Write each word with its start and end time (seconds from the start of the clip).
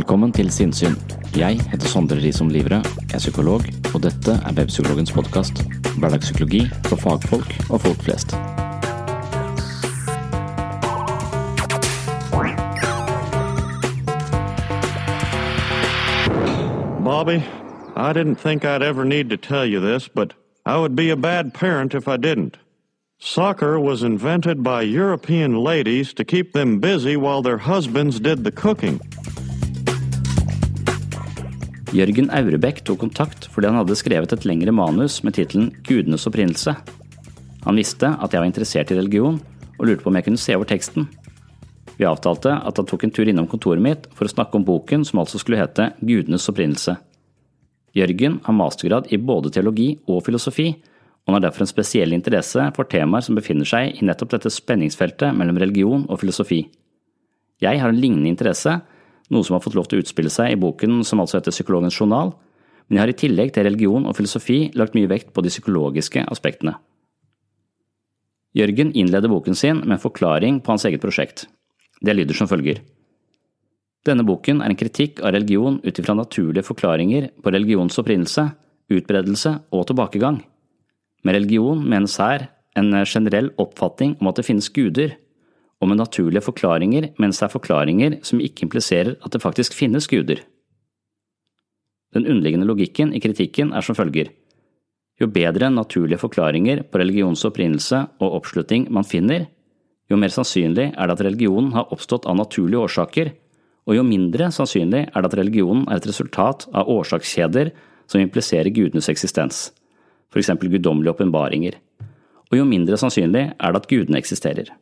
Velkommen 0.00 0.32
til 0.32 0.48
Sinnsyn. 0.48 0.94
Jeg 1.36 1.60
heter 1.60 1.88
Sondre 1.88 2.16
Risom 2.16 2.48
Livre, 2.48 2.78
jeg 2.80 3.14
er 3.14 3.18
psykolog, 3.18 3.66
og 3.94 4.00
dette 4.00 4.32
er 4.32 4.54
Webpsykologens 4.56 5.12
podkast. 5.12 5.60
Hverdagspsykologi 6.00 6.62
for 6.86 6.96
fagfolk 6.96 7.50
og 7.68 7.80
folk 7.84 8.00
flest. 8.06 8.32
Bobby, 17.04 17.42
I 17.94 18.12
didn't 18.14 18.40
think 18.40 18.64
I'd 18.64 18.82
ever 18.82 19.04
need 19.04 19.28
to 19.28 19.36
tell 19.36 19.66
you 19.66 19.80
this, 19.80 20.08
but 20.08 20.32
I 20.64 20.78
would 20.78 20.96
be 20.96 21.10
a 21.10 21.16
bad 21.16 21.52
parent 21.52 21.94
if 21.94 22.08
I 22.08 22.16
didn't. 22.16 22.56
Soccer 23.18 23.78
was 23.78 24.02
invented 24.02 24.62
by 24.62 24.80
European 24.80 25.62
ladies 25.62 26.14
to 26.14 26.24
keep 26.24 26.54
them 26.54 26.80
busy 26.80 27.18
while 27.18 27.42
their 27.42 27.58
husbands 27.58 28.18
did 28.18 28.44
the 28.44 28.50
cooking. 28.50 28.98
Jørgen 31.90 32.28
Aurebekk 32.30 32.84
tok 32.86 33.00
kontakt 33.02 33.48
fordi 33.50 33.66
han 33.66 33.80
hadde 33.80 33.96
skrevet 33.98 34.30
et 34.30 34.44
lengre 34.46 34.70
manus 34.70 35.20
med 35.26 35.34
tittelen 35.34 35.72
Gudenes 35.86 36.26
opprinnelse. 36.28 36.76
Han 37.64 37.78
visste 37.80 38.12
at 38.14 38.30
jeg 38.30 38.40
var 38.40 38.46
interessert 38.46 38.92
i 38.92 38.98
religion, 38.98 39.40
og 39.80 39.88
lurte 39.88 40.04
på 40.04 40.12
om 40.12 40.18
jeg 40.18 40.28
kunne 40.28 40.40
se 40.40 40.54
over 40.54 40.68
teksten. 40.70 41.08
Vi 41.98 42.06
avtalte 42.06 42.52
at 42.54 42.78
han 42.78 42.86
tok 42.88 43.04
en 43.04 43.12
tur 43.16 43.28
innom 43.28 43.48
kontoret 43.50 43.82
mitt 43.82 44.06
for 44.14 44.28
å 44.28 44.32
snakke 44.32 44.56
om 44.56 44.66
boken 44.68 45.02
som 45.08 45.20
altså 45.20 45.40
skulle 45.40 45.58
hete 45.58 45.90
Gudenes 45.98 46.46
opprinnelse. 46.52 46.94
Jørgen 47.96 48.38
har 48.44 48.54
mastergrad 48.54 49.10
i 49.10 49.18
både 49.18 49.50
teologi 49.50 49.90
og 50.06 50.22
filosofi, 50.28 50.68
og 50.70 51.32
han 51.32 51.40
har 51.40 51.48
derfor 51.48 51.66
en 51.66 51.72
spesiell 51.72 52.14
interesse 52.14 52.68
for 52.76 52.88
temaer 52.88 53.26
som 53.26 53.36
befinner 53.36 53.66
seg 53.68 53.98
i 53.98 54.06
nettopp 54.06 54.36
dette 54.36 54.52
spenningsfeltet 54.54 55.34
mellom 55.36 55.58
religion 55.58 56.06
og 56.06 56.22
filosofi. 56.22 56.62
Jeg 57.60 57.82
har 57.82 57.90
en 57.90 57.98
lignende 57.98 58.30
interesse, 58.30 58.78
noe 59.30 59.46
som 59.46 59.56
har 59.56 59.64
fått 59.64 59.76
lov 59.78 59.88
til 59.88 60.00
å 60.00 60.04
utspille 60.04 60.32
seg 60.32 60.54
i 60.54 60.60
boken 60.60 61.02
som 61.06 61.22
altså 61.22 61.38
heter 61.38 61.54
Psykologens 61.54 61.96
journal, 61.96 62.34
men 62.88 62.98
jeg 62.98 63.04
har 63.04 63.12
i 63.12 63.18
tillegg 63.22 63.52
til 63.54 63.66
religion 63.68 64.06
og 64.10 64.16
filosofi 64.18 64.60
lagt 64.74 64.96
mye 64.98 65.10
vekt 65.10 65.30
på 65.34 65.44
de 65.46 65.52
psykologiske 65.52 66.24
aspektene. 66.26 66.74
Jørgen 68.58 68.90
innleder 68.98 69.30
boken 69.30 69.54
sin 69.54 69.84
med 69.84 69.94
en 69.94 70.02
forklaring 70.02 70.58
på 70.58 70.72
hans 70.74 70.84
eget 70.88 71.02
prosjekt. 71.02 71.44
Det 72.02 72.16
lyder 72.16 72.34
som 72.34 72.50
følger. 72.50 72.80
Denne 74.08 74.24
boken 74.26 74.62
er 74.64 74.72
en 74.72 74.80
kritikk 74.80 75.20
av 75.22 75.36
religion 75.36 75.76
ut 75.84 75.98
ifra 76.00 76.16
naturlige 76.18 76.66
forklaringer 76.66 77.28
på 77.44 77.52
religions 77.54 78.00
opprinnelse, 78.00 78.48
utbredelse 78.90 79.52
og 79.70 79.86
tilbakegang. 79.86 80.40
Med 81.22 81.36
religion 81.36 81.84
menes 81.86 82.16
her 82.18 82.48
en 82.80 82.90
generell 83.04 83.52
oppfatning 83.60 84.16
om 84.18 84.30
at 84.30 84.40
det 84.40 84.46
finnes 84.48 84.70
guder, 84.72 85.14
og 85.80 85.88
med 85.88 86.00
naturlige 86.00 86.44
forklaringer 86.44 87.10
mens 87.18 87.40
det 87.40 87.46
er 87.48 87.54
forklaringer 87.54 88.18
som 88.26 88.40
ikke 88.40 88.66
impliserer 88.66 89.16
at 89.16 89.32
det 89.32 89.42
faktisk 89.42 89.76
finnes 89.76 90.08
guder. 90.10 90.42
Den 92.14 92.26
underliggende 92.26 92.66
logikken 92.66 93.14
i 93.14 93.20
kritikken 93.22 93.72
er 93.72 93.86
som 93.86 93.96
følger. 93.96 94.32
Jo 95.20 95.28
bedre 95.28 95.70
naturlige 95.70 96.20
forklaringer 96.20 96.82
på 96.82 96.98
religions 96.98 97.44
opprinnelse 97.44 98.06
og 98.20 98.40
oppslutning 98.40 98.88
man 98.92 99.04
finner, 99.04 99.46
jo 100.10 100.18
mer 100.18 100.32
sannsynlig 100.34 100.88
er 100.90 101.06
det 101.06 101.14
at 101.14 101.22
religionen 101.22 101.70
har 101.76 101.92
oppstått 101.94 102.26
av 102.26 102.38
naturlige 102.40 102.82
årsaker, 102.82 103.30
og 103.86 103.96
jo 103.96 104.02
mindre 104.06 104.50
sannsynlig 104.52 105.04
er 105.06 105.22
det 105.22 105.30
at 105.30 105.38
religionen 105.38 105.86
er 105.88 106.00
et 106.00 106.08
resultat 106.10 106.66
av 106.74 106.90
årsakskjeder 106.90 107.70
som 108.10 108.22
impliserer 108.22 108.72
gudenes 108.74 109.08
eksistens, 109.12 109.68
eksempel 110.34 110.70
guddommelige 110.72 111.14
åpenbaringer, 111.14 111.78
og 112.50 112.58
jo 112.58 112.66
mindre 112.66 112.98
sannsynlig 112.98 113.50
er 113.52 113.72
det 113.72 113.82
at 113.84 113.90
gudene 113.90 114.18
eksisterer. 114.18 114.72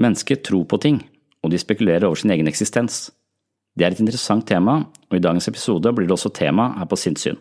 Mennesker 0.00 0.38
tror 0.40 0.64
på 0.64 0.78
ting, 0.80 1.02
og 1.44 1.52
de 1.52 1.58
spekulerer 1.60 2.06
over 2.08 2.16
sin 2.16 2.32
egen 2.32 2.48
eksistens. 2.48 3.10
Det 3.76 3.84
er 3.84 3.92
et 3.92 4.00
interessant 4.00 4.46
tema, 4.48 4.78
og 5.10 5.16
i 5.16 5.20
dagens 5.20 5.48
episode 5.50 5.92
blir 5.92 6.08
det 6.08 6.14
også 6.14 6.30
tema 6.32 6.70
her 6.78 6.88
på 6.88 6.96
Sinnssyn. 6.96 7.36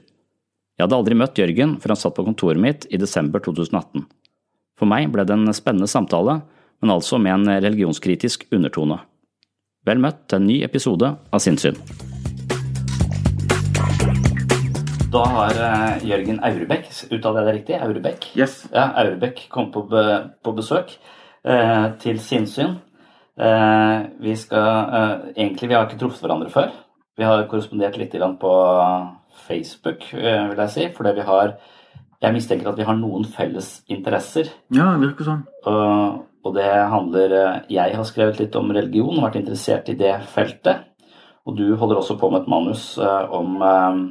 Jeg 0.75 0.83
hadde 0.83 0.97
aldri 0.97 1.15
møtt 1.15 1.39
Jørgen 1.39 1.77
før 1.79 1.93
han 1.93 1.99
satt 2.01 2.17
på 2.17 2.25
kontoret 2.27 2.59
mitt 2.59 2.83
i 2.91 2.99
desember 2.99 3.39
2018. 3.45 4.03
For 4.79 4.91
meg 4.91 5.07
ble 5.13 5.23
det 5.27 5.37
en 5.37 5.55
spennende 5.55 5.87
samtale, 5.91 6.41
men 6.83 6.91
altså 6.91 7.19
med 7.19 7.37
en 7.37 7.63
religionskritisk 7.63 8.43
undertone. 8.51 8.97
Vel 9.87 10.01
møtt 10.03 10.25
til 10.27 10.41
en 10.41 10.49
ny 10.49 10.57
episode 10.67 11.13
av 11.15 11.43
Sinnssyn. 11.43 11.79
Da 15.15 15.23
har 15.31 15.61
eh, 15.63 16.03
Jørgen 16.11 16.43
Aurebekk, 16.43 16.91
uttaler 17.07 17.39
jeg 17.39 17.47
det 17.47 17.55
riktig? 17.55 17.79
Aurebekk? 17.79 18.27
Yes. 18.35 18.59
Ja, 18.75 18.91
Aurebekk 18.99 19.45
kom 19.49 19.71
på, 19.71 19.85
be, 19.89 20.03
på 20.43 20.53
besøk 20.59 20.97
til 21.43 22.17
sinnssyn. 22.19 22.77
Eh, 23.39 23.99
vi 24.19 24.35
skal 24.35 24.93
eh, 24.93 25.11
Egentlig, 25.37 25.69
vi 25.69 25.75
har 25.75 25.87
ikke 25.87 25.99
truffet 26.01 26.25
hverandre 26.25 26.51
før. 26.51 26.71
Vi 27.19 27.27
har 27.27 27.45
korrespondert 27.51 27.97
litt 27.99 28.15
på 28.39 28.53
Facebook, 29.47 30.03
eh, 30.13 30.47
vil 30.49 30.59
jeg 30.65 30.73
si, 30.73 30.87
fordi 30.95 31.15
vi 31.15 31.27
har 31.27 31.57
Jeg 32.21 32.33
mistenker 32.35 32.67
at 32.67 32.75
vi 32.77 32.83
har 32.83 32.97
noen 32.99 33.23
felles 33.23 33.81
interesser. 33.87 34.49
Ja, 34.75 34.91
det 34.91 35.07
virker 35.07 35.23
sånn. 35.23 35.45
Og, 35.71 36.25
og 36.43 36.55
det 36.57 36.67
handler 36.67 37.31
eh, 37.31 37.59
Jeg 37.71 37.95
har 37.95 38.03
skrevet 38.03 38.39
litt 38.39 38.55
om 38.59 38.71
religion 38.75 39.15
og 39.15 39.23
vært 39.23 39.39
interessert 39.39 39.87
i 39.89 39.95
det 39.95 40.17
feltet. 40.27 40.83
Og 41.47 41.55
du 41.55 41.77
holder 41.79 42.01
også 42.01 42.17
på 42.19 42.29
med 42.29 42.41
et 42.41 42.51
manus 42.51 42.97
eh, 42.97 43.31
om 43.31 43.61
eh, 43.63 44.01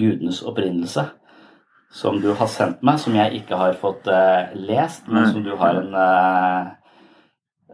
gudenes 0.00 0.40
opprinnelse. 0.42 1.04
Som 1.94 2.16
du 2.20 2.32
har 2.34 2.48
sendt 2.50 2.80
meg, 2.82 2.98
som 2.98 3.14
jeg 3.14 3.38
ikke 3.38 3.58
har 3.60 3.76
fått 3.78 4.08
uh, 4.10 4.50
lest, 4.58 5.06
men 5.06 5.28
som 5.30 5.44
du 5.46 5.52
har 5.60 5.76
en, 5.78 5.92
uh, 5.94 6.72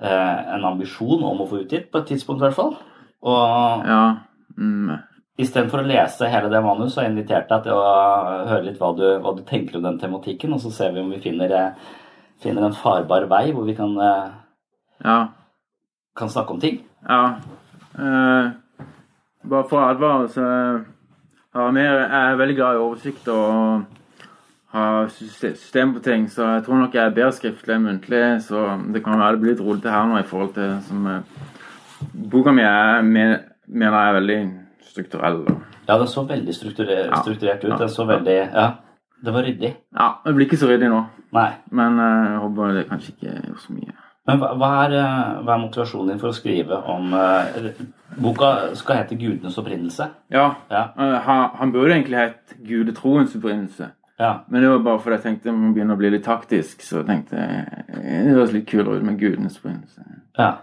uh, 0.03 0.41
en 0.57 0.67
ambisjon 0.75 1.23
om 1.25 1.41
å 1.41 1.47
få 1.49 1.63
utgitt, 1.63 1.87
på 1.89 2.03
et 2.03 2.11
tidspunkt 2.13 2.43
i 2.43 2.45
hvert 2.45 2.59
fall. 2.59 2.75
Og 3.25 3.87
Ja. 3.89 4.03
Mm. 4.59 4.99
istedenfor 5.41 5.81
å 5.81 5.89
lese 5.89 6.29
hele 6.29 6.51
det 6.53 6.61
manuset, 6.61 6.93
så 6.93 7.01
har 7.01 7.07
jeg 7.09 7.15
invitert 7.15 7.49
deg 7.49 7.63
til 7.65 7.73
å 7.73 8.47
høre 8.51 8.65
litt 8.67 8.81
hva 8.83 8.91
du, 8.99 9.07
hva 9.25 9.33
du 9.39 9.41
tenker 9.49 9.79
om 9.79 9.87
den 9.87 9.97
tematikken, 10.03 10.53
og 10.53 10.61
så 10.61 10.71
ser 10.75 10.93
vi 10.93 11.01
om 11.01 11.09
vi 11.15 11.21
finner, 11.23 11.73
finner 12.43 12.67
en 12.67 12.77
farbar 12.77 13.25
vei 13.31 13.47
hvor 13.53 13.65
vi 13.65 13.75
kan, 13.79 13.97
Ja. 15.05 15.29
kan 16.17 16.29
snakke 16.29 16.53
om 16.53 16.61
ting. 16.61 16.83
Ja. 17.09 17.41
Bare 19.49 19.65
for 19.71 19.81
å 19.81 19.89
advare, 19.95 20.29
så 20.29 21.73
mer, 21.73 22.05
jeg 22.05 22.21
er 22.21 22.37
veldig 22.37 22.57
glad 22.57 22.77
i 22.77 22.85
oversikt 22.85 23.29
og 23.33 23.87
ha 24.73 25.09
system 25.11 25.95
på 25.97 26.03
ting, 26.05 26.29
så 26.31 26.47
jeg 26.57 26.65
tror 26.67 26.79
nok 26.79 26.95
jeg 26.95 27.03
er 27.05 27.15
bedre 27.17 27.33
skriftlig 27.35 27.75
enn 27.75 27.87
muntlig. 27.89 28.21
Så 28.47 28.61
det 28.95 29.03
kan 29.05 29.19
være 29.19 29.37
det 29.37 29.41
blir 29.43 29.55
litt 29.57 29.65
rollete 29.67 29.91
her 29.91 30.07
nå 30.07 30.21
i 30.21 30.27
forhold 30.29 30.53
til 30.55 30.77
som 30.87 31.07
eh, 31.11 31.49
Boka 32.31 32.53
mi 32.55 32.63
er, 32.65 33.03
mener 33.03 33.41
jeg 33.69 34.11
er 34.11 34.19
veldig 34.21 34.39
strukturell. 34.93 35.41
Ja, 35.89 35.97
det 35.99 36.07
så 36.09 36.23
veldig 36.29 36.55
strukturert, 36.55 37.17
strukturert 37.25 37.65
ut. 37.67 37.79
Det 37.81 37.91
så 37.91 38.07
veldig 38.07 38.37
Ja, 38.55 38.69
det 39.25 39.35
var 39.35 39.43
ryddig. 39.43 39.73
Ja, 39.99 40.09
det 40.25 40.35
blir 40.37 40.47
ikke 40.47 40.61
så 40.61 40.71
ryddig 40.71 40.89
nå, 40.93 41.03
Nei. 41.37 41.51
men 41.71 41.99
eh, 41.99 42.31
jeg 42.31 42.39
håper 42.45 42.77
det 42.79 42.87
kanskje 42.89 43.13
ikke 43.17 43.35
gjør 43.35 43.59
så 43.67 43.75
mye. 43.75 43.97
Men 44.31 44.39
hva, 44.39 44.69
er, 44.85 44.95
eh, 45.01 45.39
hva 45.43 45.55
er 45.57 45.63
motivasjonen 45.65 46.13
din 46.13 46.21
for 46.23 46.31
å 46.31 46.37
skrive 46.37 46.79
om 46.95 47.15
eh, 47.19 47.71
Boka 48.21 48.51
skal 48.79 49.01
hete 49.01 49.17
'Gudenes 49.19 49.59
opprinnelse'. 49.59 50.07
Ja, 50.31 50.53
Ja. 50.71 50.85
han, 50.97 51.49
han 51.59 51.73
burde 51.73 51.95
egentlig 51.97 52.19
hett 52.19 52.55
gudetroens 52.63 53.35
opprinnelse. 53.37 53.91
Ja. 54.21 54.33
Men 54.49 54.63
det 54.63 54.71
var 54.71 54.83
bare 54.85 55.03
fordi 55.03 55.17
jeg 55.17 55.25
tenkte 55.27 55.49
jeg 55.49 55.59
må 55.59 55.73
begynne 55.75 55.97
å 55.97 56.01
bli 56.01 56.11
litt 56.13 56.27
taktisk, 56.27 56.83
så 56.85 57.05
tenkte 57.09 57.39
jeg 57.41 57.63
eh, 57.89 58.19
det 58.27 58.35
høres 58.35 58.53
litt 58.57 58.69
kulere 58.69 59.01
ut 59.01 59.07
med 59.07 59.21
gudenes 59.21 59.61
opprinnelse. 59.61 60.05
ja. 60.39 60.57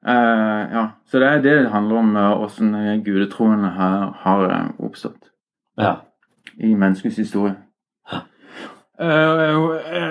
Uh, 0.00 0.64
ja, 0.72 0.82
Så 1.04 1.18
det 1.20 1.26
er 1.28 1.42
det 1.44 1.56
det 1.58 1.72
handler 1.74 1.96
om, 1.96 2.14
uh, 2.16 2.38
hvordan 2.38 3.02
gudetroen 3.04 3.64
har, 3.64 4.14
har 4.22 4.44
eh, 4.48 4.70
oppstått 4.78 5.28
ja. 5.76 5.98
i 6.56 6.72
menneskets 6.74 7.16
historie. 7.20 7.58
Eh, 9.00 9.50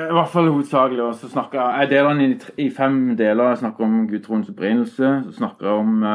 I 0.10 0.14
hvert 0.14 0.30
fall 0.30 0.50
hovedsakelig. 0.50 1.02
Og 1.04 1.16
så 1.16 1.30
snakker 1.30 1.60
jeg 1.60 1.80
Jeg 1.80 1.90
deler 1.90 2.14
den 2.14 2.22
i, 2.22 2.38
i 2.66 2.70
fem 2.70 3.18
deler. 3.18 3.50
Jeg 3.50 3.58
snakker 3.58 3.84
om 3.84 4.08
gudtroens 4.10 4.50
opprinnelse. 4.50 5.12
Så 5.26 5.36
snakker 5.38 5.68
jeg 5.68 5.76
om 5.76 6.06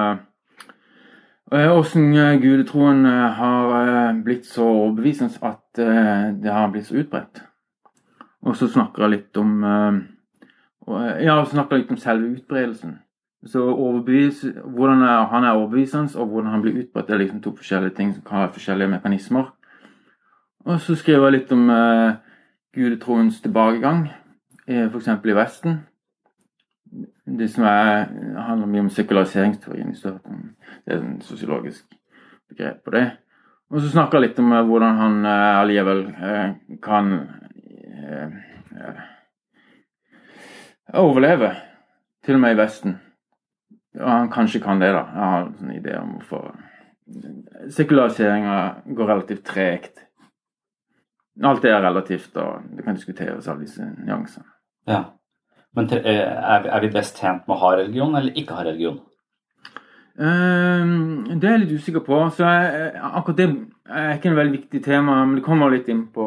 hvordan 1.52 2.40
gudetroen 2.40 3.06
eh, 3.06 3.30
har 3.38 3.88
eh, 3.88 4.22
blitt 4.24 4.46
så 4.46 4.64
overbevisende 4.64 5.38
at 5.42 5.78
eh, 5.78 6.32
det 6.42 6.52
har 6.52 6.70
blitt 6.72 6.86
så 6.86 6.96
utbredt. 6.96 7.42
Og 8.44 8.56
så 8.56 8.68
snakker 8.68 9.04
jeg 9.04 9.10
litt 9.10 9.36
om 9.36 9.64
eh, 9.64 9.98
eh, 10.88 11.24
Ja, 11.24 11.44
snakker 11.44 11.78
litt 11.78 11.90
om 11.90 12.00
selve 12.00 12.32
utbredelsen. 12.36 12.98
Så 13.46 13.60
Hvordan 13.76 15.02
han 15.04 15.44
er 15.44 15.52
overbevisende, 15.52 16.18
og 16.18 16.26
hvordan 16.26 16.50
han 16.50 16.62
blir 16.62 16.78
utbredt, 16.80 17.10
er 17.10 17.18
liksom 17.18 17.42
to 17.42 17.56
forskjellige 17.56 17.94
ting 17.94 18.14
som 18.14 18.22
kan 18.24 18.38
ha 18.38 18.46
forskjellige 18.46 18.88
mekanismer. 18.88 19.52
Og 20.64 20.80
så 20.80 20.94
skriver 20.96 21.28
jeg 21.28 21.32
litt 21.32 21.52
om 21.52 21.70
eh, 21.70 22.14
gudetroens 22.74 23.40
tilbakegang, 23.44 24.06
eh, 24.66 24.86
f.eks. 24.88 25.08
i 25.08 25.36
Vesten. 25.36 25.82
Det 27.24 27.48
som 27.48 27.64
er, 27.64 28.10
handler 28.36 28.68
mye 28.68 28.84
om 28.84 28.90
sekulariseringsteorien 28.92 29.94
i 29.94 30.08
om 30.08 30.40
Det 30.84 30.92
er 30.92 30.98
en 30.98 31.20
sosiologisk 31.24 31.84
begrep 32.48 32.82
på 32.84 32.90
det. 32.90 33.06
Og 33.72 33.80
så 33.80 33.88
snakker 33.88 34.18
jeg 34.18 34.28
litt 34.28 34.42
om 34.42 34.52
eh, 34.52 34.66
hvordan 34.68 34.98
han 35.00 35.24
eh, 35.24 35.60
allikevel 35.62 36.02
eh, 36.12 36.50
kan 36.84 37.14
eh, 37.96 38.36
eh, 38.76 39.00
overleve, 41.00 41.54
til 42.24 42.36
og 42.36 42.44
med 42.44 42.54
i 42.54 42.60
Vesten. 42.60 42.98
Og 44.00 44.10
han 44.10 44.30
kanskje 44.30 44.60
kan 44.60 44.80
det, 44.82 44.92
da. 44.92 45.02
Jeg 45.08 45.32
har 45.32 45.40
en 45.46 45.56
sånn 45.58 45.74
idé 45.74 45.96
om 45.98 46.14
hvorfor 46.18 46.52
sekulariseringa 47.72 48.54
går 48.96 49.10
relativt 49.12 49.44
tregt. 49.48 50.04
Alt 51.42 51.64
det 51.64 51.72
er 51.72 51.82
relativt, 51.82 52.36
og 52.36 52.68
det 52.76 52.84
kan 52.84 52.96
diskuteres 52.98 53.48
av 53.48 53.60
disse 53.62 53.86
nyansene. 53.96 54.46
ja. 54.86 55.04
Men 55.76 55.88
eh, 55.90 56.20
er, 56.20 56.80
vi- 56.80 56.92
best 56.94 57.18
tjent 57.20 57.48
med 57.48 57.56
å 57.56 57.60
ha 57.60 57.72
religion 57.76 58.14
eller 58.16 58.32
ikke 58.38 58.54
ha 58.54 58.62
religion? 58.64 59.00
Ehm, 60.18 61.24
det 61.40 61.44
er 61.48 61.56
jeg 61.58 61.60
litt 61.64 61.80
usikker 61.80 62.04
på. 62.06 62.18
Så 62.30 62.44
jeg, 62.46 62.92
akkurat 63.02 63.36
det 63.40 63.48
er 63.90 64.12
ikke 64.16 64.30
en 64.30 64.36
veldig 64.38 64.58
viktig 64.60 64.82
tema, 64.84 65.24
men 65.24 65.36
det 65.40 65.44
kommer 65.46 65.70
litt 65.72 65.88
inn 65.90 66.06
på 66.14 66.26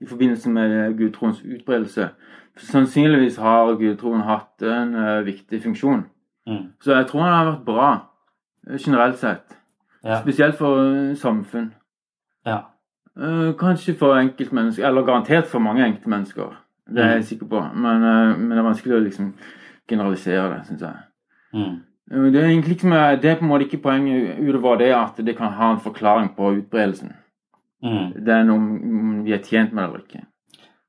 i 0.00 0.08
forbindelse 0.08 0.50
med 0.50 0.96
gudtroens 0.98 1.42
utbredelse. 1.44 2.08
Sannsynligvis 2.60 3.36
har 3.40 3.74
gudtroen 3.78 4.24
hatt 4.26 4.62
en 4.66 4.94
eh, 4.98 5.20
viktig 5.24 5.62
funksjon. 5.62 6.02
Mm. 6.48 6.64
Så 6.82 6.96
jeg 6.96 7.06
tror 7.08 7.22
den 7.22 7.32
har 7.36 7.50
vært 7.52 7.64
bra 7.68 7.90
eh, 8.68 8.76
generelt 8.80 9.20
sett. 9.20 9.56
Ja. 10.04 10.18
Spesielt 10.24 10.56
for 10.58 10.80
eh, 10.82 11.14
samfunn. 11.20 11.70
ja. 12.46 12.62
Eh, 13.20 13.50
kanskje 13.58 13.96
for 13.98 14.14
enkeltmennesker, 14.16 14.84
eller 14.86 15.02
garantert 15.04 15.46
for 15.50 15.58
mange 15.60 15.82
enkeltmennesker. 15.84 16.52
Det 16.90 17.04
er 17.04 17.14
jeg 17.18 17.24
sikker 17.30 17.48
på. 17.50 17.60
Men, 17.74 18.02
eh, 18.02 18.36
men 18.38 18.50
det 18.50 18.58
er 18.58 18.66
vanskelig 18.68 18.96
å 18.98 19.04
liksom 19.04 19.32
generalisere 19.90 20.48
det, 20.54 20.60
syns 20.68 20.80
jeg. 20.86 20.96
Mm. 21.54 21.76
Eh, 22.12 22.30
Det 22.32 22.42
er 22.44 22.68
liksom, 22.68 22.90
det 23.22 23.30
er 23.30 23.36
på 23.40 23.44
en 23.46 23.52
måte 23.52 23.66
ikke 23.68 23.82
poenget 23.82 24.38
utover 24.40 24.78
det 24.78 24.92
at 24.94 25.16
det 25.26 25.36
kan 25.38 25.52
ha 25.52 25.70
en 25.72 25.80
forklaring 25.84 26.32
på 26.36 26.54
utbredelsen. 26.60 27.14
Mm. 27.84 28.24
Det 28.24 28.34
er 28.34 28.42
noe 28.44 28.56
om 28.60 29.22
vi 29.24 29.32
er 29.32 29.42
tjent 29.44 29.72
med 29.72 29.84
det 29.84 29.88
eller 29.88 30.02
ikke. 30.04 30.24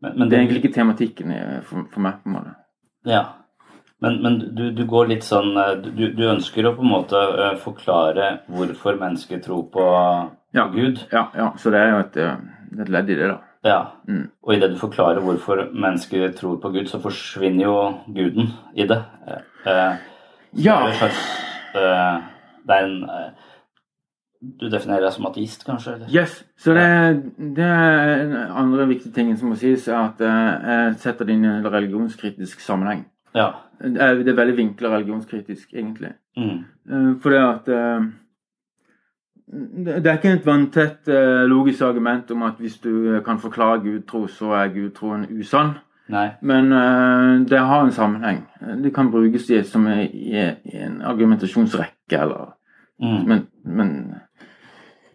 Men, 0.01 0.17
men 0.17 0.29
Det 0.29 0.37
er 0.37 0.41
egentlig 0.41 0.63
ikke 0.63 0.73
tematikken 0.75 1.31
for, 1.63 1.85
for 1.91 2.01
meg. 2.01 2.17
på 2.23 2.29
en 2.29 2.33
måte. 2.39 2.55
Ja. 3.05 3.21
Men, 4.01 4.17
men 4.23 4.39
du, 4.57 4.71
du 4.73 4.81
går 4.89 5.11
litt 5.11 5.23
sånn 5.23 5.51
eh, 5.61 5.75
Du, 5.85 6.07
du 6.17 6.23
ønsker 6.25 6.65
å 6.65 6.73
på 6.73 6.81
en 6.81 6.89
måte 6.89 7.19
eh, 7.21 7.57
forklare 7.61 8.31
hvorfor 8.49 8.97
mennesker 8.97 9.41
tror 9.45 9.67
på, 9.73 9.85
Ja. 10.57 10.65
Gud. 10.73 11.03
Ja, 11.11 11.27
ja, 11.37 11.51
Så 11.57 11.69
det 11.71 11.79
er 11.79 11.91
jo 11.93 11.99
et, 12.01 12.17
eh, 12.17 12.81
et 12.81 12.89
ledd 12.89 13.09
i 13.13 13.15
det, 13.19 13.29
da. 13.29 13.37
Ja. 13.63 13.81
Mm. 14.07 14.29
Og 14.43 14.55
idet 14.55 14.71
du 14.73 14.77
forklarer 14.81 15.21
hvorfor 15.21 15.67
mennesker 15.73 16.31
tror 16.37 16.57
på 16.63 16.71
Gud, 16.73 16.87
så 16.89 16.99
forsvinner 17.01 17.63
jo 17.67 17.75
guden 18.15 18.49
i 18.75 18.87
det. 18.89 18.97
Eh, 19.27 19.43
eh, 19.71 19.95
Ja. 20.57 20.79
Det 20.83 20.89
er 20.89 20.97
slags 20.99 21.19
eh, 21.75 22.23
Det 22.67 22.75
er 22.75 22.83
en 22.83 23.03
eh, 23.03 23.29
Du 24.59 24.65
definerer 24.69 25.05
deg 25.05 25.13
som 25.13 25.25
ateist, 25.29 25.63
kanskje? 25.67 25.93
Eller? 25.93 26.07
Yes. 26.09 26.39
Så 26.57 26.73
det, 26.73 26.87
det 27.55 27.63
er 27.67 28.23
en 28.23 28.33
andre 28.63 28.87
viktige 28.89 29.13
tingen 29.13 29.37
som 29.37 29.51
må 29.53 29.55
sies, 29.55 29.85
er 29.87 29.99
at 30.09 30.21
eh, 30.25 30.71
jeg 30.71 30.95
setter 31.03 31.25
det 31.29 31.35
inn 31.37 31.45
i 31.45 31.51
en 31.59 31.67
religionskritisk 31.69 32.59
sammenheng. 32.65 33.05
Ja. 33.37 33.51
Det 33.81 34.01
er, 34.01 34.23
det 34.25 34.33
veldig 34.37 34.57
vinkla 34.57 34.89
religionskritisk, 34.95 35.69
egentlig. 35.77 36.15
Mm. 36.37 36.57
Eh, 36.89 37.11
For 37.21 37.29
det 37.35 37.43
at 37.45 37.69
eh, 37.69 38.09
det 39.85 40.05
er 40.05 40.17
ikke 40.17 40.35
et 40.37 40.45
vanntett 40.45 41.09
eh, 41.11 41.43
logisk 41.49 41.81
argument 41.81 42.31
om 42.31 42.43
at 42.47 42.59
hvis 42.59 42.77
du 42.83 42.91
eh, 43.15 43.23
kan 43.25 43.39
forklare 43.39 43.81
gudtro, 43.83 44.25
så 44.27 44.53
er 44.59 44.73
gudtroen 44.75 45.25
usann. 45.39 45.75
Nei. 46.11 46.27
Men 46.43 46.73
uh, 46.75 47.39
det 47.47 47.59
har 47.59 47.85
en 47.85 47.93
sammenheng. 47.95 48.41
Det 48.83 48.89
kan 48.91 49.11
brukes 49.13 49.45
i, 49.49 49.61
som 49.63 49.85
i, 49.87 50.09
i 50.11 50.81
en 50.83 51.01
argumentasjonsrekke, 51.07 52.17
eller 52.17 52.49
Mm. 53.01 53.23
Men, 53.27 53.47
men 53.63 54.15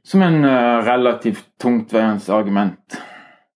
som 0.03 0.23
en 0.23 0.45
uh, 0.45 0.83
relativt 0.83 1.45
tungtveiende 1.63 2.33
argument. 2.35 3.03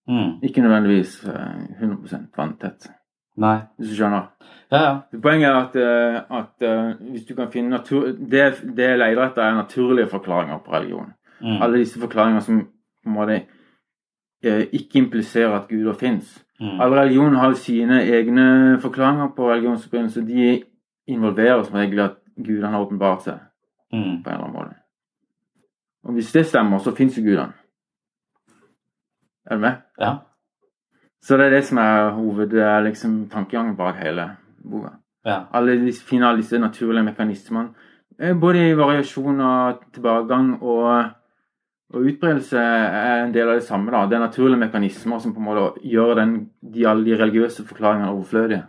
Mm. 0.08 0.38
Ikke 0.42 0.62
nødvendigvis 0.62 1.24
uh, 1.26 1.82
100 1.82 2.28
vanntett, 2.36 2.90
Nei. 3.36 3.58
hvis 3.78 3.88
du 3.90 3.94
skjønner. 3.96 4.26
Ja, 4.72 4.80
ja. 4.82 5.18
Poenget 5.22 5.48
er 5.48 5.56
at, 5.60 5.76
eh, 5.76 6.38
at 6.38 6.62
eh, 6.62 7.10
hvis 7.10 7.24
du 7.26 7.34
kan 7.34 7.50
finne 7.52 7.70
natur... 7.70 8.06
Det, 8.12 8.42
det 8.76 8.84
jeg 8.88 8.98
leter 8.98 9.22
etter, 9.24 9.42
er 9.42 9.54
naturlige 9.54 10.08
forklaringer 10.08 10.58
på 10.64 10.72
religion. 10.72 11.12
Mm. 11.40 11.62
Alle 11.62 11.78
disse 11.78 12.00
forklaringene 12.00 12.42
som 12.44 12.58
en 13.06 13.12
måte 13.14 13.40
eh, 14.44 14.66
ikke 14.72 14.98
impliserer 14.98 15.56
at 15.56 15.68
guder 15.68 15.92
fins. 15.92 16.44
Mm. 16.60 16.80
Alle 16.80 17.00
religioner 17.00 17.38
har 17.38 17.54
sine 17.54 18.02
egne 18.04 18.78
forklaringer 18.80 19.32
på 19.36 19.50
religionsopprinnelse. 19.50 20.26
De 20.26 20.62
involverer 21.06 21.62
som 21.62 21.74
regel 21.80 22.00
at 22.00 22.18
gudene 22.36 22.68
har 22.74 22.80
åpenbart 22.86 23.22
seg 23.28 23.38
Mm. 23.92 24.22
på 24.22 24.30
en 24.30 24.34
eller 24.34 24.44
annen 24.44 24.54
måte. 24.54 24.74
Og 26.04 26.12
hvis 26.12 26.32
det 26.32 26.44
stemmer, 26.46 26.78
så 26.78 26.92
fins 26.94 27.16
jo 27.18 27.22
gudene. 27.22 27.52
Er 29.50 29.54
du 29.54 29.60
med? 29.60 29.80
Ja. 30.00 30.12
Så 31.22 31.36
det 31.36 31.46
er 31.46 31.50
det 31.50 31.64
som 31.68 31.78
er 31.78 32.10
hoved, 32.16 32.54
er 32.54 32.80
liksom 32.82 33.28
bak 33.76 33.96
hele 34.00 34.36
boka. 34.64 34.96
Ja. 35.24 35.42
Alle 35.52 35.76
disse, 35.84 36.04
finne 36.04 36.26
alle 36.28 36.40
disse 36.40 36.58
naturlige 36.58 37.04
mekanismene. 37.04 37.74
eh, 38.18 38.34
Både 38.34 38.70
i 38.70 38.76
variasjon 38.76 39.40
og 39.40 39.80
tilbakegang 39.92 40.62
og, 40.62 41.10
og 41.92 42.00
utbredelse 42.00 42.56
er 42.58 43.24
en 43.24 43.32
del 43.34 43.48
av 43.48 43.54
det 43.54 43.64
samme. 43.64 43.90
da. 43.90 44.06
Det 44.06 44.16
er 44.16 44.26
naturlige 44.26 44.58
mekanismer 44.60 45.18
som 45.20 45.34
på 45.34 45.40
en 45.40 45.44
måte 45.44 45.80
gjør 45.84 46.14
den, 46.14 46.50
de, 46.62 46.86
alle 46.86 47.04
de 47.04 47.16
religiøse 47.16 47.66
forklaringene 47.66 48.10
overflødige. 48.12 48.64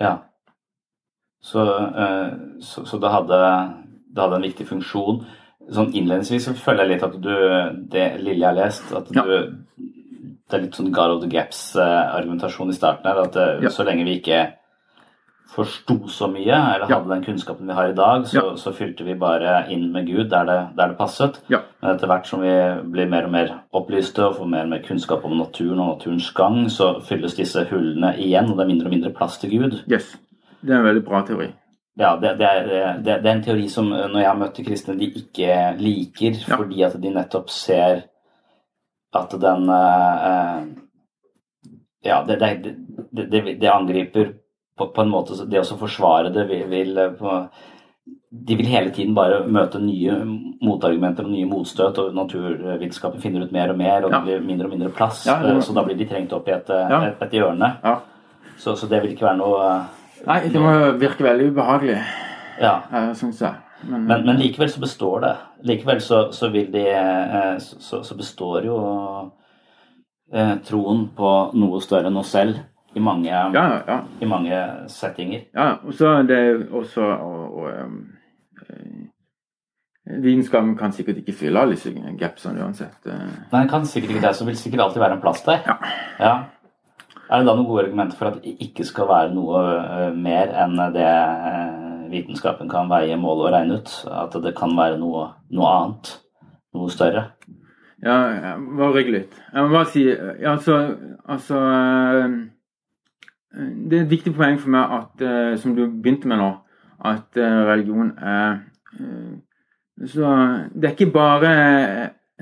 ja. 0.00 0.16
Så, 1.42 1.58
eh, 1.98 2.32
så, 2.60 2.84
så 2.86 2.98
det, 3.02 3.10
hadde, 3.10 3.38
det 4.14 4.22
hadde 4.22 4.36
en 4.36 4.44
viktig 4.46 4.66
funksjon. 4.68 5.24
Sånn 5.74 5.88
Innledningsvis 5.90 6.44
så 6.46 6.52
føler 6.54 6.84
jeg 6.84 6.90
litt 6.92 7.02
at 7.02 7.16
du 7.22 7.32
Det 7.90 8.04
lille 8.20 8.38
jeg 8.38 8.46
har 8.46 8.54
lest, 8.54 8.92
at 8.94 9.08
du 9.10 9.18
Ja. 9.18 9.24
Det 10.52 10.58
er 10.58 10.64
litt 10.66 10.76
sånn 10.76 10.92
God 10.92 11.14
of 11.16 11.20
the 11.22 11.28
Gaps-argumentasjon 11.32 12.68
i 12.68 12.76
starten 12.76 13.08
her. 13.08 13.22
At 13.24 13.36
eh, 13.40 13.62
Ja. 13.64 13.70
så 13.72 13.84
lenge 13.88 14.04
vi 14.04 14.18
ikke 14.20 14.42
forsto 15.52 16.08
så 16.08 16.28
mye, 16.32 16.52
eller 16.74 16.86
Ja. 16.88 16.98
hadde 16.98 17.08
den 17.08 17.24
kunnskapen 17.24 17.66
vi 17.66 17.72
har 17.74 17.88
i 17.90 17.94
dag, 17.94 18.24
så, 18.26 18.34
Ja. 18.36 18.54
så 18.56 18.72
fylte 18.72 19.04
vi 19.04 19.14
bare 19.14 19.66
inn 19.70 19.92
med 19.92 20.06
Gud 20.06 20.30
der 20.30 20.44
det, 20.44 20.76
der 20.76 20.88
det 20.88 20.98
passet. 20.98 21.40
Ja. 21.50 21.58
Men 21.82 21.94
etter 21.96 22.06
hvert 22.06 22.26
som 22.26 22.40
vi 22.40 22.48
blir 22.90 23.08
mer 23.08 23.24
og 23.24 23.30
mer 23.32 23.60
opplyste 23.74 24.18
og 24.24 24.36
får 24.36 24.46
mer 24.48 24.62
og 24.62 24.68
mer 24.70 24.82
kunnskap 24.82 25.24
om 25.24 25.36
naturen 25.38 25.78
og 25.80 25.98
naturens 25.98 26.30
gang, 26.34 26.66
så 26.70 27.00
fylles 27.02 27.34
disse 27.36 27.64
hullene 27.70 28.14
igjen, 28.18 28.50
og 28.50 28.56
det 28.56 28.64
er 28.64 28.68
mindre 28.74 28.86
og 28.86 28.92
mindre 28.92 29.10
plass 29.12 29.38
til 29.38 29.50
Gud. 29.50 29.82
Yes. 29.90 30.16
Det 30.64 30.70
er 30.70 30.78
en 30.80 30.84
veldig 30.94 31.04
bra 31.04 31.22
teori. 31.22 31.52
ja, 31.98 32.16
det, 32.16 32.38
det, 32.38 32.46
er, 32.46 32.96
det, 33.02 33.22
det 33.22 33.26
er 33.26 33.34
en 33.36 33.42
teori 33.44 33.68
som 33.68 33.92
eh, 33.92 34.06
når 34.08 34.18
jeg 34.20 34.26
har 34.26 34.36
møtt 34.36 34.64
kristne, 34.66 34.98
de 34.98 35.10
ikke 35.12 35.76
liker, 35.78 36.48
Ja. 36.48 36.56
fordi 36.56 36.82
at 36.82 37.00
de 37.00 37.10
nettopp 37.10 37.50
ser 37.50 38.04
at 39.14 39.34
den 39.40 39.68
eh, 39.68 40.26
eh, 40.30 40.62
Ja, 42.04 42.22
det, 42.26 42.38
det, 42.40 43.28
det, 43.30 43.40
det, 43.60 43.68
angriper 43.70 44.32
på, 44.78 44.88
på 44.94 45.02
en 45.04 45.10
måte 45.12 45.36
Det 45.46 45.60
å 45.60 45.76
forsvare 45.78 46.32
det 46.34 46.46
vil, 46.48 46.64
vil 46.72 46.98
eh, 46.98 47.12
på, 47.18 47.34
De 48.32 48.56
vil 48.58 48.66
hele 48.72 48.90
tiden 48.90 49.14
bare 49.14 49.42
møte 49.46 49.78
nye 49.82 50.16
motargumenter 50.64 51.26
og 51.28 51.30
nye 51.34 51.46
motstøt, 51.46 51.98
og 52.00 52.14
naturvitenskapen 52.16 53.20
finner 53.20 53.44
ut 53.44 53.52
mer 53.52 53.70
og 53.74 53.78
mer, 53.78 54.04
og 54.06 54.10
det 54.14 54.20
blir 54.24 54.40
mindre 54.46 54.66
og 54.66 54.72
mindre 54.72 54.88
plass. 54.96 55.26
Ja, 55.26 55.36
det- 55.42 55.58
Så 55.64 55.74
da 55.76 55.82
blir 55.84 55.98
de 55.98 56.06
trengt 56.08 56.32
opp 56.32 56.48
i 56.48 56.52
et, 56.56 56.68
Ja. 56.70 57.02
et, 57.10 57.20
et 57.22 57.30
hjørne. 57.36 57.76
Ja. 57.84 57.98
Så, 58.58 58.74
så 58.76 58.86
det 58.88 59.02
vil 59.02 59.12
ikke 59.12 59.26
være 59.26 59.36
noe 59.36 59.66
Nei, 60.26 60.38
det 60.48 60.60
må 60.62 60.72
virke 61.02 61.24
veldig 61.26 61.50
ubehagelig, 61.52 61.98
Ja. 62.60 62.76
syns 63.18 63.40
jeg. 63.42 63.54
Men, 63.88 64.04
Men, 64.06 64.26
men 64.26 64.36
likevel 64.40 64.70
så 64.70 64.80
består 64.80 65.20
det. 65.20 65.36
Likevel 65.68 66.00
så, 66.00 66.24
så 66.32 66.48
vil 66.52 66.72
de 66.72 66.84
eh, 66.90 67.56
så, 67.58 68.02
så 68.04 68.16
består 68.18 68.66
jo 68.66 68.76
eh, 70.32 70.56
troen 70.66 71.08
på 71.16 71.32
noe 71.58 71.80
større 71.82 72.10
enn 72.10 72.20
oss 72.20 72.32
selv 72.34 72.60
i 72.94 73.00
mange, 73.00 73.30
ja, 73.30 73.48
ja. 73.86 73.98
i 74.20 74.26
mange 74.28 74.58
settinger. 74.92 75.46
ja. 75.56 75.78
Og 75.86 75.94
så 75.96 76.10
er 76.18 76.26
det 76.28 76.42
også 76.68 77.02
og, 77.02 77.62
og, 77.62 77.68
eh, 77.72 79.08
kan 80.52 80.92
sikkert 80.92 81.22
ikke 81.22 81.32
fylle 81.32 81.60
alle 81.60 81.76
disse 81.76 81.92
gapsene 82.18 82.60
uansett. 82.64 83.06
eh. 83.06 83.28
Nei, 83.52 83.66
kan 83.70 83.86
sikkert 83.86 84.10
ikke 84.16 84.26
det, 84.26 84.34
så 84.36 84.44
vil 84.44 84.56
sikkert 84.58 84.80
alltid 84.86 85.00
være 85.00 85.16
en 85.16 85.24
plass 85.24 85.42
der. 85.46 85.62
Ja. 85.66 85.76
Ja. 86.20 86.34
Er 87.30 87.40
det 87.40 87.46
da 87.48 87.54
noen 87.56 87.68
gode 87.68 87.86
argumenter 87.86 88.18
for 88.18 88.28
at 88.28 88.42
det 88.42 88.58
ikke 88.60 88.84
skal 88.84 89.08
være 89.08 89.32
noe 89.32 89.60
eh, 89.80 90.10
mer 90.12 90.52
enn 90.64 90.76
det 90.92 91.06
eh, 91.08 91.81
vitenskapen 92.12 92.70
kan 92.70 92.90
veie, 92.92 93.16
måle 93.20 93.48
og 93.48 93.54
regne 93.54 93.80
ut? 93.80 93.92
At 94.10 94.36
det 94.44 94.54
kan 94.58 94.76
være 94.78 95.00
noe, 95.00 95.28
noe 95.52 95.74
annet? 95.76 96.14
Noe 96.76 96.92
større? 96.92 97.26
Ja, 98.02 98.56
bare 98.58 98.94
rygg 98.96 99.12
litt. 99.14 99.36
Jeg 99.52 99.62
må 99.62 99.76
bare 99.76 99.90
si 99.92 100.02
altså, 100.10 100.78
altså 101.30 101.58
Det 103.52 103.98
er 103.98 104.02
et 104.02 104.10
viktig 104.10 104.32
poeng 104.34 104.58
for 104.58 104.74
meg 104.74 104.96
at, 104.96 105.22
eh, 105.22 105.54
som 105.60 105.76
du 105.76 105.84
begynte 105.86 106.30
med 106.30 106.40
nå, 106.40 106.50
at 107.12 107.38
eh, 107.38 107.60
religion 107.68 108.10
er 108.18 108.58
Så 110.08 110.34
det 110.74 110.88
er 110.88 110.96
ikke 110.96 111.12
bare 111.14 111.52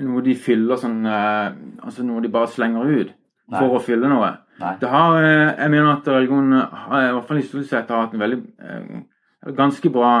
noe 0.01 0.23
de 0.25 0.33
fyller 0.33 0.79
sånn 0.81 1.05
Altså 1.05 2.07
noe 2.07 2.23
de 2.23 2.31
bare 2.33 2.49
slenger 2.49 2.89
ut 2.89 3.11
Nei. 3.51 3.59
for 3.59 3.75
å 3.75 3.83
fylle 3.83 4.07
noe. 4.09 4.31
Nei. 4.61 4.75
Det 4.79 4.89
har, 4.89 5.17
jeg 5.21 5.71
mener 5.73 5.89
at 5.91 6.07
religion 6.07 6.53
har, 6.55 7.09
i 7.09 7.13
hvert 7.17 7.27
fall 7.27 7.41
historisk 7.41 7.69
sett 7.69 7.89
har 7.91 8.05
hatt 8.05 8.13
en 8.15 8.23
veldig 8.23 8.37
ganske 9.45 9.89
bra 9.91 10.11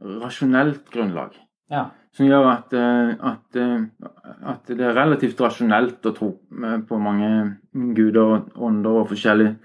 rasjonelt 0.00 0.90
grunnlag 0.90 1.34
Ja. 1.70 1.84
som 2.12 2.26
gjør 2.26 2.46
at, 2.50 2.72
eh, 2.72 3.14
at, 3.20 3.56
eh, 3.56 3.84
at 4.42 4.66
det 4.66 4.80
er 4.80 4.94
relativt 4.96 5.40
rasjonelt 5.40 6.02
å 6.06 6.14
tro 6.16 6.30
eh, 6.64 6.78
på 6.88 6.98
mange 6.98 7.58
guder 7.94 8.20
og 8.22 8.48
ånder 8.56 8.90
og 9.02 9.08
forskjellige 9.08 9.56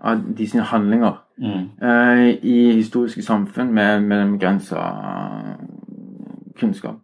av 0.00 0.34
de 0.36 0.46
sine 0.46 0.62
handlinger 0.64 1.18
Mm. 1.40 1.70
eh, 1.82 2.38
i 2.44 2.72
historiske 2.76 3.22
samfunn 3.22 3.72
med, 3.72 4.02
med 4.02 4.18
den 4.18 4.38
begrensa 4.38 4.76
kunnskap. 6.58 6.98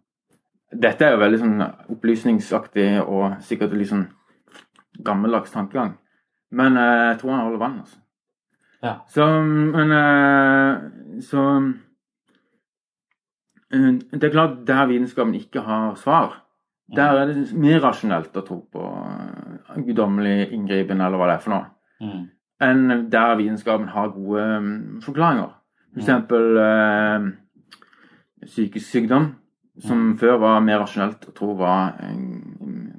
Dette 0.71 1.05
er 1.05 1.11
jo 1.15 1.21
veldig 1.23 1.39
sånn 1.39 1.63
opplysningsaktig 1.89 3.01
og 3.07 3.37
sikkert 3.41 3.73
litt 3.73 3.89
sånn 3.89 4.07
gammeldags 5.03 5.51
tankegang. 5.51 5.95
Men 6.51 6.75
jeg 6.75 7.17
tror 7.19 7.31
han 7.31 7.45
holder 7.47 7.59
vann, 7.59 7.79
altså. 7.79 7.97
Ja. 8.83 8.99
Så, 9.09 9.25
men 9.43 9.89
Så 11.23 11.43
Det 13.71 14.23
er 14.23 14.31
klart 14.31 14.67
der 14.67 14.85
vitenskapen 14.87 15.35
ikke 15.35 15.61
har 15.65 15.95
svar. 15.95 16.43
Der 16.95 17.17
er 17.19 17.25
det 17.27 17.53
mer 17.53 17.81
rasjonelt 17.83 18.37
å 18.37 18.43
tro 18.47 18.61
på 18.71 18.83
eh, 18.83 19.81
guddommelig 19.83 20.51
inngripen, 20.55 21.01
eller 21.03 21.19
hva 21.19 21.27
det 21.27 21.35
er 21.35 21.43
for 21.43 21.55
noe, 21.55 21.65
Mm. 21.99 22.27
enn 22.61 23.09
der 23.09 23.35
vitenskapen 23.35 23.87
har 23.89 24.11
gode 24.13 24.43
mm, 24.61 25.01
forklaringer. 25.01 25.49
For 25.91 25.99
eksempel 26.03 26.57
eh, 26.61 27.25
psykisk 28.45 28.85
sykdom, 28.85 29.25
som 29.81 30.17
før 30.17 30.37
var 30.39 30.61
mer 30.61 30.79
rasjonelt 30.79 31.25
å 31.27 31.33
tro 31.33 31.55
var 31.57 31.97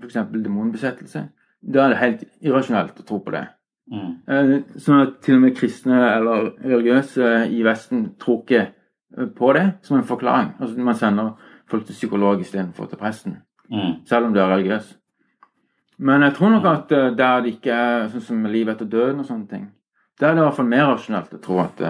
f.eks. 0.03 0.19
demonbesettelse. 0.35 1.29
Da 1.63 1.85
er 1.85 1.89
det 1.95 2.03
helt 2.03 2.25
irrasjonelt 2.43 3.01
å 3.01 3.07
tro 3.07 3.21
på 3.23 3.31
det. 3.35 3.47
Mm. 3.91 4.09
Eh, 4.29 4.51
Sånn 4.77 5.01
at 5.01 5.15
til 5.25 5.35
og 5.39 5.41
med 5.47 5.55
kristne 5.57 5.97
eller 6.17 6.51
religiøse 6.61 7.49
i 7.57 7.63
Vesten 7.65 8.03
tror 8.21 8.43
ikke 8.43 8.61
eh, 9.19 9.27
på 9.37 9.53
det 9.57 9.67
som 9.83 9.97
en 9.99 10.05
forklaring. 10.05 10.51
Altså 10.61 10.79
Man 10.85 10.95
sender 10.95 11.31
folk 11.71 11.87
til 11.87 11.95
psykolog 11.97 12.41
istedenfor 12.41 12.87
til 12.91 12.99
presten, 12.99 13.37
Mm. 13.71 14.05
selv 14.07 14.27
om 14.27 14.35
du 14.35 14.41
er 14.41 14.49
religiøs. 14.55 14.95
Men 15.99 16.23
jeg 16.23 16.35
tror 16.35 16.51
nok 16.51 16.65
at 16.65 16.93
eh, 16.93 17.17
der 17.17 17.41
det 17.43 17.55
ikke 17.55 17.73
er 17.73 18.09
sånn 18.09 18.21
som 18.23 18.45
liv 18.47 18.69
etter 18.69 18.87
døden 18.87 19.21
og 19.21 19.27
sånne 19.27 19.49
ting, 19.49 19.67
der 20.21 20.29
er 20.29 20.35
det 20.35 20.41
i 20.43 20.45
hvert 20.47 20.57
fall 20.57 20.67
mer 20.69 20.87
rasjonelt 20.93 21.35
å 21.35 21.41
tro 21.43 21.59
at, 21.61 21.81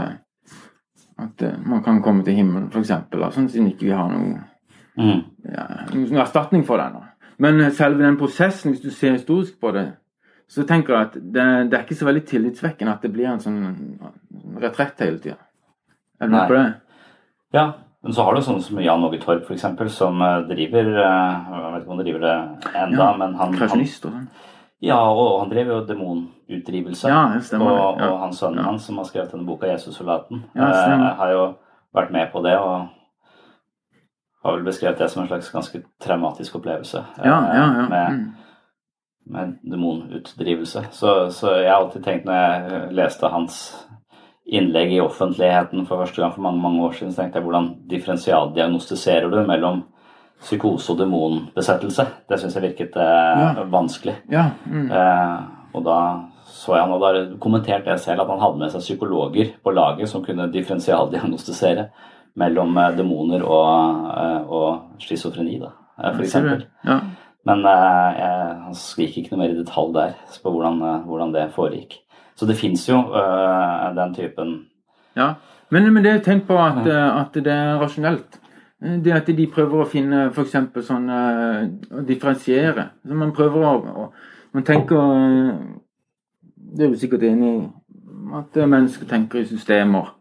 at 1.19 1.43
man 1.67 1.83
kan 1.83 2.03
komme 2.03 2.25
til 2.25 2.35
himmelen, 2.35 2.69
f.eks. 2.73 2.89
Sånn 3.35 3.49
siden 3.49 3.71
ikke 3.73 3.87
vi 3.87 3.91
har 3.97 4.09
noe, 4.13 4.45
Mm. 4.99 5.21
ja, 5.55 5.67
noen 5.95 6.17
erstatning 6.19 6.65
for 6.67 6.77
det 6.77 6.87
ennå. 6.89 7.05
Men 7.39 7.71
selve 7.71 8.03
den 8.03 8.17
prosessen, 8.19 8.73
hvis 8.73 8.83
du 8.83 8.91
ser 8.91 9.13
historisk 9.13 9.61
på 9.61 9.71
det, 9.73 9.93
så 10.49 10.65
tenker 10.67 10.95
jeg 10.95 11.07
at 11.09 11.13
det, 11.15 11.45
det 11.71 11.77
er 11.79 11.83
ikke 11.85 11.97
så 11.99 12.07
veldig 12.09 12.25
tillitsvekkende 12.27 12.93
at 12.95 13.03
det 13.05 13.13
blir 13.13 13.27
en 13.29 13.41
sånn 13.43 13.59
retrett 14.63 14.99
hele 15.05 15.19
tida. 15.21 15.37
Er 16.21 16.27
du 16.27 16.33
med 16.33 16.49
på 16.49 16.55
det? 16.57 16.75
Ja, 17.55 17.67
men 18.03 18.13
så 18.17 18.25
har 18.25 18.35
du 18.35 18.41
sånne 18.43 18.63
som 18.65 18.81
Jan 18.81 19.05
Åge 19.05 19.21
Torp 19.23 19.45
f.eks., 19.49 19.67
som 19.95 20.21
eh, 20.23 20.41
driver 20.49 20.89
eh, 21.05 21.53
Jeg 21.53 21.73
vet 21.73 21.83
ikke 21.83 21.91
om 21.91 21.97
han 21.97 22.05
driver 22.05 22.21
det 22.25 22.37
enda, 22.75 22.97
Ja, 23.03 23.09
men 23.21 23.35
han, 23.39 23.55
Krasjonist 23.59 24.05
og 24.09 24.13
sånn. 24.17 24.29
Ja, 24.81 24.99
og 25.11 25.41
han 25.41 25.49
drev 25.51 25.67
jo 25.73 25.79
demonutdrivelse. 25.89 27.09
Ja, 27.11 27.23
det 27.35 27.43
stemmer 27.49 27.73
det. 27.75 27.79
Og, 27.83 27.99
Ja. 27.99 28.11
og 28.13 28.21
hans 28.23 28.39
sønn 28.39 28.57
Ja. 28.57 28.63
hans, 28.69 28.85
som 28.87 28.97
har 29.01 29.05
skrevet 29.09 29.33
denne 29.33 29.47
boka 29.47 29.67
'Jesussoldaten', 29.67 30.45
Ja, 30.55 30.69
eh, 30.71 31.17
har 31.19 31.31
jo 31.33 31.55
vært 31.95 32.13
med 32.13 32.31
på 32.33 32.43
det. 32.45 32.57
og 32.59 32.89
har 34.45 34.53
vel 34.57 34.65
beskrevet 34.65 34.99
det 34.99 35.11
som 35.11 35.23
en 35.23 35.29
slags 35.29 35.51
ganske 35.51 35.83
traumatisk 36.01 36.55
opplevelse. 36.57 37.05
Ja, 37.25 37.41
ja, 37.55 37.67
ja. 37.75 37.89
Med, 37.89 38.13
Mm. 38.13 38.35
Med 39.29 39.59
demonutdrivelse. 39.69 40.87
Så, 40.95 41.19
så 41.35 41.59
jeg 41.61 41.71
har 41.71 41.83
alltid 41.83 42.05
tenkt 42.05 42.27
når 42.29 42.39
jeg 42.39 42.89
leste 42.99 43.31
hans 43.33 43.61
innlegg 44.49 44.95
i 44.97 45.03
offentligheten 45.05 45.85
for 45.89 46.01
første 46.01 46.23
gang 46.23 46.33
for 46.33 46.45
mange 46.47 46.63
mange 46.63 46.81
år 46.87 46.97
siden, 46.97 47.13
så 47.13 47.23
tenkte 47.23 47.39
jeg 47.39 47.45
hvordan 47.49 47.69
differensialdiagnostiserer 47.91 49.29
du 49.29 49.43
mellom 49.45 49.83
psykose 50.41 50.95
og 50.95 51.03
demonbesettelse? 51.03 52.07
Det 52.31 52.39
syns 52.41 52.57
jeg 52.57 52.65
virket 52.71 52.97
eh, 52.97 53.63
vanskelig. 53.69 54.17
Ja. 54.33 54.49
Mm. 54.65 54.89
Eh, 54.89 55.39
og 55.77 55.85
da 55.85 55.99
så 56.49 56.75
jeg 56.75 56.87
han 56.87 56.95
hadde 56.97 57.39
kommentert 57.43 57.85
det 57.87 57.99
selv, 58.01 58.23
at 58.25 58.31
han 58.33 58.41
hadde 58.41 58.63
med 58.63 58.73
seg 58.73 58.85
psykologer 58.87 59.53
på 59.63 59.73
laget 59.77 60.09
som 60.11 60.25
kunne 60.25 60.49
differensialdiagnostisere 60.53 61.89
mellom 62.39 62.77
eh, 62.79 62.95
demoner 62.97 63.45
og, 63.45 64.07
eh, 64.15 64.53
og 64.59 65.03
schizofreni, 65.03 65.59
da, 65.63 65.75
eh, 65.99 66.13
for 66.15 66.25
eksempel. 66.25 66.65
Ja. 66.87 67.01
Men 67.47 67.65
eh, 67.65 68.19
jeg, 68.19 68.57
han 68.65 68.75
gikk 69.03 69.17
ikke 69.21 69.35
noe 69.35 69.43
mer 69.45 69.55
i 69.55 69.61
detalj 69.61 69.95
der 69.95 70.17
på 70.43 70.53
hvordan, 70.53 70.83
eh, 70.83 71.07
hvordan 71.07 71.33
det 71.35 71.47
foregikk. 71.55 72.01
Så 72.39 72.47
det 72.47 72.59
fins 72.59 72.85
jo 72.89 72.99
eh, 73.19 73.87
den 73.99 74.15
typen 74.15 74.59
Ja, 75.17 75.35
men, 75.71 75.89
men 75.93 76.05
det 76.05 76.13
er 76.13 76.21
tegn 76.25 76.45
på 76.47 76.59
at, 76.63 76.87
at 76.87 77.35
det 77.35 77.53
er 77.53 77.81
rasjonelt. 77.81 78.39
Det 78.79 79.13
at 79.13 79.27
de 79.27 79.47
prøver 79.51 79.83
å 79.83 79.89
finne 79.91 80.29
f.eks. 80.31 80.55
sånn 80.87 81.09
Å 81.11 82.05
differensiere. 82.07 82.85
Så 83.03 83.17
man 83.19 83.35
prøver 83.35 83.65
å, 83.67 84.05
Man 84.55 84.65
tenker 84.65 85.03
Det 86.55 86.87
er 86.87 86.93
du 86.95 86.97
sikkert 86.97 87.27
enig 87.27 87.51
i 87.51 87.67
at 88.39 88.55
mennesker 88.69 89.09
tenker 89.11 89.43
i 89.43 89.49
systemer. 89.49 90.13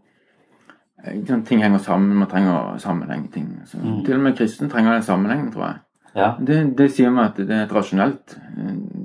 Sant, 1.28 1.46
Ting 1.48 1.62
henger 1.62 1.80
sammen, 1.84 2.18
man 2.18 2.30
trenger 2.32 2.80
sammenheng. 2.82 3.28
ting. 3.32 3.52
Så, 3.66 3.78
Til 4.06 4.16
og 4.16 4.24
med 4.26 4.38
kristne 4.38 4.70
trenger 4.72 4.98
den 4.98 5.04
sammenhengen, 5.04 5.52
tror 5.54 5.68
jeg. 5.68 5.80
Ja. 6.18 6.32
Det, 6.42 6.62
det 6.78 6.92
sier 6.96 7.12
meg 7.14 7.32
at 7.32 7.42
det 7.46 7.54
er 7.54 7.68
et 7.68 7.74
rasjonelt 7.76 8.38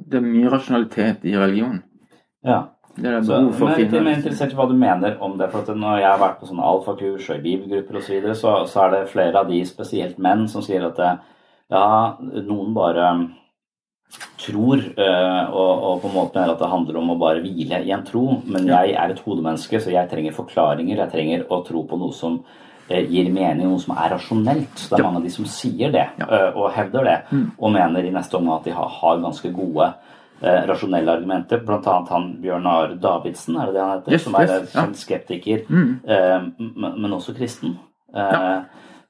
Det 0.08 0.16
er 0.16 0.24
mye 0.24 0.52
rasjonalitet 0.52 1.26
i 1.28 1.36
religion. 1.36 1.82
ja. 2.46 2.62
Det 2.92 3.08
er 3.08 3.22
Så, 3.24 3.36
for 3.56 3.70
men 3.70 3.78
jeg 3.80 3.88
er 3.88 4.18
interessert 4.18 4.52
i 4.52 4.56
hva 4.58 4.66
du 4.68 4.74
mener 4.76 5.14
om 5.24 5.38
det. 5.38 5.46
for 5.50 5.64
Når 5.64 6.00
jeg 6.02 6.10
har 6.10 6.18
vært 6.20 6.40
på 6.40 6.48
sånne 6.50 6.66
alfakurs 6.68 7.30
og 7.30 7.38
i 7.38 7.44
bibelgrupper 7.46 7.96
osv., 7.96 8.04
så, 8.04 8.12
videre, 8.12 8.34
så 8.36 8.66
så 8.68 8.82
er 8.84 8.90
det 8.90 9.08
flere 9.08 9.38
av 9.40 9.48
de, 9.48 9.62
spesielt 9.64 10.18
menn, 10.18 10.44
som 10.48 10.60
sier 10.60 10.84
at 10.84 11.00
ja, 11.72 12.16
noen 12.20 12.74
bare 12.76 13.06
tror 14.42 14.82
eh, 14.82 15.44
og, 15.48 15.70
og 15.86 16.02
på 16.02 16.10
en 16.10 16.14
måte 16.14 16.36
mener 16.36 16.52
at 16.52 16.60
det 16.60 16.68
handler 16.68 16.98
om 17.00 17.14
å 17.14 17.18
bare 17.20 17.40
hvile 17.40 17.80
i 17.80 17.94
en 17.94 18.04
tro. 18.04 18.42
Men 18.44 18.68
jeg 18.68 18.92
er 18.92 19.14
et 19.14 19.24
hodemenneske, 19.24 19.80
så 19.80 19.94
jeg 19.94 20.10
trenger 20.10 20.36
forklaringer. 20.36 21.00
Jeg 21.04 21.12
trenger 21.14 21.46
å 21.48 21.62
tro 21.64 21.86
på 21.88 21.96
noe 22.00 22.12
som 22.16 22.42
gir 23.10 23.28
mening, 23.32 23.66
noe 23.70 23.80
som 23.80 23.96
er 23.96 24.10
rasjonelt. 24.14 24.88
Det 24.90 24.98
er 24.98 25.02
mange 25.04 25.20
av 25.22 25.26
de 25.26 25.30
som 25.34 25.44
sier 25.48 25.92
det, 25.94 26.06
Ja. 26.18 26.26
eh, 26.28 26.56
og 26.56 26.72
hevder 26.72 27.04
det, 27.04 27.18
og 27.58 27.72
mener 27.72 28.04
i 28.04 28.10
neste 28.14 28.36
omgang 28.38 28.58
at 28.60 28.64
de 28.64 28.74
har, 28.76 28.88
har 28.88 29.20
ganske 29.22 29.52
gode 29.54 29.94
eh, 30.42 30.62
rasjonelle 30.68 31.12
argumenter. 31.12 31.62
Blant 31.64 31.86
annet 31.86 32.08
han 32.10 32.28
Bjørnar 32.42 32.96
Davidsen, 33.00 33.56
er 33.56 33.66
det 33.66 33.74
det 33.74 33.82
han 33.82 33.98
heter? 33.98 34.12
Yes, 34.12 34.24
som 34.24 34.34
er 34.34 34.46
yes, 34.48 34.74
en 34.76 34.88
ja. 34.88 34.92
skeptiker, 34.94 35.66
Mm. 35.68 36.00
eh, 36.06 36.40
men, 36.96 37.12
også 37.12 37.34
kristen. 37.36 37.78
Eh, 38.14 38.60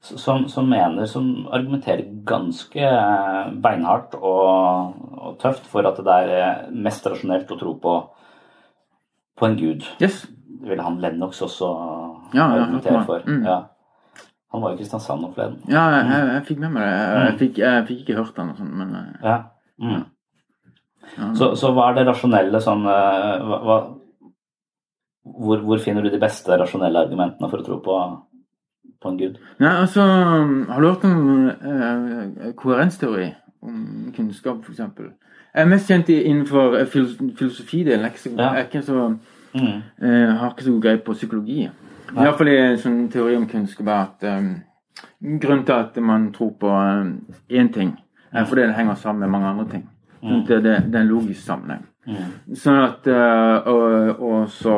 som, 0.03 0.49
som 0.49 0.67
mener, 0.69 1.07
som 1.07 1.47
argumenterer 1.53 2.05
ganske 2.27 2.81
eh, 2.83 3.53
beinhardt 3.63 4.15
og, 4.19 4.95
og 5.19 5.39
tøft 5.39 5.67
for 5.71 5.87
at 5.87 5.97
det 6.03 6.17
er 6.17 6.33
eh, 6.41 6.71
mest 6.75 7.07
rasjonelt 7.07 7.51
å 7.55 7.59
tro 7.61 7.75
på, 7.79 7.95
på 9.39 9.47
en 9.47 9.57
gud. 9.57 9.87
Yes. 10.03 10.27
Det 10.63 10.69
ville 10.71 10.83
han 10.83 11.01
Lennox 11.01 11.41
også 11.43 11.69
Ja, 12.35 12.49
ja, 12.57 13.03
for. 13.07 13.23
Mm. 13.27 13.45
Ja. 13.47 13.61
Han 14.53 14.61
var 14.63 14.73
i 14.75 14.77
Kristiansand 14.77 15.23
nå 15.23 15.31
forleden. 15.35 15.61
Ja, 15.73 15.83
jeg, 15.97 16.07
jeg, 16.13 16.27
jeg 16.35 16.45
fikk 16.47 16.59
med 16.61 16.73
meg 16.75 16.83
det. 16.83 16.93
Jeg, 16.93 17.13
jeg, 17.23 17.33
Mm. 17.33 17.39
fikk, 17.39 17.59
jeg 17.63 17.87
fikk 17.89 18.01
ikke 18.05 18.17
hørt 18.19 18.37
han 18.37 18.51
og 18.51 18.57
sånn, 18.59 18.73
men 18.77 18.95
eh, 18.95 19.13
Ja. 19.25 19.37
Mm. 19.81 20.05
ja. 21.19 21.33
Så, 21.35 21.55
så 21.57 21.71
hva 21.73 21.89
er 21.91 21.95
det 21.97 22.07
rasjonelle 22.07 22.61
sånn 22.61 22.85
eh, 22.87 23.47
hva, 23.49 23.59
hva, 23.67 23.79
hvor, 25.25 25.63
hvor 25.65 25.79
finner 25.83 26.03
du 26.05 26.11
de 26.13 26.21
beste 26.21 26.57
rasjonelle 26.59 26.99
argumentene 27.07 27.49
for 27.51 27.63
å 27.63 27.67
tro 27.67 27.79
på, 27.85 27.97
på 29.03 29.09
en 29.13 29.19
gud? 29.21 29.39
Nei, 29.63 29.73
altså 29.87 30.05
Har 30.69 30.81
du 30.83 30.89
hørt 30.91 31.05
om 31.09 31.49
eh, 31.51 32.53
koherensteori? 32.59 33.29
Om 33.63 34.13
kunnskap, 34.17 34.65
f.eks.? 34.67 34.81
Jeg 35.53 35.63
er 35.63 35.69
mest 35.71 35.89
kjent 35.91 36.09
innenfor 36.13 36.75
eh, 36.81 36.87
filos- 36.91 37.21
filosofidelen. 37.39 38.03
Jeg 38.09 38.13
ikke 38.13 38.25
så- 38.25 38.39
Ja. 38.39 38.53
jeg 38.55 39.21
Mm. 39.55 39.83
eh, 40.01 40.31
har 40.41 40.51
ikke 40.51 40.65
så 40.65 40.71
god 40.73 40.83
greie 40.83 40.99
på 41.05 41.13
psykologi. 41.13 41.71
Iallfall 42.17 42.53
i 42.53 42.59
en 42.61 42.79
sånn 42.81 43.01
teori 43.13 43.37
om 43.39 43.49
kunnskap 43.51 43.89
er 43.89 44.01
at 44.03 44.27
um, 44.29 44.51
grunnen 45.43 45.65
til 45.69 45.77
at 45.77 45.97
man 46.05 46.29
tror 46.35 46.53
på 46.61 46.73
én 47.53 47.73
ting, 47.73 47.95
er 48.33 48.49
fordi 48.49 48.67
det 48.67 48.77
henger 48.77 49.01
sammen 49.01 49.25
med 49.25 49.35
mange 49.35 49.51
andre 49.53 49.69
ting. 49.71 49.89
Mm. 50.23 50.45
det, 50.47 50.61
det, 50.63 50.75
det 50.87 50.95
er 50.95 51.03
en 51.03 51.11
logisk 51.11 51.43
sammenheng. 51.43 51.87
Mm. 52.07 52.55
Sånn 52.59 52.79
at 52.83 53.07
eh, 53.11 53.71
og, 53.71 54.21
og 54.23 54.45
så 54.51 54.75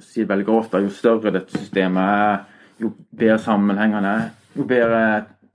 sier 0.00 0.24
det 0.24 0.30
veldig 0.30 0.46
grovt, 0.48 0.74
at 0.76 0.84
jo 0.84 0.92
større 0.92 1.32
dette 1.34 1.56
systemet 1.56 2.00
er, 2.00 2.40
jo 2.80 2.94
bedre 3.16 3.36
sammenhengende 3.44 4.14
jo 4.56 4.64
bedre 4.68 5.02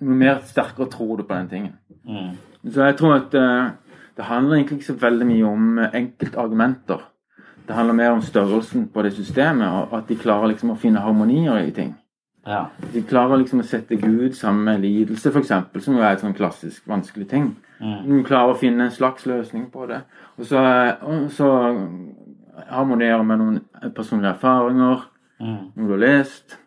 jo 0.02 0.18
mer 0.20 0.44
sterkere 0.46 0.90
tror 0.92 1.18
du 1.18 1.24
på 1.26 1.34
den 1.34 1.50
tingen. 1.50 1.74
Mm. 2.06 2.36
Så 2.72 2.86
jeg 2.86 2.98
tror 3.00 3.16
at 3.18 3.36
eh, 3.38 3.74
det 4.18 4.30
handler 4.30 4.58
egentlig 4.58 4.80
ikke 4.80 4.94
så 4.94 4.98
veldig 5.02 5.28
mye 5.30 5.50
om 5.50 5.80
eh, 5.80 5.98
enkeltargumenter. 6.02 7.04
Det 7.68 7.76
handler 7.76 7.94
mer 7.98 8.12
om 8.14 8.22
størrelsen 8.22 8.88
på 8.94 9.02
det 9.02 9.14
systemet, 9.16 9.68
og 9.68 9.94
at 9.98 10.10
de 10.10 10.16
klarer 10.16 10.52
liksom 10.52 10.72
å 10.74 10.80
finne 10.80 11.02
harmonier 11.02 11.58
i 11.66 11.72
ting. 11.72 11.96
Ja. 12.46 12.68
De 12.94 13.02
klarer 13.02 13.40
liksom 13.42 13.64
å 13.64 13.66
sette 13.66 13.98
Gud 13.98 14.36
sammen 14.38 14.64
med 14.68 14.84
lidelse, 14.86 15.32
f.eks., 15.32 15.54
som 15.82 15.96
jo 15.98 16.04
er 16.04 16.12
et 16.14 16.22
sånn 16.22 16.36
klassisk 16.38 16.86
vanskelig 16.88 17.26
ting. 17.32 17.56
Mm. 17.80 18.04
De 18.06 18.20
klarer 18.28 18.54
å 18.54 18.60
finne 18.60 18.86
en 18.86 18.94
slags 18.94 19.26
løsning 19.26 19.66
på 19.74 19.88
det. 19.90 20.04
Og 20.38 20.46
så, 20.46 20.62
og 21.02 21.32
så 21.34 21.50
harmonerer 22.70 23.24
med 23.26 23.42
noen 23.42 23.60
personlige 23.96 24.36
erfaringer, 24.36 25.10
Mm. 25.40 25.72
noe 25.76 25.88
du 25.88 25.92
har 25.92 26.00
lest. 26.00 26.58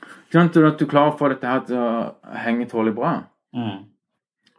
Ikke 0.00 0.38
sant? 0.38 0.56
At 0.56 0.78
du 0.78 0.86
klarer 0.86 1.12
å 1.12 1.18
få 1.18 1.28
dette 1.28 1.46
her 1.46 1.60
til 1.68 1.76
å 1.76 2.14
henge 2.40 2.64
tålelig 2.70 2.94
bra. 2.96 3.10
Mm. 3.54 3.82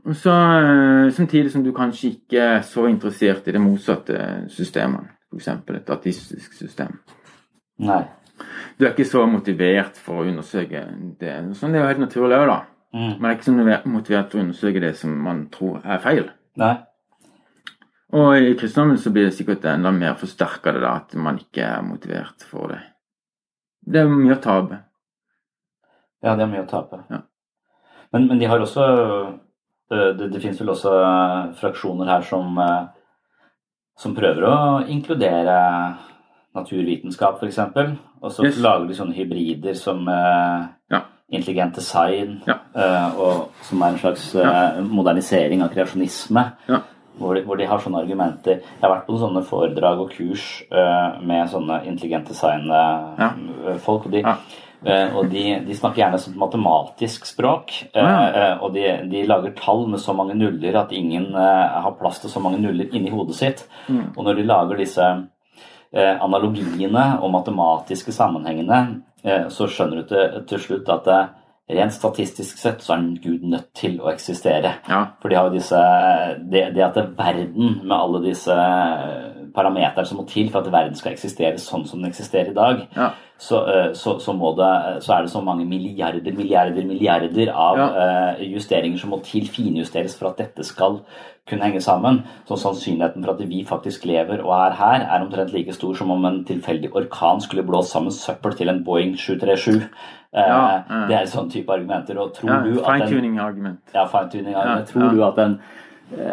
Og 0.05 0.15
så 0.15 0.29
eh, 0.29 1.11
Samtidig 1.11 1.51
som 1.51 1.63
du 1.63 1.71
kanskje 1.73 2.11
ikke 2.11 2.43
er 2.59 2.61
så 2.61 2.85
interessert 2.85 3.47
i 3.47 3.55
det 3.55 3.61
motsatte 3.61 4.49
systemet. 4.53 5.14
F.eks. 5.35 5.51
et 5.75 5.91
artistisk 5.93 6.53
system. 6.55 6.99
Nei. 7.83 8.03
Du 8.77 8.85
er 8.85 8.91
ikke 8.91 9.07
så 9.07 9.23
motivert 9.29 9.99
for 9.99 10.21
å 10.21 10.29
undersøke 10.29 10.81
det. 11.19 11.35
Sånn 11.59 11.75
det 11.75 11.79
er 11.79 11.85
jo 11.85 11.91
helt 11.91 12.03
naturlig 12.03 12.39
òg, 12.39 12.49
da. 12.51 12.57
Mm. 12.95 13.13
Man 13.19 13.29
er 13.29 13.37
ikke 13.37 13.47
så 13.47 13.55
motivert 13.91 14.31
for 14.31 14.39
å 14.39 14.43
undersøke 14.45 14.83
det 14.83 14.93
som 14.99 15.15
man 15.27 15.45
tror 15.51 15.83
er 15.83 16.01
feil. 16.03 16.27
Nei. 16.59 16.73
Og 18.15 18.37
i 18.39 18.55
kristendommen 18.55 18.99
så 19.01 19.11
blir 19.11 19.27
det 19.27 19.35
sikkert 19.35 19.65
enda 19.67 19.91
mer 19.91 20.15
forsterka 20.19 20.71
det 20.75 20.83
da, 20.83 20.97
at 21.01 21.15
man 21.19 21.39
ikke 21.41 21.63
er 21.67 21.83
motivert 21.83 22.45
for 22.47 22.71
det. 22.71 22.81
Det 23.85 24.01
er 24.01 24.11
mye 24.11 24.35
å 24.37 24.41
tape. 24.41 24.79
Ja, 26.23 26.35
det 26.35 26.45
er 26.45 26.51
mye 26.51 26.63
å 26.63 26.69
tape. 26.69 27.01
Ja. 27.11 27.25
Men, 28.13 28.29
men 28.29 28.39
de 28.39 28.47
har 28.49 28.61
også 28.61 28.85
Det, 29.85 30.15
det 30.33 30.39
finnes 30.41 30.57
vel 30.57 30.71
også 30.73 30.91
øh, 30.97 31.51
fraksjoner 31.59 32.07
her 32.09 32.23
som 32.25 32.55
øh, 32.57 32.87
som 33.97 34.15
prøver 34.15 34.43
å 34.43 34.55
inkludere 34.91 35.55
naturvitenskap, 36.55 37.37
f.eks. 37.41 37.59
Og 38.21 38.31
så 38.31 38.43
Yes. 38.45 38.57
lager 38.63 38.87
de 38.87 38.93
sånne 38.95 39.13
hybrider 39.15 39.73
som 39.75 40.07
uh, 40.07 40.65
Ja. 40.91 41.01
intelligent 41.31 41.75
design, 41.75 42.41
Ja. 42.47 42.55
uh, 42.75 43.19
og 43.19 43.49
som 43.61 43.81
er 43.81 43.87
en 43.87 43.97
slags 43.99 44.35
uh, 44.35 44.81
modernisering 44.81 45.61
av 45.63 45.69
kreasjonisme. 45.73 46.51
Ja. 46.69 46.79
Hvor 47.17 47.33
de, 47.35 47.41
hvor 47.43 47.55
de 47.57 47.65
har 47.65 47.79
sånne 47.79 48.01
argumenter. 48.03 48.59
Jeg 48.59 48.81
har 48.81 48.89
vært 48.91 49.05
på 49.07 49.17
sånne 49.19 49.43
foredrag 49.47 49.99
og 50.01 50.09
kurs 50.11 50.63
med 51.23 51.47
sånne 51.47 51.85
intelligent 51.87 52.27
design-folk. 52.27 54.05
og 54.05 54.11
de, 54.11 54.21
og 55.17 55.29
de, 55.31 55.43
de 55.65 55.75
snakker 55.77 56.03
gjerne 56.03 56.19
som 56.21 56.35
matematisk 56.37 57.25
språk. 57.25 57.71
eh, 57.93 58.01
Ja. 58.01 58.27
eh, 58.29 58.63
og 58.63 58.73
de, 58.75 58.83
de 59.11 59.23
lager 59.25 59.55
tall 59.57 59.87
med 59.89 59.99
så 59.99 60.13
mange 60.13 60.35
nuller 60.37 60.75
at 60.81 60.91
ingen 60.93 61.31
eh, 61.35 61.79
har 61.85 61.95
plass 61.99 62.19
til 62.21 62.29
så 62.29 62.39
mange 62.43 62.59
nuller 62.61 62.91
inni 62.93 63.09
hodet 63.09 63.35
sitt. 63.35 63.65
Mm. 63.89 64.11
Og 64.17 64.23
når 64.27 64.35
de 64.35 64.43
lager 64.49 64.77
disse 64.77 65.07
eh, 65.93 66.15
analogiene 66.21 67.07
og 67.21 67.31
matematiske 67.33 68.11
sammenhengene, 68.13 69.01
eh, 69.23 69.47
så 69.49 69.67
skjønner 69.67 70.03
du 70.03 70.07
til, 70.13 70.45
til 70.51 70.59
slutt 70.59 70.89
at 70.89 71.07
eh, 71.07 71.25
rent 71.75 71.93
statistisk 71.95 72.59
sett 72.61 72.83
så 72.85 72.93
er 72.93 73.05
Gud 73.23 73.41
nødt 73.49 73.71
til 73.73 73.95
å 74.03 74.11
eksistere. 74.11 74.75
Ja. 74.87 74.99
For 75.21 75.29
de 75.33 75.35
har 75.39 75.47
jo 75.49 75.55
disse 75.57 75.79
det, 76.45 76.67
det 76.75 76.83
at 76.85 76.93
det 76.93 77.07
er 77.07 77.15
verden 77.17 77.79
med 77.81 77.95
alle 77.97 78.21
disse 78.27 78.53
parameterne 79.55 80.05
som 80.05 80.17
må 80.21 80.25
til 80.29 80.49
for 80.51 80.61
at 80.61 80.71
verden 80.73 80.95
skal 80.95 81.13
eksistere 81.13 81.57
sånn 81.61 81.85
som 81.87 82.01
den 82.01 82.11
eksisterer 82.11 82.51
i 82.51 82.57
dag, 82.57 82.87
Ja. 82.95 83.11
så, 83.37 83.61
eh, 83.67 83.93
så, 83.93 84.17
så, 84.19 84.33
det, 84.57 85.03
så 85.03 85.13
er 85.17 85.21
det 85.23 85.31
så 85.31 85.41
mange 85.43 85.65
milliarder, 85.65 86.33
milliarder, 86.35 86.85
milliarder 86.85 87.51
av 87.53 87.79
eh, 87.79 88.43
justeringer 88.53 88.99
som 88.99 89.09
må 89.15 89.21
til, 89.23 89.47
finjusteres 89.47 90.17
for 90.17 90.29
at 90.31 90.37
dette 90.37 90.63
skal 90.63 90.99
kunne 91.47 91.61
henge 91.67 91.81
sammen. 91.81 92.23
Så 92.47 92.57
sannsynligheten 92.57 93.23
for 93.23 93.35
at 93.35 93.43
vi 93.49 93.63
faktisk 93.69 94.05
lever 94.09 94.41
og 94.41 94.53
er 94.55 94.73
her, 94.79 95.03
er 95.05 95.21
omtrent 95.21 95.53
like 95.53 95.73
stor 95.73 95.93
som 95.95 96.11
om 96.11 96.25
en 96.25 96.43
tilfeldig 96.47 96.89
orkan 96.97 97.41
skulle 97.41 97.63
blåst 97.67 97.93
sammen 97.93 98.11
søppel 98.11 98.55
til 98.57 98.69
en 98.69 98.83
Boeing 98.83 99.13
737. 99.17 99.83
Eh, 100.35 100.41
Ja, 100.49 100.81
uh, 100.89 101.07
Det 101.07 101.15
er 101.15 101.25
sånn 101.31 101.49
type 101.51 101.71
argumenter. 101.71 102.17
Og 102.19 102.33
tror 102.33 102.49
ja 102.49 102.57
du 102.63 102.79
at 102.81 102.89
en 102.89 103.01
Fine-tuning-argument. 103.07 103.79
ja, 103.93 104.05
fine-tuning. 104.07 104.55
argument. 104.55 104.87
Ja, 104.89 104.93
tror 104.93 105.03
ja. 105.05 105.11
du 105.13 105.23
at 105.23 105.37
en 105.45 105.59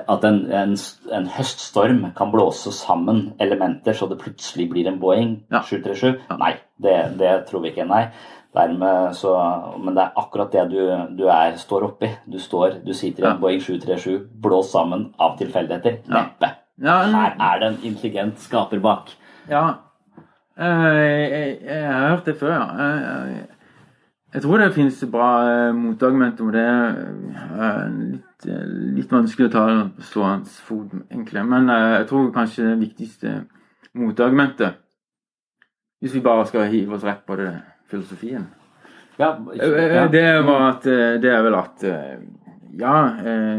at 0.09 0.25
en, 0.29 0.39
en, 0.53 0.75
en 1.17 1.27
høststorm 1.33 2.03
kan 2.19 2.31
blåse 2.33 2.71
sammen 2.77 3.33
elementer 3.41 3.97
så 3.97 4.07
det 4.11 4.19
plutselig 4.21 4.69
blir 4.71 4.87
en 4.91 4.99
Boeing 5.01 5.39
Ja. 5.51 5.63
737? 5.65 6.21
Nei, 6.39 6.53
det, 6.83 6.97
det 7.19 7.33
tror 7.49 7.63
vi 7.65 7.73
ikke. 7.73 7.87
Nei. 7.89 8.05
Dermed 8.53 9.15
så, 9.17 9.33
men 9.81 9.95
det 9.97 10.03
er 10.05 10.19
akkurat 10.21 10.53
det 10.53 10.67
du, 10.75 10.81
du 11.17 11.25
er, 11.33 11.55
står 11.57 11.87
oppi. 11.89 12.11
Du, 12.29 12.37
står, 12.39 12.83
du 12.85 12.93
sitter 12.93 13.25
i 13.25 13.27
en 13.31 13.33
Ja. 13.33 13.41
Boeing 13.41 13.63
737 13.65 14.27
blåst 14.45 14.75
sammen 14.77 15.09
av 15.19 15.39
tilfeldigheter. 15.41 16.03
Neppe. 16.13 16.53
Ja, 16.83 16.99
Her 17.09 17.35
er 17.41 17.59
det 17.63 17.71
en 17.73 17.81
intelligent 17.89 18.39
skaper 18.45 18.81
bak. 18.85 19.09
Ja. 19.49 19.65
Eh, 20.59 20.93
Jeg, 20.93 21.31
jeg, 21.33 21.59
jeg 21.65 21.87
har 21.89 22.09
hørt 22.13 22.29
det 22.29 22.37
før, 22.41 22.53
ja. 22.59 22.89
Jeg, 23.33 23.47
jeg, 24.35 24.42
tror 24.42 24.59
det 24.59 24.73
finnes 24.75 25.01
bra 25.12 25.29
eh, 25.49 25.73
motargumenter 25.77 26.45
om 26.47 26.53
det. 26.53 26.62
er 26.62 27.90
litt, 28.12 28.47
eh, 28.49 28.64
litt 28.97 29.12
vanskelig 29.12 29.49
å 29.51 29.53
ta 29.53 29.64
på 29.97 30.03
stående 30.09 30.49
fot, 30.68 30.95
egentlig. 31.11 31.45
Men 31.49 31.68
eh, 31.71 31.99
jeg 31.99 32.09
tror 32.11 32.33
kanskje 32.35 32.71
det 32.71 32.79
viktigste 32.87 33.35
motargumentet 33.95 34.79
Hvis 36.03 36.14
vi 36.16 36.21
bare 36.25 36.47
skal 36.49 36.71
hive 36.73 36.95
oss 36.97 37.05
rett 37.05 37.27
på 37.29 37.37
det 37.37 37.51
filosofien 37.90 38.47
Ja, 39.21 39.35
Eh, 39.53 39.95
ja. 39.95 40.07
Det 40.09 40.23
at 40.33 40.83
Det 41.21 41.31
er 41.31 41.42
vel 41.45 41.55
at 41.55 41.85
Ja, 42.81 42.95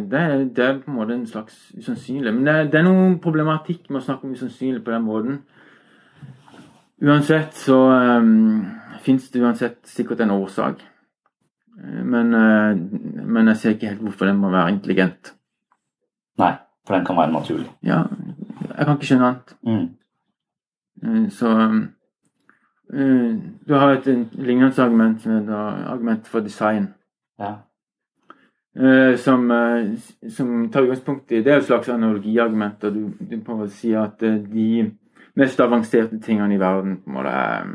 det, 0.10 0.20
er- 0.20 0.46
det 0.50 0.64
er 0.66 0.80
på 0.82 0.90
en 0.90 0.96
måte 0.98 1.14
en 1.14 1.28
slags 1.28 1.54
usannsynlig. 1.78 2.34
Men 2.34 2.46
det, 2.46 2.54
er- 2.56 2.70
det 2.74 2.80
er 2.80 2.84
noen 2.88 3.20
problematikk 3.22 3.92
med 3.92 4.02
å 4.02 4.06
snakke 4.08 4.26
om 4.26 4.34
usannsynlig 4.34 4.82
på 4.84 4.90
den 4.92 5.04
måten. 5.06 5.36
Uansett 7.04 7.54
så 7.54 7.78
um, 7.92 8.66
fins 9.04 9.30
det 9.32 9.42
uansett 9.44 9.80
sikkert 9.88 10.22
en 10.24 10.32
årsak. 10.32 10.82
Eh, 11.80 12.04
Men, 12.04 12.34
eh, 12.34 12.76
men 13.26 13.48
jeg 13.48 13.58
ser 13.58 13.76
ikke 13.76 13.88
helt 13.88 14.02
hvorfor 14.02 14.26
den 14.26 14.38
må 14.38 14.52
være 14.52 14.72
intelligent. 14.76 15.34
Nei, 16.38 16.54
for 16.88 16.96
den 16.96 17.06
kan 17.06 17.18
være 17.18 17.32
naturlig. 17.34 17.70
Ja, 17.84 18.04
jeg 18.78 18.86
kan 18.86 18.96
ikke 18.98 19.10
skjønne 19.10 19.28
annet. 19.28 19.56
Mm. 19.66 19.90
Eh, 21.04 21.30
Så 21.30 21.90
Du 23.66 23.74
har 23.74 23.92
et 23.92 24.06
lignende 24.34 24.84
argument 24.84 25.22
som 25.22 25.32
heter 25.32 25.88
argument 25.90 26.28
for 26.28 26.40
design. 26.42 26.94
Ja. 27.40 27.56
Som, 29.18 29.50
som 30.30 30.70
tar 30.70 30.82
utgangspunkt 30.82 31.32
i 31.32 31.42
Det 31.42 31.48
er 31.48 31.58
et 31.58 31.66
slags 31.66 31.90
analogiargument. 31.90 32.84
og 32.84 32.94
Du, 32.94 33.10
du 33.20 33.68
sier 33.70 34.04
at 34.04 34.20
de 34.20 34.92
mest 35.36 35.60
avanserte 35.60 36.20
tingene 36.20 36.56
i 36.56 36.60
verden 36.60 36.98
på 36.98 37.10
en 37.10 37.14
måte 37.14 37.30
er 37.30 37.66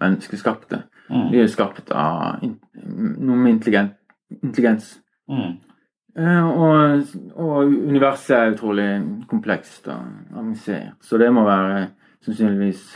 menneskeskapte. 0.00 0.82
Mm. 1.08 1.30
De 1.32 1.40
er 1.42 1.50
skapt 1.52 1.90
av 1.94 2.42
noe 2.42 3.36
med 3.36 3.54
intelligens. 3.56 4.92
Mm. 5.30 5.56
Eh, 6.18 6.46
og, 6.48 7.02
og 7.38 7.74
universet 7.90 8.36
er 8.36 8.54
utrolig 8.54 8.88
komplekst 9.30 9.88
og 9.92 10.34
avansert. 10.34 10.96
Så 11.04 11.20
det 11.20 11.30
må 11.32 11.44
være 11.46 11.86
sannsynligvis 12.26 12.88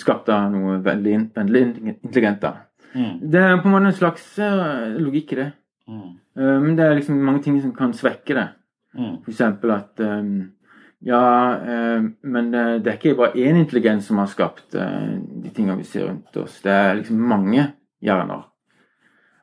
skapt 0.00 0.28
av 0.32 0.50
noe 0.52 0.78
veldig, 0.84 1.16
veldig 1.36 1.62
intelligent. 1.96 2.44
Mm. 2.92 3.14
Det 3.32 3.40
er 3.40 3.60
på 3.60 3.68
en 3.68 3.74
måte 3.74 3.90
en 3.90 4.00
slags 4.00 4.26
eh, 4.38 4.96
logikk 5.00 5.32
i 5.34 5.40
det. 5.42 5.50
Mm. 5.88 6.10
Eh, 6.38 6.58
Men 6.64 6.76
det 6.76 6.86
er 6.86 6.98
liksom 6.98 7.22
mange 7.24 7.42
ting 7.42 7.60
som 7.62 7.74
kan 7.76 7.94
svekke 7.96 8.36
det. 8.38 8.48
Mm. 8.94 9.14
Eksempel 9.28 9.72
at 9.74 10.00
eh, 10.04 10.20
Ja, 11.04 11.54
eh, 11.56 12.04
men 12.22 12.54
eh, 12.54 12.76
det 12.78 12.90
er 12.90 12.98
ikke 12.98 13.18
bare 13.18 13.38
én 13.38 13.58
intelligens 13.58 14.06
som 14.06 14.20
har 14.22 14.30
skapt 14.30 14.76
eh, 14.78 15.18
de 15.18 15.50
tingene 15.50 15.80
vi 15.80 15.86
ser 15.88 16.06
rundt 16.06 16.36
oss. 16.38 16.60
Det 16.62 16.70
er 16.70 16.94
liksom 17.00 17.18
mange 17.18 17.64
hjerner. 18.02 18.44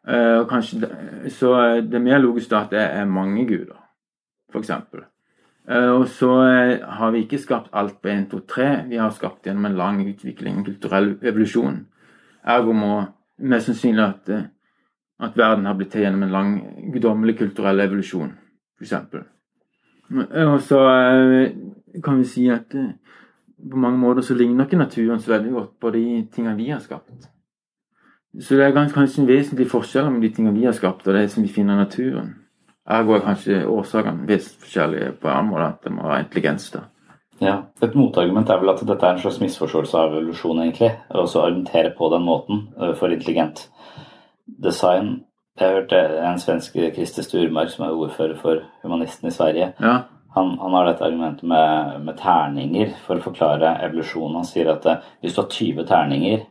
Eh, 0.08 0.48
kanskje 0.48 0.88
så 1.36 1.54
eh, 1.60 1.82
det 1.84 2.00
er 2.00 2.06
mer 2.06 2.22
logisk 2.24 2.54
at 2.56 2.72
det 2.72 2.80
er 2.82 3.06
mange 3.06 3.44
guder, 3.48 3.76
eksempel. 4.56 5.04
Eh, 5.68 5.90
og 5.92 6.08
så 6.08 6.32
har 7.00 7.12
vi 7.12 7.26
ikke 7.26 7.42
skapt 7.44 7.76
alt 7.76 8.00
på 8.02 8.08
1, 8.08 8.30
2, 8.32 8.40
3. 8.48 8.70
Vi 8.90 9.02
har 9.02 9.12
skapt 9.12 9.46
gjennom 9.46 9.68
en 9.68 9.76
lang 9.78 10.00
utvikling, 10.08 10.58
en 10.62 10.66
kulturell 10.66 11.18
evolusjon. 11.22 11.82
Ergo 12.48 12.74
må 12.74 12.94
mest 13.40 13.68
sannsynlig 13.68 14.06
at, 14.06 14.32
at 15.20 15.38
verden 15.38 15.68
har 15.68 15.76
blitt 15.76 15.92
til 15.92 16.08
gjennom 16.08 16.24
en 16.24 16.34
lang 16.38 16.56
guddommelig 16.94 17.36
kulturell 17.44 17.84
evolusjon, 17.84 18.32
f.eks. 18.80 18.96
Og 20.10 20.62
så 20.66 20.80
eh, 20.90 21.52
kan 22.04 22.18
vi 22.18 22.26
si 22.26 22.48
at 22.50 22.74
eh, 22.76 22.94
på 23.72 23.78
mange 23.78 24.00
måter 24.02 24.26
så 24.26 24.34
ligner 24.34 24.66
ikke 24.66 24.80
naturen 24.80 25.20
så 25.20 25.36
veldig 25.36 25.52
godt 25.52 25.72
på 25.82 25.92
de 25.94 26.06
tingene 26.34 26.58
vi 26.58 26.70
har 26.70 26.80
skapt. 26.80 27.30
Så 28.40 28.56
det 28.56 28.66
er 28.66 28.76
kanskje 28.76 29.22
en 29.22 29.28
vesentlig 29.28 29.68
forskjell 29.70 30.06
mellom 30.06 30.22
de 30.22 30.30
tingene 30.34 30.58
vi 30.58 30.66
har 30.66 30.78
skapt, 30.78 31.08
og 31.08 31.14
det 31.14 31.32
som 31.32 31.44
vi 31.44 31.50
finner 31.50 31.74
i 31.74 31.84
naturen. 31.84 32.36
Ergo 32.90 33.16
er 33.18 33.26
kanskje 33.26 33.66
årsakene 33.70 34.28
vesentlig 34.30 34.66
forskjellige 34.66 35.12
på 35.22 35.30
en 35.30 35.36
annen 35.36 35.52
måte, 35.52 35.68
at 35.68 35.84
det 35.84 35.94
må 35.94 36.08
være 36.08 36.26
intelligens 36.26 36.70
da. 36.74 36.86
Ja. 37.40 37.56
Et 37.82 37.96
motargument 37.96 38.50
er 38.50 38.60
vel 38.60 38.74
at 38.74 38.82
dette 38.84 39.06
er 39.06 39.16
en 39.16 39.22
slags 39.24 39.40
misforståelse 39.42 39.98
av 39.98 40.14
evolusjon, 40.14 40.62
egentlig. 40.64 40.92
Og 41.16 41.30
så 41.32 41.46
argumentere 41.46 41.94
på 41.98 42.10
den 42.14 42.26
måten 42.28 42.68
eh, 42.80 42.94
for 43.00 43.14
intelligent 43.16 43.70
design. 44.46 45.24
Jeg 45.60 45.74
hørte 45.76 46.00
en 46.24 46.40
svenske, 46.40 46.92
Christer 46.96 47.26
Sturmark, 47.26 47.70
som 47.74 47.86
er 47.86 47.96
ordfører 47.98 48.38
for 48.40 48.62
humanistene 48.84 49.28
i 49.32 49.36
Sverige. 49.36 49.74
Ja, 49.82 49.98
Han, 50.36 50.52
han 50.62 50.74
har 50.78 50.86
dette 50.86 51.04
argumentet 51.04 51.44
med, 51.44 52.02
med 52.06 52.18
terninger 52.22 52.92
for 53.06 53.18
å 53.18 53.24
forklare 53.24 53.72
evolusjonen. 53.88 54.36
Han 54.38 54.46
sier 54.46 54.70
at 54.76 54.86
eh, 54.86 55.00
hvis 55.24 55.34
du 55.36 55.42
har 55.42 55.48
20 55.50 55.88
terninger, 55.90 56.44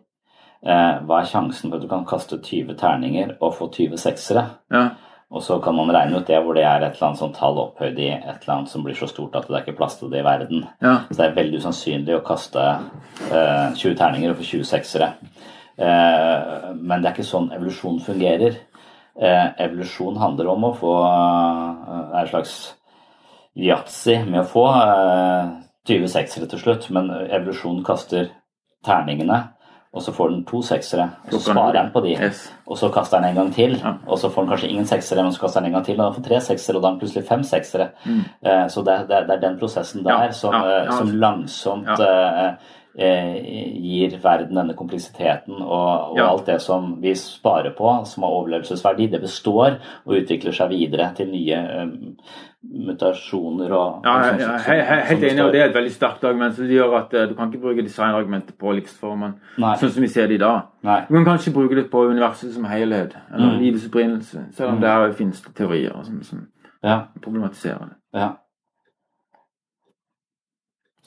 eh, 0.66 0.96
hva 1.06 1.20
er 1.20 1.28
sjansen 1.30 1.70
for 1.70 1.78
at 1.78 1.84
du 1.84 1.88
kan 1.92 2.02
kaste 2.08 2.40
20 2.42 2.74
terninger 2.80 3.36
og 3.38 3.54
få 3.54 3.68
20 3.76 3.94
seksere? 4.02 4.42
ja, 4.74 4.88
Og 5.30 5.42
så 5.44 5.58
kan 5.62 5.76
man 5.76 5.92
regne 5.94 6.18
ut 6.18 6.26
det 6.26 6.40
hvor 6.42 6.54
det 6.58 6.64
er 6.64 6.82
et 6.82 6.96
eller 6.96 7.06
annet 7.10 7.20
sånt 7.22 7.36
tall 7.38 7.58
opphøyd 7.62 7.98
i 8.00 8.10
et 8.16 8.42
eller 8.42 8.54
annet 8.56 8.70
som 8.72 8.82
blir 8.82 8.96
så 8.98 9.06
stort 9.06 9.36
at 9.36 9.46
det 9.46 9.54
er 9.58 9.62
ikke 9.66 9.76
plass 9.78 9.98
til 10.00 10.10
det 10.10 10.22
i 10.22 10.26
verden. 10.26 10.66
ja. 10.82 10.94
Så 11.10 11.20
det 11.20 11.26
er 11.26 11.36
veldig 11.38 11.60
usannsynlig 11.62 12.16
å 12.18 12.24
kaste 12.26 12.64
eh, 13.30 13.68
20 13.76 13.94
terninger 14.02 14.32
og 14.34 14.40
få 14.40 14.48
20 14.56 14.64
seksere. 14.74 15.12
Eh, 15.78 16.72
men 16.74 16.98
det 17.02 17.06
er 17.10 17.14
ikke 17.14 17.28
sånn 17.28 17.52
evolusjon 17.54 18.00
fungerer. 18.02 18.56
Eh, 19.20 19.46
evolusjon 19.64 20.16
handler 20.16 20.48
om 20.52 20.62
å 20.68 20.74
få 20.78 20.92
eh, 21.04 22.20
en 22.20 22.28
slags 22.30 22.74
yatzy 23.58 24.18
med 24.28 24.44
å 24.44 24.48
få 24.48 24.66
eh, 24.78 25.48
20 25.88 26.10
seksere 26.12 26.46
til 26.52 26.60
slutt, 26.62 26.90
men 26.94 27.08
evolusjon 27.26 27.80
kaster 27.86 28.28
terningene, 28.86 29.40
og 29.96 30.02
så 30.04 30.12
får 30.14 30.30
den 30.30 30.42
to 30.46 30.60
seksere, 30.62 31.06
og 31.24 31.32
så 31.32 31.40
sparer 31.48 31.72
den- 31.78 31.90
på 31.94 32.02
de. 32.04 32.12
Og 32.68 32.76
så 32.78 32.90
kaster 32.92 33.18
den 33.20 33.30
en 33.30 33.34
gang 33.40 33.52
til, 33.56 33.74
og 34.06 34.18
så 34.20 34.28
får 34.30 34.44
den 34.44 34.50
kanskje 34.52 34.68
ingen 34.70 34.86
seksere, 34.86 35.22
men 35.24 35.32
så 35.32 35.40
kaster 35.40 35.60
den 35.60 35.70
en 35.72 35.78
gang 35.78 35.84
til, 35.86 35.98
og 36.00 36.12
da 36.12 36.20
får 36.20 36.26
tre 36.28 36.40
seksere, 36.44 36.76
og 36.76 36.82
da 36.82 36.88
har 36.88 36.94
den 36.98 37.00
plutselig 37.00 37.26
fem 37.26 37.42
seksere. 37.42 37.90
Mm. 38.04 38.20
Eh, 38.44 38.66
Så 38.68 38.84
det, 38.84 38.94
er- 38.94 39.16
er- 39.16 39.32
er 39.32 39.40
den 39.40 39.58
prosessen 39.58 40.04
der 40.04 40.30
som, 40.32 40.54
eh, 40.54 40.86
langsomt 41.18 41.88
eh, 41.88 42.44
eh, 42.46 42.54
gir 42.98 44.16
verden 44.22 44.56
denne 44.58 44.74
kompleksiteten 44.74 45.54
og, 45.62 46.10
og 46.12 46.16
Ja. 46.18 46.26
alt 46.32 46.46
det 46.46 46.60
som 46.60 46.96
vi 47.02 47.14
sparer 47.14 47.70
på, 47.78 47.92
som 48.04 48.22
har 48.22 48.30
overlevelsesverdi, 48.30 49.06
det 49.12 49.20
består 49.20 49.78
og 50.06 50.14
utvikler 50.18 50.52
seg 50.52 50.70
videre 50.70 51.12
til 51.14 51.30
nye 51.30 51.60
um, 51.82 52.16
mutasjoner 52.86 53.70
og 53.72 54.02
Ja, 54.04 54.16
jeg, 54.26 54.40
jeg 54.40 54.60
jeg 54.66 54.78
er 54.88 55.04
helt 55.12 55.24
enig, 55.28 55.44
og 55.44 55.52
det 55.52 55.60
er 55.62 55.68
et 55.70 55.74
veldig 55.76 55.92
sterkt 55.94 56.24
argument. 56.24 56.54
Så 56.56 56.62
det 56.66 56.74
gjør 56.74 56.96
at 56.98 57.14
uh, 57.14 57.28
Du 57.30 57.34
kan 57.38 57.52
ikke 57.52 57.62
bruke 57.62 57.82
designargumentet 57.86 58.58
på 58.58 58.72
livsformen 58.74 59.36
Nei. 59.58 59.76
sånn 59.78 59.90
som 59.94 60.02
vi 60.02 60.08
ser 60.08 60.26
det 60.26 60.34
i 60.40 60.42
dag. 60.42 60.60
Nei. 60.82 61.00
Du 61.08 61.14
kan 61.14 61.24
kanskje 61.24 61.52
bruke 61.54 61.74
det 61.78 61.86
på 61.92 62.02
universet 62.10 62.52
som 62.54 62.64
helhet, 62.64 63.14
eller 63.34 63.54
Mm. 63.54 63.60
livets 63.62 63.86
opprinnelse. 63.86 64.44
Selv 64.52 64.68
om 64.70 64.74
Mm. 64.76 64.80
der 64.80 65.12
finnes 65.12 65.40
det 65.42 65.54
teorier 65.54 66.02
som, 66.04 66.22
som 66.22 66.46
Ja, 66.82 67.00
problematiserer 67.22 67.78
det. 67.88 67.96
ja. 68.14 68.28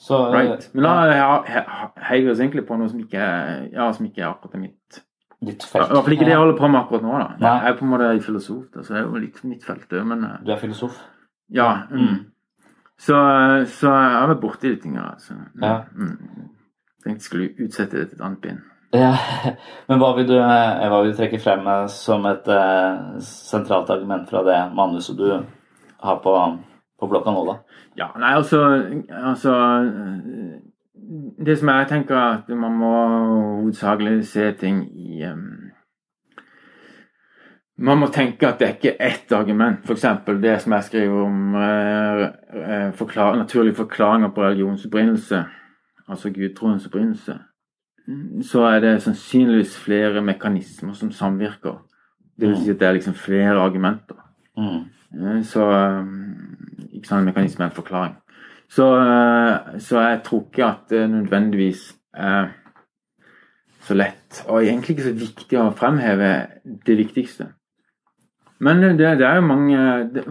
Så 0.01 0.17
eh, 0.27 0.33
Right. 0.33 0.63
Men 0.73 0.83
da 0.87 0.93
he- 1.11 1.47
he- 1.53 2.03
heier 2.09 2.23
vi 2.25 2.31
oss 2.33 2.39
egentlig 2.41 2.63
på 2.67 2.77
noe 2.79 2.89
som 2.89 2.99
ikke 3.03 3.25
ja, 3.73 3.91
som 3.93 4.05
ikke 4.07 4.23
er 4.23 4.31
akkurat 4.31 4.57
mitt 4.63 5.01
ditt 5.45 5.63
I 5.63 5.67
felt. 5.67 5.89
hvert 5.91 6.03
fall 6.05 6.13
ikke 6.15 6.25
det 6.25 6.33
jeg 6.35 6.41
holder 6.41 6.57
på 6.57 6.67
med 6.71 6.79
akkurat 6.81 7.01
nå. 7.05 7.11
da. 7.19 7.27
Nei. 7.41 7.51
Jeg 7.61 7.69
er 7.73 7.77
på 7.77 7.85
en 7.85 7.91
måte 7.93 8.09
filosof, 8.25 8.63
da, 8.73 8.81
så 8.85 8.93
det 8.93 8.99
er 9.01 9.05
jo 9.07 9.21
litt 9.21 9.43
mitt 9.45 9.63
felt. 9.65 9.87
òg, 9.93 10.05
Men 10.09 10.23
eh, 10.25 10.35
Du 10.45 10.51
er 10.51 10.57
filosof? 10.61 10.97
ja. 11.53 11.69
Mm. 11.91 12.01
Mm. 12.07 12.19
Så, 13.01 13.15
så 13.65 13.89
jeg 13.89 14.11
har 14.13 14.27
vært 14.29 14.41
borti 14.43 14.69
de 14.69 14.75
tingene. 14.83 15.05
Altså. 15.15 15.33
Mm. 15.33 15.63
Ja. 15.65 15.77
Mm. 15.95 16.49
Tenkte 17.01 17.17
jeg 17.17 17.21
skulle 17.25 17.47
utsette 17.65 17.97
det 17.97 18.09
til 18.11 18.17
et 18.19 18.25
annet 18.25 18.41
bind. 18.41 18.59
Ja, 18.93 19.13
men 19.89 19.99
hva 20.01 20.11
vil 20.17 20.27
du, 20.29 20.35
eh, 20.37 20.83
hva 20.89 20.99
vil 21.01 21.13
du 21.13 21.17
trekke 21.17 21.39
frem 21.41 21.65
som 21.89 22.25
et 22.29 22.45
sentralt 23.25 23.89
argument 23.89 24.29
fra 24.29 24.43
det 24.45 24.59
manuset 24.77 25.17
du 25.17 25.27
har 26.01 26.19
på, 26.21 26.33
på 26.99 27.09
blokka 27.09 27.33
nå, 27.33 27.45
da? 27.49 27.55
Ja, 27.97 28.07
nei, 28.19 28.33
altså, 28.35 28.59
altså 29.09 29.53
Det 31.45 31.57
som 31.59 31.67
jeg 31.69 31.87
tenker 31.89 32.15
at 32.15 32.49
man 32.49 32.77
må 32.79 32.93
hovedsakelig 33.59 34.27
se 34.27 34.51
ting 34.59 34.85
i 34.95 35.25
um, 35.27 35.71
Man 37.77 37.97
må 37.97 38.07
tenke 38.13 38.47
at 38.47 38.59
det 38.59 38.67
er 38.67 38.73
ikke 38.75 39.01
ett 39.01 39.31
argument. 39.33 39.79
F.eks. 39.83 40.05
det 40.41 40.61
som 40.61 40.73
jeg 40.73 40.83
skriver 40.83 41.21
om 41.23 41.55
eh, 41.55 42.25
eh, 42.53 42.91
forklar, 42.93 43.35
naturlige 43.35 43.75
forklaringer 43.75 44.29
på 44.29 44.43
religions 44.43 44.85
opprinnelse, 44.85 45.43
altså 46.07 46.29
gudtroens 46.29 46.85
opprinnelse. 46.85 47.39
Så 48.43 48.61
er 48.61 48.79
det 48.79 49.01
sannsynligvis 49.01 49.79
flere 49.79 50.21
mekanismer 50.21 50.93
som 50.93 51.11
samvirker. 51.11 51.81
Det 52.39 52.49
vil 52.49 52.57
si 52.57 52.69
at 52.69 52.79
det 52.79 52.87
er 52.87 52.97
liksom 52.97 53.13
flere 53.13 53.59
argumenter. 53.61 54.17
Mm. 54.57 54.85
Eh, 55.13 55.43
Så 55.43 55.65
um, 55.65 56.30
ikke 57.01 57.17
en 57.17 57.27
mekanisme, 57.27 57.65
en 57.65 57.75
forklaring. 57.75 58.15
Så, 58.71 58.87
eh, 59.01 59.79
så 59.79 59.99
jeg 59.99 60.21
tror 60.23 60.45
ikke 60.47 60.65
at 60.65 60.89
det 60.89 61.09
nødvendigvis 61.09 61.95
er 62.13 62.47
så 63.81 63.93
lett, 63.93 64.43
og 64.47 64.63
egentlig 64.63 64.95
ikke 64.95 65.09
så 65.09 65.17
viktig 65.17 65.59
å 65.59 65.71
fremheve 65.75 66.31
det 66.85 66.97
viktigste. 66.97 67.49
Men 68.61 68.83
det, 68.83 69.17
det 69.17 69.25
er 69.25 69.39
jo 69.39 69.41
mange 69.41 69.77
det, 70.13 70.23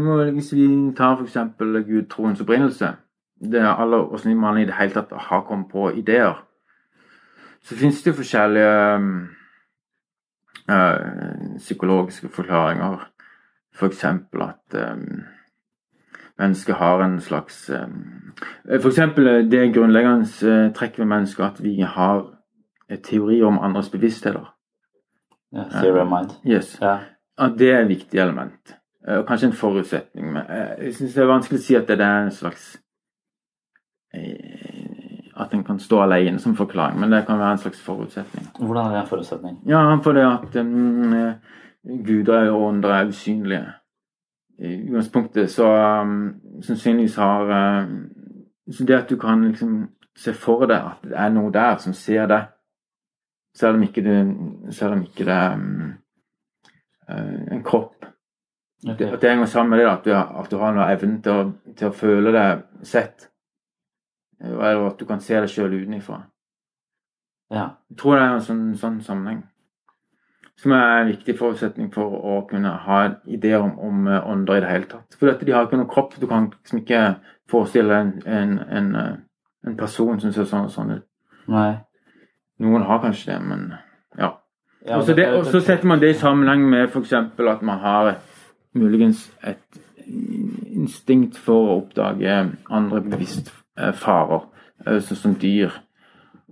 må, 0.00 0.14
Hvis 0.32 0.54
vi 0.56 0.64
tar 0.96 1.18
f.eks. 1.20 1.36
gudtroens 1.84 2.40
opprinnelse 2.40 2.94
det 3.36 3.60
er 3.60 3.74
alle, 3.76 3.96
Hvordan 3.96 4.36
man 4.40 4.58
i 4.58 4.64
det 4.64 4.74
hele 4.78 4.94
tatt 4.94 5.12
har 5.12 5.42
kommet 5.44 5.68
på 5.68 5.90
ideer, 5.92 6.46
så 7.62 7.76
finnes 7.76 8.02
det 8.02 8.10
jo 8.10 8.16
forskjellige 8.16 8.94
eh, 10.70 11.56
psykologiske 11.58 12.28
forklaringer. 12.28 13.10
F.eks. 13.76 14.04
at 14.04 14.76
um, 14.92 15.24
mennesket 16.38 16.74
har 16.76 17.02
en 17.04 17.20
slags 17.20 17.70
um, 17.70 18.32
F.eks. 18.68 19.00
det 19.50 19.62
grunnleggende 19.74 20.26
trekk 20.26 20.74
trekket 20.74 20.98
ved 20.98 21.06
mennesket 21.06 21.44
at 21.44 21.62
vi 21.64 21.80
har 21.80 22.24
en 22.90 23.02
teori 23.02 23.42
om 23.42 23.58
andres 23.58 23.90
bevisstheter. 23.90 24.52
Yeah, 25.54 25.70
Theory 25.70 26.00
of 26.00 26.08
mind. 26.10 26.30
Yes. 26.44 26.78
Yeah. 26.82 26.98
At 27.38 27.58
det 27.58 27.70
er 27.70 27.80
et 27.80 27.88
viktig 27.88 28.18
element. 28.20 28.76
Eh, 29.08 29.18
Og 29.18 29.26
kanskje 29.26 29.46
en 29.46 29.52
forutsetning. 29.52 30.32
Men 30.32 30.42
eh, 30.50 30.84
jeg 30.86 30.94
syns 30.94 31.14
det 31.14 31.22
er 31.22 31.30
vanskelig 31.30 31.60
å 31.60 31.64
si 31.66 31.76
at 31.78 31.88
det 31.88 32.00
er 32.00 32.26
en 32.26 32.34
slags 32.34 32.76
eh, 34.14 35.32
At 35.36 35.52
en 35.52 35.64
kan 35.64 35.78
stå 35.78 36.00
alene 36.00 36.38
som 36.40 36.56
forklaring, 36.56 37.00
men 37.00 37.12
det 37.12 37.26
kan 37.26 37.38
være 37.38 37.58
en 37.58 37.58
slags 37.60 37.80
forutsetning. 37.84 38.46
Hvordan 38.58 38.86
er 38.86 38.94
det 38.94 39.00
en 39.02 39.10
forutsetning? 39.10 39.58
Ja, 39.68 39.82
for 40.02 40.16
det 40.16 40.22
at 40.24 40.56
um, 40.62 41.12
eh, 41.12 41.34
guder 42.06 42.48
og 42.50 42.62
ånder 42.70 42.94
er 42.94 43.10
usynlige. 43.10 43.66
I 44.58 44.70
utgangspunktet 44.88 45.50
så 45.52 45.66
um, 46.02 46.40
sannsynligvis 46.64 47.16
har 47.20 47.50
um, 47.84 48.08
Så 48.72 48.84
det 48.84 48.94
at 48.96 49.10
du 49.10 49.16
kan 49.20 49.42
liksom 49.48 49.88
se 50.16 50.32
for 50.32 50.64
deg 50.66 50.80
at 50.80 51.02
det 51.04 51.12
er 51.16 51.28
noe 51.34 51.52
der 51.52 51.76
som 51.78 51.92
ser 51.94 52.26
deg, 52.26 52.46
selv 53.56 53.76
om 53.76 53.82
ikke 53.84 54.02
det, 54.02 54.16
selv 54.74 54.92
om 54.96 55.02
ikke 55.04 55.24
det 55.28 55.34
er 55.34 55.52
um, 55.54 55.92
eh, 57.08 57.52
en 57.52 57.62
kropp 57.64 58.04
okay. 58.88 58.96
det, 59.04 59.12
At 59.12 59.20
det 59.22 59.30
henger 59.30 59.46
sammen 59.46 59.70
med 59.70 59.78
det 59.84 59.90
at 59.92 60.04
du, 60.04 60.10
har- 60.14 60.32
at 60.40 60.50
du 60.50 60.56
har 60.58 60.72
noe 60.74 60.88
evne 60.92 61.20
til 61.22 61.52
til 61.76 61.88
å 61.88 61.92
føle 61.92 62.32
deg 62.32 62.62
sett. 62.82 63.28
Eller 64.40 64.86
at 64.86 64.98
du 65.00 65.04
kan 65.06 65.20
se 65.20 65.34
deg 65.40 65.48
sjøl 65.48 65.74
utenfra. 65.82 66.22
Ja. 67.50 67.68
Jeg 67.90 67.96
tror 67.98 68.16
det 68.16 68.22
er 68.24 68.34
en 68.34 68.40
sånn, 68.44 68.74
sånn 68.76 69.00
sammenheng. 69.04 69.44
Som 70.60 70.72
er 70.72 71.00
en 71.00 71.10
viktig 71.10 71.36
forutsetning 71.38 71.90
for 71.94 72.12
å 72.16 72.36
kunne 72.48 72.70
ha 72.86 73.00
ideer 73.28 73.60
om, 73.60 73.74
om 73.78 74.06
eh, 74.08 74.28
ånder 74.30 74.58
i 74.58 74.62
det 74.64 74.70
hele 74.70 74.88
tatt. 74.90 75.18
For 75.18 75.28
de 75.28 75.52
har 75.52 75.66
ikke 75.66 75.80
noen 75.80 75.90
kropp. 75.90 76.16
Du 76.20 76.26
kan 76.30 76.48
liksom 76.54 76.80
ikke 76.80 77.02
forestille 77.50 77.98
en, 78.00 78.14
en, 78.24 78.54
en, 78.78 78.94
eh, 78.96 79.12
en 79.68 79.76
person 79.76 80.20
som 80.22 80.32
ser 80.32 80.48
sånn 80.48 80.70
og 80.70 80.72
sånn 80.72 80.94
ut. 80.96 81.06
Nei. 81.52 81.72
Noen 82.64 82.86
har 82.88 83.02
kanskje 83.04 83.34
det, 83.34 83.40
men 83.44 83.66
ja. 84.16 84.32
Ja, 84.86 85.00
og 85.00 85.48
så 85.50 85.60
setter 85.60 85.84
man 85.90 86.00
det 86.00 86.14
i 86.14 86.18
sammenheng 86.18 86.62
med 86.70 86.86
f.eks. 86.88 87.12
at 87.12 87.62
man 87.66 87.82
har 87.82 88.12
muligens 88.76 89.26
et 89.44 89.80
instinkt 90.06 91.36
for 91.42 91.66
å 91.66 91.78
oppdage 91.80 92.36
andre 92.70 93.02
bevisst 93.04 93.50
eh, 93.76 93.92
farer, 93.92 94.46
sånn 94.86 95.20
som 95.20 95.36
dyr 95.40 95.74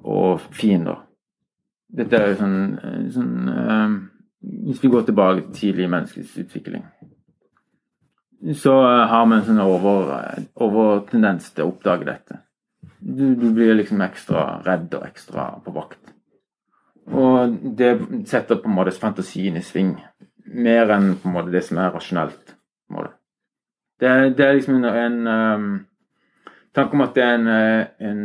og 0.04 0.42
fiender. 0.52 1.03
Dette 1.94 2.18
er 2.18 2.32
jo 2.32 2.38
sånn, 2.40 2.60
eh, 2.78 3.02
sånn 3.14 3.50
eh, 3.52 3.98
Hvis 4.68 4.82
vi 4.82 4.90
går 4.92 5.06
tilbake 5.06 5.44
til 5.44 5.58
tidlig 5.58 5.90
menneskets 5.92 6.34
utvikling, 6.42 6.82
så 8.52 8.74
eh, 8.84 9.04
har 9.08 9.28
vi 9.28 9.38
en 9.38 9.46
sånn 9.46 9.62
over, 9.62 10.10
overtendens 10.66 11.52
til 11.54 11.64
å 11.64 11.70
oppdage 11.72 12.08
dette. 12.08 12.40
Du, 12.98 13.30
du 13.38 13.46
blir 13.56 13.76
liksom 13.76 14.02
ekstra 14.04 14.60
redd 14.64 14.92
og 14.96 15.06
ekstra 15.06 15.46
på 15.64 15.72
vakt. 15.76 16.00
Og 17.12 17.56
det 17.78 17.94
setter 18.28 18.60
på 18.60 18.68
en 18.68 18.76
måte 18.78 18.96
fantasien 18.96 19.56
i 19.60 19.64
sving. 19.64 19.94
Mer 20.44 20.92
enn 20.92 21.14
på 21.20 21.28
en 21.28 21.36
måte 21.36 21.52
det 21.52 21.64
som 21.66 21.80
er 21.80 21.92
rasjonelt. 21.92 22.54
på 22.88 22.92
en 22.92 22.98
måte. 22.98 23.14
Det, 24.00 24.12
det 24.36 24.46
er 24.46 24.56
liksom 24.58 24.80
en, 24.80 24.86
en 24.88 25.18
um, 25.28 25.66
tanke 26.74 26.96
om 26.96 27.04
at 27.04 27.14
det 27.16 27.24
er 27.24 27.36
en, 27.38 27.48
en 28.08 28.24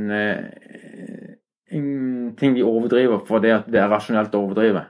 ting 1.69 2.55
de 2.55 2.63
overdriver 2.65 3.21
fordi 3.27 3.47
det 3.47 3.55
at 3.58 3.67
det 3.71 3.82
er 3.84 3.91
rasjonelt 3.91 4.34
å 4.36 4.41
overdrive. 4.47 4.86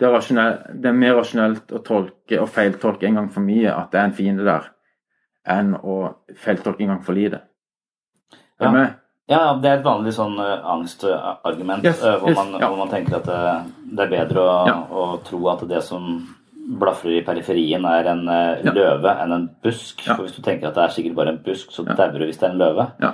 Det 0.00 0.08
er, 0.08 0.62
det 0.80 0.88
er 0.88 0.96
mer 0.96 1.18
rasjonelt 1.18 1.72
å 1.76 1.82
tolke 1.84 2.38
og 2.40 2.48
feiltolke 2.48 3.06
en 3.06 3.18
gang 3.20 3.28
for 3.32 3.44
mye 3.44 3.68
at 3.74 3.90
det 3.92 4.00
er 4.00 4.08
en 4.08 4.16
fiende 4.16 4.46
der, 4.46 4.70
enn 5.44 5.74
å 5.76 5.98
feiltolke 6.40 6.86
en 6.86 6.94
gang 6.94 7.02
for 7.04 7.12
lite. 7.18 7.42
Er 8.60 8.66
Ja. 8.66 8.70
med? 8.72 8.94
Ja, 9.30 9.54
det 9.54 9.68
er 9.70 9.76
et 9.78 9.84
vanlig 9.84 10.12
sånn 10.16 10.38
eh, 10.42 10.64
angstargument 10.66 11.84
Yes, 11.84 12.00
eh, 12.02 12.16
hvor, 12.18 12.32
yes, 12.32 12.36
man, 12.36 12.60
ja. 12.60 12.66
hvor 12.68 12.80
man 12.80 12.88
tenker 12.90 13.20
at 13.20 13.28
det, 13.28 13.96
det 13.96 14.06
er 14.06 14.10
bedre 14.16 14.40
å, 14.42 14.66
Ja. 14.66 14.74
å 14.90 15.22
tro 15.22 15.38
at 15.52 15.68
det 15.68 15.82
som 15.86 16.36
blafrer 16.80 17.18
i 17.20 17.24
periferien, 17.24 17.84
er 17.84 18.08
en 18.10 18.28
eh, 18.28 18.64
løve 18.72 19.14
enn 19.22 19.32
en 19.32 19.48
busk. 19.62 20.02
For 20.02 20.24
hvis 20.24 20.34
du 20.36 20.42
tenker 20.42 20.68
at 20.68 20.74
det 20.74 20.82
er 20.84 20.88
sikkert 20.96 21.14
bare 21.14 21.28
en 21.34 21.42
busk, 21.44 21.70
så 21.70 21.84
dauer 21.86 22.18
du 22.18 22.24
hvis 22.26 22.38
det 22.40 22.48
er 22.48 22.52
en 22.52 22.58
løve. 22.58 22.88
Ja. 23.00 23.12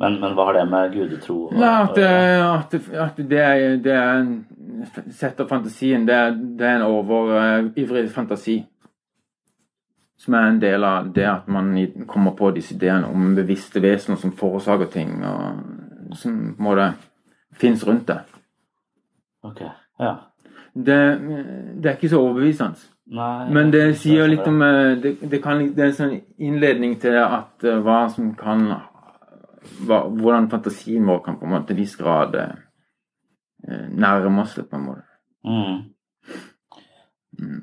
Men, 0.00 0.16
men 0.20 0.32
hva 0.36 0.46
har 0.48 0.56
det 0.56 0.64
med 0.70 0.92
gudetro 0.94 1.34
å- 1.50 1.60
Ja, 1.60 1.72
at, 1.84 1.98
at, 1.98 2.74
at 3.04 3.16
det, 3.20 3.44
det 3.84 3.92
er 3.96 4.14
en 4.22 4.32
Sett 5.12 5.40
av 5.42 5.48
fantasien, 5.50 6.06
det 6.08 6.16
det 6.56 6.64
er 6.64 6.78
en 6.78 6.86
overivrig 6.86 8.06
fantasi. 8.14 8.54
Som 10.16 10.34
er 10.38 10.46
en 10.48 10.60
del 10.60 10.84
av 10.84 11.10
det 11.12 11.26
at 11.28 11.48
man 11.52 11.68
kommer 12.08 12.32
på 12.36 12.48
disse 12.56 12.74
ideene 12.74 13.08
om 13.12 13.34
bevisste 13.36 13.80
vesener 13.84 14.16
som 14.20 14.32
forårsaker 14.32 14.88
ting, 14.92 15.12
og 15.24 16.16
som 16.16 16.38
på 16.56 16.62
en 16.62 16.64
måte 16.64 16.86
fins 17.60 17.84
rundt 17.84 18.06
det. 18.08 18.18
Ok, 19.44 19.60
ja. 20.00 20.14
det. 20.74 20.98
Det 21.76 21.90
er 21.90 21.96
ikke 21.98 22.08
så 22.14 22.22
overbevisende. 22.24 22.80
Nei, 23.10 23.50
Men 23.52 23.72
det 23.72 23.84
sier 23.98 24.28
litt 24.30 24.46
om 24.46 24.60
eh, 24.62 24.92
Det, 25.02 25.16
det, 25.32 25.40
kan, 25.42 25.58
det 25.74 25.82
er 25.82 25.88
en 25.90 25.96
sånn 25.96 26.12
innledning 26.38 26.92
til 27.02 27.16
at 27.20 27.64
eh, 27.66 27.80
hva 27.82 28.04
som 28.12 28.28
kan 28.38 28.68
hva, 29.86 30.02
Hvordan 30.08 30.50
fantasien 30.52 31.06
vår 31.06 31.22
kan 31.24 31.38
på 31.40 31.46
en 31.46 31.54
måte 31.54 31.70
til 31.70 31.76
en 31.76 31.82
viss 31.82 31.96
grad 32.00 32.36
eh, 32.40 32.54
nærme 33.90 34.44
oss 34.44 34.56
litt, 34.58 34.70
på 34.70 34.78
en 34.78 34.86
måte. 34.88 35.06
Mm. 35.44 35.76
Mm. 37.40 37.60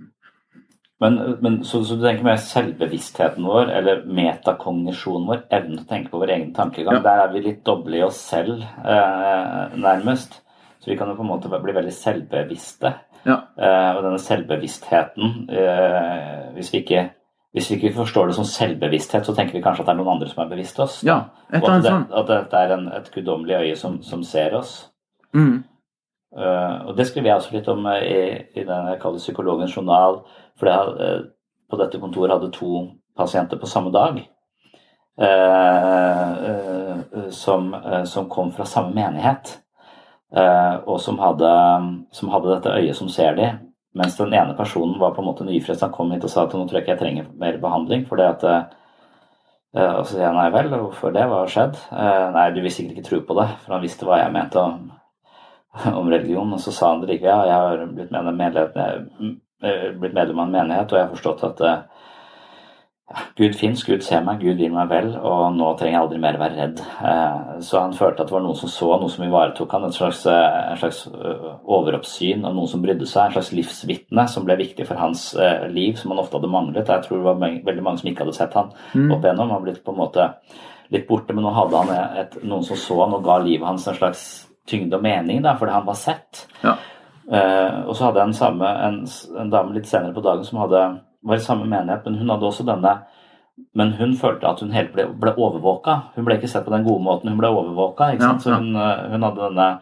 Men, 1.00 1.18
men 1.42 1.64
så, 1.64 1.84
så 1.86 1.96
du 1.98 2.02
tenker 2.02 2.26
mer 2.26 2.40
selvbevisstheten 2.42 3.46
vår, 3.46 3.70
eller 3.80 4.06
metakognisjonen 4.18 5.28
vår, 5.30 5.44
evnen 5.54 5.78
til 5.78 5.86
å 5.86 5.90
tenke 5.92 6.14
på 6.14 6.22
vår 6.24 6.34
egen 6.34 6.54
tankegang, 6.56 6.98
Ja. 6.98 7.04
der 7.06 7.24
er 7.26 7.34
vi 7.36 7.44
litt 7.46 7.62
doble 7.68 8.00
i 8.00 8.06
oss 8.06 8.18
selv, 8.32 8.64
eh, 8.64 9.76
nærmest. 9.78 10.40
Så 10.82 10.90
vi 10.90 10.98
kan 10.98 11.12
jo 11.12 11.18
på 11.20 11.26
en 11.26 11.30
måte 11.30 11.52
bli 11.52 11.76
veldig 11.76 11.94
selvbevisste. 11.94 12.94
Ja. 13.28 13.38
Eh, 13.60 13.92
og 13.98 14.04
denne 14.06 14.22
selvbevisstheten, 14.24 15.50
eh, 15.52 16.54
hvis, 16.56 16.74
vi 16.74 16.82
ikke, 16.82 17.10
hvis 17.58 17.70
vi 17.72 17.78
ikke 17.80 17.96
forstår 17.98 18.30
det 18.30 18.36
som 18.38 18.46
selvbevissthet, 18.48 19.26
så 19.26 19.34
tenker 19.36 19.58
vi 19.58 19.62
kanskje 19.66 19.84
at 19.84 19.90
det 19.90 19.96
er 19.96 20.00
noen 20.00 20.14
andre 20.16 20.30
som 20.30 20.44
er 20.46 20.50
bevisst 20.52 20.80
oss. 20.84 21.00
ja. 21.04 21.18
Et 21.52 21.64
Og 21.64 21.70
eller 21.70 21.70
at, 21.70 21.74
annet 21.74 21.84
det, 21.84 21.92
sånt. 21.96 22.14
at 22.22 22.28
dette 22.32 22.62
er 22.62 22.74
en, 22.78 22.88
et 23.00 23.10
guddommelig 23.16 23.56
øye 23.58 23.76
som, 23.76 23.98
som 24.04 24.24
ser 24.24 24.56
oss. 24.58 24.78
Mm. 25.36 25.64
Uh, 26.38 26.88
og 26.88 26.98
det 26.98 27.08
skriver 27.08 27.30
jeg 27.32 27.36
også 27.42 27.54
litt 27.56 27.68
om 27.72 27.86
uh, 27.88 27.98
i, 28.04 28.18
i 28.56 28.64
den 28.68 28.90
jeg 28.92 29.00
kaller 29.02 29.18
psykologens 29.24 29.76
journal. 29.78 30.22
For 30.60 30.70
jeg, 30.70 30.96
uh, 31.02 31.22
på 31.72 31.78
dette 31.82 32.00
kontoret 32.00 32.32
hadde 32.36 32.52
to 32.56 32.88
pasienter 33.18 33.58
på 33.60 33.68
samme 33.68 33.92
dag. 33.92 34.20
eh, 35.20 36.32
eh, 36.32 37.30
som, 37.30 37.74
eh, 37.74 38.04
som 38.04 38.30
kom 38.30 38.52
fra 38.52 38.66
samme 38.66 38.94
menighet. 38.96 39.58
eh, 40.36 40.76
og 40.86 41.00
som 41.02 41.18
hadde, 41.20 41.50
som 42.12 42.30
hadde 42.30 42.52
dette 42.56 42.70
øyet 42.78 42.96
som 42.96 43.10
ser 43.10 43.36
de. 43.36 43.48
Mens 43.96 44.18
den 44.18 44.34
ene 44.34 44.56
personen 44.58 45.00
var 45.00 45.14
på 45.16 45.22
en 45.24 45.30
måte 45.30 45.46
nyfrelst. 45.48 45.82
Han 45.82 45.94
kom 45.96 46.12
hit 46.12 46.26
og 46.28 46.30
sa 46.30 46.44
at 46.44 46.54
nå 46.54 46.66
tror 46.68 46.80
jeg 46.80 46.86
ikke 46.86 46.96
jeg 46.96 47.04
trenger 47.04 47.32
mer 47.40 47.58
behandling. 47.62 48.06
for 48.10 48.20
det 48.20 48.28
at 48.28 48.44
eh, 48.44 48.64
Eh, 49.78 49.94
Og 50.00 50.06
så 50.06 50.16
sier 50.16 50.26
jeg 50.26 50.36
nei 50.38 50.48
vel, 50.54 50.70
hvorfor 50.74 51.14
det? 51.16 51.26
Hva 51.30 51.42
har 51.44 51.52
skjedd? 51.52 51.80
Eh, 51.92 52.28
nei, 52.36 52.46
du 52.56 52.62
vil 52.64 52.74
sikkert 52.74 52.98
ikke 52.98 53.10
tro 53.10 53.20
på 53.28 53.38
det, 53.40 53.48
for 53.64 53.76
han 53.76 53.84
visste 53.84 54.08
hva 54.08 54.22
jeg 54.22 54.34
mente 54.36 54.62
om, 54.64 54.88
om 56.00 56.12
religion. 56.14 56.54
Og 56.56 56.64
så 56.64 56.74
sa 56.76 56.94
han 56.94 57.04
det 57.04 57.12
likevel. 57.14 57.30
ja, 57.30 57.52
jeg 57.52 57.58
har 57.66 57.86
blitt 57.98 58.14
medlem, 60.16 60.40
av 60.40 60.46
en 60.48 60.56
menighet, 60.56 60.92
og 60.92 60.98
jeg 61.00 61.06
har 61.06 61.14
forstått 61.14 61.46
at 61.52 61.66
Gud 63.38 63.54
fins, 63.56 63.84
Gud 63.88 64.02
ser 64.04 64.20
meg, 64.26 64.42
Gud 64.44 64.58
vil 64.60 64.74
meg 64.76 64.90
vel, 64.92 65.14
og 65.16 65.54
nå 65.56 65.70
trenger 65.80 65.94
jeg 65.94 66.02
aldri 66.02 66.18
mer 66.20 66.38
være 66.42 66.58
redd. 66.58 66.80
Eh, 67.08 67.60
Så 67.64 67.80
han 67.80 67.94
følte 67.96 68.20
at 68.26 68.28
det 68.28 68.36
var 68.36 68.42
noen 68.44 68.58
som 68.60 68.68
så, 68.70 68.90
noe 69.00 69.10
som 69.10 69.24
ivaretok 69.24 69.72
han, 69.72 69.86
et 69.88 69.96
slags, 69.96 70.26
et 70.28 70.72
en 70.74 70.82
slags 70.82 71.00
eh, 71.08 71.46
overoppsyn 71.78 72.44
og 72.44 72.56
noen 72.58 72.68
som 72.68 72.82
brydde 72.84 73.08
seg, 73.08 73.30
en 73.30 73.38
slags 73.38 73.54
livsvitne 73.56 74.28
som 74.28 74.44
ble 74.44 74.58
viktig 74.60 74.86
for 74.90 75.00
hans 75.00 75.30
eh, 75.40 75.70
liv, 75.72 75.96
som 75.96 76.12
han 76.12 76.20
ofte 76.20 76.36
hadde 76.36 76.52
manglet. 76.52 76.88
Jeg 76.92 77.06
tror 77.08 77.18
det 77.22 77.30
var 77.30 77.40
veldig 77.72 77.86
mange 77.88 78.04
som 78.04 78.12
ikke 78.12 78.26
hadde 78.26 78.36
sett 78.42 78.54
han 78.60 78.74
Mm. 78.94 79.12
opp 79.16 79.24
igjennom. 79.24 79.52
Han 79.56 79.64
blitt 79.64 79.84
på 79.86 79.92
en 79.96 80.02
måte 80.04 80.28
litt 80.92 81.08
borte, 81.08 81.34
men 81.34 81.44
nå 81.48 81.54
hadde 81.56 81.78
han 81.86 82.18
et, 82.20 82.38
noen 82.44 82.64
som 82.64 82.76
så 82.76 83.02
han 83.06 83.14
og 83.16 83.24
ga 83.24 83.38
livet 83.40 83.68
hans 83.68 83.88
en 83.88 83.96
slags 83.96 84.22
tyngde 84.68 84.96
og 85.00 85.04
mening, 85.04 85.42
da, 85.44 85.56
fordi 85.56 85.72
han 85.72 85.86
var 85.88 85.96
sett. 85.96 86.46
Ja. 86.64 86.76
Eh, 87.32 87.88
og 87.88 87.96
så 87.96 88.06
hadde 88.10 88.20
jeg 88.20 88.28
en, 88.28 88.34
samme, 88.34 88.68
en, 88.88 89.02
en 89.40 89.50
dame 89.52 89.74
litt 89.76 89.88
senere 89.88 90.14
på 90.16 90.24
dagen 90.24 90.44
som 90.48 90.60
hadde, 90.60 90.84
var 91.24 91.36
i 91.36 91.40
samme 91.40 91.66
menighet, 91.66 92.06
men 92.06 92.16
hun 92.20 92.30
hadde 92.30 92.46
også 92.46 92.66
denne 92.66 92.98
Men 93.74 93.92
hun 93.98 94.14
følte 94.14 94.46
at 94.48 94.60
hun 94.60 94.70
helt 94.72 94.92
ble, 94.94 95.08
ble 95.18 95.32
overvåka. 95.34 96.02
Hun 96.16 96.26
ble 96.26 96.36
ikke 96.38 96.48
sett 96.48 96.64
på 96.66 96.70
den 96.70 96.84
gode 96.86 97.02
måten, 97.04 97.30
hun 97.30 97.40
ble 97.40 97.48
overvåka. 97.50 98.12
Ikke 98.14 98.22
Ja, 98.22 98.30
sant? 98.38 98.42
Så 98.44 98.54
hun, 98.54 98.76
eh, 98.76 99.10
hun 99.10 99.24
hadde 99.24 99.48
denne 99.50 99.80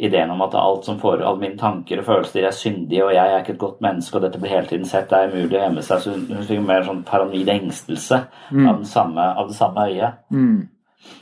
ideen 0.00 0.30
om 0.30 0.40
at 0.40 0.54
alt 0.54 0.84
som 0.84 0.96
får, 0.98 1.20
alle 1.20 1.38
mine 1.38 1.58
tanker 1.58 1.98
og 1.98 2.06
følelser 2.06 2.46
er 2.46 2.50
syndige, 2.56 3.04
og 3.04 3.12
jeg 3.12 3.28
er 3.34 3.42
ikke 3.42 3.52
et 3.52 3.58
godt 3.58 3.82
menneske, 3.82 4.16
og 4.16 4.22
dette 4.22 4.40
blir 4.40 4.48
hele 4.48 4.66
tiden 4.66 4.86
sett, 4.88 5.10
det 5.10 5.18
er 5.18 5.28
umulig 5.28 5.58
å 5.58 5.60
gjemme 5.68 5.82
seg. 5.84 5.98
Så 6.00 6.10
hun, 6.14 6.24
hun 6.32 6.46
fikk 6.48 6.64
mer 6.66 6.82
sånn 6.88 7.04
paranoid 7.04 7.48
engstelse 7.52 8.22
Mm. 8.50 8.68
av, 8.68 8.76
den 8.76 8.84
samme, 8.86 9.20
av 9.36 9.48
det 9.48 9.56
samme 9.56 9.76
øyet. 9.92 10.12
Mm. 10.32 10.68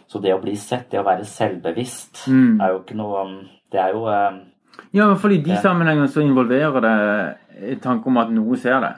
Så 0.06 0.22
det 0.22 0.34
å 0.34 0.40
bli 0.42 0.54
sett, 0.56 0.90
det 0.90 1.00
å 1.00 1.04
være 1.04 1.24
selvbevisst, 1.26 2.28
Mm. 2.28 2.60
er 2.62 2.68
jo 2.70 2.78
ikke 2.84 2.96
noe 2.96 3.22
um, 3.26 3.48
Det 3.72 3.80
er 3.80 3.92
jo 3.92 4.06
eh, 4.06 4.30
Ja, 4.92 5.04
i 5.04 5.08
hvert 5.08 5.18
fall 5.20 5.32
i 5.32 5.42
de 5.42 5.50
Ja. 5.50 5.60
sammenhengene 5.60 6.06
så 6.08 6.22
involverer 6.22 6.80
det 6.80 7.80
tanke 7.82 8.06
om 8.06 8.16
at 8.18 8.30
noe 8.30 8.56
ser 8.56 8.80
det. 8.80 8.94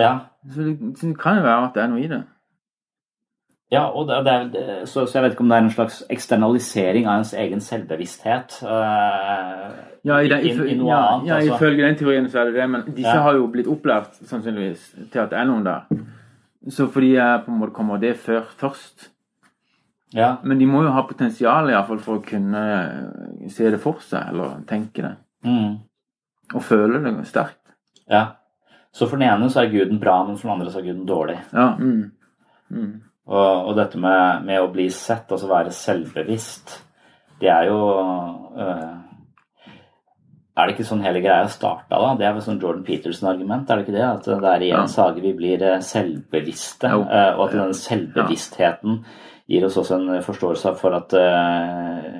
Ja. 0.00 0.12
Så 0.50 0.62
det, 0.66 0.76
det 1.00 1.14
kan 1.20 1.36
jo 1.36 1.42
være 1.46 1.64
at 1.68 1.74
det 1.76 1.82
er 1.82 1.90
noe 1.92 2.04
i 2.04 2.08
det. 2.10 2.22
Ja, 3.70 3.84
og 3.94 4.08
det, 4.08 4.16
det 4.26 4.32
er, 4.62 4.84
så, 4.90 5.04
så 5.06 5.18
jeg 5.18 5.22
vet 5.22 5.32
ikke 5.36 5.44
om 5.44 5.50
det 5.52 5.56
er 5.60 5.62
en 5.62 5.70
slags 5.70 6.00
eksternalisering 6.10 7.04
av 7.06 7.20
ens 7.20 7.34
egen 7.38 7.60
selvbevissthet 7.62 8.56
uh, 8.66 9.68
Ja, 10.08 10.16
i 10.24 10.30
den, 10.32 10.42
i, 10.42 10.50
i, 10.72 10.74
noe 10.80 10.88
ja, 10.90 10.96
annet. 11.12 11.28
ja, 11.28 11.36
altså. 11.36 11.54
ifølge 11.54 11.84
den 11.86 11.98
teorien 12.00 12.26
så 12.32 12.40
er 12.40 12.48
det 12.50 12.56
det, 12.58 12.66
men 12.72 12.82
disse 12.96 13.12
Ja. 13.14 13.20
har 13.22 13.36
jo 13.38 13.46
blitt 13.52 13.68
opplært 13.70 14.16
sannsynligvis 14.26 14.88
til 15.12 15.22
at 15.22 15.30
det 15.30 15.38
er 15.38 15.46
noen 15.46 15.62
der. 15.68 16.00
Så 16.72 16.88
fordi 16.92 17.12
jeg 17.14 17.44
på 17.44 17.52
en 17.54 17.60
måte 17.60 17.76
kommer 17.76 18.00
det 18.02 18.16
før 18.18 18.42
først. 18.58 19.10
Ja, 20.14 20.32
Men 20.42 20.58
de 20.58 20.66
må 20.66 20.82
jo 20.82 20.90
ha 20.90 21.04
potensial 21.06 21.68
i 21.70 21.72
hvert 21.76 21.86
fall 21.86 22.00
for 22.02 22.18
å 22.18 22.24
kunne 22.26 22.64
se 23.54 23.70
det 23.70 23.78
for 23.80 24.00
seg, 24.02 24.32
eller 24.32 24.56
tenke 24.66 25.04
det. 25.06 25.12
mm, 25.46 25.76
Og 26.56 26.62
føle 26.66 26.98
det 27.04 27.14
sterkt. 27.30 27.60
ja. 28.10 28.26
Så 28.92 29.06
for 29.06 29.16
den 29.20 29.28
ene 29.28 29.50
så 29.50 29.60
er 29.62 29.70
guden 29.70 30.00
bra, 30.02 30.16
men 30.26 30.36
for 30.36 30.48
den 30.48 30.56
andre 30.58 30.70
så 30.72 30.80
er 30.80 30.88
guden 30.88 31.06
dårlig. 31.06 31.38
Ja. 31.54 31.68
Mm. 31.78 32.10
Mm. 32.70 32.94
Og, 33.30 33.66
og 33.70 33.76
dette 33.78 33.98
med, 34.02 34.42
med 34.48 34.58
å 34.62 34.70
bli 34.72 34.88
sett, 34.90 35.30
altså 35.30 35.46
være 35.50 35.70
selvbevisst, 35.74 36.72
det 37.40 37.48
er 37.48 37.68
jo 37.70 37.76
øh, 38.58 38.96
Er 40.58 40.66
det 40.66 40.74
ikke 40.74 40.84
sånn 40.90 41.00
hele 41.06 41.22
greia 41.24 41.46
starta, 41.48 41.96
da? 41.96 42.08
Det 42.18 42.26
er 42.26 42.34
vel 42.36 42.42
sånn 42.44 42.58
Jordan 42.60 42.82
Peterson-argument, 42.84 43.70
er 43.70 43.78
det 43.78 43.84
ikke 43.86 43.94
det? 43.96 44.02
At 44.08 44.26
det 44.26 44.50
er 44.50 44.64
i 44.66 44.70
en 44.74 44.82
Ja. 44.82 44.86
sage 44.90 45.22
vi 45.22 45.32
blir 45.38 45.62
eh, 45.62 45.78
selvbevisste, 45.80 46.90
Jo. 46.90 47.04
eh, 47.06 47.30
og 47.38 47.46
at 47.46 47.54
denne 47.54 47.74
selvbevisstheten 47.78 48.98
gir 49.48 49.64
oss 49.64 49.78
også 49.80 49.96
en 49.96 50.22
forståelse 50.22 50.74
for 50.82 50.98
at 50.98 51.14
øh, 51.14 52.10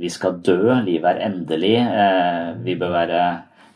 vi 0.00 0.08
skal 0.08 0.40
dø, 0.40 0.74
livet 0.84 1.04
er 1.12 1.22
endelig, 1.28 1.76
øh, 1.84 2.64
vi 2.64 2.74
bør 2.80 2.90
være 2.96 3.20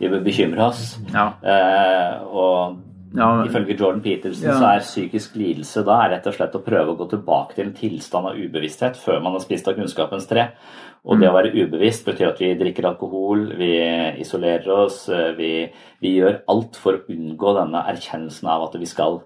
vi 0.00 0.08
bør 0.08 0.24
bekymre 0.24 0.68
oss. 0.70 0.98
Ja. 1.12 1.32
Eh, 1.42 2.22
og 2.26 2.80
Ja, 3.16 3.28
ifølge 3.46 3.76
Jordan 3.78 4.00
Peterson 4.02 4.48
Ja. 4.48 4.54
så 4.58 4.64
er 4.74 4.80
psykisk 4.82 5.36
lidelse 5.38 5.84
da 5.86 6.00
er 6.02 6.10
rett 6.16 6.26
og 6.26 6.34
slett 6.34 6.52
å 6.58 6.64
prøve 6.64 6.96
å 6.96 6.98
gå 6.98 7.06
tilbake 7.12 7.54
til 7.54 7.66
en 7.68 7.72
tilstand 7.72 8.26
av 8.26 8.34
ubevissthet 8.34 8.96
før 8.98 9.22
man 9.22 9.32
har 9.36 9.40
spist 9.44 9.68
av 9.68 9.74
kunnskapens 9.76 10.26
tre. 10.26 10.48
Og 11.06 11.14
Mm. 11.16 11.20
det 11.20 11.28
å 11.30 11.34
være 11.36 11.52
ubevisst 11.54 12.04
betyr 12.06 12.28
at 12.32 12.38
vi 12.40 12.54
drikker 12.56 12.84
alkohol, 12.88 13.54
vi 13.56 13.78
isolerer 14.18 14.66
oss, 14.68 15.08
eh, 15.08 15.32
vi, 15.36 15.70
vi 16.02 16.16
gjør 16.18 16.40
alt 16.48 16.74
for 16.74 16.94
å 16.94 17.06
unngå 17.08 17.54
denne 17.54 17.84
erkjennelsen 17.86 18.48
av 18.48 18.64
at 18.64 18.80
vi 18.80 18.86
skal 18.86 19.20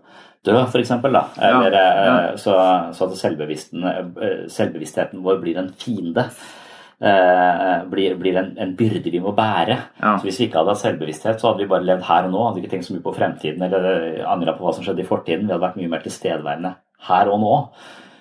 dø, 0.44 0.52
f.eks. 0.66 0.90
Ja, 0.90 1.26
ja. 1.40 1.62
eh, 1.70 2.36
Så, 2.36 2.52
så 2.92 3.08
at 3.08 3.16
selvbevisstheten, 3.16 3.84
eh, 4.20 4.46
selvbevisstheten 4.48 5.22
vår 5.22 5.40
blir 5.40 5.56
en 5.56 5.72
fiende. 5.72 6.28
Eh, 7.00 7.84
blir, 7.90 8.16
blir 8.18 8.36
en, 8.40 8.48
en 8.58 8.72
byrde 8.74 9.10
vi 9.12 9.20
må 9.22 9.30
bære. 9.36 9.76
Ja. 10.02 10.16
Så 10.18 10.26
Hvis 10.26 10.40
vi 10.40 10.48
ikke 10.48 10.58
hadde 10.58 10.72
hatt 10.74 10.82
selvbevissthet, 10.82 11.38
så 11.38 11.52
hadde 11.52 11.62
vi 11.62 11.70
bare 11.70 11.86
levd 11.86 12.02
her 12.08 12.26
og 12.26 12.32
nå. 12.34 12.40
Hadde 12.48 12.62
ikke 12.64 12.72
tenkt 12.74 12.88
så 12.88 12.96
mye 12.96 13.04
på 13.04 13.14
fremtiden 13.14 13.62
eller 13.62 14.24
angra 14.26 14.56
på 14.58 14.66
hva 14.66 14.74
som 14.74 14.82
skjedde 14.86 15.04
i 15.04 15.08
fortiden. 15.08 15.46
Vi 15.46 15.52
hadde 15.54 15.62
vært 15.62 15.78
mye 15.78 15.92
mer 15.92 16.02
tilstedeværende 16.02 16.74
her 17.08 17.30
og 17.30 17.40
nå. 17.44 17.54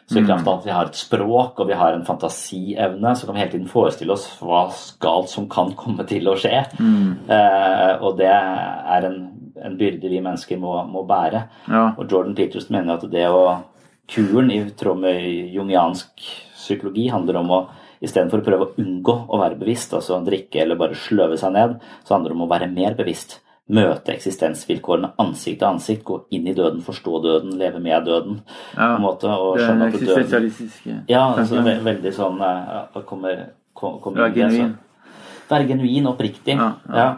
Så 0.07 0.19
i 0.19 0.21
Mm. 0.21 0.27
kraft 0.27 0.47
av 0.47 0.59
at 0.59 0.65
vi 0.65 0.71
har 0.71 0.85
et 0.85 0.95
språk 0.95 1.59
og 1.59 1.67
vi 1.67 1.73
har 1.75 1.93
en 1.93 2.05
fantasievne, 2.05 3.11
så 3.17 3.25
kan 3.25 3.35
vi 3.35 3.41
hele 3.41 3.51
tiden 3.51 3.67
forestille 3.67 4.13
oss 4.13 4.37
hva 4.39 4.61
galt 5.01 5.27
som 5.29 5.49
kan 5.49 5.73
komme 5.75 6.05
til 6.07 6.23
å 6.31 6.35
skje. 6.39 6.61
Mm. 6.79 7.29
Eh, 7.29 7.97
og 7.99 8.15
det 8.17 8.29
er 8.29 9.03
en, 9.09 9.17
en 9.65 9.75
byrde 9.77 10.07
vi 10.07 10.21
mennesker 10.21 10.57
må, 10.61 10.77
må 10.87 11.03
bære. 11.09 11.41
Ja. 11.67 11.91
Og 11.97 12.07
Jordan 12.09 12.35
Peterson 12.35 12.77
mener 12.77 12.93
at 12.93 13.09
det 13.11 13.25
å 13.27 13.57
kuren, 14.07 14.49
i 14.51 14.61
tråd 14.69 15.01
med 15.01 15.19
jungiansk 15.51 16.07
psykologi, 16.55 17.09
handler 17.11 17.41
om 17.41 17.49
å 17.51 17.59
istedenfor 18.03 18.41
å 18.41 18.45
prøve 18.45 18.67
å 18.67 18.71
unngå 18.81 19.15
å 19.29 19.39
være 19.41 19.59
bevisst, 19.59 19.93
altså 19.97 20.19
drikke 20.25 20.61
eller 20.61 20.79
bare 20.79 20.97
sløve 20.97 21.37
seg 21.39 21.53
ned, 21.55 21.77
så 22.03 22.15
handler 22.15 22.33
det 22.33 22.37
om 22.39 22.45
å 22.47 22.49
være 22.51 22.71
mer 22.71 22.97
bevisst. 22.97 23.39
Møte 23.67 24.13
eksistensvilkårene 24.13 25.09
ansikt 25.19 25.59
til 25.59 25.67
ansikt, 25.67 26.03
gå 26.07 26.21
inn 26.31 26.45
i 26.47 26.53
døden, 26.55 26.79
forstå 26.85 27.21
døden, 27.25 27.57
leve 27.59 27.81
med 27.83 28.05
døden. 28.07 28.41
Ja. 28.77 28.93
på 28.93 28.95
en 28.95 29.01
måte, 29.03 29.27
og 29.27 29.57
skjønne 29.59 29.87
at 29.89 29.99
døden 29.99 31.07
Ja, 31.11 31.23
altså, 31.33 31.63
ve 31.65 31.73
veldig 31.83 32.13
sånn 32.15 32.39
ja, 32.39 32.85
kommer, 33.05 33.47
kom, 33.73 33.99
kommer 33.99 34.27
inn 34.27 34.31
i 34.31 34.39
det, 34.39 34.51
så- 34.51 34.57
genuin. 34.57 34.77
Være 35.49 35.67
genuin 35.67 36.07
oppriktig. 36.07 36.55
Ja, 36.57 36.73
Ja. 36.87 37.09
Eh, 37.09 37.15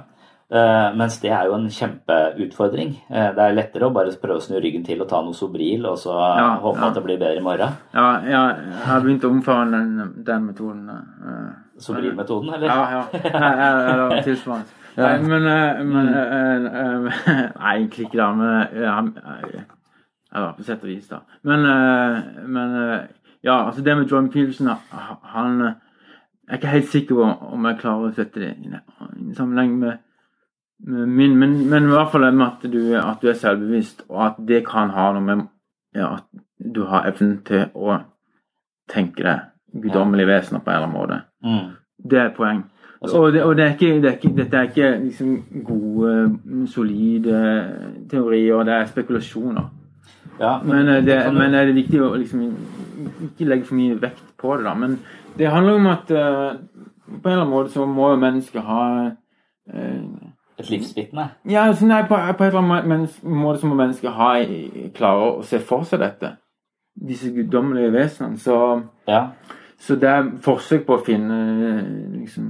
mens 0.98 1.20
det 1.22 1.30
er 1.30 1.46
jo 1.46 1.54
en 1.60 1.68
kjempeutfordring. 1.70 2.96
Eh, 3.10 3.28
det 3.38 3.44
er 3.44 3.54
lettere 3.58 3.86
å 3.86 3.94
bare 3.94 4.14
prøve 4.22 4.40
å 4.40 4.44
snu 4.44 4.58
ryggen 4.60 4.84
til 4.86 5.02
og 5.04 5.10
ta 5.12 5.20
noe 5.22 5.34
Sobril, 5.38 5.86
og 5.86 5.98
så 6.02 6.16
Ja, 6.16 6.48
håpe 6.64 6.80
ja. 6.82 6.88
at 6.88 6.96
det 6.98 7.04
blir 7.06 7.20
bedre 7.22 7.38
i 7.38 7.46
morgen. 7.46 7.76
Ja, 7.94 8.08
ja, 8.26 8.44
jeg 8.58 8.86
har 8.88 9.02
begynt 9.06 9.24
å 9.28 9.30
omfavne 9.30 9.78
den, 9.78 10.24
den 10.26 10.46
metoden. 10.48 10.90
eh. 10.90 11.50
Sobril-metoden, 11.80 12.50
eller? 12.54 12.68
Ja, 12.68 12.90
ja. 12.92 13.04
Eller 13.30 14.22
tilsvarende. 14.26 14.66
Nei, 15.00 15.14
men, 15.22 15.46
eh, 15.48 15.84
men 15.86 16.08
eh, 16.10 16.66
eh, 16.82 17.52
Nei, 17.62 17.76
egentlig 17.78 18.08
ikke, 18.10 18.18
da. 18.18 18.32
Men 18.34 19.14
eh, 19.16 19.62
eh, 19.62 19.62
Eller 20.36 20.52
på 20.58 20.66
sett 20.68 20.84
og 20.84 20.90
vis, 20.90 21.08
da. 21.08 21.22
Men, 21.48 21.64
eh, 21.70 22.44
men 22.50 22.76
eh, 22.82 23.00
Ja, 23.46 23.62
altså 23.70 23.82
det 23.86 23.96
med 23.96 24.10
John 24.12 24.28
Peterson 24.34 24.68
Han 25.32 25.62
eh, 25.62 25.74
Jeg 26.50 26.52
er 26.52 26.58
ikke 26.60 26.74
helt 26.74 26.90
sikker 26.92 27.16
på 27.22 27.30
om 27.54 27.66
jeg 27.70 27.80
klarer 27.80 28.10
å 28.10 28.14
sette 28.18 28.42
det 28.42 28.52
i 28.60 29.34
sammenheng 29.38 29.78
med, 29.80 30.00
med 30.80 31.08
min, 31.08 31.36
men, 31.40 31.56
men 31.70 31.84
i 31.90 31.92
hvert 31.94 32.12
fall 32.12 32.24
det 32.24 32.34
med 32.34 32.46
at 32.48 32.72
du, 32.72 32.80
at 32.96 33.22
du 33.22 33.28
er 33.30 33.34
selvbevisst, 33.38 34.06
og 34.10 34.26
at 34.26 34.36
det 34.48 34.62
kan 34.68 34.90
ha 34.96 35.10
noe 35.14 35.22
med 35.26 35.46
ja, 35.96 36.14
at 36.16 36.26
du 36.76 36.84
har 36.86 37.08
evnen 37.10 37.40
til 37.48 37.66
å 37.76 37.98
tenke 38.90 39.24
deg 39.26 39.82
guddommelige 39.84 40.28
vesener 40.30 40.64
på 40.64 40.72
en 40.72 40.76
eller 40.76 40.88
annen 40.88 40.98
måte. 40.98 41.18
Mm. 41.46 41.74
Det 42.10 42.20
er 42.20 42.30
et 42.30 42.38
poeng. 42.38 42.64
Altså- 43.02 43.20
og 43.22 43.34
det, 43.34 43.44
og 43.44 43.56
det 43.58 43.64
er 43.66 43.74
ikke, 43.76 44.02
det 44.02 44.10
er 44.10 44.16
ikke, 44.18 44.36
dette 44.38 44.58
er 44.58 44.62
ikke 44.70 44.90
liksom 45.04 45.64
gode, 45.66 46.68
solide 46.68 47.44
teorier, 48.12 48.64
det 48.64 48.74
er 48.74 48.86
spekulasjoner. 48.86 49.70
Ja, 50.40 50.58
Men, 50.64 50.86
men, 50.86 51.06
det, 51.06 51.22
kan 51.24 51.34
du- 51.34 51.40
men 51.40 51.54
er 51.54 51.66
det 51.66 51.76
viktig 51.76 52.00
å 52.02 52.16
liksom 52.16 52.42
ikke 53.28 53.46
legge 53.48 53.66
for 53.66 53.76
mye 53.76 54.00
vekt 54.02 54.24
på 54.40 54.56
det, 54.58 54.64
da. 54.66 54.74
Men 54.74 55.00
det 55.38 55.52
handler 55.52 55.74
om 55.76 55.88
at 55.88 56.12
uh, 56.12 56.56
på 57.10 57.28
en 57.28 57.32
eller 57.32 57.42
annen 57.44 57.54
måte 57.54 57.72
så 57.74 57.86
må 57.86 58.10
jo 58.14 58.20
mennesket 58.22 58.62
ha 58.62 58.84
eh, 59.74 60.04
Et 60.60 60.70
livsvitne. 60.70 61.30
Ja, 61.48 61.62
altså, 61.70 61.86
nei, 61.88 62.02
på, 62.08 62.16
på 62.38 62.44
en 62.44 62.50
eller 62.50 62.60
annen 62.84 63.08
måte 63.24 63.60
så 63.62 63.68
må 63.70 63.76
mennesket 63.80 64.12
ha 64.12 64.34
klare 64.96 65.20
å 65.30 65.44
se 65.48 65.60
for 65.64 65.84
seg 65.88 66.00
dette. 66.04 66.28
Disse 67.00 67.32
guddommelige 67.32 67.94
vesenene. 67.94 68.38
Så, 68.44 68.56
Ja. 69.08 69.22
så 69.80 69.96
det 69.96 70.10
er 70.10 70.32
forsøk 70.44 70.86
på 70.86 70.94
å 70.98 71.06
finne 71.06 71.38
liksom 72.20 72.46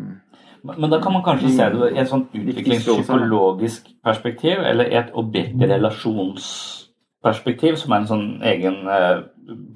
Men 0.63 0.89
da 0.91 0.99
kan 0.99 1.13
man 1.13 1.23
kanskje 1.23 1.49
se 1.55 1.69
det 1.71 1.91
i 1.93 1.99
et 2.01 2.09
sånt 2.09 2.27
utviklingspsykologisk 2.35 3.87
perspektiv, 4.03 4.59
eller 4.59 4.85
et 4.91 5.11
objektrelasjonsperspektiv, 5.15 7.75
som 7.79 7.91
er 7.93 7.97
en 8.01 8.07
sånn 8.09 8.41
egen 8.43 8.87
eh, 8.91 9.21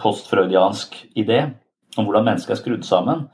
postfreudiansk 0.02 0.96
idé 1.16 1.54
om 1.98 2.06
hvordan 2.08 2.26
mennesket 2.28 2.56
er 2.56 2.62
skrudd 2.62 2.86
sammen. 2.88 3.28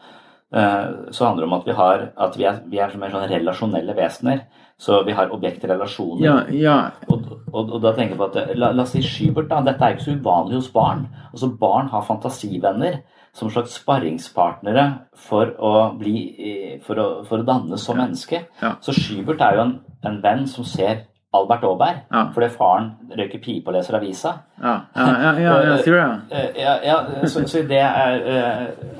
Eh, 0.53 0.87
så 1.11 1.25
handler 1.25 1.45
det 1.45 1.49
om 1.49 1.57
at 1.59 1.67
vi, 1.67 1.75
har, 1.77 2.07
at 2.17 2.37
vi, 2.37 2.43
er, 2.49 2.61
vi 2.69 2.81
er 2.81 2.89
som 2.91 3.03
mer 3.03 3.13
sånn 3.13 3.29
relasjonelle 3.31 3.95
vesener. 3.97 4.37
Så 4.79 5.01
vi 5.03 5.11
har 5.11 5.31
objektrelasjoner. 5.35 6.23
Ja, 6.23 6.35
ja. 6.55 6.75
Og, 7.11 7.25
og, 7.51 7.73
og 7.75 7.81
da 7.83 7.91
tenker 7.97 8.15
jeg 8.15 8.19
på 8.21 8.27
at 8.29 8.55
la, 8.55 8.69
la 8.71 8.85
oss 8.85 8.93
si 8.95 9.01
Schybert 9.03 9.49
da. 9.51 9.59
Dette 9.65 9.83
er 9.83 9.97
ikke 9.97 10.05
så 10.05 10.15
uvanlig 10.15 10.55
hos 10.61 10.69
barn. 10.71 11.01
Altså 11.33 11.49
Barn 11.59 11.89
har 11.91 12.05
fantasivenner 12.07 13.01
som 13.35 13.51
slags 13.51 13.75
sparringspartnere 13.81 14.85
for 15.27 15.51
å 15.59 15.73
bli 15.99 16.15
eh, 16.39 16.79
for 16.85 16.97
å, 16.99 17.07
for 17.27 17.43
å 17.43 17.47
dannes 17.47 17.83
som 17.85 17.99
menneske. 17.99 18.45
Ja. 18.63 18.73
Så 18.81 18.95
Schybert 18.95 19.43
er 19.45 19.59
jo 19.59 19.65
en, 19.67 19.75
en 20.07 20.19
venn 20.23 20.47
som 20.49 20.63
ser 20.67 21.05
Albert 21.35 21.61
Aaberg 21.67 21.99
Ja. 22.09 22.23
fordi 22.33 22.47
faren 22.55 22.87
røyker 23.19 23.43
pipe 23.43 23.69
og 23.69 23.75
leser 23.75 23.99
avisa. 23.99 24.31
Ja, 24.63 24.77
ja, 24.95 25.35
ja, 25.37 25.57
ja 25.67 25.75
sier 25.83 25.99
det? 25.99 26.07
Eh, 26.39 26.47
Ja, 26.63 26.73
ja, 26.87 26.97
så, 27.29 27.43
så 27.51 27.61
det 27.69 27.83
er 27.83 28.25
eh, 28.33 28.98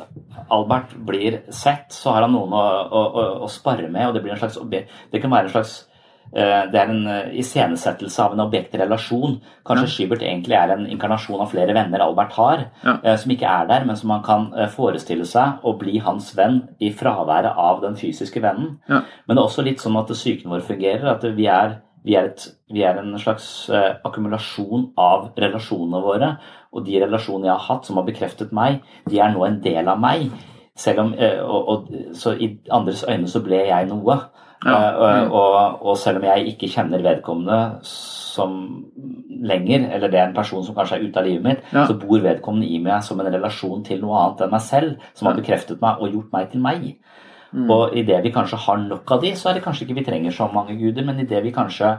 Albert 0.52 0.96
blir 1.08 1.42
sett, 1.52 1.92
så 1.94 2.12
har 2.16 2.22
han 2.28 2.34
noen 2.36 2.54
å, 2.54 2.64
å, 2.90 3.04
å, 3.06 3.28
å 3.46 3.48
spare 3.52 3.88
med, 3.90 4.08
og 4.08 4.14
det 4.18 4.24
blir 4.26 4.34
en 4.36 4.42
slags 4.42 4.60
Det 5.12 5.22
kan 5.22 5.32
være 5.32 5.48
en 5.50 5.54
slags 5.54 5.74
eh, 6.34 6.66
det 6.72 6.78
er 6.78 6.92
en 6.94 7.08
eh, 7.10 7.32
iscenesettelse 7.42 8.22
av 8.22 8.34
en 8.36 8.44
objektrelasjon. 8.46 9.40
Kanskje 9.66 9.88
Schybert 9.94 10.22
egentlig 10.22 10.58
er 10.60 10.74
en 10.76 10.86
inkarnasjon 10.90 11.42
av 11.42 11.50
flere 11.50 11.74
venner 11.74 12.04
Albert 12.06 12.34
har, 12.38 12.66
Ja. 12.86 12.98
eh, 13.04 13.16
som 13.18 13.32
ikke 13.34 13.50
er 13.50 13.68
der, 13.68 13.86
men 13.86 13.96
som 13.98 14.10
man 14.14 14.22
kan 14.24 14.50
forestille 14.76 15.26
seg 15.26 15.64
å 15.66 15.74
bli 15.80 15.98
hans 16.06 16.32
venn 16.38 16.62
i 16.80 16.92
fraværet 16.94 17.58
av 17.58 17.82
den 17.82 17.96
fysiske 17.98 18.42
vennen. 18.42 18.80
Ja. 18.90 19.02
Men 19.28 19.36
det 19.36 19.42
er 19.42 19.48
også 19.48 19.66
litt 19.66 19.82
sånn 19.82 19.98
at 20.00 20.14
psyken 20.14 20.52
vår 20.54 20.62
fungerer. 20.70 21.08
At 21.16 21.24
vi 21.24 21.48
er, 21.48 21.80
vi 22.06 22.16
er, 22.16 22.30
et, 22.32 22.48
vi 22.72 22.84
er 22.86 22.98
en 23.02 23.18
slags 23.20 23.70
akkumulasjon 24.06 24.92
av 24.98 25.32
relasjonene 25.38 26.02
våre. 26.04 26.30
Og 26.74 26.86
de 26.86 27.00
relasjonene 27.02 27.50
jeg 27.50 27.56
har 27.56 27.68
hatt 27.70 27.88
som 27.88 27.98
har 27.98 28.06
bekreftet 28.08 28.52
meg, 28.56 28.84
de 29.10 29.20
er 29.20 29.34
nå 29.34 29.46
en 29.46 29.62
del 29.64 29.88
av 29.90 30.02
meg. 30.02 30.30
Selv 30.80 31.04
om, 31.04 31.14
eh, 31.18 31.40
og, 31.44 31.70
og, 31.70 31.88
så 32.16 32.36
I 32.38 32.54
andres 32.72 33.04
øyne 33.04 33.28
så 33.28 33.42
ble 33.44 33.64
jeg 33.68 33.90
noe. 33.90 34.20
Ja. 34.66 34.76
Eh, 34.76 35.00
og, 35.00 35.34
og, 35.40 35.86
og 35.88 35.98
selv 35.98 36.22
om 36.22 36.28
jeg 36.30 36.54
ikke 36.54 36.70
kjenner 36.72 37.04
vedkommende 37.04 37.60
som 37.84 38.86
lenger, 39.40 39.88
eller 39.96 40.12
det 40.12 40.20
er 40.20 40.28
en 40.28 40.36
person 40.36 40.64
som 40.66 40.76
kanskje 40.76 41.00
er 41.00 41.08
ute 41.08 41.20
av 41.22 41.28
livet 41.28 41.44
mitt, 41.44 41.66
Ja. 41.74 41.86
så 41.88 41.96
bor 42.00 42.22
vedkommende 42.22 42.68
i 42.68 42.80
meg 42.84 43.04
som 43.04 43.20
en 43.20 43.32
relasjon 43.32 43.84
til 43.88 44.02
noe 44.04 44.20
annet 44.20 44.46
enn 44.46 44.54
meg 44.54 44.62
selv, 44.62 45.10
som 45.16 45.30
har 45.30 45.40
bekreftet 45.40 45.82
meg 45.82 46.02
og 46.04 46.14
gjort 46.14 46.34
meg 46.36 46.52
til 46.52 46.64
meg. 46.64 46.86
Mm. 47.52 47.70
Og 47.72 47.96
idet 47.98 48.22
vi 48.24 48.32
kanskje 48.36 48.60
har 48.62 48.78
nok 48.84 49.12
av 49.12 49.22
de, 49.24 49.34
så 49.36 49.50
er 49.50 49.58
det 49.58 49.64
kanskje 49.66 49.88
ikke 49.88 50.00
vi 50.02 50.06
trenger 50.06 50.36
så 50.36 50.50
mange 50.54 50.78
guder, 50.78 51.06
men 51.06 51.20
i 51.20 51.26
det 51.26 51.42
vi 51.44 51.56
kanskje 51.56 51.96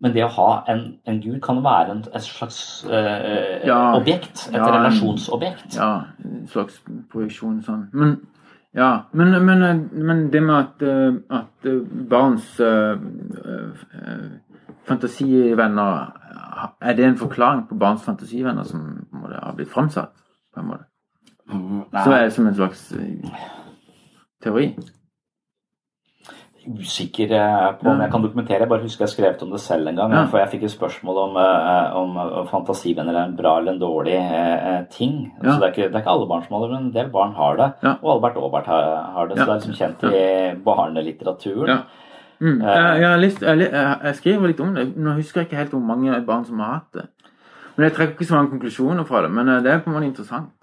men 0.00 0.12
det 0.14 0.24
å 0.24 0.30
ha 0.32 0.48
en, 0.72 0.82
en 1.06 1.20
gud 1.20 1.40
kan 1.44 1.58
være 1.64 1.90
en, 1.94 2.04
et 2.14 2.22
slags 2.24 2.84
eh, 2.88 3.66
Ja. 3.66 3.94
objekt. 3.98 4.46
Et 4.48 4.56
Ja, 4.56 4.66
relasjonsobjekt. 4.78 5.76
Ja, 5.76 5.90
en 6.24 6.46
slags 6.48 6.80
projeksjon 7.12 7.62
sånn. 7.62 7.88
Men, 7.92 8.14
ja, 8.74 9.02
men, 9.12 9.34
men, 9.44 9.88
men 9.92 10.30
det 10.32 10.42
med 10.42 10.54
at, 10.56 10.82
eh, 10.82 11.18
at 11.40 11.66
eh, 11.68 11.80
barns 12.10 12.60
eh, 12.60 12.96
eh, 13.44 14.30
fantasivenner 14.88 16.16
Er 16.82 16.94
det 16.96 17.04
en 17.04 17.16
forklaring 17.16 17.66
på 17.68 17.76
barns 17.78 18.02
fantasivenner 18.04 18.64
som 18.68 19.06
måte, 19.12 19.38
har 19.42 19.54
blitt 19.56 19.70
framsatt? 19.72 20.12
på 20.54 20.60
en 20.60 20.66
måte? 20.66 20.84
Så 22.04 22.12
er 22.12 22.24
det 22.24 22.32
som 22.32 22.46
en 22.46 22.54
slags 22.54 22.92
eh, 22.92 23.30
teori? 24.42 24.76
Usikker 26.78 27.32
eh, 27.36 27.66
på 27.80 27.88
om 27.90 28.00
jeg 28.02 28.10
kan 28.12 28.22
dokumentere. 28.22 28.60
Jeg 28.64 28.70
bare 28.70 28.84
husker 28.84 29.04
jeg 29.04 29.12
skrev 29.14 29.42
om 29.42 29.50
det 29.54 29.60
selv 29.60 29.88
en 29.88 29.96
gang. 29.96 30.12
Ja. 30.14 30.24
For 30.30 30.38
jeg 30.38 30.50
fikk 30.54 30.66
et 30.66 30.74
spørsmål 30.74 31.18
om, 31.24 31.38
eh, 31.40 31.96
om 32.00 32.18
eh, 32.22 32.36
fantasivenner 32.50 33.16
er 33.16 33.24
en 33.28 33.36
bra 33.36 33.56
eller 33.58 33.72
en 33.72 33.82
dårlig 33.82 34.16
eh, 34.16 34.82
ting. 34.90 35.32
Ja. 35.42 35.52
Så 35.52 35.56
det 35.58 35.66
er, 35.66 35.72
ikke, 35.74 35.88
det 35.88 35.94
er 35.94 36.04
ikke 36.04 36.14
alle 36.16 36.28
barn 36.28 36.44
som 36.44 36.56
har 36.56 36.66
det, 36.66 36.70
men 36.74 36.86
en 36.86 36.94
del 36.94 37.10
barn 37.10 37.34
har 37.38 37.56
det. 37.56 37.70
Ja. 37.82 37.94
Og 38.02 38.12
Albert 38.14 38.38
Aabert 38.42 38.70
har, 38.72 38.90
har 39.16 39.30
det. 39.30 39.38
Så 39.38 39.44
det 39.44 39.54
er 39.54 39.60
liksom 39.60 39.78
kjent 39.80 40.06
i 40.10 40.24
barnelitteraturen. 40.64 41.74
Ja. 41.74 41.80
Mm. 42.40 42.62
Jeg, 42.64 43.00
jeg, 43.02 43.18
lyst, 43.20 43.42
jeg, 43.42 43.72
jeg, 43.72 44.14
skriver 44.16 44.48
litt 44.48 44.62
om 44.64 44.72
det. 44.76 44.86
Nå 44.96 45.18
husker 45.18 45.42
jeg 45.42 45.50
ikke 45.50 45.60
helt 45.60 45.76
hvor 45.76 45.84
mange 45.84 46.22
barn 46.26 46.46
som 46.48 46.62
har 46.64 46.78
hatt 46.78 47.02
det. 47.02 47.08
Men 47.76 47.88
Jeg 47.88 47.96
trekker 47.96 48.16
ikke 48.16 48.28
så 48.28 48.38
mange 48.38 48.50
konklusjoner 48.54 49.04
fra 49.08 49.22
det, 49.24 49.30
men 49.32 49.48
det 49.64 49.72
er 49.72 49.84
på 49.84 49.90
en 49.90 49.96
måte 49.96 50.08
interessant. 50.08 50.56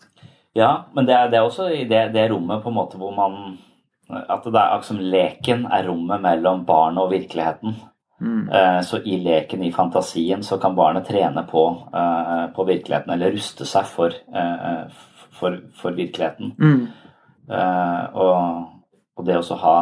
Ja, 0.57 0.89
men 0.95 1.05
det 1.05 1.13
er, 1.13 1.29
det 1.29 1.37
er 1.37 1.45
også 1.45 1.67
i 1.69 1.83
det, 1.89 2.09
det 2.15 2.29
rommet 2.31 2.63
på 2.63 2.71
en 2.71 2.77
måte 2.77 2.97
hvor 2.97 3.13
man 3.13 3.57
at 4.09 4.43
det 4.45 4.55
er 4.55 4.71
akkurat 4.71 4.87
som 4.87 4.99
leken 4.99 5.65
er 5.71 5.87
rommet 5.89 6.21
mellom 6.23 6.65
barnet 6.65 7.03
og 7.03 7.11
virkeligheten. 7.11 7.75
Mm. 8.19 8.47
Så 8.81 8.97
i 9.05 9.17
leken, 9.21 9.61
i 9.67 9.71
fantasien, 9.71 10.41
så 10.43 10.57
kan 10.57 10.73
barnet 10.75 11.05
trene 11.05 11.43
på, 11.45 11.63
eh, 11.93 12.45
på 12.55 12.63
virkeligheten, 12.65 13.11
eller 13.13 13.35
ruste 13.35 13.67
seg 13.67 13.85
for, 13.85 14.15
eh, 14.33 14.87
for, 15.37 15.59
for 15.77 15.91
virkeligheten. 15.91 16.55
Mm. 16.57 16.87
og, 18.13 18.65
og 19.17 19.25
det 19.27 19.37
å 19.37 19.59
ha 19.61 19.77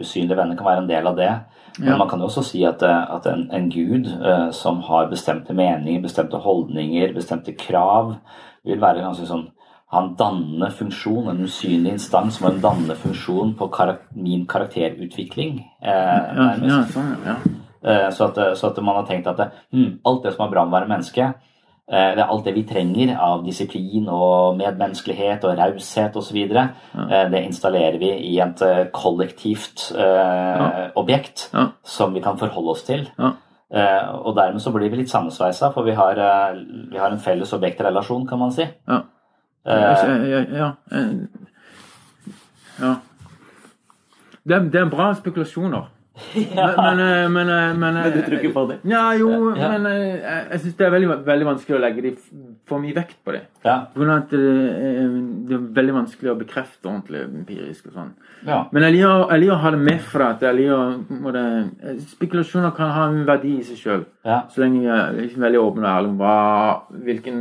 usynlige 0.00 0.36
venner 0.36 0.56
kan 0.56 0.66
være 0.66 0.82
en 0.84 0.90
del 0.90 1.06
av 1.06 1.16
det. 1.16 1.30
Men 1.78 1.88
Ja. 1.88 1.96
man 1.96 2.08
kan 2.08 2.18
jo 2.18 2.26
også 2.26 2.42
si 2.44 2.64
at, 2.64 2.82
eh, 2.82 3.14
at 3.14 3.26
en, 3.26 3.48
en 3.52 3.70
gud 3.70 4.06
eh, 4.06 4.50
som 4.50 4.80
har 4.80 5.08
bestemte 5.08 5.54
meninger, 5.54 6.02
bestemte 6.02 6.36
holdninger, 6.36 7.14
bestemte 7.14 7.52
krav, 7.56 8.16
vil 8.64 8.80
være 8.80 9.02
ganske 9.02 9.26
sånn 9.26 9.48
ha 9.92 10.02
en 10.04 10.14
dannende 10.18 10.70
funksjon, 10.70 11.28
en 11.32 11.40
usynlig 11.44 11.92
instans 11.96 12.36
som 12.38 12.46
en 12.50 12.60
dannende 12.62 12.94
funksjon 12.96 13.54
på 13.58 13.66
karak 13.74 14.02
min 14.14 14.46
karakterutvikling. 14.46 15.64
Eh, 15.82 15.90
Ja, 15.90 16.54
ja, 16.62 16.82
sånn, 16.92 17.16
ja. 17.26 17.36
Eh, 17.82 18.10
Så 18.10 18.24
at, 18.28 18.58
så 18.58 18.66
at 18.70 18.76
man 18.82 18.94
har 18.96 19.06
tenkt 19.06 19.26
at 19.26 19.36
det, 19.36 19.50
hm, 19.72 19.98
alt 20.06 20.22
det 20.22 20.34
som 20.36 20.46
er 20.46 20.50
bra 20.52 20.64
med 20.64 20.72
å 20.74 20.78
være 20.80 20.88
menneske, 20.88 21.34
eh, 21.90 22.14
det 22.14 22.18
er 22.22 22.28
alt 22.30 22.44
det 22.44 22.54
vi 22.54 22.62
trenger 22.62 23.16
av 23.18 23.44
disiplin 23.44 24.06
og 24.08 24.56
medmenneskelighet 24.58 25.44
og 25.44 25.58
raushet 25.58 26.14
osv., 26.16 26.36
eh, 26.56 27.28
det 27.30 27.44
installerer 27.46 27.98
vi 27.98 28.10
i 28.34 28.38
et 28.40 28.62
eh, 28.62 28.84
kollektivt 28.92 29.92
eh, 29.96 30.90
objekt 30.96 31.48
Ja. 31.52 31.68
som 31.82 32.12
vi 32.14 32.20
kan 32.20 32.36
forholde 32.38 32.70
oss 32.70 32.82
til. 32.84 33.08
Ja. 33.18 33.32
Eh, 33.72 34.14
og 34.24 34.36
dermed 34.36 34.60
så 34.60 34.70
blir 34.72 34.90
vi 34.90 34.96
litt 34.98 35.10
sammensveisa, 35.10 35.72
for 35.72 35.82
vi 35.82 35.92
har, 35.94 36.14
vi 36.90 36.98
har 36.98 37.10
en 37.10 37.18
felles 37.18 37.52
objektrelasjon, 37.52 38.26
kan 38.28 38.38
man 38.38 38.52
si. 38.52 38.66
Ja. 38.88 39.02
Eh, 39.66 39.80
Ja, 39.80 39.94
ja, 40.24 40.40
ja. 40.56 40.72
eh. 40.92 41.08
Det, 44.44 44.54
er, 44.56 44.60
det 44.72 44.80
er 44.80 44.88
bra 44.92 45.14
spekulasjoner. 45.14 45.88
Men, 46.34 46.74
men, 46.76 46.98
eh, 47.00 47.28
men, 47.32 47.48
eh, 47.48 47.74
men, 47.78 47.96
eh, 47.96 48.02
Men 48.04 48.12
du 48.12 48.18
tror 48.26 48.34
ikke 48.42 48.52
på 48.52 48.62
det? 48.68 48.74
Ja, 48.90 49.12
jo, 49.16 49.28
Ja. 49.56 49.68
men 49.72 49.86
eh, 49.88 50.18
jeg, 50.20 50.40
jeg 50.50 50.60
syns 50.60 50.74
det 50.76 50.84
er 50.86 50.90
veldig, 50.92 51.08
veldig 51.24 51.46
vanskelig 51.48 51.76
å 51.78 51.80
legge 51.80 52.02
de 52.04 52.10
for 52.68 52.78
mye 52.82 52.92
vekt 52.98 53.16
på 53.24 53.32
det. 53.32 53.40
ja. 53.64 53.76
At 53.86 54.30
det, 54.34 54.40
det 55.48 55.54
er 55.56 55.62
veldig 55.78 55.94
vanskelig 55.96 56.30
å 56.32 56.36
bekrefte 56.42 56.88
ordentlig 56.90 57.20
empirisk 57.24 57.86
og 57.88 57.92
sånn. 57.96 58.10
ja. 58.44 58.58
Men 58.74 58.82
jeg 58.84 58.92
liker, 58.98 59.24
jeg 59.32 59.40
liker 59.46 59.54
å 59.56 59.62
ha 59.64 59.70
det 59.76 59.80
med 59.86 60.00
for 60.10 60.20
at 60.26 60.40
jeg 60.44 60.54
liker, 60.60 60.80
det, 61.38 61.46
Spekulasjoner 62.12 62.72
kan 62.76 62.88
ha 62.98 63.04
en 63.08 63.22
verdi 63.30 63.52
i 63.56 63.64
seg 63.70 63.78
sjøl. 63.80 64.02
ja. 64.28 64.38
Så 64.52 64.56
lenge 64.60 64.78
vi 64.82 64.88
er 64.92 65.16
liksom 65.22 65.40
veldig 65.46 65.62
åpne 65.64 65.84
og 65.86 65.92
ærlige 65.94 66.12
om 66.12 66.20
hvilken 67.08 67.36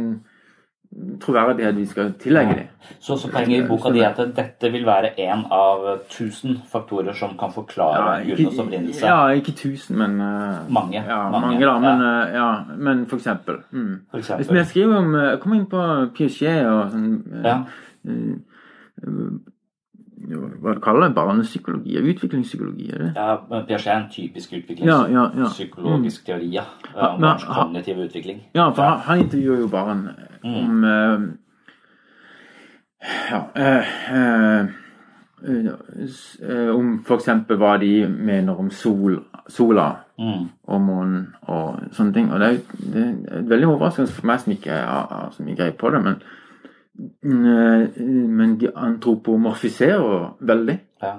troverdighet 1.21 1.75
vi 1.77 1.83
skal 1.85 2.13
tillegge 2.17 2.53
dem. 2.57 2.69
Så, 2.99 3.15
så 3.21 3.29
poenget 3.29 3.63
i 3.63 3.67
boka 3.67 3.91
di 3.93 3.99
er 4.01 4.09
at 4.09 4.31
dette 4.35 4.71
vil 4.73 4.85
være 4.87 5.11
en 5.21 5.43
av 5.53 5.83
tusen 6.09 6.57
faktorer 6.71 7.13
som 7.13 7.35
kan 7.37 7.51
forklare 7.53 8.23
gudenes 8.25 8.57
opprinnelse. 8.59 9.05
ja, 9.05 9.27
ikke 9.37 9.53
tusen, 9.59 9.97
men 10.01 10.17
eh, 10.21 10.71
Mange, 10.73 10.97
Ja, 10.97 11.19
mange, 11.29 11.45
mange, 11.45 11.65
da. 11.65 11.75
Men, 11.83 12.01
eh, 12.07 12.33
ja, 12.33 12.47
men 12.77 13.05
for 13.05 13.21
eksempel. 13.21 13.61
Mm. 13.71 13.93
For 14.11 14.35
Hvis 14.41 14.51
vi 14.51 14.63
skriver 14.65 14.97
om 14.97 15.15
eh, 15.15 15.37
Kom 15.39 15.53
inn 15.53 15.67
på 15.69 15.83
Piaget 16.17 16.65
og 16.65 16.91
sånn 16.95 17.13
eh, 17.37 17.45
Ja. 17.45 17.59
Hva 20.29 20.73
du 20.75 20.79
kaller 20.83 21.07
det? 21.07 21.15
Barnepsykologi? 21.15 21.97
Utviklingspsykologi? 22.13 22.89
er 22.93 22.97
det? 22.97 23.11
Ja, 23.15 23.37
men 23.49 23.65
Piaget 23.65 23.87
er 23.87 23.97
en 23.97 24.09
typisk 24.11 24.51
Ja, 24.53 24.59
ja, 24.59 25.05
ja. 25.07 25.25
utviklingspsykologisk 25.29 26.25
teori 26.25 26.49
ja, 26.53 26.63
om 26.95 27.21
barns 27.21 27.43
kognitive 27.43 28.05
utvikling. 28.05 28.41
Ja, 28.55 28.69
for 28.71 28.83
han, 28.83 28.99
han 28.99 29.19
intervjuer 29.25 29.59
jo 29.59 29.67
barn 29.67 30.09
Mm. 30.43 30.55
om 30.55 30.83
eh, 30.83 31.19
Ja 33.31 33.39
eh, 33.55 33.85
eh, 35.43 36.69
Om 36.75 37.03
eksempel 37.17 37.57
hva 37.57 37.77
de 37.79 38.07
mener 38.07 38.59
om 38.59 38.69
sol, 38.71 39.19
sola 39.47 39.95
Mm. 40.19 40.49
og 40.67 40.81
månen 40.81 41.27
og 41.47 41.79
sånne 41.95 42.13
ting. 42.13 42.31
Og 42.31 42.39
det 42.39 42.47
er, 42.47 42.57
det 42.93 43.03
er 43.31 43.41
veldig 43.47 43.67
overraskende 43.69 44.11
for 44.11 44.25
meg 44.27 44.39
som 44.41 44.51
ikke 44.51 44.71
har 44.71 45.29
så 45.31 45.43
mye 45.43 45.55
greie 45.55 45.71
på 45.71 45.89
det. 45.93 46.01
Men, 46.03 46.17
men 47.23 48.57
de 48.59 48.71
antropomorfiserer 48.75 50.33
veldig. 50.39 50.77
Ja. 51.01 51.13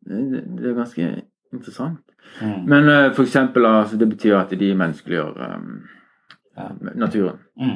Det, 0.00 0.70
er 0.70 0.74
ganske 0.74 1.10
interessant. 1.52 2.00
Mm. 2.42 2.64
Men 2.66 2.88
eh, 2.88 3.12
for 3.12 3.22
eksempel, 3.22 3.66
altså, 3.66 3.96
det 3.96 4.08
betyr 4.08 4.36
at 4.38 4.50
de 4.50 4.74
menneskeliggjør 4.74 5.56
um, 5.56 5.80
Ja. 6.56 6.68
naturen. 6.94 7.38
Mm. 7.56 7.70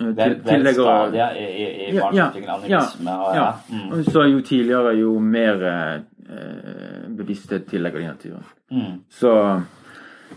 Eh, 0.00 0.06
Det 0.06 0.18
er, 0.18 0.28
det 0.28 0.52
er 0.52 0.68
et 0.68 1.36
i, 1.36 1.44
i, 1.44 1.90
i 1.90 1.94
Ja, 1.94 2.10
ja, 2.14 2.30
animisme 2.54 3.10
og 3.10 3.34
ja. 3.36 3.44
ja. 3.44 3.52
Mm. 3.70 4.04
Så 4.04 4.22
jo 4.22 4.40
tidligere, 4.40 4.94
jo 4.96 5.18
mer 5.18 5.62
eh, 5.66 6.00
bevissthet 7.16 7.66
tillegger 7.66 7.98
de 7.98 8.06
naturen. 8.06 8.44
Mm. 8.70 9.00
Så, 9.10 9.62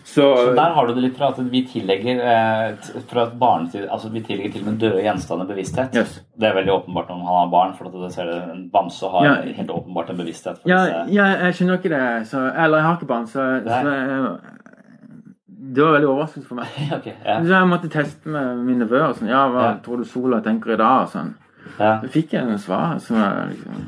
så, 0.04 0.54
der 0.56 0.74
har 0.76 0.88
du 0.88 0.94
det 0.94 1.04
litt 1.04 1.18
fra 1.18 1.30
at 1.32 1.38
vi 1.52 1.62
tillegger 1.68 2.20
eh, 2.20 2.76
fra 3.10 3.24
et 3.28 3.38
barnetid, 3.40 3.88
altså 3.90 4.10
vi 4.14 4.22
tillegger 4.22 4.52
til 4.54 4.62
og 4.66 4.68
med 4.72 4.80
døde 4.80 5.02
gjenstander 5.06 5.46
bevissthet. 5.50 5.96
Yes. 5.96 6.20
Det 6.38 6.50
er 6.50 6.56
veldig 6.58 6.74
åpenbart 6.74 7.10
når 7.10 7.18
man 7.22 7.26
har 7.32 7.48
barn, 7.54 7.74
for 7.78 7.86
at 7.88 7.94
det 8.04 8.12
ser 8.14 8.26
det, 8.32 8.42
en 8.52 8.70
bamse 8.74 9.10
har 9.10 9.26
Ja. 9.26 9.36
helt 9.58 9.70
åpenbart 9.72 10.10
en 10.10 10.18
bevissthet. 10.18 10.60
Ja, 10.66 11.06
ja, 11.08 11.26
jeg 11.46 11.54
skjønner 11.56 11.80
ikke 11.80 11.90
det. 11.96 12.28
Så, 12.28 12.44
eller 12.56 12.78
jeg 12.78 12.86
har 12.86 12.98
ikke 13.00 13.08
barn, 13.14 13.28
så, 13.28 13.48
Det 15.76 15.82
var 15.82 15.92
veldig 15.96 16.08
overraskende 16.10 16.48
for 16.48 16.56
meg. 16.60 16.68
okay, 16.98 17.14
ja. 17.26 17.40
Så 17.42 17.50
jeg 17.54 17.68
måtte 17.72 17.90
teste 17.92 18.30
med 18.30 18.60
min 18.68 18.80
nevø. 18.84 19.00
og 19.10 19.16
Sånn, 19.18 19.30
ja, 19.32 19.46
hva 19.52 19.66
tror 19.86 19.98
du 20.02 20.06
sola 20.08 20.42
tenker 20.46 20.76
i 20.76 20.80
dag? 20.80 21.06
og 21.08 21.10
Sånn. 21.14 21.34
Ja. 21.80 21.96
Så 22.04 22.12
fikk 22.14 22.36
jeg 22.36 22.46
en 22.46 22.60
svar 22.62 23.00
som 23.02 23.18
er 23.18 23.48
liksom 23.50 23.86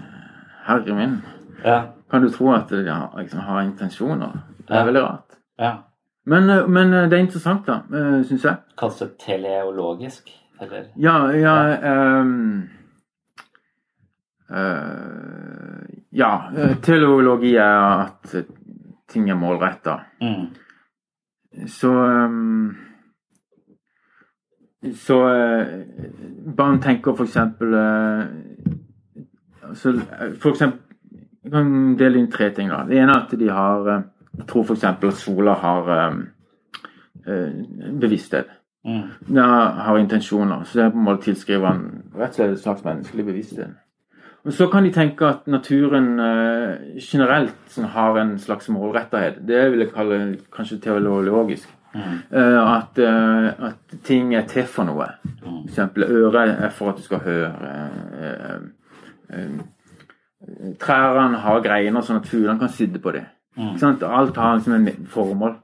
Herre 0.68 0.96
min, 0.98 1.22
Ja. 1.64 1.78
kan 2.12 2.22
du 2.22 2.30
tro 2.30 2.50
at 2.56 2.68
de 2.70 2.82
har, 2.90 3.12
liksom, 3.18 3.40
har 3.40 3.62
intensjoner? 3.64 4.34
Det 4.68 4.76
er 4.76 4.86
veldig 4.90 5.04
rart. 5.06 5.38
ja. 5.60 5.76
Men, 6.28 6.50
eh, 6.50 6.66
men 6.68 6.94
eh, 6.94 7.06
det 7.10 7.18
er 7.18 7.24
interessant, 7.24 7.68
da, 7.68 7.82
syns 8.28 8.44
jeg. 8.46 8.60
Kalles 8.80 9.00
det 9.00 9.14
teleologisk? 9.24 10.34
Eller? 10.62 10.90
Ja, 10.98 11.18
ja 11.32 11.56
ja. 11.70 12.22
Um, 12.22 12.70
uh, 14.50 15.86
Ja, 16.18 16.50
eh, 16.58 16.78
teleologi 16.82 17.56
er 17.56 18.06
at 18.08 18.36
eh, 18.36 18.48
ting 19.08 19.30
er 19.30 19.36
målretta. 19.38 20.00
Mm. 20.22 20.48
Så 21.68 21.92
um, 21.92 22.76
Så 24.94 25.18
uh, 25.26 25.66
barn 26.58 26.82
tenker 26.82 27.16
for 27.16 27.26
eksempel 27.26 27.74
uh, 27.74 28.26
så, 29.76 29.90
eh, 29.90 30.34
For 30.40 30.50
eksempel 30.50 30.80
Jeg 31.44 31.52
kan 31.52 31.96
dele 31.98 32.20
inn 32.20 32.32
tre 32.32 32.50
ting. 32.52 32.70
da. 32.70 32.84
Det 32.88 32.98
ene 33.00 33.14
er 33.14 33.24
at 33.24 33.40
de 33.40 33.48
har 33.50 33.88
eh, 33.88 34.02
Jeg 34.38 34.48
tror 34.48 34.66
at 34.72 35.14
sola 35.14 35.54
har 35.54 35.92
eh, 35.94 37.50
bevissthet. 38.02 38.54
Mm. 38.86 39.02
Den 39.28 39.38
har 39.38 39.98
intensjoner. 39.98 40.64
Så 40.64 40.80
det 40.80 40.86
er 40.86 40.90
på 40.90 40.98
en 40.98 41.04
måte 41.04 41.24
tilskriver 41.24 41.68
han 41.68 41.84
rett 42.16 42.30
og 42.30 42.36
slett 42.36 42.56
et 42.56 42.64
slags 42.64 42.84
menneskelig 42.86 43.26
bevissthet. 43.26 43.76
Og 44.48 44.54
Så 44.54 44.70
kan 44.72 44.84
de 44.84 44.92
tenke 44.92 45.26
at 45.28 45.48
naturen 45.48 46.20
uh, 46.20 46.78
generelt 47.00 47.56
sånn, 47.68 47.90
har 47.92 48.16
en 48.22 48.38
slags 48.40 48.70
målrettethet. 48.72 49.42
Det 49.48 49.72
vil 49.74 49.84
jeg 49.84 49.92
kalle 49.92 50.20
kanskje 50.56 50.80
teologisk. 50.86 51.68
Mm. 51.92 52.20
Uh, 52.32 52.78
at, 52.78 53.00
uh, 53.02 53.68
at 53.68 53.98
ting 54.08 54.36
er 54.36 54.48
til 54.48 54.64
for 54.72 54.88
noe. 54.88 55.10
For 55.42 55.68
eksempel 55.68 56.08
øret 56.08 56.54
er 56.54 56.72
for 56.72 56.94
at 56.94 57.02
du 57.02 57.04
skal 57.04 57.26
høre. 57.26 57.52
Uh, 59.28 59.66
Trærne 60.80 61.42
har 61.44 61.64
greiner 61.66 62.06
sånn 62.06 62.22
at 62.22 62.30
fuglene 62.32 62.62
kan 62.62 62.72
sitte 62.72 63.04
på 63.04 63.12
dem. 63.18 63.28
Sant? 63.78 64.04
Alt 64.04 64.38
har 64.38 64.56
liksom 64.56 64.74
en 64.74 65.08
formål. 65.10 65.56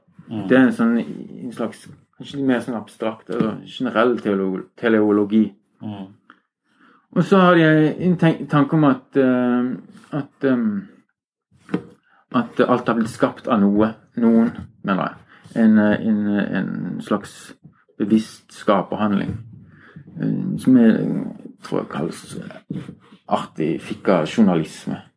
Det 0.48 0.56
er 0.56 0.64
en 0.66 0.72
sånn 0.74 0.96
en 0.98 1.52
slags 1.52 1.84
kanskje 2.18 2.38
litt 2.38 2.48
mer 2.48 2.62
sånn 2.64 2.78
abstrakt 2.78 3.30
eller 3.30 3.58
generell 3.66 4.16
teologi. 4.22 4.62
teleologi. 4.80 5.44
Mm. 5.82 6.06
Og 7.14 7.24
så 7.24 7.38
har 7.38 7.58
jeg 7.58 7.94
en 8.06 8.16
tanke 8.50 8.74
om 8.74 8.84
at 8.88 9.16
eh, 9.16 9.70
at, 10.12 10.44
eh, 10.44 11.78
at 12.34 12.60
alt 12.60 12.88
har 12.88 12.98
blitt 12.98 13.12
skapt 13.12 13.48
av 13.48 13.60
noe. 13.62 13.92
Noen, 14.16 14.50
mener 14.82 15.08
jeg. 15.08 15.14
En, 15.64 15.78
eh, 15.78 16.06
en, 16.06 16.26
en 16.58 17.00
slags 17.02 17.54
bevisst 17.98 18.52
skaperhandling. 18.54 19.36
Som 20.58 20.76
jeg 20.78 20.98
tror 21.62 21.80
jeg 21.80 21.90
kalles 21.90 22.20
artig 23.26 23.80
fikasjonalisme. 23.82 24.94
Ja. 24.94 25.13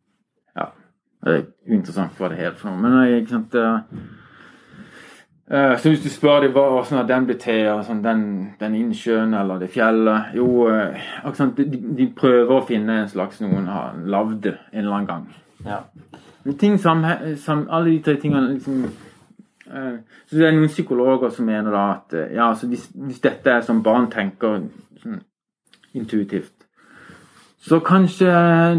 Det 1.28 1.34
er 1.36 1.48
uinteressant 1.68 2.16
hva 2.16 2.30
det 2.32 2.40
heter 2.40 2.56
for 2.60 2.72
noe. 2.72 2.80
Men 2.80 2.96
jeg 3.04 3.26
eh, 3.60 3.98
eh, 5.52 5.74
Så 5.78 5.92
hvis 5.92 6.04
du 6.04 6.08
spør 6.12 6.46
dem 6.46 6.54
hva 6.56 6.84
sånn 6.88 7.02
at 7.02 7.10
den 7.10 7.28
blir 7.28 7.40
til, 7.42 7.66
og 7.74 7.84
sånn, 7.86 8.04
den, 8.04 8.22
den 8.60 8.78
innsjøen 8.78 9.36
eller 9.36 9.60
det 9.60 9.70
fjellet 9.74 10.38
Jo, 10.38 10.68
ikke 10.70 11.36
sant, 11.36 11.60
de, 11.60 11.82
de 12.00 12.08
prøver 12.16 12.54
å 12.56 12.64
finne 12.68 13.02
en 13.02 13.12
slags 13.12 13.42
noen 13.44 13.68
har 13.68 14.00
lagd 14.04 14.40
det 14.48 14.56
en 14.72 14.84
eller 14.84 14.96
annen 14.96 15.12
gang. 15.12 15.28
Ja. 15.66 15.82
Ting 16.58 16.78
sam, 16.78 17.04
sam, 17.36 17.66
alle 17.70 17.90
de 17.90 18.02
tre 18.02 18.16
tingene 18.20 18.54
liksom 18.54 18.84
eh, 18.84 19.96
Så 20.26 20.36
det 20.36 20.46
er 20.46 20.54
noen 20.56 20.70
psykologer 20.70 21.32
som 21.34 21.48
mener 21.48 21.74
da 21.74 21.84
at 21.96 22.14
eh, 22.16 22.34
ja, 22.36 22.52
hvis, 22.54 22.88
hvis 22.94 23.20
dette 23.24 23.58
er 23.58 23.66
som 23.66 23.82
barn 23.84 24.08
tenker 24.12 24.62
sånn, 25.02 25.20
intuitivt, 25.98 26.54
Så 27.68 27.80
kanskje 27.84 28.28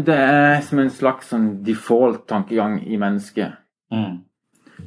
det 0.06 0.16
er 0.16 0.60
som 0.66 0.80
en 0.82 0.90
slags 0.90 1.30
sånn 1.30 1.60
default-tankegang 1.62 2.80
i 2.90 2.98
mennesket. 2.98 3.54
Mm. 3.94 4.16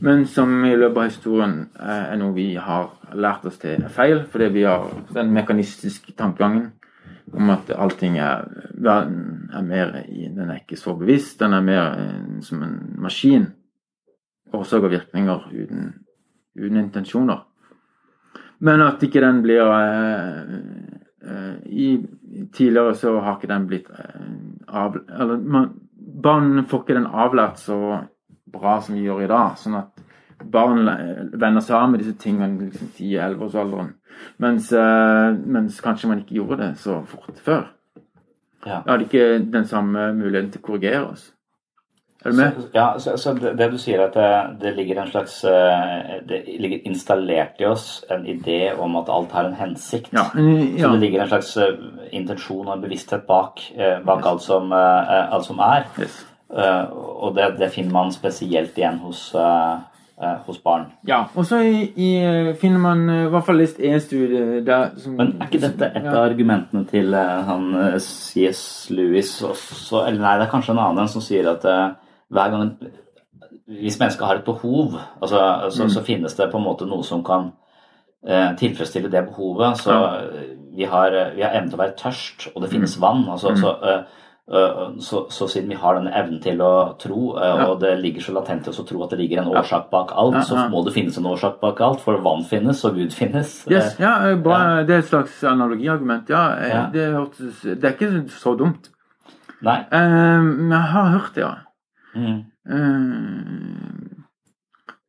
Men 0.04 0.26
som 0.28 0.52
i 0.66 0.74
løpet 0.76 1.00
av 1.00 1.08
historien 1.08 1.54
eh, 1.80 2.06
er 2.12 2.20
noe 2.20 2.34
vi 2.36 2.50
har 2.60 2.90
lært 3.16 3.46
oss 3.48 3.62
til 3.62 3.78
er 3.80 3.94
feil. 3.94 4.24
Fordi 4.32 4.50
vi 4.56 4.66
har 4.68 4.90
den 5.14 5.32
mekanistiske 5.36 6.16
tankegangen 6.20 6.72
om 7.34 7.50
at 7.54 7.72
allting 7.72 8.18
er 8.20 8.48
Verden 8.84 9.50
er 9.54 9.64
mer 9.64 9.94
i 10.10 10.28
Den 10.28 10.50
er 10.50 10.60
ikke 10.60 10.80
så 10.80 10.98
bevisst. 11.00 11.40
Den 11.40 11.54
er 11.54 11.64
mer 11.64 11.96
eh, 12.00 12.42
som 12.42 12.64
en 12.64 12.78
maskin. 13.00 13.48
Årsak 14.54 14.84
og 14.84 14.92
virkninger 14.92 15.48
uten, 15.54 15.94
uten 16.60 16.78
intensjoner. 16.78 17.46
Men 18.60 18.82
at 18.82 19.02
ikke 19.04 19.22
den 19.24 19.42
blir 19.44 19.64
eh, 19.64 20.42
eh, 21.24 21.56
i, 21.66 21.88
Tidligere 22.54 22.96
så 22.98 23.18
har 23.22 23.38
ikke 23.38 23.52
den 23.52 23.68
blitt 23.70 23.90
eh, 23.94 24.22
av... 24.68 24.98
Eller 25.10 25.38
man, 25.38 25.70
barn 26.24 26.66
får 26.70 26.84
ikke 26.84 26.98
den 26.98 27.10
avlært 27.10 27.62
så 27.62 27.78
bra 28.54 28.80
som 28.82 28.98
vi 28.98 29.06
gjør 29.06 29.26
i 29.26 29.30
dag. 29.32 29.58
Sånn 29.60 29.78
at 29.80 30.04
barn 30.54 30.88
vender 31.32 31.64
seg 31.64 31.78
av 31.78 31.92
med 31.92 32.04
disse 32.04 32.18
tingene 32.20 32.68
liksom 32.70 32.92
10-11-årsalderen. 32.98 33.94
Mens, 34.44 34.72
eh, 34.78 35.30
mens 35.58 35.80
kanskje 35.84 36.10
man 36.12 36.24
ikke 36.24 36.38
gjorde 36.40 36.60
det 36.62 36.74
så 36.82 37.02
fort 37.10 37.40
før. 37.46 37.72
Ja. 38.64 38.82
Da 38.86 38.94
hadde 38.94 39.10
ikke 39.10 39.44
den 39.52 39.66
samme 39.68 40.12
muligheten 40.16 40.54
til 40.54 40.64
å 40.64 40.68
korrigere 40.68 41.06
oss. 41.10 41.33
Er 42.24 42.32
du 42.32 42.38
med? 42.38 42.52
Så, 42.58 42.68
ja, 42.74 42.86
så, 43.00 43.18
så 43.20 43.34
det, 43.36 43.54
det 43.60 43.70
du 43.74 43.78
sier 43.82 44.06
at 44.06 44.14
det, 44.16 44.28
det 44.62 44.76
ligger 44.78 45.02
en 45.02 45.10
slags 45.12 45.42
eh, 45.44 46.22
Det 46.30 46.42
ligger 46.64 46.86
installert 46.88 47.60
i 47.60 47.66
oss 47.68 47.88
en 48.14 48.24
idé 48.26 48.72
om 48.80 48.96
at 49.02 49.10
alt 49.12 49.32
har 49.36 49.50
en 49.50 49.58
hensikt. 49.60 50.14
Ja, 50.16 50.30
eh, 50.38 50.78
ja. 50.80 50.86
Så 50.88 50.94
det 50.96 51.02
ligger 51.04 51.24
en 51.26 51.32
slags 51.34 51.56
eh, 51.58 51.74
intensjon 52.16 52.68
og 52.68 52.78
en 52.78 52.84
bevissthet 52.86 53.26
bak, 53.28 53.60
bak 54.06 54.22
yes. 54.24 54.30
alt, 54.32 54.46
som, 54.46 54.72
eh, 54.72 55.34
alt 55.36 55.46
som 55.50 55.60
er. 55.60 55.90
Yes. 56.00 56.22
Eh, 56.54 56.86
og 56.94 57.34
det, 57.36 57.56
det 57.60 57.72
finner 57.74 57.92
man 57.96 58.12
spesielt 58.14 58.78
igjen 58.78 59.00
hos, 59.02 59.24
eh, 59.36 59.74
eh, 60.22 60.36
hos 60.46 60.60
barn. 60.64 60.86
Ja, 61.10 61.24
og 61.34 61.48
så 61.50 61.60
finner 62.62 62.80
man 62.84 63.04
eh, 63.10 63.24
i 63.26 63.32
hvert 63.34 63.48
fall 63.48 63.58
lest 63.60 63.82
én 63.82 64.00
studie 64.04 64.62
der 64.68 64.94
som 65.02 65.18
Men 65.18 65.36
er 65.42 65.50
ikke 65.50 65.64
dette 65.66 65.90
et 65.90 66.04
Ja. 66.04 66.14
av 66.14 66.22
argumentene 66.30 66.86
til 66.92 67.12
eh, 67.18 67.42
han 67.50 67.68
eh, 67.82 67.98
C.S. 68.00 68.64
Lewis 68.94 69.34
også? 69.42 70.06
Eller 70.08 70.22
nei, 70.22 70.38
det 70.40 70.48
er 70.48 70.54
kanskje 70.54 70.76
en 70.78 70.84
annen 70.86 71.04
en 71.04 71.12
som 71.12 71.26
sier 71.26 71.50
at 71.52 71.66
eh, 71.66 71.90
hver 72.34 72.52
gang 72.52 72.74
Hvis 73.68 73.96
mennesket 74.00 74.26
har 74.28 74.36
et 74.36 74.46
behov, 74.46 74.98
altså, 75.22 75.40
så, 75.72 75.84
Mm. 75.86 75.90
så 75.90 76.02
finnes 76.04 76.34
det 76.36 76.50
på 76.52 76.58
en 76.60 76.64
måte 76.66 76.86
noe 76.86 77.04
som 77.04 77.24
kan 77.24 77.52
eh, 78.28 78.56
tilfredsstille 78.60 79.10
det 79.12 79.26
behovet. 79.28 79.78
Så 79.78 79.92
Ja. 79.92 80.22
vi, 80.76 80.84
har, 80.84 81.10
vi 81.36 81.42
har 81.42 81.52
evnen 81.56 81.70
til 81.70 81.80
å 81.80 81.84
være 81.84 81.96
tørst, 81.98 82.48
og 82.56 82.62
det 82.62 82.70
finnes 82.72 82.98
Mm. 82.98 83.02
vann. 83.02 83.26
Altså, 83.30 83.56
så, 83.56 83.72
eh, 83.84 84.04
eh, 84.52 84.92
så, 85.00 85.26
så 85.30 85.48
siden 85.50 85.70
vi 85.70 85.76
har 85.76 85.96
denne 85.96 86.12
evnen 86.16 86.42
til 86.42 86.58
å 86.62 86.98
tro, 87.00 87.36
eh, 87.38 87.42
Ja. 87.46 87.66
og 87.72 87.80
det 87.82 88.00
ligger 88.02 88.22
så 88.22 88.34
latent 88.34 88.66
i 88.68 88.70
oss 88.70 88.80
å 88.80 88.86
tro 88.88 89.04
at 89.04 89.10
det 89.12 89.20
ligger 89.20 89.42
en 89.42 89.48
årsak 89.56 89.90
bak 89.92 90.12
alt, 90.16 90.36
Ja, 90.36 90.42
så 90.42 90.70
må 90.70 90.84
det 90.86 90.94
finnes 90.94 91.18
en 91.18 91.26
årsak 91.26 91.60
bak 91.62 91.82
alt, 91.82 92.00
for 92.02 92.18
vann 92.18 92.44
finnes, 92.44 92.84
og 92.86 92.96
Gud 92.96 93.12
finnes. 93.14 93.66
Yes, 93.72 93.98
ja, 94.00 94.30
eh, 94.30 94.36
bra. 94.36 94.84
Det 94.84 94.90
er 94.96 94.98
et 95.00 95.06
slags 95.10 95.44
analogiargument. 95.44 96.30
Ja, 96.30 96.56
Ja. 96.68 96.90
Det, 96.94 97.14
hørtes, 97.14 97.62
det 97.62 97.84
er 97.84 97.92
ikke 97.92 98.30
så 98.30 98.58
dumt. 98.58 98.90
Nei. 99.62 99.86
Men 99.92 100.70
jeg 100.72 100.82
har 100.82 101.10
hørt 101.20 101.34
det, 101.36 101.42
ja. 101.44 101.56
Mm. 102.16 102.44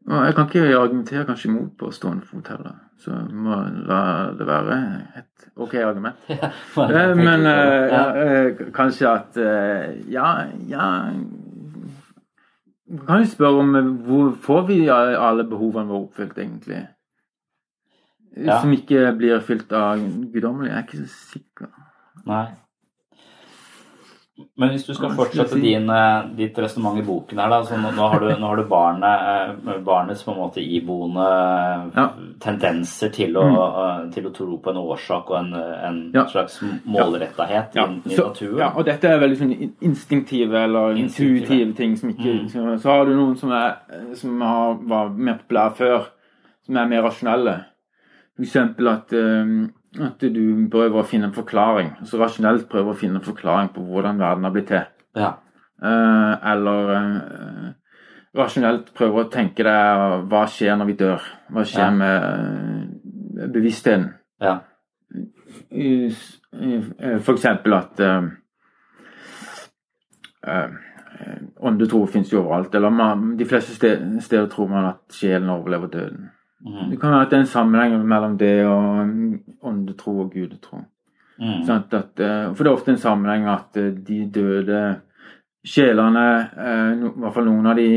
Uh, 0.09 0.25
jeg 0.27 0.35
kan 0.37 0.49
ikke 0.49 0.79
argumentere 0.79 1.25
kanskje 1.25 1.49
imot 1.49 1.77
på 1.79 1.91
stående 1.91 2.27
fot 2.29 2.49
heller. 2.53 2.81
Så 3.01 3.11
må 3.33 3.57
la 3.89 4.31
det 4.39 4.47
være 4.47 4.77
et 5.19 5.49
ok 5.57 5.75
argument. 5.75 6.17
Eh, 6.29 7.17
Men 7.17 7.41
uh, 7.41 7.87
ja, 7.93 8.05
eh, 8.25 8.67
kanskje 8.75 9.09
at 9.09 9.37
Ja, 10.11 10.47
ja 10.69 10.89
man 12.85 13.07
kan 13.07 13.23
jo 13.23 13.31
spørre 13.31 13.59
om 13.59 13.97
hvor 14.05 14.35
får 14.43 14.67
vi 14.67 14.89
alle 14.89 15.45
behovene 15.49 15.89
våre 15.89 16.03
oppfylt, 16.03 16.39
egentlig? 16.39 16.87
Ja. 18.37 18.61
Som 18.61 18.73
ikke 18.75 19.13
blir 19.17 19.41
fylt 19.41 19.73
av 19.73 20.03
guddommelig. 20.33 20.71
Jeg 20.71 20.79
er 20.79 20.83
ikke 20.83 21.07
så 21.07 21.31
sikker. 21.33 21.71
Nei. 22.27 22.47
Men 24.59 24.71
hvis 24.73 24.83
du 24.87 24.95
skal 24.97 25.13
fortsette 25.15 25.61
din, 25.63 25.85
eh, 25.91 26.25
ditt 26.35 26.57
resonnement 26.59 26.99
i 26.99 27.05
boken 27.07 27.39
her, 27.39 27.49
da, 27.53 27.61
så 27.63 27.77
nå, 27.79 27.93
nå 27.95 28.09
har 28.11 28.19
du, 28.19 28.27
nå 28.41 28.49
har 28.51 28.57
du 28.59 28.65
barnet, 28.67 29.29
eh, 29.69 29.77
barnets 29.87 30.25
på 30.27 30.33
en 30.33 30.41
måte 30.41 30.59
iboende 30.63 31.27
Ja. 31.95 32.09
tendenser 32.43 33.13
til 33.15 33.37
å, 33.39 33.45
mm. 33.47 34.09
til 34.17 34.27
å 34.27 34.33
tro 34.35 34.57
på 34.59 34.71
en 34.73 34.81
årsak 34.83 35.31
og 35.31 35.37
en, 35.39 35.53
en 35.55 36.01
Ja. 36.15 36.25
slags 36.27 36.59
målrettahet 36.85 37.75
Ja, 37.79 37.87
i, 37.87 38.01
i 38.11 38.17
så, 38.17 38.27
naturen. 38.33 38.59
ja, 38.59 38.73
og 38.75 38.85
dette 38.87 39.05
er 39.13 39.21
veldig 39.23 39.39
sånn 39.39 39.55
instinktive 39.87 40.65
eller 40.65 40.97
intuitive, 40.99 41.39
intuitive 41.45 41.77
ting 41.77 41.97
som 41.97 42.11
ikke 42.11 42.35
Mm. 42.35 42.79
så, 42.83 42.89
har 42.91 43.05
du 43.07 43.15
noen 43.15 43.37
som, 43.39 43.53
er, 43.53 43.77
som 44.17 44.41
har, 44.41 44.75
var 44.83 45.09
mer 45.15 45.39
populære 45.45 45.77
før, 45.77 46.09
som 46.67 46.77
er 46.77 46.87
mer 46.91 47.03
rasjonelle. 47.07 47.55
For 48.35 48.43
eksempel 48.43 48.89
at, 48.89 49.13
eh, 49.13 49.69
at 50.03 50.19
du 50.35 50.69
prøver 50.73 50.99
å 51.01 51.07
finne 51.07 51.29
en 51.31 51.37
forklaring. 51.37 51.93
Altså 52.01 52.19
rasjonelt 52.19 52.69
prøver 52.71 52.91
å 52.95 52.99
finne 52.99 53.21
en 53.21 53.27
forklaring 53.27 53.69
på 53.75 53.85
hvordan 53.87 54.19
verden 54.19 54.45
har 54.45 54.55
blitt 54.55 54.67
til. 54.73 54.87
Ja. 55.15 55.33
Eh, 55.85 56.51
eller 56.53 56.91
eh, 56.97 57.69
rasjonelt 58.35 58.91
prøver 58.97 59.25
å 59.25 59.31
tenke 59.31 59.67
deg 59.67 60.27
hva 60.31 60.45
skjer 60.51 60.79
når 60.81 60.91
vi 60.91 60.97
dør? 61.05 61.27
Hva 61.55 61.65
skjer 61.69 61.85
Ja. 61.85 61.91
med 61.91 62.17
eh, 63.39 63.49
bevisstheten? 63.55 64.09
Ja. 64.43 64.57
eh, 65.71 66.11
for 67.23 67.35
eksempel 67.37 67.75
at 67.79 68.01
eh, 68.01 68.23
eh, 70.47 70.71
Åndetro 71.63 72.07
finnes 72.11 72.33
jo 72.33 72.41
overalt. 72.43 72.75
Eller 72.75 72.91
man, 72.91 73.37
de 73.39 73.45
fleste 73.47 73.77
steder 74.21 74.49
tror 74.51 74.69
man 74.69 74.91
at 74.91 75.15
sjelen 75.15 75.51
overlever 75.55 75.87
døden. 75.93 76.31
Mm. 76.65 76.91
Det 76.91 76.99
kan 77.01 77.11
være 77.13 77.23
at 77.27 77.31
det 77.31 77.37
er 77.37 77.43
en 77.45 77.47
sammenheng 77.53 78.07
mellom 78.09 78.39
det 78.41 78.53
og 78.65 79.69
åndetro 79.69 80.15
og 80.25 80.31
gudetro. 80.33 80.79
Mm. 81.39 81.65
Sånn 81.67 81.83
At, 81.93 82.21
eh, 82.21 82.55
for 82.55 82.65
det 82.65 82.71
er 82.71 82.77
ofte 82.79 82.93
en 82.95 83.01
sammenheng 83.03 83.47
at 83.51 83.77
eh, 83.77 83.91
de 83.91 84.21
døde 84.33 84.81
sjelene, 85.67 86.27
eh, 86.57 86.91
i 87.05 87.11
hvert 87.21 87.35
fall 87.35 87.49
noen 87.49 87.67
av 87.67 87.77
de 87.77 87.89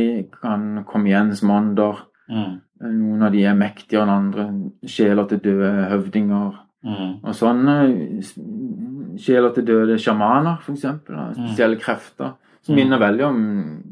kan 0.41 0.84
komme 0.88 1.07
igjen 1.11 1.36
som 1.36 1.51
ånder. 1.51 2.01
Mm. 2.30 2.55
Noen 2.82 3.24
av 3.24 3.32
de 3.32 3.43
er 3.47 3.55
mektigere 3.57 4.03
enn 4.03 4.13
andre. 4.15 4.47
Sjeler 4.86 5.28
til 5.30 5.39
døde 5.39 5.72
høvdinger. 5.91 6.57
Mm. 6.88 7.13
Og 7.24 7.34
sånne 7.36 7.78
sjeler 9.20 9.53
til 9.55 9.65
døde 9.68 9.97
sjamaner, 9.99 10.59
f.eks. 10.61 10.86
Spesielle 11.38 11.80
krefter. 11.82 12.36
Som 12.61 12.76
Mm. 12.76 12.82
minner 12.84 12.99
veldig 12.99 13.26
om 13.26 13.84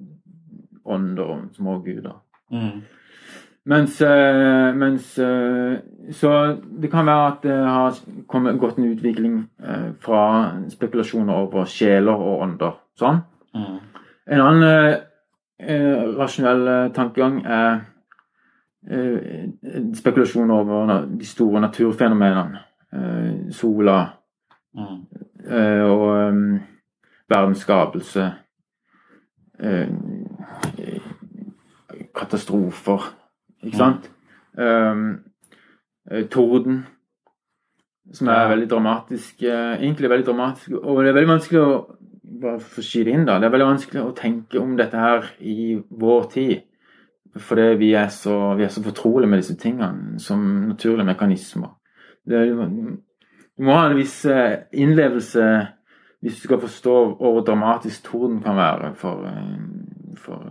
ånder 0.85 1.23
og 1.23 1.39
små 1.55 1.79
guder. 1.83 2.15
Mm. 2.51 2.81
Mens, 3.65 4.01
eh, 4.01 4.75
mens 4.77 5.17
eh, 5.19 5.79
Så 6.13 6.57
det 6.81 6.91
kan 6.91 7.05
være 7.05 7.27
at 7.27 7.37
det 7.43 7.55
har 7.55 7.95
kommet, 8.27 8.59
gått 8.59 8.77
en 8.77 8.91
utvikling 8.91 9.39
eh, 9.63 9.87
fra 9.99 10.51
spekulasjoner 10.69 11.33
over 11.33 11.65
sjeler 11.65 12.13
og 12.13 12.43
ånder. 12.45 12.75
Sånn. 12.99 13.23
Mm. 13.55 13.79
En 14.27 14.43
annen 14.43 14.99
eh, 15.59 16.03
rasjonell 16.19 16.91
tankegang 16.93 17.39
er 17.45 17.79
eh, 18.91 19.49
spekulasjon 19.97 20.53
over 20.53 20.93
de 21.09 21.25
store 21.25 21.61
naturfenomenene. 21.65 22.61
Eh, 22.93 23.33
sola 23.51 24.03
Mm. 24.75 25.05
og 25.87 26.01
um, 26.27 26.59
verdens 27.29 27.61
skapelse. 27.63 28.25
Katastrofer, 32.15 33.15
ikke 33.65 33.77
sant? 33.79 34.09
Um, 34.57 35.23
eh, 36.11 36.25
torden, 36.31 36.83
som 38.13 38.27
er 38.29 38.47
veldig 38.53 38.69
dramatisk. 38.69 39.41
eh, 39.43 39.75
egentlig 39.81 40.09
veldig 40.09 40.25
dramatisk. 40.27 40.71
Og 40.83 41.01
det 41.03 41.09
er 41.09 41.17
veldig 41.17 41.33
vanskelig 41.33 41.61
å 41.61 41.97
bare 42.41 42.59
få 42.59 42.81
skyte 42.83 43.11
inn 43.13 43.25
da, 43.25 43.39
det 43.39 43.47
er 43.47 43.53
veldig 43.53 43.67
vanskelig 43.71 44.01
å 44.03 44.15
tenke 44.15 44.59
om 44.59 44.75
dette 44.77 44.97
her 44.99 45.27
i 45.39 45.75
vår 45.89 46.29
tid. 46.31 46.61
Fordi 47.35 47.75
vi 47.79 47.93
er 47.93 48.07
så, 48.09 48.55
vi 48.55 48.63
er 48.63 48.69
så 48.71 48.83
fortrolige 48.83 49.27
med 49.29 49.39
disse 49.41 49.57
tingene 49.59 50.19
som 50.23 50.39
naturlige 50.69 51.05
mekanismer. 51.09 51.73
Det, 52.25 52.35
er- 52.35 52.97
du 53.57 53.63
må 53.63 53.73
ha 53.75 53.89
en 53.89 53.97
viss 53.97 54.25
eh, 54.25 54.63
innlevelse 54.73 55.45
hvis 56.21 56.39
du 56.39 56.47
skal 56.47 56.59
forstå 56.59 56.93
hvor 57.19 57.41
dramatisk 57.45 58.03
torden 58.07 58.39
kan 58.41 58.55
være 58.57 58.93
for, 58.95 59.27
for 60.17 60.47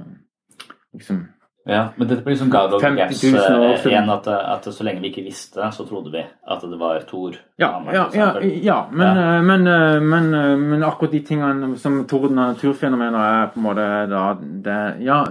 liksom 0.94 1.24
Ja, 1.64 1.88
men 1.96 2.08
dette 2.08 2.20
blir 2.20 2.36
som 2.36 2.50
God 2.52 2.74
of 2.74 2.82
50 2.82 2.96
Gaps 2.98 3.22
000 3.24 3.60
år 3.60 3.70
eh, 3.72 3.86
igjen, 3.88 4.10
at, 4.12 4.26
at 4.28 4.66
så 4.68 4.84
lenge 4.84 5.00
vi 5.00 5.08
ikke 5.08 5.22
visste, 5.24 5.64
så 5.72 5.86
trodde 5.88 6.10
vi 6.12 6.20
at 6.20 6.64
det 6.68 6.76
var 6.76 6.98
Thor. 7.08 7.38
Ja, 7.56 7.70
ja, 7.88 8.02
ja, 8.12 8.26
ja 8.40 8.74
men, 8.92 9.20
eh, 9.22 9.38
Men, 9.42 9.64
eh, 9.66 10.00
men, 10.02 10.34
eh, 10.34 10.56
men 10.60 10.84
akkurat 10.84 11.14
de 11.16 11.22
tingene 11.24 11.70
som 11.80 12.02
torden 12.04 12.36
og 12.38 12.52
naturfenomener 12.52 13.16
er 13.20 13.46
på 13.54 13.62
en 13.62 13.64
måte 13.64 13.86
da, 14.12 14.24
det, 14.66 14.76
Ja, 15.06 15.22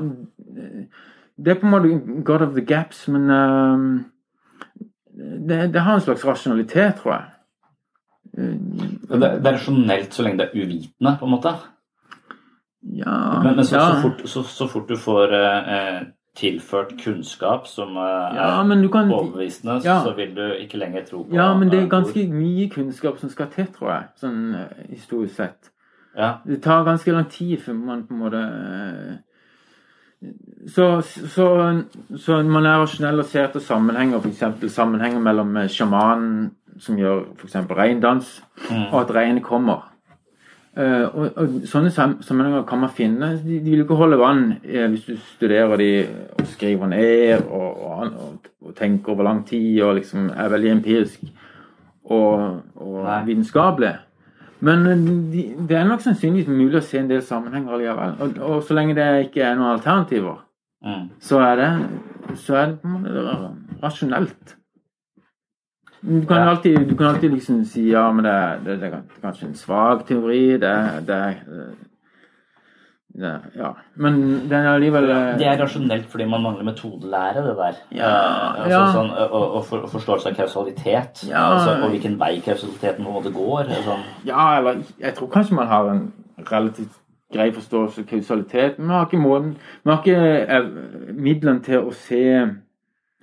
det 1.37 1.53
er 1.53 1.59
på 1.61 1.69
en 1.69 1.75
måte 1.75 2.23
God 2.25 2.47
of 2.47 2.57
the 2.57 2.65
gaps, 2.65 3.05
men 3.13 3.29
eh, 3.29 3.77
det, 5.49 5.67
det 5.75 5.85
har 5.85 5.99
en 5.99 6.01
slags 6.07 6.25
rasjonalitet, 6.25 6.97
tror 7.03 7.13
jeg. 7.13 7.29
Det, 8.33 9.21
det 9.21 9.45
er 9.45 9.53
rasjonelt 9.53 10.17
så 10.17 10.25
lenge 10.25 10.41
det 10.41 10.49
er 10.49 10.65
uvitende, 10.65 11.13
på 11.19 11.29
en 11.29 11.35
måte. 11.35 11.53
Ja, 12.81 13.39
Men, 13.43 13.55
men 13.55 13.65
så, 13.65 13.75
ja. 13.75 13.85
så, 13.85 14.01
fort, 14.01 14.29
så, 14.29 14.43
så 14.43 14.67
fort 14.67 14.89
du 14.89 14.97
får 14.97 15.37
eh, 15.37 16.01
tilført 16.35 16.95
kunnskap 17.03 17.67
som 17.69 17.97
eh, 17.97 18.35
Ja, 18.35 18.47
er 18.61 18.63
men 18.65 18.87
kan- 18.91 19.11
overbevisende, 19.11 19.81
ja. 19.85 19.99
så 20.03 20.15
vil 20.17 20.33
du 20.35 20.41
ikke 20.59 20.77
lenger 20.81 21.05
tro 21.05 21.23
på 21.23 21.35
Ja, 21.35 21.53
men 21.57 21.69
det 21.69 21.79
eh, 21.79 21.85
er 21.85 21.89
ganske 21.89 22.27
mye 22.31 22.69
kunnskap 22.73 23.19
som 23.19 23.29
skal 23.29 23.47
til, 23.53 23.67
tror 23.75 23.91
jeg. 23.91 24.07
Sånn 24.23 24.55
eh, 24.55 24.87
historisk 24.95 25.35
sett. 25.35 25.69
Ja. 26.17 26.35
Det 26.45 26.61
tar 26.63 26.83
ganske 26.85 27.11
lang 27.13 27.29
tid 27.29 27.57
før 27.61 27.73
man 27.73 28.03
på 28.07 28.13
en 28.13 28.19
måte 28.25 28.41
eh, 28.41 29.13
så, 30.67 31.01
så, 31.03 31.47
så 32.17 32.37
man 32.47 32.65
er 32.65 32.77
rasjonell 32.79 33.19
og 33.19 33.25
ser 33.27 33.49
etter 33.49 33.59
sammenhenger, 33.59 34.21
f.eks. 34.23 34.71
sammenhenger 34.73 35.19
mellom 35.19 35.57
eh, 35.59 35.67
sjamanen 35.67 36.51
som 36.79 36.97
gjør 36.97 37.25
f.eks. 37.37 37.57
reindans, 37.69 38.29
og 38.91 38.95
at 39.03 39.11
reinen 39.13 39.43
kommer. 39.45 39.89
Eh, 40.73 41.03
og, 41.05 41.35
og 41.37 41.49
Sånne 41.69 41.91
sam- 41.93 42.15
sammenhenger 42.25 42.63
kan 42.65 42.79
man 42.81 42.89
finne. 42.89 43.27
De, 43.43 43.59
de 43.61 43.73
vil 43.75 43.83
ikke 43.83 43.97
holde 43.99 44.17
vann 44.17 44.55
eh, 44.63 44.87
hvis 44.89 45.03
du 45.05 45.17
studerer 45.35 45.77
de 45.77 45.89
og 46.39 46.47
skriver 46.49 46.89
ned 46.89 47.43
og, 47.45 47.83
og, 47.85 48.15
og, 48.61 48.71
tenker 48.79 49.13
over 49.13 49.23
lang 49.27 49.43
tid 49.45 49.81
og 49.85 49.95
liksom 49.99 50.31
er 50.33 50.49
veldig 50.49 50.71
empirisk 50.79 51.27
og, 52.09 52.63
og 52.75 53.05
vitenskapelig. 53.27 53.91
Men 54.65 54.87
eh, 54.87 55.03
de, 55.35 55.43
det 55.69 55.77
er 55.77 55.85
nok 55.91 56.01
sannsynligvis 56.01 56.49
mulig 56.49 56.79
å 56.81 56.85
se 56.87 56.97
en 57.03 57.11
del 57.11 57.21
sammenhenger 57.21 57.77
likevel. 57.83 58.17
Og, 58.25 58.41
og 58.49 58.65
så 58.65 58.73
lenge 58.79 58.97
det 58.97 59.07
ikke 59.27 59.45
er 59.51 59.55
noen 59.59 59.75
alternativer, 59.75 60.41
Mm. 60.83 61.05
så 61.23 61.37
er 61.39 61.55
det, 61.55 61.67
så 62.43 62.57
er 62.59 62.71
det 62.73 63.35
rasjonelt. 63.79 64.57
Du 66.03 66.25
kan, 66.27 66.37
Ja. 66.43 66.49
alltid, 66.51 66.87
du 66.89 66.95
kan 66.99 67.07
alltid 67.13 67.31
liksom 67.31 67.63
si 67.65 67.85
ja, 67.91 68.11
men 68.11 68.25
det, 68.25 68.35
det, 68.65 68.79
det 68.81 68.89
er 68.93 69.01
kanskje 69.23 69.47
en 69.47 69.55
svak 69.55 70.05
teori. 70.07 70.57
Det, 70.59 70.73
det, 71.07 71.15
er- 71.15 71.75
det, 73.13 73.31
Ja. 73.55 73.69
Men 73.95 74.15
den 74.49 74.53
er 74.65 74.71
allikevel 74.73 75.05
eh, 75.13 75.37
Det 75.37 75.45
er 75.47 75.59
rasjonelt 75.61 76.07
fordi 76.09 76.25
man 76.25 76.41
mangler 76.41 76.65
metodelære, 76.65 77.43
det 77.45 77.55
der. 77.59 77.75
Ja, 77.91 78.09
Eh, 78.09 78.63
altså, 78.63 78.69
ja. 78.73 78.87
sånn, 78.95 79.11
og, 79.29 79.45
og 79.59 79.65
for, 79.69 79.85
forståelse 79.91 80.29
av 80.31 80.35
kausalitet. 80.39 81.23
Ja. 81.29 81.43
Altså, 81.53 81.75
og 81.83 81.89
hvilken 81.93 82.17
vei 82.19 82.39
kausaliteten 82.45 83.05
på 83.05 83.09
en 83.11 83.17
måte 83.19 83.31
går. 83.35 83.69
Sånn. 83.85 84.03
Ja, 84.25 84.47
eller 84.57 84.81
jeg 84.99 85.13
tror 85.15 85.29
kanskje 85.35 85.55
man 85.59 85.67
har 85.71 85.91
en 85.93 86.03
relativt 86.51 86.99
grei 87.33 87.51
forståelse 87.53 88.01
av 88.01 88.09
kausalitet, 88.09 88.75
men 88.79 88.87
man 88.87 88.97
har 88.99 89.05
ikke 89.07 89.21
måten 89.23 89.55
har 89.85 90.01
ikke 90.03 90.47
eh, 90.57 90.67
midlene 91.13 91.61
til 91.65 91.79
å 91.87 91.93
se 91.93 92.23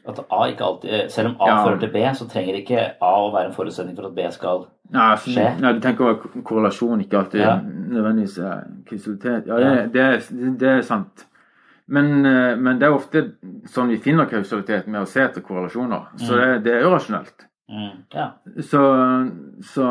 At 0.09 0.19
A 0.31 0.45
ikke 0.49 0.65
alltid, 0.65 1.11
selv 1.11 1.29
om 1.29 1.37
A 1.41 1.47
Ja. 1.49 1.65
fører 1.65 1.79
til 1.81 1.91
B, 1.93 1.97
så 2.15 2.29
trenger 2.29 2.55
ikke 2.55 2.85
A 3.03 3.11
å 3.21 3.33
være 3.35 3.47
en 3.47 3.53
forutsetning 3.55 3.97
for 3.97 4.07
at 4.07 4.15
B 4.15 4.31
skal 4.31 4.67
Nei, 4.91 5.17
for, 5.17 5.31
Skje? 5.31 5.61
nei, 5.61 5.73
du 5.73 5.81
tenker 5.81 6.05
over 6.05 6.43
korrelasjon, 6.43 7.01
ikke 7.05 7.19
alltid 7.19 7.41
Ja. 7.41 7.57
nødvendigvis 7.63 8.39
kausalitet. 8.89 9.47
Ja, 9.47 9.57
det, 9.61 9.93
det, 9.93 10.59
det 10.59 10.69
er 10.69 10.81
sant. 10.83 11.27
Men, 11.87 12.25
eh, 12.27 12.57
men 12.57 12.79
det 12.79 12.87
er 12.89 12.95
ofte 12.95 13.33
sånn 13.67 13.89
vi 13.89 13.97
finner 13.99 14.27
kausalitet 14.27 14.87
med 14.87 15.03
å 15.03 15.07
se 15.07 15.21
etter 15.21 15.41
korrelasjoner. 15.43 16.09
Så 16.17 16.35
det, 16.39 16.63
det 16.65 16.73
er 16.75 16.83
jo 16.83 16.91
rasjonelt. 16.95 17.47
mm, 17.71 18.05
Ja. 18.15 18.31
Så, 18.61 18.83
så 19.63 19.87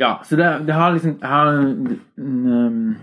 Ja, 0.00 0.14
så 0.24 0.36
det, 0.36 0.46
det 0.66 0.72
har 0.74 0.92
liksom 0.94 1.18
har 1.22 1.46
en, 1.52 1.98
en, 2.18 2.96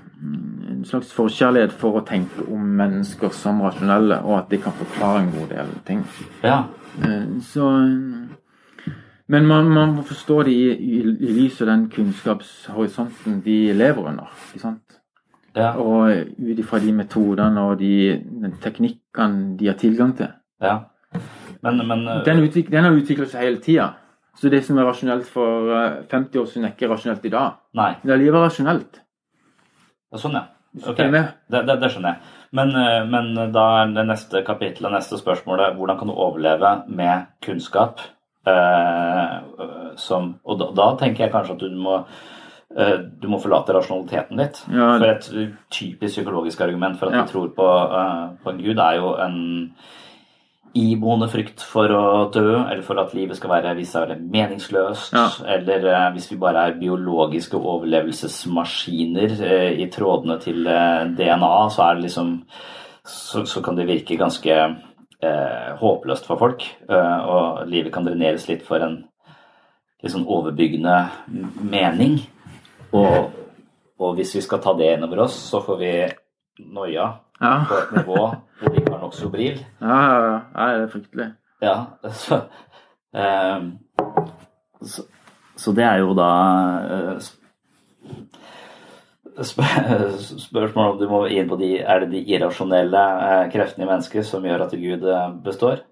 en 0.72 0.86
slags 0.90 1.12
forkjærlighet 1.14 1.72
for 1.78 2.00
å 2.00 2.06
tenke 2.08 2.42
om 2.50 2.64
mennesker 2.80 3.30
som 3.38 3.62
rasjonelle, 3.62 4.18
og 4.26 4.40
at 4.40 4.50
de 4.50 4.58
kan 4.64 4.74
forklare 4.80 5.20
en 5.22 5.32
god 5.36 5.52
del 5.54 5.70
ting. 5.86 6.02
ja. 6.44 6.64
Eh, 7.04 7.28
Så 7.46 7.68
Men 9.30 9.46
man, 9.46 9.70
man 9.70 9.94
må 9.96 10.02
forstå 10.08 10.44
det 10.48 10.52
i, 10.56 10.70
i, 10.72 11.00
i 11.04 11.32
lys 11.36 11.62
av 11.62 11.68
den 11.68 11.90
kunnskapshorisonten 11.92 13.42
de 13.46 13.74
lever 13.74 14.08
under. 14.10 14.30
ikke 14.54 14.62
sant? 14.62 15.00
Ja. 15.56 15.74
Og 15.76 16.12
ut 16.40 16.60
ifra 16.60 16.80
de 16.80 16.94
metodene 16.94 17.62
og 17.62 17.80
de, 17.80 18.22
den 18.42 18.54
teknikkene 18.64 19.58
de 19.60 19.68
har 19.68 19.78
tilgang 19.78 20.16
til. 20.18 20.32
ja. 20.62 20.78
Men, 21.64 21.80
men 21.88 22.08
eh, 22.08 22.24
Den, 22.26 22.40
utvik, 22.44 22.68
den 22.72 22.84
har 22.84 22.92
utviklet 22.92 23.32
seg 23.32 23.42
hele 23.42 23.58
tida. 23.64 23.88
Så 24.38 24.50
det 24.54 24.60
som 24.66 24.78
er 24.78 24.86
rasjonelt 24.86 25.26
for 25.26 25.72
eh, 25.74 26.04
50 26.12 26.40
år 26.44 26.46
siden, 26.52 26.66
er 26.68 26.76
ikke 26.76 26.90
rasjonelt 26.92 27.24
i 27.26 27.32
dag. 27.34 27.56
Nei. 27.80 27.92
Det 28.04 28.14
er 28.14 28.22
livet 28.22 28.44
rasjonelt. 28.44 29.00
Ja, 30.12 30.18
Sånn, 30.22 30.38
ja. 30.38 30.44
du 30.78 30.90
Ok. 30.92 31.00
er 31.00 31.10
med. 31.12 31.32
Det, 31.50 31.64
det, 31.68 31.80
det 31.82 31.90
skjønner 31.92 32.14
jeg. 32.16 32.36
Men, 32.54 32.70
eh, 32.78 33.02
men 33.10 33.52
da 33.52 33.64
er 33.82 33.96
det 33.98 34.06
neste 34.08 34.44
kapittelet, 34.46 34.94
neste 34.94 35.18
spørsmålet, 35.20 35.74
hvordan 35.76 35.98
kan 36.00 36.08
du 36.08 36.14
overleve 36.14 36.76
med 36.88 37.26
kunnskap? 37.44 38.00
Eh, 38.48 39.38
som, 40.00 40.36
og 40.46 40.60
da, 40.62 40.70
da 40.78 40.92
tenker 41.02 41.26
jeg 41.26 41.34
kanskje 41.34 41.56
at 41.58 41.64
du 41.66 41.74
må 41.82 41.98
eh, 42.78 42.98
du 43.20 43.28
må 43.32 43.40
forlate 43.44 43.74
rasjonaliteten 43.76 44.38
ditt. 44.40 44.62
Ja. 44.72 44.94
For 45.02 45.08
et 45.10 45.28
typisk 45.74 46.14
psykologisk 46.20 46.62
argument 46.68 47.00
for 47.00 47.10
at 47.10 47.18
Ja. 47.18 47.24
vi 47.26 47.34
tror 47.34 47.50
på, 47.58 47.68
eh, 47.68 48.28
på 48.44 48.54
en 48.54 48.62
gud, 48.62 48.78
er 48.80 49.00
jo 49.02 49.16
en 49.26 49.40
iboende 50.76 51.28
frykt 51.32 51.62
for 51.64 51.90
å 51.94 52.02
dø, 52.34 52.58
eller 52.68 52.82
for 52.86 53.00
at 53.02 53.14
livet 53.16 53.38
skal 53.40 53.50
være, 53.50 53.76
vise 53.78 53.94
seg 54.02 54.20
meningsløst, 54.34 55.14
Ja. 55.16 55.28
eller 55.56 55.86
eh, 55.92 56.10
hvis 56.14 56.32
vi 56.32 56.38
bare 56.42 56.66
er 56.68 56.76
biologiske 56.80 57.58
overlevelsesmaskiner 57.58 59.38
eh, 59.42 59.72
i 59.82 59.88
trådene 59.94 60.40
til 60.44 60.68
eh, 60.68 61.06
DNA, 61.18 61.54
så 61.74 61.88
er 61.88 61.96
det 61.96 62.08
liksom 62.08 62.34
så, 63.08 63.46
så 63.48 63.62
kan 63.64 63.76
det 63.80 63.88
virke 63.88 64.18
ganske 64.20 64.52
eh, 64.52 65.70
håpløst 65.80 66.26
for 66.28 66.38
folk, 66.42 66.64
eh, 66.90 67.20
og 67.26 67.68
livet 67.72 67.94
kan 67.96 68.06
dreneres 68.06 68.48
litt 68.50 68.66
for 68.68 68.84
en 68.84 69.00
litt 70.04 70.14
sånn 70.14 70.28
overbyggende 70.30 70.98
mening. 71.72 72.20
Og, 72.94 73.32
og 74.00 74.16
hvis 74.20 74.36
vi 74.38 74.44
skal 74.46 74.60
ta 74.62 74.76
det 74.78 74.92
innover 74.98 75.24
oss, 75.26 75.38
så 75.50 75.64
får 75.66 75.80
vi 75.82 75.94
noia 76.68 77.08
Ja, 77.42 77.56
på 77.70 77.76
et 77.78 77.92
nivå 78.00 78.22
hvor 78.58 78.72
vi 78.74 78.80
ikke 78.82 78.94
har 78.96 79.02
nok 79.04 79.14
sobril. 79.14 79.60
ja, 79.82 79.98
ja, 80.02 80.22
ja. 80.26 80.38
Nei, 80.56 80.70
det 80.74 80.86
er 80.88 80.94
fryktelig. 80.94 81.28
Ja, 81.62 81.76
så, 82.24 82.40
ehm, 83.18 83.68
så, 84.82 85.06
så 85.58 85.74
det 85.78 85.86
er 85.86 86.00
jo 86.02 86.16
da 86.18 86.30
eh, 86.96 87.12
sp- 87.22 87.44
sp- 89.50 90.40
Spørsmålet 90.48 90.96
om 90.96 91.00
du 91.02 91.08
må 91.12 91.20
inn 91.30 91.50
på 91.50 91.60
de 91.62 91.76
Er 91.84 92.06
det 92.06 92.10
de 92.16 92.24
irrasjonelle 92.34 93.04
eh, 93.28 93.44
kreftene 93.54 93.86
i 93.86 93.92
mennesket 93.92 94.26
som 94.26 94.46
gjør 94.46 94.66
at 94.66 94.74
Gud 94.78 95.06
eh, 95.06 95.30
består? 95.46 95.84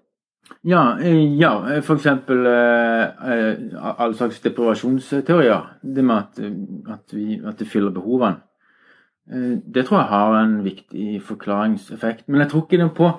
Ja, 0.66 0.96
eh, 0.98 1.22
ja 1.38 1.52
eh, 1.70 1.78
eh, 1.78 3.54
alle 3.82 4.14
slags 4.18 4.40
deprivasjonsteorier. 4.42 5.62
Det 5.82 6.04
med 6.04 6.16
at, 6.16 6.38
eh, 6.42 6.52
at, 6.94 7.14
vi, 7.14 7.40
at 7.46 7.58
det 7.58 7.68
fyller 7.70 7.94
behovene. 7.94 8.42
Eh, 9.32 9.58
Det 9.74 9.86
tror 9.86 9.98
jeg 9.98 10.08
har 10.08 10.34
en 10.40 10.64
viktig 10.64 11.22
forklaringseffekt. 11.22 12.28
Men 12.28 12.40
jeg 12.40 12.50
tror 12.50 12.66
ikke 12.66 12.82
det 12.82 12.94
på 12.94 13.12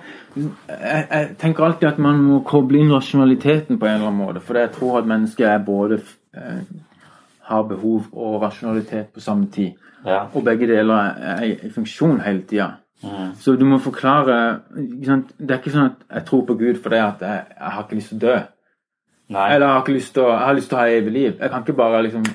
jeg, 0.70 1.08
jeg 1.12 1.36
tenker 1.38 1.64
alltid 1.64 1.88
at 1.90 2.00
man 2.00 2.22
må 2.24 2.40
koble 2.48 2.80
inn 2.80 2.94
rasjonaliteten 2.94 3.80
på 3.80 3.86
en 3.86 3.94
eller 3.94 4.08
annen 4.08 4.26
måte. 4.26 4.40
For 4.40 4.58
jeg 4.58 4.72
tror 4.72 5.00
at 5.02 5.08
mennesket 5.08 5.48
er 5.48 5.58
både 5.66 6.02
eh, 6.36 6.64
har 7.48 7.64
behov 7.64 8.08
og 8.14 8.42
rasjonalitet 8.42 9.14
på 9.14 9.20
samme 9.20 9.48
tid. 9.52 9.72
Ja. 10.06 10.26
Og 10.34 10.44
begge 10.44 10.68
deler 10.68 11.16
er 11.20 11.44
i 11.44 11.72
funksjon 11.74 12.22
hele 12.22 12.42
tida. 12.48 12.72
Mm. 13.04 13.36
Så 13.38 13.56
du 13.56 13.66
må 13.66 13.78
forklare? 13.78 14.60
Det 14.74 15.52
er 15.52 15.60
ikke 15.60 15.74
sånn 15.74 15.92
at 15.92 16.06
jeg 16.16 16.26
tror 16.26 16.46
på 16.48 16.56
Gud 16.58 16.80
fordi 16.82 17.02
at 17.04 17.22
jeg, 17.22 17.44
jeg 17.54 17.74
har 17.76 17.84
ikke 17.84 18.00
lyst 18.00 18.14
til 18.14 18.18
å 18.18 18.26
dø. 18.26 18.38
Nei. 19.36 19.48
Eller 19.54 19.66
jeg 19.66 19.74
har, 19.74 19.82
ikke 19.84 19.98
lyst 19.98 20.14
til 20.16 20.24
å, 20.24 20.32
jeg 20.32 20.46
har 20.48 20.58
lyst 20.58 20.70
til 20.72 20.78
å 20.78 20.82
ha 20.82 20.92
evig 20.98 21.14
liv. 21.14 21.32
Jeg 21.36 21.52
kan 21.52 21.66
ikke 21.66 21.78
bare 21.78 22.04
liksom 22.06 22.28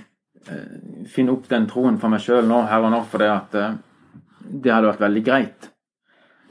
finne 1.13 1.35
opp 1.35 1.49
den 1.51 1.69
troen 1.71 1.99
for 2.03 2.13
meg 2.13 2.23
sjøl 2.25 2.47
nå, 2.49 2.65
her 2.71 2.87
og 2.87 2.95
nå, 2.95 3.03
fordi 3.11 3.29
at 3.31 3.59
eh, 3.59 3.77
det 4.43 4.73
hadde 4.75 4.91
vært 4.91 5.05
veldig 5.07 5.25
greit. 5.27 5.69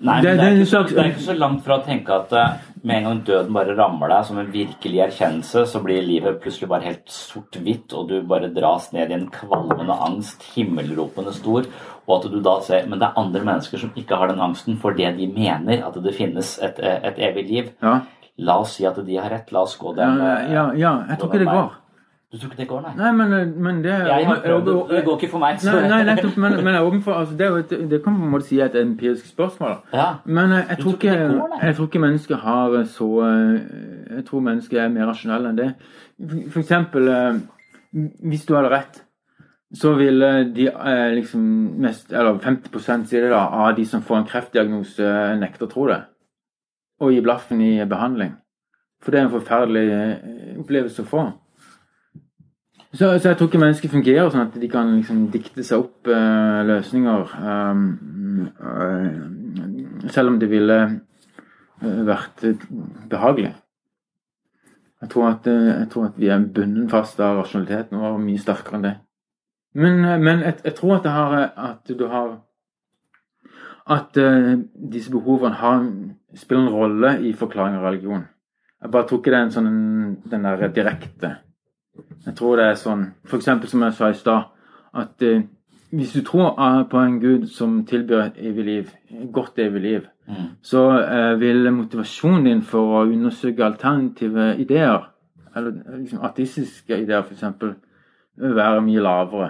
Nei, 0.01 0.15
men 0.17 0.25
det, 0.25 0.31
det 0.39 0.45
er 0.47 0.55
ikke 0.57 0.69
så, 0.71 0.79
det 0.89 0.97
er 0.97 1.09
ikke 1.11 1.27
så 1.27 1.37
langt 1.37 1.65
fra 1.65 1.77
å 1.77 1.83
tenke 1.85 2.15
at 2.15 2.31
eh, 2.33 2.53
med 2.81 2.97
en 2.97 3.07
gang 3.09 3.19
døden 3.27 3.53
bare 3.53 3.75
rammer 3.77 4.09
deg 4.09 4.23
som 4.25 4.39
en 4.41 4.53
virkelig 4.53 5.03
erkjennelse, 5.05 5.65
så 5.69 5.81
blir 5.83 6.01
livet 6.05 6.39
plutselig 6.41 6.71
bare 6.71 6.87
helt 6.87 7.11
sort-hvitt, 7.13 7.93
og 7.93 8.07
du 8.09 8.15
bare 8.25 8.49
dras 8.55 8.89
ned 8.95 9.11
i 9.11 9.17
en 9.19 9.27
kvalmende 9.33 9.97
angst, 10.07 10.47
himmelropende 10.55 11.35
stor, 11.35 11.69
og 12.07 12.15
at 12.15 12.31
du 12.31 12.39
da 12.43 12.55
ser 12.65 12.87
Men 12.89 12.99
det 12.99 13.11
er 13.11 13.19
andre 13.21 13.43
mennesker 13.45 13.77
som 13.77 13.91
ikke 13.95 14.17
har 14.17 14.31
den 14.31 14.41
angsten 14.41 14.79
for 14.81 14.97
det 14.97 15.13
de 15.19 15.27
mener 15.29 15.85
at 15.85 15.99
det 16.01 16.15
finnes 16.17 16.57
et, 16.65 16.81
et 16.81 17.21
evig 17.29 17.45
liv. 17.51 17.69
Ja, 17.83 17.99
La 18.41 18.57
oss 18.61 18.77
si 18.77 18.85
at 18.87 18.97
de 19.05 19.17
har 19.19 19.29
rett. 19.29 19.51
La 19.53 19.65
oss 19.67 19.77
gå 19.77 19.91
ja, 19.93 19.99
den 20.01 20.21
eh, 20.25 20.53
ja, 20.55 20.65
ja 20.77 20.93
jeg 21.09 21.19
tror 21.19 21.31
ikke 21.31 21.43
det 21.43 21.51
går. 21.51 21.71
Du 22.32 22.38
tror 22.39 22.47
ikke 22.51 22.57
det 22.61 22.67
går, 22.69 22.82
nei? 22.86 22.91
Nei, 22.95 23.11
men, 23.11 23.34
eh, 23.34 23.45
men 23.59 23.82
det 23.84 23.91
Jeg 23.91 24.25
har 24.25 24.38
prøvd 24.45 24.67
det. 24.89 25.03
Går 25.05 25.17
ikke 25.19 25.29
for 25.34 25.39
meg. 25.39 25.57
så- 25.59 25.71
Nei, 25.82 25.88
nei 25.89 26.03
nettopp, 26.15 26.38
men, 26.38 26.53
men 26.63 26.73
jeg 26.73 26.82
er 26.82 26.88
åpen 26.88 27.01
for 27.03 27.13
altså, 27.13 27.36
det, 27.38 27.71
et, 27.71 27.89
det 27.89 28.03
kan 28.03 28.13
man 28.13 28.21
på 28.21 28.25
en 28.25 28.32
måte 28.32 28.47
si 28.47 28.59
et 28.61 28.75
empirisk 28.75 29.25
spørsmål. 29.25 29.75
Ja. 29.93 30.05
Men 30.25 30.49
jeg, 30.55 30.65
jeg 30.69 30.77
tror 30.79 30.93
ikke 30.93 31.17
går, 31.17 31.59
jeg 31.61 31.75
tror 31.75 31.88
ikke 31.89 31.99
mennesker 32.05 32.36
har 32.38 32.75
eh, 32.79 32.86
så 32.86 33.09
eh, 33.27 34.15
Jeg 34.15 34.25
tror 34.25 34.39
mennesker 34.47 34.79
er 34.79 34.88
mer 34.89 35.05
rasjonelle 35.11 35.49
enn 35.49 35.57
det. 35.59 35.69
For- 36.53 36.61
eksempel 36.61 37.09
eh, 37.09 37.39
Hvis 38.23 38.45
du 38.47 38.55
hadde 38.55 38.69
rett, 38.71 39.01
så 39.75 39.93
ville 39.97 40.32
de 40.55 40.67
eh, 40.67 41.11
liksom 41.15 41.41
mest 41.84 42.13
Eller 42.13 42.39
50 42.39 43.05
sier 43.07 43.21
det 43.27 43.32
da, 43.32 43.43
av 43.67 43.75
de 43.75 43.84
som 43.86 44.01
får 44.01 44.17
en 44.21 44.25
kreftdiagnose, 44.32 45.03
nekter 45.03 45.39
nekte 45.43 45.67
å 45.67 45.71
tro 45.71 45.88
det. 45.88 45.99
Og 47.01 47.11
gi 47.11 47.19
blaffen 47.21 47.59
i 47.61 47.84
behandling. 47.86 48.38
For 49.03 49.11
det 49.11 49.19
er 49.19 49.25
en 49.25 49.34
forferdelig 49.36 49.86
eh, 49.91 50.59
opplevelse 50.61 51.03
å 51.03 51.05
få. 51.11 51.23
Så, 52.93 53.19
så 53.19 53.29
jeg 53.29 53.37
tror 53.39 53.47
ikke 53.47 53.59
mennesker 53.61 53.91
fungerer 53.91 54.31
sånn 54.31 54.49
at 54.49 54.55
de 54.59 54.67
kan 54.71 54.89
liksom 54.97 55.29
dikte 55.31 55.63
seg 55.63 55.85
opp 55.85 56.09
uh, 56.11 56.59
løsninger. 56.67 57.35
Um, 57.39 57.85
uh, 58.59 60.09
selv 60.11 60.33
om 60.33 60.39
det 60.41 60.49
ville 60.51 60.77
vært 61.81 62.43
eh, 62.45 62.65
behagelig. 63.09 63.55
Jeg 65.01 65.09
tror, 65.09 65.31
at, 65.31 65.47
jeg 65.49 65.87
tror 65.89 66.09
at 66.11 66.17
vi 66.21 66.27
er 66.29 66.43
bundet 66.53 66.91
fast 66.91 67.17
av 67.23 67.39
rasjonaliteten 67.39 67.97
og 67.97 68.19
mye 68.21 68.41
sterkere 68.41 68.77
enn 68.77 68.85
det. 68.85 68.91
Men, 69.73 70.03
men 70.21 70.43
jeg, 70.45 70.59
jeg 70.67 70.75
tror 70.77 70.99
at, 70.99 71.07
har, 71.09 71.37
at 71.71 71.93
du 71.97 72.03
har 72.11 72.39
At 73.91 74.17
uh, 74.19 74.59
disse 74.93 75.09
behovene 75.11 75.57
har, 75.57 75.79
spiller 76.37 76.67
en 76.67 76.75
rolle 76.75 77.15
i 77.25 77.31
forklaring 77.33 77.79
av 77.79 77.87
religion. 77.87 78.27
Jeg 78.83 78.91
bare 78.93 79.07
tror 79.09 79.19
ikke 79.19 79.31
det 79.33 79.39
er 79.39 79.47
en 79.47 79.55
sånn 79.55 79.71
den 80.29 80.45
der 80.45 80.67
direkte 80.75 81.31
Jeg 82.26 82.36
tror 82.38 82.60
det 82.60 82.68
er 82.70 82.80
sånn 82.80 83.08
F.eks. 83.26 83.49
som 83.72 83.86
jeg 83.86 83.97
sa 83.97 84.10
i 84.12 84.18
stad, 84.18 84.49
at 85.02 85.26
eh, 85.26 85.45
hvis 85.91 86.14
du 86.16 86.22
tror 86.28 86.54
eh, 86.56 86.82
på 86.91 86.99
en 87.02 87.20
gud 87.22 87.47
som 87.52 87.82
tilbyr 87.88 88.26
et 88.26 88.41
evig 88.52 88.66
liv, 88.66 88.91
godt 89.34 89.60
evig 89.60 89.82
liv, 89.82 90.10
så 90.64 90.84
eh, 91.02 91.39
vil 91.39 91.72
motivasjonen 91.76 92.45
din 92.47 92.62
for 92.64 93.02
å 93.02 93.08
undersøke 93.08 93.66
alternative 93.66 94.54
ideer, 94.64 95.10
eller 95.56 95.82
liksom 95.97 96.22
ateistiske 96.24 97.02
ideer 97.04 97.26
f.eks., 97.26 97.76
være 98.41 98.86
mye 98.86 99.02
lavere 99.04 99.49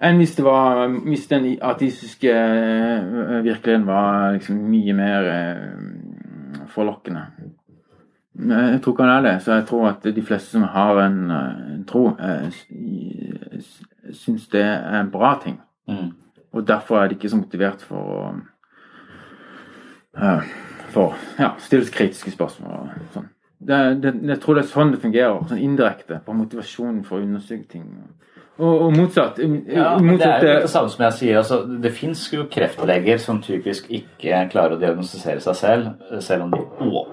enn 0.00 0.20
hvis 0.20 0.36
det 0.38 0.44
var 0.46 0.86
hvis 0.88 1.26
den 1.28 1.46
ateistiske 1.60 2.32
eh, 2.32 3.40
virkeligheten 3.44 3.86
var 3.88 4.36
liksom 4.36 4.62
mye 4.70 4.94
mer 4.96 5.28
eh, 5.34 6.62
forlokkende. 6.72 7.26
Jeg 8.48 8.80
tror 8.82 8.94
ikke 8.94 9.04
han 9.04 9.26
er 9.26 9.32
det, 9.32 9.42
så 9.42 9.52
jeg 9.52 9.66
tror 9.68 9.88
at 9.88 10.06
de 10.16 10.22
fleste 10.22 10.50
som 10.50 10.62
har 10.62 11.00
en, 11.02 11.30
eh, 11.30 11.74
en 11.74 11.84
tro, 11.88 12.06
eh, 12.08 12.48
syns 14.12 14.46
det 14.48 14.62
er 14.64 15.00
en 15.00 15.10
bra 15.10 15.34
ting. 15.42 15.60
Mm. 15.88 16.12
Og 16.52 16.68
derfor 16.68 16.98
er 16.98 17.08
de 17.08 17.14
ikke 17.14 17.28
så 17.28 17.36
motivert 17.36 17.82
for 17.82 17.96
å 17.96 18.22
eh, 20.16 20.40
For 20.90 21.14
ja, 21.38 21.52
stille 21.58 21.86
kritiske 21.86 22.32
spørsmål 22.34 22.72
og 22.72 23.12
sånn. 23.14 23.28
Det, 23.60 23.76
det, 24.02 24.14
jeg 24.26 24.40
tror 24.40 24.56
det 24.56 24.64
er 24.64 24.70
sånn 24.72 24.90
det 24.90 24.98
fungerer, 25.02 25.44
sånn 25.46 25.60
indirekte, 25.62 26.18
på 26.24 26.34
motivasjonen 26.34 27.04
for 27.06 27.20
å 27.20 27.22
undersøke 27.22 27.68
ting. 27.70 27.84
Og, 28.60 28.86
og 28.86 28.96
motsatt. 28.96 29.38
Ja, 29.70 29.92
motsatt 30.02 30.42
det 30.42 30.48
er 30.48 30.56
jo 30.58 30.64
det 30.64 30.72
samme 30.72 30.92
som 30.92 31.04
jeg 31.06 31.16
sier. 31.18 31.38
Altså, 31.40 31.60
det 31.84 31.92
fins 31.96 32.24
jo 32.32 32.48
kreftleger 32.50 33.20
som 33.22 33.38
typisk 33.44 33.86
ikke 34.00 34.42
klarer 34.52 34.74
å 34.76 34.80
diagnostisere 34.80 35.44
seg 35.44 35.60
selv, 35.60 35.92
selv 36.24 36.48
om 36.48 36.56
de 36.56 36.64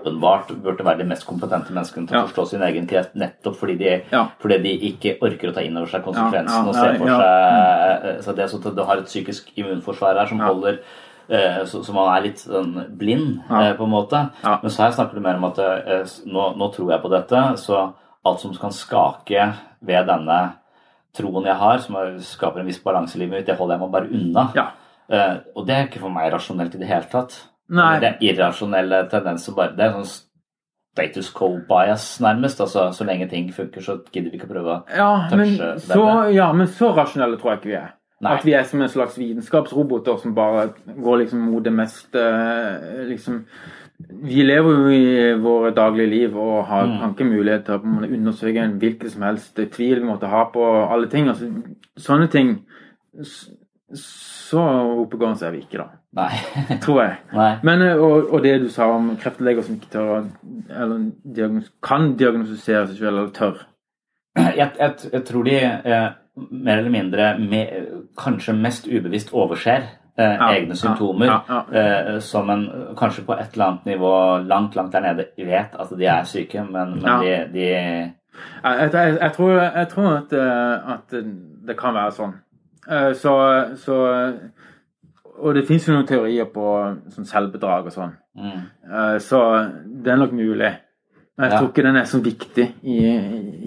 åpenbart 0.10 0.51
burde 0.64 0.84
være 0.86 0.97
de 0.99 1.08
mest 1.10 1.26
kompetente 1.28 1.74
menneskene 1.76 2.08
til 2.08 2.18
å 2.18 2.28
forstå 2.28 2.45
sin 2.49 2.62
egen 2.68 2.88
kreft, 2.88 3.14
nettopp 3.16 3.55
fordi 3.60 3.76
de, 3.78 3.91
fordi 4.41 4.58
de 4.64 4.74
ikke 4.91 5.18
orker 5.22 5.49
å 5.51 5.53
ta 5.53 5.62
inn 5.62 5.78
over 5.78 5.88
seg 5.91 6.03
konsekvensen 6.08 6.68
og 6.68 6.74
se 6.76 6.88
for 6.97 7.08
seg 7.08 8.24
Så 8.24 8.36
det 8.36 8.43
er 8.43 8.47
sånn 8.53 8.66
at 8.72 8.76
du 8.76 8.84
har 8.84 8.97
et 8.97 9.05
psykisk 9.12 9.51
immunforsvar 9.58 10.18
her 10.18 10.28
som 10.32 10.39
holder 10.39 10.80
eh, 11.30 11.64
så, 11.66 11.84
så 11.84 11.93
man 11.93 12.10
er 12.16 12.24
litt 12.30 12.39
sånn 12.39 12.74
blind, 12.97 13.41
Ja. 13.49 13.62
eh, 13.70 13.74
på 13.78 13.84
en 13.84 13.91
måte. 13.91 14.22
Ja. 14.43 14.58
Men 14.62 14.72
så 14.72 14.84
her 14.86 14.91
snakker 14.95 15.16
du 15.16 15.22
mer 15.22 15.36
om 15.36 15.45
at 15.51 15.60
eh, 15.60 16.05
nå, 16.26 16.55
nå 16.58 16.70
tror 16.74 16.91
jeg 16.93 17.01
på 17.03 17.10
dette, 17.12 17.41
så 17.60 17.93
alt 18.26 18.39
som 18.43 18.53
kan 18.55 18.72
skake 18.72 19.53
ved 19.82 20.08
denne 20.08 20.39
troen 21.18 21.45
jeg 21.45 21.55
har, 21.58 21.78
som 21.80 21.95
er- 21.95 22.18
skaper 22.22 22.60
en 22.62 22.66
viss 22.68 22.80
balanse 22.84 23.16
i 23.16 23.20
livet 23.20 23.39
mitt, 23.39 23.45
det 23.47 23.58
holder 23.58 23.76
jeg 23.78 23.82
meg 23.82 23.91
bare 23.91 24.12
unna. 24.14 24.51
Ja. 24.55 24.68
Eh, 25.10 25.36
og 25.55 25.66
det 25.66 25.76
er 25.76 25.86
ikke 25.88 25.99
for 26.03 26.10
meg 26.14 26.32
rasjonelt 26.34 26.76
i 26.76 26.80
det 26.82 26.88
hele 26.88 27.08
tatt. 27.12 27.38
Nei. 27.70 27.99
Det 27.99 28.07
er 28.13 28.24
irrasjonelle 28.30 29.09
tendenser 29.11 29.55
bare. 29.57 29.76
Det 29.76 29.86
er 29.86 29.91
sånn 29.97 30.09
status 30.97 31.30
quo-bias, 31.36 32.05
nærmest. 32.24 32.61
Altså, 32.63 32.88
så 32.95 33.05
lenge 33.05 33.28
ting 33.30 33.49
funker, 33.53 33.82
så 33.84 33.99
gidder 34.11 34.32
vi 34.32 34.38
ikke 34.39 34.47
å 34.47 34.53
prøve 34.53 34.76
å 34.78 34.97
Ja, 34.97 35.09
men 35.36 35.57
touche 35.57 35.80
så, 35.86 36.05
ja, 36.34 36.51
men 36.53 36.68
så 36.68 36.93
rasjonelle 36.95 37.38
tror 37.38 37.51
jeg 37.51 37.59
ikke 37.61 37.72
vi 37.74 37.80
er. 37.82 37.91
Nei. 38.22 38.32
At 38.34 38.45
vi 38.47 38.53
er 38.57 38.63
som 38.65 38.82
en 38.82 38.89
slags 38.89 39.18
vitenskapsroboter 39.20 40.18
som 40.18 40.34
bare 40.34 40.72
går 41.03 41.20
liksom 41.22 41.43
mot 41.51 41.61
det 41.63 41.74
meste 41.74 42.18
eh, 42.18 43.03
liksom 43.11 43.43
Vi 44.24 44.41
lever 44.45 44.74
jo 44.78 44.89
i 44.93 45.36
våre 45.41 45.72
daglige 45.74 46.09
liv 46.09 46.36
og 46.38 46.65
har, 46.70 46.86
Mm. 46.88 47.13
ikke 47.13 47.26
mulighet 47.26 47.65
til 47.65 47.76
å 47.76 47.82
undersøke 48.05 48.65
hvilken 48.80 49.09
som 49.09 49.22
helst 49.24 49.55
tvil 49.55 50.01
vi 50.01 50.05
måtte 50.05 50.30
ha 50.30 50.43
på 50.53 50.65
alle 50.91 51.07
ting. 51.09 51.28
Altså, 51.30 51.49
sånne 51.97 52.28
ting 52.30 52.51
Så 53.95 54.59
oppegående 55.03 55.45
er 55.47 55.53
vi 55.55 55.61
ikke, 55.63 55.79
da. 55.79 55.88
Nei. 56.17 56.33
Tror 56.83 57.01
jeg. 57.03 57.17
Nei. 57.35 57.51
Men, 57.67 57.83
eh, 57.85 57.99
og, 57.99 58.31
og 58.33 58.43
det 58.43 58.57
du 58.63 58.69
sa 58.73 58.89
om 58.91 59.13
kreftleger 59.21 59.63
som 59.63 59.77
ikke 59.77 59.91
tør 59.93 60.25
Eller 60.69 61.09
diagnos, 61.23 61.69
kan 61.83 62.13
diagnostisere 62.19 62.88
seg 62.88 62.97
selv, 62.99 63.07
eller 63.11 63.29
tør. 63.35 63.61
Jeg, 64.38 64.71
jeg, 64.79 64.91
jeg 65.13 65.23
tror 65.25 65.47
de 65.47 65.55
eh, 65.61 66.09
mer 66.51 66.77
eller 66.81 66.93
mindre 66.93 67.29
me, 67.41 67.63
kanskje 68.19 68.53
mest 68.53 68.85
ubevisst 68.88 69.31
overser 69.33 69.88
eh, 70.17 70.35
Ja, 70.35 70.51
egne 70.53 70.75
symptomer. 70.77 71.31
ja, 71.31 71.39
ja. 71.49 71.61
Eh, 71.81 72.19
som 72.21 72.49
en 72.53 72.67
kanskje 72.99 73.25
på 73.25 73.33
et 73.33 73.55
eller 73.55 73.65
annet 73.71 73.85
nivå 73.93 74.11
langt, 74.45 74.75
langt 74.75 74.93
der 74.93 75.07
nede 75.07 75.29
vet 75.38 75.73
at 75.79 75.95
de 75.97 76.05
er 76.05 76.27
syke, 76.29 76.63
men, 76.63 76.99
men 77.01 77.23
de, 77.23 77.33
de 77.53 77.67
Jeg, 78.63 78.89
jeg, 78.93 79.17
jeg, 79.21 79.31
tror, 79.33 79.51
jeg 79.61 79.88
tror 79.89 80.11
at, 80.17 80.33
eh, 80.33 80.91
at 80.93 81.15
det 81.67 81.77
kan 81.79 81.95
være 81.97 82.13
sånn. 82.13 82.35
Eh, 82.89 83.13
Så, 83.13 83.33
så 83.75 83.97
Og 85.39 85.53
det 85.55 85.67
fins 85.67 85.85
jo 85.88 85.93
noen 85.93 86.07
teorier 86.07 86.45
på 86.49 86.63
sånn 87.13 87.25
selvbedrag 87.29 87.85
og 87.85 87.91
sånn. 87.93 88.13
mm. 88.38 88.61
Eh, 88.93 89.17
Så 89.19 89.41
det 90.03 90.11
er 90.13 90.17
nok 90.17 90.31
mulig. 90.33 90.71
Men 91.38 91.45
jeg 91.45 91.51
Ja. 91.51 91.57
tror 91.59 91.67
ikke 91.69 91.83
den 91.83 91.95
er 91.95 92.03
så 92.05 92.19
viktig 92.23 92.73
i, 92.83 92.97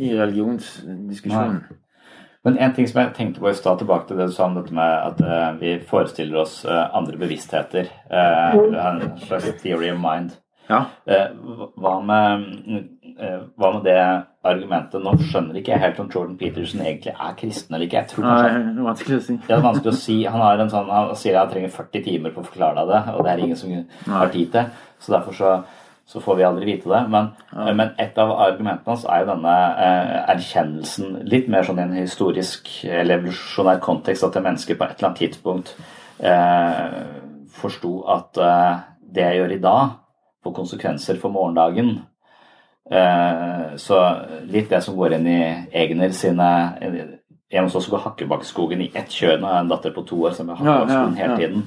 i 0.08 0.16
religionsdiskusjonen. 0.18 1.60
Men 2.44 2.56
en 2.58 2.72
ting 2.74 2.88
som 2.88 3.02
jeg 3.02 3.14
tenkte 3.14 3.40
på 3.40 3.48
i 3.50 3.54
stad, 3.54 3.78
tilbake 3.78 4.06
til 4.08 4.16
det 4.16 4.26
du 4.26 4.32
sa 4.32 4.44
om 4.44 4.54
dette 4.54 4.72
med 4.74 4.82
at 4.82 5.20
uh, 5.20 5.60
vi 5.60 5.78
forestiller 5.86 6.40
oss 6.40 6.64
uh, 6.64 6.88
andre 6.96 7.18
bevisstheter. 7.18 7.84
Uh, 8.10 8.56
en 8.74 9.18
slags 9.18 9.52
theory 9.62 9.90
of 9.90 9.98
mind. 10.00 10.30
Ja. 10.70 10.84
Eh, 11.06 11.26
hva 11.78 12.00
med, 12.00 12.44
eh, 13.18 13.40
hva 13.58 13.72
med 13.74 13.84
det 13.84 14.24
argumentet 14.46 15.02
Nå 15.04 15.12
skjønner 15.20 15.58
ikke 15.60 15.74
jeg 15.74 15.82
helt 15.82 15.98
om 16.00 16.08
Jordan 16.12 16.38
Peterson 16.40 16.80
egentlig 16.84 17.12
er 17.12 17.34
kristen 17.36 17.76
eller 17.76 17.86
ikke. 17.86 18.00
Jeg 18.00 18.12
tror 18.12 18.24
kanskje 18.26 18.54
Nei, 18.54 18.62
det 18.70 18.80
er 18.80 18.86
vanskelig 18.86 19.18
å 19.18 19.26
si. 19.26 19.36
det 19.46 19.56
er 19.56 19.66
vanskelig 19.66 19.92
å 19.92 20.00
si. 20.00 20.16
Han, 20.24 20.44
har 20.46 20.62
en 20.62 20.72
sånn, 20.72 20.88
han 20.94 21.12
sier 21.20 21.36
at 21.36 21.42
han 21.44 21.52
trenger 21.52 21.74
40 21.74 22.06
timer 22.06 22.34
på 22.34 22.40
å 22.40 22.48
forklare 22.48 22.80
deg 22.80 22.94
det, 22.94 23.02
og 23.12 23.26
det 23.26 23.34
er 23.34 23.44
ingen 23.44 23.60
som 23.60 23.76
har 24.16 24.32
tid 24.32 24.50
til. 24.54 24.82
Så 25.00 25.12
derfor 25.12 25.36
så, 25.36 25.52
så 26.08 26.24
får 26.24 26.40
vi 26.40 26.46
aldri 26.48 26.68
vite 26.70 26.88
det. 26.88 27.02
Men, 27.12 27.30
ja. 27.52 27.68
men 27.76 27.92
et 28.00 28.20
av 28.20 28.32
argumentene 28.32 28.94
hans 28.94 29.04
er 29.04 29.24
jo 29.24 29.30
denne 29.34 29.56
eh, 29.86 30.16
erkjennelsen, 30.34 31.16
litt 31.28 31.50
mer 31.52 31.68
sånn 31.68 31.82
i 31.82 31.84
en 31.84 31.96
historisk 32.00 32.72
eller 32.88 33.20
evolusjonær 33.20 33.82
kontekst, 33.84 34.24
at 34.24 34.38
det 34.38 34.44
mennesket 34.48 34.80
på 34.80 34.88
et 34.88 34.96
eller 34.96 35.10
annet 35.10 35.24
tidspunkt 35.26 35.74
eh, 36.24 37.00
forsto 37.60 37.98
at 38.16 38.40
eh, 38.40 38.86
det 39.10 39.26
jeg 39.26 39.42
gjør 39.42 39.58
i 39.58 39.64
dag, 39.68 39.98
får 40.40 40.56
konsekvenser 40.56 41.20
for 41.20 41.34
morgendagen. 41.34 41.98
Eh, 42.90 43.76
så 43.78 43.98
litt 44.50 44.70
det 44.72 44.80
som 44.82 44.96
går 44.98 45.14
inn 45.14 45.26
i 45.30 45.40
Egner 45.78 46.10
sine 46.10 46.46
Jeg 46.82 47.62
må 47.62 47.68
også 47.70 47.92
går 47.92 48.02
Hakkebakkeskogen 48.02 48.82
i 48.82 48.88
ett 48.98 49.14
kjønn 49.14 49.44
Nå 49.44 49.46
har 49.46 49.60
en 49.62 49.70
datter 49.70 49.94
på 49.94 50.02
to 50.08 50.18
år 50.26 50.34
som 50.34 50.50
er 50.50 50.58
Ja, 50.58 50.74
ja, 50.88 50.96
ja. 50.96 51.04
hele 51.20 51.36
tiden. 51.38 51.62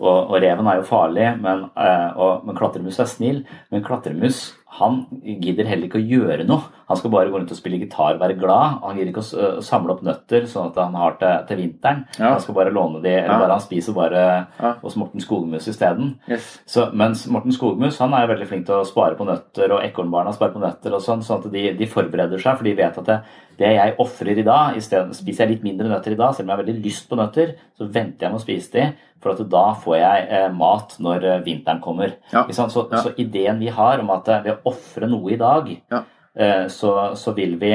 Og, 0.00 0.30
og 0.32 0.38
reven 0.40 0.66
er 0.66 0.80
jo 0.80 0.86
farlig, 0.88 1.26
men, 1.44 1.66
eh, 1.76 2.16
og, 2.16 2.46
men 2.46 2.56
klatremus 2.56 2.98
er 2.98 3.10
snill. 3.10 3.42
Men 3.70 3.84
klatremus 3.84 4.40
han 4.72 5.02
gidder 5.20 5.66
heller 5.68 5.84
ikke 5.88 6.00
å 6.00 6.06
gjøre 6.08 6.46
noe. 6.48 6.62
Han 6.88 6.96
skal 6.96 7.12
bare 7.12 7.28
gå 7.32 7.36
rundt 7.38 7.50
og 7.52 7.58
spille 7.58 7.76
gitar 7.80 8.14
og 8.16 8.22
være 8.22 8.38
glad. 8.40 8.78
Han 8.82 8.96
gidder 8.96 9.10
ikke 9.12 9.24
å 9.24 9.60
samle 9.64 9.92
opp 9.94 10.00
nøtter 10.04 10.46
sånn 10.48 10.70
at 10.70 10.78
han 10.80 10.96
har 10.96 11.18
til, 11.20 11.34
til 11.50 11.60
vinteren. 11.60 12.02
Ja. 12.18 12.30
Han 12.34 12.40
skal 12.40 12.56
bare 12.56 12.72
låne 12.72 13.02
de, 13.04 13.12
eller 13.20 13.42
bare 13.44 13.58
han 13.58 13.64
spiser 13.64 13.96
bare 13.96 14.22
Ja. 14.62 14.72
hos 14.82 14.96
Morten 14.96 15.20
Skogmus 15.20 15.68
isteden. 15.68 16.14
Yes. 16.28 16.46
Så, 16.68 16.86
mens 16.96 17.26
Morten 17.28 17.52
Skogmus 17.52 17.98
han 18.00 18.16
er 18.16 18.26
veldig 18.32 18.48
flink 18.48 18.66
til 18.68 18.80
å 18.80 18.88
spare 18.88 19.16
på 19.18 19.28
nøtter, 19.28 19.72
og 19.76 19.84
ekornbarna 19.84 20.32
sparer 20.36 20.56
på 20.56 20.64
nøtter, 20.64 20.96
og 20.96 21.04
sånn, 21.04 21.22
sånn 21.24 21.44
at 21.44 21.52
de, 21.52 21.66
de 21.76 21.86
forbereder 21.92 22.40
seg, 22.40 22.56
for 22.56 22.64
de 22.68 22.74
vet 22.80 22.98
at 23.04 23.08
det, 23.12 23.20
det 23.60 23.74
jeg 23.76 23.96
ofrer 24.02 24.38
i 24.40 24.48
dag, 24.48 24.76
i 24.76 24.84
stedet 24.84 25.16
spiser 25.20 25.44
jeg 25.46 25.58
litt 25.58 25.68
mindre 25.68 25.88
nøtter 25.92 26.16
i 26.16 26.20
dag, 26.20 26.32
selv 26.34 26.48
om 26.48 26.52
jeg 26.52 26.56
har 26.58 26.64
veldig 26.64 26.84
lyst 26.84 27.08
på 27.12 27.20
nøtter, 27.20 27.54
så 27.78 27.88
venter 27.92 28.26
jeg 28.26 28.32
med 28.32 28.40
å 28.40 28.44
spise 28.46 28.72
de, 28.78 28.88
for 29.22 29.32
at 29.36 29.42
da 29.52 29.64
får 29.78 29.96
jeg 30.00 30.26
eh, 30.34 30.48
mat 30.58 30.96
når 30.98 31.24
eh, 31.30 31.40
vinteren 31.46 31.80
kommer. 31.84 32.16
Ja. 32.32 32.44
Så. 32.50 32.68
Så, 32.74 32.88
så 32.90 33.12
ideen 33.22 33.60
vi 33.62 33.68
har 33.72 34.02
om 34.02 34.10
at 34.10 34.28
eh, 34.28 34.42
ved 34.44 34.56
å 34.58 34.72
ofre 34.74 35.08
noe 35.10 35.32
i 35.32 35.40
dag, 35.40 35.70
Ja. 35.92 36.02
eh, 36.34 36.66
så, 36.72 37.12
så 37.16 37.34
vil 37.38 37.56
vi 37.62 37.72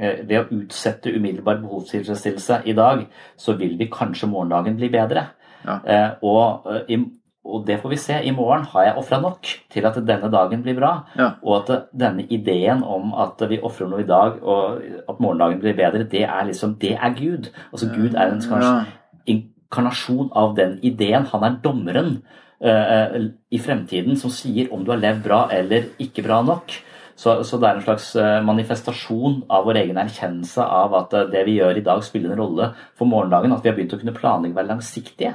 ved 0.00 0.36
å 0.38 0.46
utsette 0.54 1.10
umiddelbar 1.12 1.58
behovstilfredsstillelse 1.60 2.62
i 2.70 2.72
dag, 2.78 3.02
så 3.36 3.52
vil 3.58 3.74
vi 3.76 3.88
kanskje 3.92 4.28
morgendagen 4.30 4.76
bli 4.78 4.88
bedre. 4.92 5.26
Ja. 5.66 5.74
Eh, 5.84 6.10
og, 6.24 6.68
og 7.44 7.66
det 7.66 7.80
får 7.82 7.90
vi 7.92 7.98
se. 8.00 8.16
I 8.24 8.30
morgen 8.32 8.64
har 8.72 8.86
jeg 8.86 8.96
ofra 9.00 9.18
nok 9.20 9.50
til 9.74 9.86
at 9.88 9.98
denne 10.06 10.30
dagen 10.32 10.62
blir 10.64 10.78
bra. 10.78 10.92
Og 11.42 11.58
at 11.70 11.88
denne 11.92 12.24
ideen 12.32 12.80
om 12.86 13.12
at 13.18 13.42
vi 13.50 13.58
ofrer 13.60 13.90
noe 13.90 14.00
i 14.04 14.08
dag, 14.08 14.38
og 14.42 14.80
at 15.08 15.20
morgendagen 15.20 15.60
blir 15.60 15.76
bedre, 15.76 16.04
det 16.08 16.22
er 16.24 16.48
liksom 16.48 16.78
Det 16.80 16.94
er 16.96 17.16
Gud. 17.18 17.50
Altså 17.72 17.90
Gud 17.92 18.14
er 18.14 18.30
en 18.32 18.40
kanskje. 18.40 19.40
Inkarnasjon 19.70 20.30
av 20.32 20.54
den 20.54 20.78
ideen. 20.82 21.26
Han 21.30 21.44
er 21.44 21.58
dommeren 21.62 22.22
eh, 22.60 23.30
i 23.50 23.58
fremtiden 23.58 24.16
som 24.18 24.30
sier 24.30 24.72
om 24.72 24.84
du 24.84 24.90
har 24.90 25.00
levd 25.00 25.22
bra 25.24 25.48
eller 25.50 25.92
ikke 25.98 26.24
bra 26.26 26.42
nok. 26.42 26.74
Så, 27.14 27.42
så, 27.44 27.58
det 27.60 27.68
er 27.68 27.76
en 27.76 27.84
slags 27.84 28.16
eh, 28.16 28.40
manifestasjon 28.42 29.44
av 29.48 29.66
vår 29.68 29.82
egen 29.82 29.98
erkjennelse 30.00 30.64
av 30.64 30.94
at 31.02 31.14
eh, 31.14 31.28
det 31.30 31.44
vi 31.46 31.58
gjør 31.58 31.76
i 31.76 31.84
dag, 31.84 32.02
spiller 32.02 32.32
en 32.32 32.40
rolle 32.40 32.70
for 32.96 33.06
morgendagen. 33.06 33.52
At 33.52 33.62
vi 33.62 33.70
har 33.70 33.76
begynt 33.76 33.94
å 33.94 34.00
kunne 34.00 34.16
planlegge 34.16 34.56
være 34.56 34.72
langsiktige. 34.72 35.34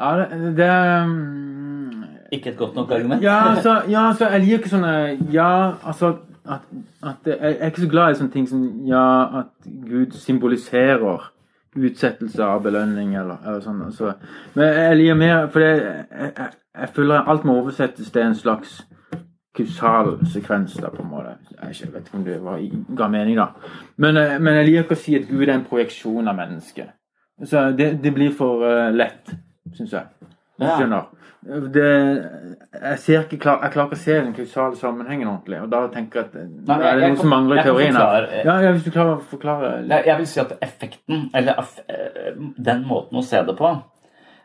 Ja, 0.00 0.16
det, 0.18 0.56
det 0.56 0.68
um, 1.04 2.04
Ikke 2.32 2.50
et 2.50 2.56
godt 2.56 2.74
nok 2.74 2.90
argument? 2.90 3.22
Ja, 3.22 3.54
altså, 3.54 3.82
ja, 3.88 4.08
altså 4.08 4.28
jeg 4.28 4.40
liker 4.40 4.62
ikke 4.62 4.72
sånne 4.72 4.94
Ja, 5.32 5.72
altså 5.84 6.14
at, 6.48 6.64
at 7.02 7.26
Jeg 7.26 7.56
er 7.58 7.66
ikke 7.66 7.84
så 7.84 7.88
glad 7.88 8.12
i 8.12 8.18
sånne 8.20 8.32
ting 8.32 8.48
som 8.48 8.64
Ja, 8.88 9.04
at 9.42 9.68
Gud 9.88 10.16
symboliserer 10.16 11.28
utsettelse 11.76 12.44
av 12.44 12.62
belønning 12.64 13.14
eller, 13.16 13.38
eller 13.46 13.60
sånn. 13.64 13.78
Altså. 13.86 14.10
Men 14.54 14.74
jeg 14.76 14.96
liker 15.00 15.20
mer 15.20 15.46
For 15.52 15.64
jeg, 15.64 16.02
jeg, 16.10 16.48
jeg 16.80 16.90
føler 16.96 17.30
alt 17.32 17.46
må 17.48 17.56
oversettes 17.60 18.10
til 18.12 18.26
en 18.26 18.36
slags 18.36 18.82
kausal 19.56 20.14
sekvens, 20.32 20.74
da, 20.80 20.88
på 20.88 21.02
en 21.04 21.10
måte. 21.10 21.34
Jeg 21.60 21.92
vet 21.92 22.06
ikke 22.06 22.16
om 22.16 22.24
det 22.24 22.38
var, 22.40 22.60
ga 22.96 23.08
mening, 23.12 23.36
da. 23.36 23.74
Men, 24.00 24.16
eh, 24.16 24.38
men 24.40 24.56
jeg 24.56 24.68
liker 24.68 24.86
ikke 24.86 24.96
å 24.96 25.00
si 25.02 25.16
at 25.18 25.26
Gud 25.28 25.44
er 25.44 25.52
en 25.58 25.66
projeksjon 25.68 26.30
av 26.30 26.38
mennesket. 26.38 26.94
Så 27.44 27.66
det, 27.76 27.90
det 28.00 28.14
blir 28.14 28.32
for 28.36 28.64
uh, 28.64 28.88
lett 28.94 29.34
syns 29.76 29.98
jeg. 29.98 30.30
Skjønner. 30.62 31.10
Det, 31.74 31.86
jeg, 32.70 32.98
ser 33.02 33.24
ikke 33.24 33.38
klar, 33.42 33.62
jeg 33.64 33.72
klarer 33.74 33.88
ikke 33.88 33.98
å 33.98 34.02
se 34.02 34.18
den 34.18 34.34
kausale 34.36 34.78
sammenhengen 34.78 35.26
ordentlig. 35.26 35.58
Og 35.64 35.72
da 35.72 35.80
tenker 35.90 36.20
jeg 36.20 36.28
at 36.28 36.36
Nei, 36.38 36.76
jeg, 36.76 36.90
er 36.90 37.00
det 37.00 37.08
noe 37.08 37.22
som 37.24 37.32
mangler 37.34 37.58
i 37.58 37.64
teorien. 37.66 37.98
Ja, 37.98 38.58
ja, 38.62 38.74
hvis 38.76 38.84
du 38.86 38.92
klarer 38.94 39.16
å 39.16 39.24
forklare 39.32 39.72
litt. 39.82 40.06
Jeg 40.06 40.20
vil 40.20 40.28
si 40.30 40.42
at 40.44 40.54
effekten, 40.62 41.24
eller 41.34 41.58
eh, 41.88 42.30
den 42.70 42.86
måten 42.86 43.18
å 43.18 43.24
se 43.26 43.42
det 43.48 43.56
på 43.58 43.72
Eh, 43.72 43.91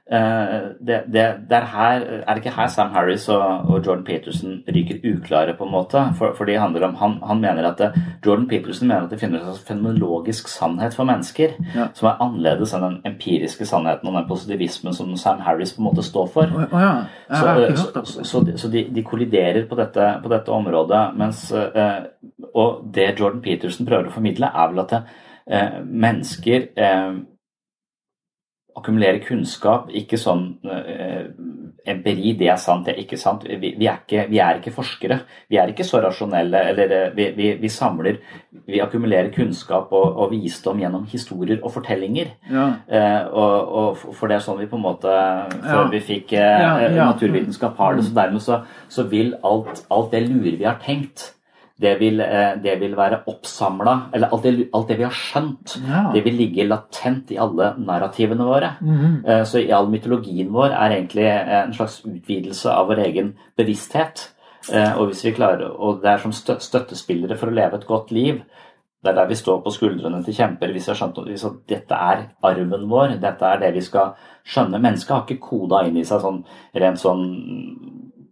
det, 0.07 1.01
det, 1.11 1.23
det, 1.49 1.55
er, 1.57 1.65
her, 1.67 2.03
er 2.23 2.27
det 2.29 2.39
ikke 2.39 2.55
her 2.55 2.67
Sam 2.71 2.93
Harris 2.95 3.25
og, 3.29 3.41
og 3.67 3.81
Jordan 3.85 4.05
Peterson 4.07 4.61
ryker 4.63 5.01
uklare, 5.03 5.55
på 5.57 5.65
en 5.67 5.73
måte? 5.73 6.03
For, 6.15 6.31
for 6.37 6.47
det 6.47 6.59
handler 6.61 6.85
om, 6.87 6.95
han, 6.95 7.17
han 7.27 7.41
mener 7.43 7.67
at 7.67 7.81
det, 7.81 7.89
Jordan 8.25 8.47
Peterson 8.47 8.87
mener 8.87 9.03
at 9.03 9.11
det 9.11 9.19
finnes 9.19 9.43
en 9.43 9.59
fenomenologisk 9.67 10.47
sannhet 10.47 10.95
for 10.95 11.07
mennesker 11.07 11.57
ja. 11.75 11.89
som 11.97 12.09
er 12.11 12.23
annerledes 12.23 12.73
enn 12.75 12.85
den 12.85 12.97
empiriske 13.11 13.67
sannheten 13.67 14.07
og 14.07 14.15
den 14.15 14.29
positivismen 14.29 14.95
som 14.95 15.11
Sam 15.19 15.43
Harris 15.43 15.75
på 15.75 15.83
en 15.83 15.89
måte 15.89 16.05
står 16.05 16.31
for. 16.33 16.55
Oh, 16.55 16.81
ja. 16.81 16.93
så, 17.27 18.01
så, 18.05 18.23
så, 18.23 18.45
så 18.55 18.71
de, 18.71 18.87
de, 18.95 19.03
kolliderer 19.03 19.65
på 19.67 19.75
dette, 19.79 20.09
på 20.23 20.31
dette 20.31 20.51
området. 20.51 21.03
Mens, 21.19 21.47
eh, 21.51 21.97
og 22.53 22.85
det 22.95 23.15
Jordan 23.19 23.41
Peterson 23.43 23.87
prøver 23.87 24.07
å 24.07 24.15
formidle, 24.15 24.51
er 24.55 24.71
vel 24.71 24.85
at 24.85 24.95
eh, 24.99 25.81
mennesker 25.83 26.71
akkumulere 28.77 29.21
kunnskap, 29.25 29.89
ikke 29.95 30.19
sånn 30.21 30.51
eh, 30.69 31.29
empiri, 31.87 32.33
det 32.37 32.49
er 32.51 32.59
sant, 32.61 32.85
det 32.85 32.93
er 32.93 33.01
ikke 33.03 33.19
sant. 33.19 33.45
Vi, 33.47 33.71
vi, 33.77 33.87
er, 33.87 34.01
ikke, 34.03 34.25
vi 34.29 34.39
er, 34.43 34.59
ikke, 34.59 34.73
forskere. 34.75 35.19
Vi 35.49 35.59
er 35.59 35.71
ikke 35.71 35.85
så 35.87 36.01
rasjonelle. 36.03 36.63
Eller 36.71 36.95
eh, 36.97 37.15
vi, 37.37 37.53
vi 37.61 37.71
samler 37.71 38.19
Vi 38.67 38.81
akkumulerer 38.83 39.29
kunnskap 39.31 39.93
og, 39.95 40.17
og, 40.17 40.33
visdom 40.33 40.81
gjennom 40.81 41.05
historier 41.07 41.61
og 41.61 41.71
fortellinger. 41.77 42.33
Ja. 42.51 42.67
Eh, 42.87 43.23
og, 43.31 43.71
og, 43.79 44.03
for 44.17 44.27
det 44.27 44.39
er 44.39 44.45
sånn 44.45 44.59
vi 44.61 44.69
på 44.69 44.79
en 44.79 44.85
måte 44.85 45.13
Før 45.61 45.85
ja. 45.85 45.87
vi 45.93 46.03
fikk 46.03 46.35
eh, 46.37 46.65
ja, 46.65 47.07
naturvitenskap 47.07 47.79
har 47.79 47.97
det, 47.97 48.07
så 48.07 48.17
dermed 48.17 48.43
så, 48.43 48.61
så 48.91 49.07
vil 49.09 49.33
alt, 49.47 49.85
alt 49.93 50.13
det 50.13 50.25
lure 50.27 50.57
vi 50.57 50.67
har 50.67 50.79
tenkt 50.83 51.31
det 51.81 51.93
vil, 51.99 52.19
eh, 52.21 52.55
det 52.61 52.79
vil 52.81 52.95
være 52.97 53.19
oppsamla 53.29 54.09
Eller 54.13 54.31
alt 54.33 54.43
det, 54.43 54.69
alt 54.73 54.87
det, 54.87 54.97
vi 54.97 55.05
har 55.05 55.13
skjønt, 55.13 55.75
ja. 55.87 56.07
det 56.13 56.23
vil 56.25 56.39
ligge 56.39 56.65
latent 56.67 57.31
i 57.31 57.37
alle 57.37 57.73
narrativene 57.77 58.43
våre. 58.45 58.71
Mm 58.81 58.97
-hmm. 58.97 59.43
Så 59.45 59.59
i 59.59 59.71
all 59.71 59.89
mytologien 59.89 60.53
vår 60.53 60.71
er 60.71 60.91
egentlig 60.91 61.25
en 61.25 61.73
slags 61.73 62.05
utvidelse 62.05 62.71
av 62.71 62.87
vår 62.87 62.99
egen 62.99 63.33
bevissthet. 63.57 64.33
Og 64.97 65.05
hvis 65.07 65.25
vi 65.25 65.31
klarer, 65.31 65.69
og 65.79 66.01
det 66.01 66.09
er 66.09 66.17
som 66.17 66.31
støttespillere 66.31 67.37
for 67.37 67.47
å 67.47 67.53
leve 67.53 67.75
et 67.75 67.87
godt 67.87 68.11
liv. 68.11 68.41
Det 69.03 69.11
er 69.11 69.15
der 69.15 69.27
vi 69.27 69.35
står 69.35 69.61
på 69.61 69.71
skuldrene 69.71 70.23
til 70.23 70.33
kjemper 70.33 70.71
hvis 70.73 70.87
vi 70.87 70.91
har 70.91 70.97
skjønt 70.99 71.19
hvis 71.27 71.45
dette 71.69 71.95
er 71.95 72.23
arven 72.43 72.89
vår. 72.89 73.19
Dette 73.21 73.45
er 73.45 73.59
det 73.59 73.73
vi 73.73 73.81
skal 73.81 74.15
skjønne. 74.43 74.81
Mennesket 74.81 75.13
har 75.13 75.23
ikke 75.23 75.47
koda 75.49 75.83
inn 75.87 75.97
i 75.97 76.05
seg 76.07 76.23
sånn 76.23 76.41
rent 76.73 76.99
sånn 76.99 77.23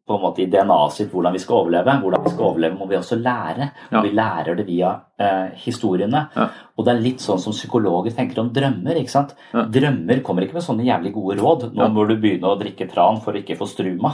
på 0.05 0.13
en 0.13 0.21
måte 0.21 0.43
i 0.43 0.45
DNA-et 0.49 0.93
sitt 0.93 1.09
hvordan 1.09 1.33
vi 1.33 1.41
skal 1.41 1.63
overleve. 1.63 1.95
Hvordan 2.03 2.25
vi 2.25 2.33
skal 2.35 2.45
overleve 2.45 2.77
må 2.77 2.85
vi 2.89 2.97
også 2.99 3.17
lære. 3.17 3.69
Og 3.89 3.97
ja. 3.97 4.03
vi 4.05 4.11
lærer 4.13 4.59
det 4.59 4.65
via 4.67 4.91
eh, 5.17 5.55
historiene. 5.63 6.27
Ja. 6.35 6.45
Og 6.77 6.85
det 6.85 6.93
er 6.93 7.01
litt 7.01 7.25
sånn 7.25 7.41
som 7.41 7.55
psykologer 7.55 8.13
tenker 8.13 8.43
om 8.43 8.51
drømmer. 8.53 8.99
ikke 9.01 9.15
sant? 9.15 9.33
Ja. 9.53 9.65
Drømmer 9.65 10.21
kommer 10.25 10.45
ikke 10.45 10.59
med 10.59 10.67
sånne 10.67 10.85
jævlig 10.85 11.15
gode 11.15 11.39
råd. 11.41 11.67
Nå 11.73 11.89
må 11.95 12.05
du 12.05 12.15
begynne 12.19 12.51
å 12.51 12.59
drikke 12.59 12.89
tran 12.91 13.17
for 13.25 13.33
å 13.33 13.41
ikke 13.41 13.57
få 13.57 13.69
struma. 13.71 14.13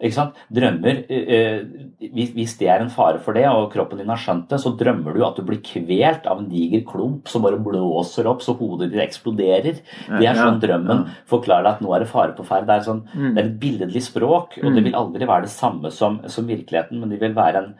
Ikke 0.00 0.16
sant? 0.16 0.38
Drømmer 0.48 1.02
eh, 1.12 1.58
hvis, 2.00 2.30
hvis 2.32 2.54
det 2.56 2.70
er 2.72 2.80
en 2.80 2.92
fare 2.92 3.20
for 3.20 3.36
det, 3.36 3.44
og 3.52 3.68
kroppen 3.74 4.00
din 4.00 4.08
har 4.08 4.20
skjønt 4.20 4.48
det, 4.48 4.58
så 4.62 4.72
drømmer 4.80 5.16
du 5.16 5.24
at 5.26 5.36
du 5.36 5.44
blir 5.44 5.60
kvelt 5.64 6.24
av 6.30 6.40
en 6.40 6.48
diger 6.48 6.82
klump 6.88 7.28
som 7.28 7.44
bare 7.44 7.60
blåser 7.60 8.28
opp 8.30 8.40
så 8.44 8.54
hodet 8.56 8.88
ditt 8.92 9.02
eksploderer. 9.04 9.82
Det 10.08 10.24
er 10.24 10.38
sånn 10.38 10.60
drømmen 10.62 11.04
forklarer 11.28 11.66
deg 11.66 11.72
at 11.74 11.84
nå 11.84 11.92
er 11.92 12.04
det 12.04 12.10
fare 12.12 12.36
på 12.36 12.46
ferde. 12.48 12.68
Det 12.70 12.78
er, 12.78 12.86
sånn, 12.86 13.02
det 13.12 13.42
er 13.42 13.44
et 13.44 13.60
billedlig 13.60 14.02
språk, 14.08 14.56
og 14.62 14.72
det 14.76 14.86
vil 14.86 14.96
aldri 14.96 15.28
være 15.28 15.48
det 15.48 15.52
samme 15.52 15.92
som, 15.94 16.20
som 16.32 16.48
virkeligheten, 16.48 17.00
men 17.02 17.12
det 17.12 17.20
vil 17.20 17.36
være 17.36 17.64
en, 17.64 17.74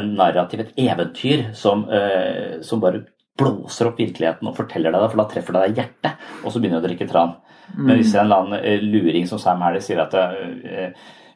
en 0.00 0.10
narrativ, 0.18 0.64
et 0.64 0.82
eventyr, 0.90 1.52
som, 1.54 1.86
eh, 1.86 2.58
som 2.66 2.82
bare 2.82 3.04
blåser 3.40 3.88
opp 3.88 4.02
virkeligheten 4.02 4.50
og 4.50 4.58
forteller 4.58 4.92
deg 4.92 5.04
det, 5.04 5.12
for 5.12 5.22
da 5.22 5.28
treffer 5.30 5.56
det 5.56 5.62
deg 5.68 5.80
hjertet, 5.80 6.26
og 6.42 6.50
så 6.50 6.58
begynner 6.58 6.82
du 6.82 6.84
å 6.84 6.88
drikke 6.90 7.08
tran. 7.08 7.38
Men 7.78 8.00
hvis 8.00 8.14
en 8.16 8.26
eller 8.26 8.42
annen 8.42 8.64
eh, 8.66 8.82
luring 8.82 9.28
som 9.30 9.38
Sam 9.38 9.62
Harris 9.62 9.86
sier 9.86 10.02
at 10.02 10.14
eh, 10.18 10.90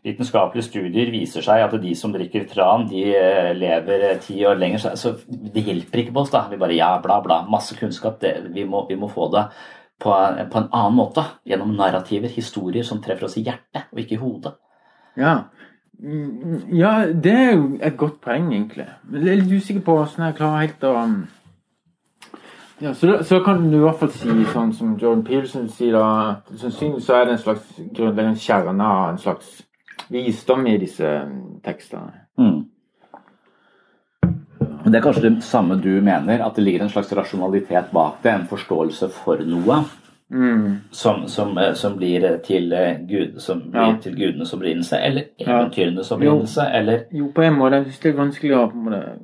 vitenskapelige 0.04 0.66
studier 0.66 1.12
viser 1.12 1.44
seg 1.44 1.62
at 1.64 1.76
de 1.80 1.94
som 1.96 2.12
drikker 2.12 2.44
tran, 2.50 2.86
de 2.90 3.06
eh, 3.16 3.52
lever 3.56 4.08
eh, 4.10 4.18
ti 4.22 4.36
år 4.44 4.58
lenger, 4.60 4.96
så, 5.00 5.14
det 5.28 5.64
hjelper 5.64 6.02
ikke 6.02 6.14
på 6.16 6.24
oss. 6.24 6.32
da. 6.34 6.44
Vi 6.50 6.60
bare 6.60 6.76
ja, 6.76 6.90
bla, 7.02 7.20
bla. 7.24 7.42
Masse 7.50 7.76
kunnskap. 7.78 8.20
Det, 8.20 8.36
vi, 8.54 8.66
må, 8.68 8.84
vi 8.88 8.98
må 9.00 9.08
få 9.12 9.30
det 9.32 9.46
på, 10.02 10.12
på 10.12 10.60
en 10.60 10.68
annen 10.68 10.98
måte. 10.98 11.24
Gjennom 11.48 11.72
narrativer, 11.78 12.32
historier 12.32 12.84
som 12.86 13.00
treffer 13.04 13.30
oss 13.30 13.38
i 13.40 13.46
hjertet, 13.46 13.88
og 13.92 14.02
ikke 14.04 14.18
i 14.18 14.20
hodet. 14.20 14.56
Ja. 15.20 15.38
Mm, 16.02 16.74
ja, 16.74 16.92
det 17.08 17.32
er 17.32 17.52
jo 17.54 17.66
et 17.80 17.96
godt 17.96 18.20
poeng, 18.24 18.52
egentlig. 18.52 18.90
Men 19.08 19.24
Jeg 19.24 19.32
er 19.32 19.42
litt 19.42 19.56
usikker 19.62 19.86
på 19.86 19.96
hvordan 19.96 20.28
jeg 20.28 20.38
klarer 20.42 20.66
helt 20.66 20.86
å 20.88 20.94
um, 21.00 21.18
ja, 22.82 22.90
så, 22.92 23.06
da, 23.06 23.20
så 23.24 23.38
kan 23.44 23.62
du 23.70 23.76
i 23.78 23.84
hvert 23.84 24.00
fall 24.00 24.10
si, 24.12 24.32
sånn 24.50 24.72
som 24.74 24.96
Jordan 24.98 25.22
Pearson 25.24 25.68
sier, 25.70 25.94
da, 25.94 26.56
sannsynligvis 26.58 27.06
så 27.06 27.20
er 27.20 27.28
det 27.28 27.36
en 27.36 27.44
slags 27.44 27.76
grunnleggende 27.78 28.42
kjerne 28.42 28.88
av 28.88 29.12
en 29.12 29.20
slags 29.22 29.52
visdom 30.08 30.66
i 30.66 30.78
disse 30.78 31.08
um, 31.24 31.60
tekstene. 31.64 32.12
Mm. 32.38 32.64
Det 34.84 34.98
er 34.98 35.04
kanskje 35.04 35.22
det 35.30 35.44
samme 35.44 35.78
du 35.80 36.00
mener, 36.04 36.42
at 36.44 36.56
det 36.56 36.64
ligger 36.64 36.84
en 36.84 36.90
slags 36.92 37.12
rasjonalitet 37.16 37.92
bak 37.92 38.18
det, 38.22 38.32
en 38.34 38.48
forståelse 38.50 39.08
for 39.14 39.40
noe. 39.48 39.78
Mm. 40.34 40.74
Som, 40.90 41.28
som, 41.28 41.58
eh, 41.58 41.72
som 41.74 41.96
blir 41.96 42.24
til, 42.44 42.72
eh, 42.72 42.98
Gud, 43.08 43.40
som 43.40 43.60
blir 43.70 43.80
Ja. 43.80 43.96
til 44.02 44.16
gudenes 44.16 44.52
opprinnelse, 44.54 44.98
eller 44.98 45.22
Ja. 45.38 45.60
eventyrenes 45.60 46.10
opprinnelse, 46.12 46.62
eller 46.72 47.04
Jo, 47.12 47.30
på 47.34 47.42
en 47.42 47.54
måte. 47.54 47.72
Jeg 47.72 47.84
synes 47.84 47.98
det 47.98 48.14
er 48.14 48.18
vanskelig 48.18 48.56
å, 48.56 48.70
på 48.70 48.76
en 48.76 48.84
måte, 48.84 49.18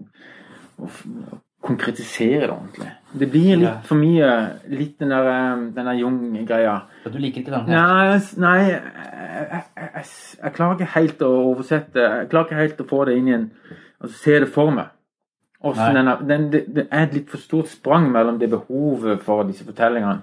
å 0.81 1.41
konkretisere 1.63 2.41
det 2.41 2.51
ordentlig. 2.51 2.91
Det 3.13 3.27
blir 3.31 3.57
litt 3.59 3.87
for 3.89 3.99
mye 3.99 4.29
Litt 4.71 5.01
den 5.03 5.11
der, 5.11 5.27
um, 5.55 5.65
den 5.75 5.89
Jung-greia. 5.99 6.77
Du 7.11 7.19
liker 7.19 7.43
ikke 7.43 7.51
den? 7.57 7.67
Nei, 7.75 8.21
nei 8.39 8.59
jeg, 8.69 9.65
jeg, 9.77 10.07
jeg, 10.45 10.53
klarer 10.55 10.77
ikke 10.79 10.95
helt 10.95 11.25
å 11.27 11.31
oversette 11.51 12.05
Jeg 12.05 12.31
klarer 12.31 12.47
ikke 12.47 12.61
helt 12.63 12.83
å 12.85 12.89
få 12.93 13.05
det 13.09 13.17
inn 13.19 13.29
i 13.31 13.37
en 13.39 13.47
Altså 14.01 14.17
se 14.17 14.39
det 14.41 14.49
for 14.49 14.71
meg. 14.73 14.93
Hvordan 15.61 15.99
den, 15.99 16.09
er- 16.09 16.23
den, 16.25 16.45
det, 16.53 16.61
det 16.73 16.87
er 16.89 17.03
et 17.05 17.17
litt 17.19 17.29
for 17.29 17.43
stort 17.43 17.69
sprang 17.69 18.07
mellom 18.15 18.39
det 18.41 18.49
behovet 18.49 19.21
for 19.27 19.43
disse 19.45 19.67
fortellingene 19.67 20.23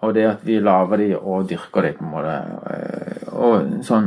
og 0.00 0.14
det 0.16 0.22
at 0.24 0.44
vi 0.48 0.54
lager 0.64 0.96
de 0.96 1.08
og 1.18 1.48
dyrker 1.50 1.84
de, 1.84 1.90
på 1.98 2.04
en 2.06 2.12
måte. 2.14 2.36
Eh, 2.70 3.32
Og 3.36 3.82
sånn 3.84 4.06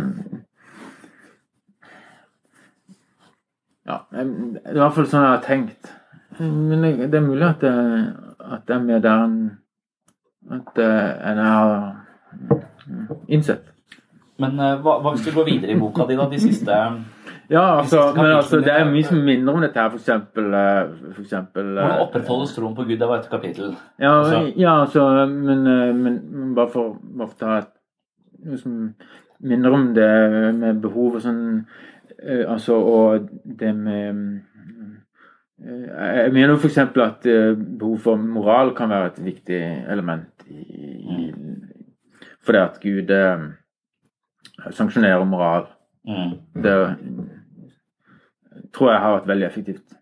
Ja, 3.85 3.97
det 4.13 4.23
er 4.23 4.77
i 4.77 4.79
hvert 4.79 4.95
fall 4.95 5.09
sånn 5.11 5.25
jeg 5.25 5.33
har 5.33 5.43
tenkt. 5.43 5.82
Men 6.51 6.83
det, 6.83 7.15
er 7.15 7.25
mulig 7.25 7.47
at 7.47 7.61
det, 7.61 7.73
at 8.39 8.65
det 8.67 8.75
er 8.75 8.83
med 8.83 9.03
der 9.03 9.25
enn 9.25 9.37
at, 10.51 10.77
en 10.77 11.39
jeg 11.39 11.45
har 11.47 11.73
mm, 12.87 13.05
innsett. 13.27 13.69
Men 14.41 14.59
eh, 14.59 14.79
hva, 14.81 14.97
hva 15.01 15.13
hvis 15.13 15.27
du 15.27 15.33
går 15.35 15.45
videre 15.47 15.75
i 15.75 15.79
boka 15.79 16.07
di, 16.09 16.17
da? 16.19 16.27
De 16.29 16.39
siste 16.41 16.73
Ja, 17.51 17.63
altså, 17.79 17.99
siste 18.07 18.17
men 18.17 18.31
altså, 18.31 18.59
det 18.65 18.73
er 18.73 18.89
mye 18.89 19.05
som 19.05 19.21
minner 19.23 19.53
om 19.53 19.61
dette 19.63 19.79
her, 19.79 19.91
for 19.93 20.01
eksempel, 20.01 20.49
eh, 20.57 21.11
for 21.13 21.21
eksempel 21.23 21.69
eh, 21.77 21.83
Hvordan 21.83 22.05
opprettholdes 22.07 22.55
troen 22.55 22.75
på 22.75 22.87
Gud? 22.87 22.97
Det 22.99 23.09
var 23.09 23.21
et 23.21 23.29
kapittel. 23.31 23.75
Ja, 23.99 24.17
Altså- 24.19 24.53
ja 24.57 24.81
altså, 24.81 25.25
men, 25.25 25.67
eh, 25.67 25.95
men, 25.95 26.19
men 26.31 26.55
bare 26.55 26.71
for 26.73 26.97
bare 27.01 27.29
å 27.29 27.57
et 27.61 27.71
noe 28.43 28.57
som 28.59 28.79
minner 29.43 29.75
om 29.75 29.93
det 29.95 30.09
med 30.55 30.81
behov 30.81 31.19
og 31.19 31.23
sånn 31.23 31.43
eh, 32.19 32.43
Altså, 32.47 32.75
og 32.75 33.29
det 33.59 33.75
med 33.75 34.15
mm, 34.15 34.25
eh, 34.35 34.52
Jeg 35.63 36.31
mener 36.33 36.49
jo 36.53 36.57
f.eks. 36.59 36.77
at 36.77 37.25
eh, 37.25 37.53
behov 37.79 37.97
for 38.03 38.15
moral 38.17 38.73
kan 38.75 38.89
være 38.89 39.05
et 39.13 39.19
viktig 39.25 39.59
element 39.89 40.43
i, 40.47 40.63
i 41.17 41.33
Fordi 42.43 42.57
at 42.57 42.79
Gud 42.83 43.09
eh, 43.15 43.45
sanksjonerer 44.71 45.23
moral. 45.25 45.67
Mm. 46.07 46.33
Det 46.63 46.75
tror 48.73 48.91
jeg 48.91 49.01
har 49.01 49.15
vært 49.17 49.27
veldig 49.31 49.47
effektivt. 49.47 49.95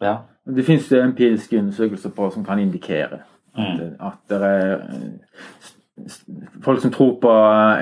Ja. 0.00 0.16
Det 0.46 0.64
finnes 0.64 0.92
empiriske 0.92 1.58
undersøkelser 1.58 2.10
på 2.16 2.30
som 2.30 2.44
kan 2.44 2.58
indikere 2.62 3.12
at, 3.20 3.26
Mm. 3.56 3.96
at 4.00 4.18
det 4.30 4.36
er 4.46 4.74
eh, 4.78 6.06
folk 6.62 6.80
som 6.80 6.92
tror 6.94 7.16
på 7.20 7.30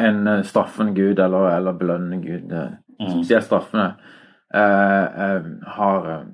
en 0.00 0.26
eh, 0.26 0.42
straffende 0.48 0.94
gud 0.96 1.18
eller, 1.20 1.50
eller 1.58 1.72
belønnende 1.76 2.22
gud, 2.24 2.52
eh, 2.52 2.70
Mm. 3.00 3.10
spesielt 3.10 3.44
straffende, 3.44 3.92
eh, 4.54 5.04
eh, 5.24 5.42
har 5.66 6.08
eh, 6.10 6.24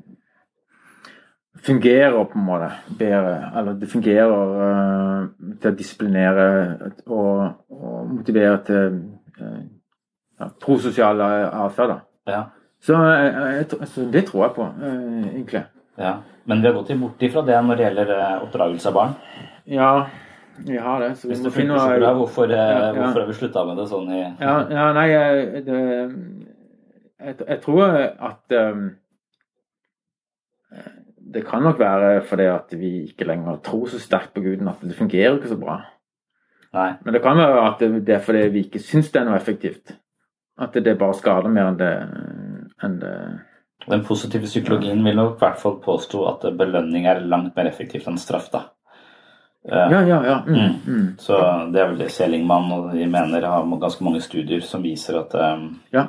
fungerer 1.66 2.24
på 2.24 2.38
en 2.38 2.44
måte 2.44 2.70
bedre. 2.98 3.52
Eller 3.56 3.78
det 3.80 3.90
fungerer 3.92 4.56
uh, 4.60 5.28
til 5.60 5.70
å 5.70 5.78
disiplinere 5.78 6.48
og, 7.06 7.40
og 7.70 8.10
motivere 8.10 8.58
til 8.66 8.98
uh, 9.40 9.62
ja, 10.40 10.50
prososial 10.60 11.24
atferd. 11.24 11.96
Ja. 12.28 12.44
Så, 12.84 12.98
så 13.88 14.04
det 14.12 14.26
tror 14.28 14.42
jeg 14.44 14.52
på, 14.58 14.64
egentlig. 14.84 15.62
ja. 15.96 16.18
Men 16.44 16.60
vi 16.60 16.68
har 16.68 16.74
gått 16.76 16.90
bort 17.00 17.22
ifra 17.24 17.40
det 17.46 17.60
når 17.64 17.78
det 17.78 17.84
gjelder 17.86 18.10
oppdragelse 18.44 18.90
av 18.90 18.96
barn. 18.98 19.14
Ja, 19.64 19.92
vi 20.58 20.76
har 20.76 21.00
det. 21.00 21.14
Så 21.16 21.28
vi 21.28 21.32
Hvis 21.32 21.40
må 21.40 21.48
det 21.48 21.54
finne 21.54 21.78
funker 21.78 21.94
så 21.94 22.02
bra, 22.02 22.10
hvorfor, 22.18 22.52
hvorfor 22.98 23.20
har 23.20 23.30
vi 23.30 23.36
slutta 23.38 23.62
med 23.64 23.80
det 23.80 23.86
sånn 23.88 24.10
i 24.12 24.20
ja, 24.20 24.56
ja, 24.68 24.84
nei, 24.98 25.06
jeg, 25.08 25.62
det, 25.64 25.78
jeg, 27.24 27.38
jeg 27.40 27.58
tror 27.64 27.96
at 27.96 28.56
um, 28.60 28.84
Det 31.34 31.42
kan 31.46 31.64
nok 31.66 31.80
være 31.82 32.20
fordi 32.28 32.46
at 32.46 32.74
vi 32.78 32.92
ikke 33.08 33.26
lenger 33.26 33.58
tror 33.66 33.88
så 33.90 33.98
sterkt 33.98 34.34
på 34.34 34.44
Guden 34.44 34.70
at 34.70 34.82
det 34.86 34.96
fungerer 34.96 35.34
ikke 35.34 35.50
så 35.50 35.58
bra. 35.58 35.80
Nei. 36.74 36.90
Men 37.04 37.14
det 37.14 37.22
kan 37.22 37.38
være 37.38 37.64
at 37.68 37.82
det, 37.82 38.14
er 38.14 38.22
fordi 38.22 38.46
vi 38.54 38.64
ikke 38.68 38.82
syns 38.82 39.10
det 39.10 39.20
er 39.20 39.28
noe 39.28 39.38
effektivt. 39.38 39.96
At 40.58 40.74
det, 40.74 40.98
bare 40.98 41.16
skader 41.18 41.50
mer 41.50 41.72
enn 41.72 41.80
det, 41.80 41.90
enn 42.86 43.00
det 43.02 43.16
Den 43.90 44.04
positive 44.06 44.46
psykologien 44.46 45.02
vil 45.04 45.16
nok 45.18 45.34
i 45.34 45.42
hvert 45.42 45.58
fall 45.60 45.74
påstå 45.82 46.22
at 46.30 46.46
belønning 46.56 47.08
er 47.10 47.20
langt 47.20 47.56
mer 47.56 47.66
effektivt 47.68 48.06
enn 48.08 48.18
straff. 48.18 48.46
da. 48.52 48.62
Eh, 49.68 49.90
Ja, 49.92 50.00
ja, 50.06 50.20
ja. 50.24 50.38
Mm, 50.46 50.78
mm. 50.86 51.08
Så 51.18 51.36
det 51.72 51.80
er 51.82 51.90
vel 51.90 51.98
det 51.98 52.10
Selingmann 52.12 52.72
og 52.72 52.92
de 52.94 53.06
mener 53.06 53.44
har 53.44 53.66
ganske 53.80 54.04
mange 54.04 54.22
studier 54.22 54.60
som 54.60 54.82
viser 54.82 55.18
at 55.20 55.34
um, 55.34 55.80
ja. 55.92 56.06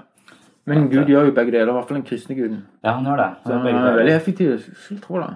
Men 0.65 0.89
Gud 0.89 1.05
gjør 1.05 1.29
jo 1.29 1.33
begge 1.35 1.53
deler, 1.53 1.69
i 1.69 1.75
hvert 1.77 1.87
fall 1.87 1.99
den 1.99 2.05
kristne 2.07 2.35
guden. 2.35 2.61
Ja, 2.83 2.95
han 2.97 3.05
gjør 3.05 3.19
det. 3.21 3.31
Så 3.43 3.53
det 3.53 3.57
er 3.71 3.77
han 3.77 3.87
er 3.87 3.97
veldig 3.99 4.13
effektiv, 4.15 4.53
skulle 4.73 5.01
tro 5.01 5.19
det. 5.21 5.31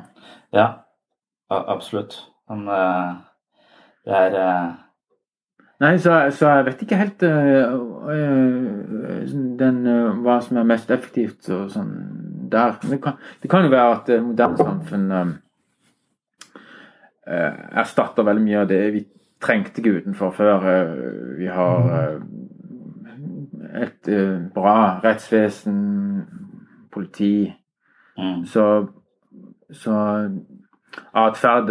Ja, 0.53 0.67
absolutt. 1.49 2.17
Han 2.49 2.67
eh, 2.67 3.09
Det 4.05 4.15
er 4.17 4.37
eh, 4.41 4.69
Nei, 5.79 5.93
så, 6.03 6.15
så 6.35 6.49
jeg 6.57 6.65
vet 6.65 6.81
ikke 6.83 6.97
helt 6.99 7.21
uh, 7.23 7.75
den, 9.59 9.77
uh, 9.87 10.17
hva 10.25 10.41
som 10.43 10.57
er 10.59 10.65
mest 10.67 10.89
effektivt 10.91 11.47
og 11.55 11.69
sånn 11.71 11.93
der. 12.51 12.73
Det 12.83 12.97
kan, 12.99 13.15
det 13.39 13.51
kan 13.51 13.63
jo 13.63 13.71
være 13.71 13.93
at 13.93 14.11
uh, 14.11 14.25
moderne 14.25 14.59
samfunn 14.59 15.05
uh, 15.15 15.31
erstatter 17.79 18.27
veldig 18.27 18.43
mye 18.43 18.59
av 18.65 18.67
det 18.73 18.81
vi 18.97 19.05
trengte 19.39 19.85
guden 19.85 20.19
for 20.19 20.35
før. 20.35 20.67
Vi 21.39 21.47
har 21.47 21.85
øh, 21.95 22.21
et 23.75 24.07
øh, 24.07 24.41
bra 24.53 24.99
rettsvesen, 25.03 26.25
politi. 26.91 27.53
mm, 28.17 28.45
Så, 28.45 28.87
så 29.71 29.93
atferd 31.13 31.69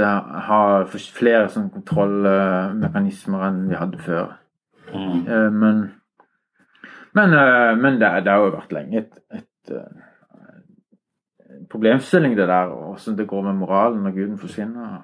har 0.49 0.87
flere 1.15 1.49
sånne 1.49 1.71
kontrollmekanismer 1.75 3.47
enn 3.49 3.65
vi 3.71 3.75
hadde 3.81 3.99
før. 3.99 4.37
mm, 4.95 5.27
Eh, 5.29 5.53
Men, 5.53 5.81
men, 7.15 7.33
eh, 7.35 7.77
men 7.77 8.01
det, 8.01 8.25
det 8.25 8.33
har 8.33 8.39
jo 8.45 8.55
vært 8.55 8.73
lenge 8.73 8.99
et, 8.99 9.19
et, 9.35 9.71
eh, 9.71 10.05
problemstilling, 11.71 12.37
det 12.37 12.49
der, 12.49 12.67
hvordan 12.69 13.19
det 13.19 13.29
går 13.29 13.43
med 13.43 13.53
moralen 13.55 14.03
når 14.03 14.11
Guden 14.11 14.39
forsvinner. 14.39 15.03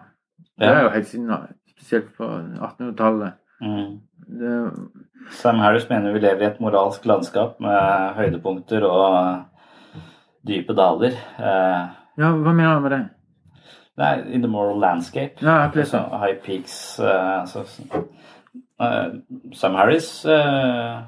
Det 0.59 0.67
er 0.69 0.83
jo 0.83 0.89
helt 0.89 1.07
siden, 1.07 1.31
spesielt 1.71 2.15
på 2.17 2.25
1800-tallet. 2.25 3.33
mm. 3.61 3.99
Sam 5.31 5.59
Harris 5.59 5.89
mener 5.91 6.13
vi 6.13 6.21
lever 6.21 6.43
i 6.43 6.47
et 6.53 6.61
moralsk 6.63 7.05
landskap 7.09 7.59
med 7.63 8.15
høydepunkter 8.19 8.85
og 8.87 9.45
dype 10.47 10.75
daler. 10.77 11.17
Eh, 11.39 11.85
Ja, 12.17 12.29
hva 12.31 12.53
mener 12.55 12.75
han 12.77 12.83
med 12.85 12.93
det? 12.93 13.03
Nei, 13.99 14.13
in 14.35 14.43
the 14.43 14.49
moral 14.51 14.79
landscape. 14.79 15.41
Ja, 15.43 15.71
lest 15.75 15.95
Altså, 15.95 16.19
high 16.23 16.37
peaks 16.43 16.99
eh, 17.01 17.45
så, 17.47 17.65
eh, 18.81 19.09
Sam 19.55 19.75
Harris 19.75 20.25
eh, 20.27 21.01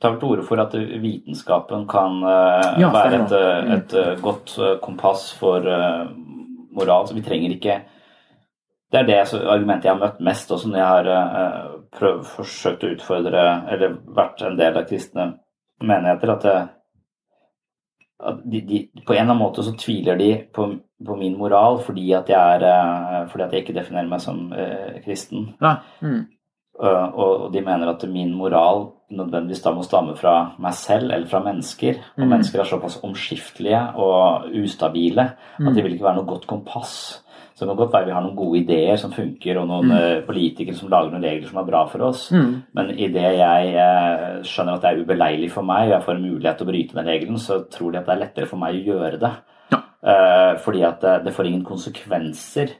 tar 0.00 0.10
vel 0.14 0.18
til 0.20 0.28
orde 0.28 0.46
for 0.46 0.60
at 0.62 0.72
vitenskapen 1.02 1.86
kan 1.88 2.20
Ja, 2.80 2.90
være 2.94 3.22
et, 3.24 3.92
et 3.92 4.22
godt 4.22 4.56
kompass 4.82 5.32
for 5.38 5.60
moral. 6.72 7.08
Så 7.08 7.14
vi 7.16 7.22
trenger 7.26 7.56
ikke 7.56 7.80
Det 8.92 9.00
er 9.02 9.06
det 9.08 9.18
argumentet 9.44 9.84
jeg 9.84 9.92
har 9.92 10.00
møtt 10.00 10.20
mest 10.24 10.50
også 10.50 10.68
når 10.70 10.78
jeg 10.78 10.88
har 10.88 11.08
eh, 11.12 11.66
prøv, 11.98 12.22
forsøkt 12.24 12.84
å 12.84 12.92
utfordre, 12.94 13.44
eller 13.68 13.98
vært 14.16 14.42
en 14.42 14.56
del 14.56 14.78
av 14.80 14.86
kristne 14.88 15.26
menigheter, 15.84 16.32
at, 16.32 16.42
det, 16.42 16.56
at 18.30 18.40
de, 18.44 18.60
de, 18.70 18.80
på 19.06 19.12
en 19.12 19.20
eller 19.20 19.26
annen 19.28 19.42
måte 19.42 19.62
så 19.62 19.74
tviler 19.78 20.16
de 20.18 20.30
på, 20.54 20.70
på 21.06 21.16
min 21.20 21.36
moral 21.38 21.78
fordi 21.84 22.08
at, 22.16 22.32
jeg 22.32 22.56
er, 22.56 22.64
eh, 22.64 23.28
fordi 23.30 23.44
at 23.44 23.52
jeg 23.54 23.66
ikke 23.66 23.76
definerer 23.76 24.10
meg 24.10 24.24
som 24.24 24.48
eh, 24.56 24.98
kristen. 25.04 25.52
Ja. 25.62 25.76
Mm. 26.00 26.24
Uh, 26.78 27.10
og 27.10 27.30
og 27.42 27.52
de 27.52 27.60
mener 27.66 27.88
at 27.90 28.04
min 28.06 28.30
moral 28.38 28.84
nødvendigvis 29.10 29.64
da 29.64 29.72
må 29.74 29.82
stamme 29.82 30.12
fra 30.16 30.52
meg 30.62 30.76
selv 30.78 31.10
eller 31.10 31.26
fra 31.26 31.40
mennesker. 31.42 31.96
Og 32.16 32.22
Mm. 32.22 32.28
mennesker 32.30 32.60
er 32.60 32.68
såpass 32.70 33.00
omskiftelige 33.02 33.80
og 33.96 34.46
ustabile 34.62 35.32
Mm. 35.58 35.68
at 35.68 35.74
det 35.74 35.84
vil 35.84 35.92
ikke 35.96 36.04
være 36.04 36.16
noe 36.20 36.28
godt 36.28 36.46
kompass. 36.46 37.24
Så 37.58 37.64
det 37.64 37.72
kan 37.72 37.78
godt 37.80 37.94
være 37.96 38.06
vi 38.06 38.14
har 38.14 38.22
noen 38.22 38.36
gode 38.38 38.60
ideer 38.60 38.98
som 39.00 39.10
funker, 39.10 39.58
og 39.58 39.64
noen 39.66 39.90
mm. 39.90 40.26
politikere 40.28 40.78
som 40.78 40.92
lager 40.92 41.10
noen 41.10 41.24
regler 41.26 41.48
som 41.50 41.58
er 41.58 41.66
bra 41.66 41.80
for 41.90 42.04
oss. 42.06 42.28
Mm. 42.30 42.52
Men 42.78 42.92
idet 42.94 43.32
jeg 43.34 43.72
eh, 43.74 44.26
skjønner 44.46 44.76
at 44.76 44.84
det 44.84 44.92
er 44.92 45.02
ubeleilig 45.02 45.48
for 45.50 45.66
meg, 45.66 45.88
og 45.88 45.96
jeg 45.96 46.06
får 46.06 46.14
en 46.14 46.28
mulighet 46.28 46.60
til 46.60 46.68
å 46.68 46.70
bryte 46.70 46.98
den 47.00 47.10
regelen, 47.10 47.40
så 47.42 47.58
tror 47.66 47.90
de 47.90 47.98
at 47.98 48.06
det 48.06 48.14
er 48.14 48.22
lettere 48.22 48.50
for 48.50 48.62
meg 48.62 48.78
å 48.78 48.84
gjøre 48.92 49.22
det. 49.24 49.34
Ja. 49.68 49.82
fordi 50.62 50.84
at 50.86 51.02
det, 51.24 51.32
får 51.34 51.48
ingen 51.50 51.64
konsekvenser. 51.66 52.70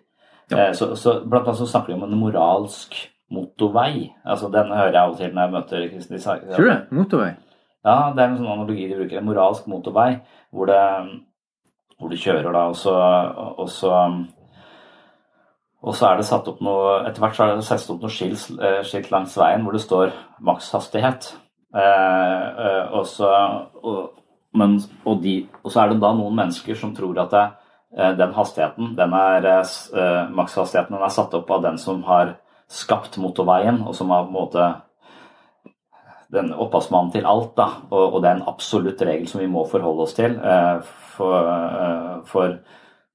Ja. 0.49 0.71
så, 0.73 0.95
så 0.97 1.19
blant 1.27 1.51
annet 1.51 1.59
så 1.59 1.67
snakker 1.69 1.91
de 1.91 1.97
om 1.99 2.07
en 2.07 2.21
moralsk 2.21 2.95
motorvei. 3.35 4.15
Altså 4.25 4.49
Den 4.49 4.71
hører 4.73 4.93
jeg 4.93 5.03
av 5.03 5.11
og 5.11 5.19
til 5.19 5.35
når 5.35 5.43
jeg 5.43 5.53
møter 5.53 5.89
Kristin 5.93 6.21
sa- 6.23 6.39
Tror 6.39 6.65
du 6.65 6.71
det? 6.71 6.81
Motorvei? 6.91 7.33
Ja, 7.85 8.13
det 8.15 8.23
er 8.23 8.29
en 8.29 8.39
sånn 8.39 8.53
analogi 8.53 8.89
de 8.89 8.97
bruker. 8.97 9.19
En 9.19 9.29
moralsk 9.29 9.67
motorvei 9.67 10.21
hvor, 10.51 10.67
det, 10.67 10.81
hvor 11.99 12.09
du 12.09 12.17
kjører 12.17 12.53
da, 12.53 12.65
og 12.71 12.77
så, 12.77 12.95
og 13.59 13.69
så 13.69 13.93
og 15.83 15.95
så 15.95 16.09
er 16.09 16.19
det 16.19 16.27
satt 16.27 16.49
opp 16.51 16.59
noe 16.65 16.95
Etter 17.07 17.23
hvert 17.23 17.37
så 17.37 17.45
er 17.45 17.53
det 17.55 17.67
satt 17.67 17.91
opp 17.93 18.03
noe 18.03 18.13
skilt, 18.13 18.49
eh, 18.59 18.81
skilt 18.87 19.13
langs 19.15 19.37
veien 19.39 19.63
hvor 19.63 19.77
det 19.77 19.85
står 19.85 20.11
makshastighet. 20.45 21.31
Eh, 21.75 22.49
eh, 22.67 22.97
og, 22.97 23.07
så, 23.07 23.31
og, 23.83 24.19
men, 24.59 24.79
og, 25.05 25.23
de, 25.23 25.39
og 25.63 25.71
så 25.71 25.85
er 25.85 25.93
det 25.93 26.01
da 26.03 26.13
noen 26.17 26.37
mennesker 26.41 26.79
som 26.79 26.97
tror 26.97 27.23
at 27.23 27.33
det, 27.35 27.47
eh, 27.95 28.13
den 28.19 28.35
hastigheten, 28.35 28.93
den 28.99 29.15
er, 29.15 29.49
makshastigheten, 30.35 30.97
den 30.97 31.07
er 31.07 31.15
satt 31.15 31.39
opp 31.39 31.51
av 31.55 31.65
den 31.69 31.79
som 31.79 32.03
har 32.09 32.37
skapt 32.69 33.17
motorveien, 33.23 33.81
og 33.87 33.95
som 33.97 34.11
har 34.13 34.27
på 34.27 34.33
en 34.33 34.39
måte 34.41 34.69
den 36.33 36.51
opphavsmannen 36.53 37.13
til 37.13 37.27
alt, 37.29 37.55
da. 37.57 37.69
Og, 37.91 38.15
og 38.15 38.23
det 38.23 38.31
er 38.31 38.41
en 38.41 38.49
absolutt 38.51 39.03
regel 39.07 39.29
som 39.31 39.41
vi 39.41 39.49
må 39.51 39.65
forholde 39.69 40.05
oss 40.05 40.17
til. 40.17 40.37
eh, 40.37 40.83
for, 41.17 41.49
eh, 41.49 42.19
for, 42.29 42.59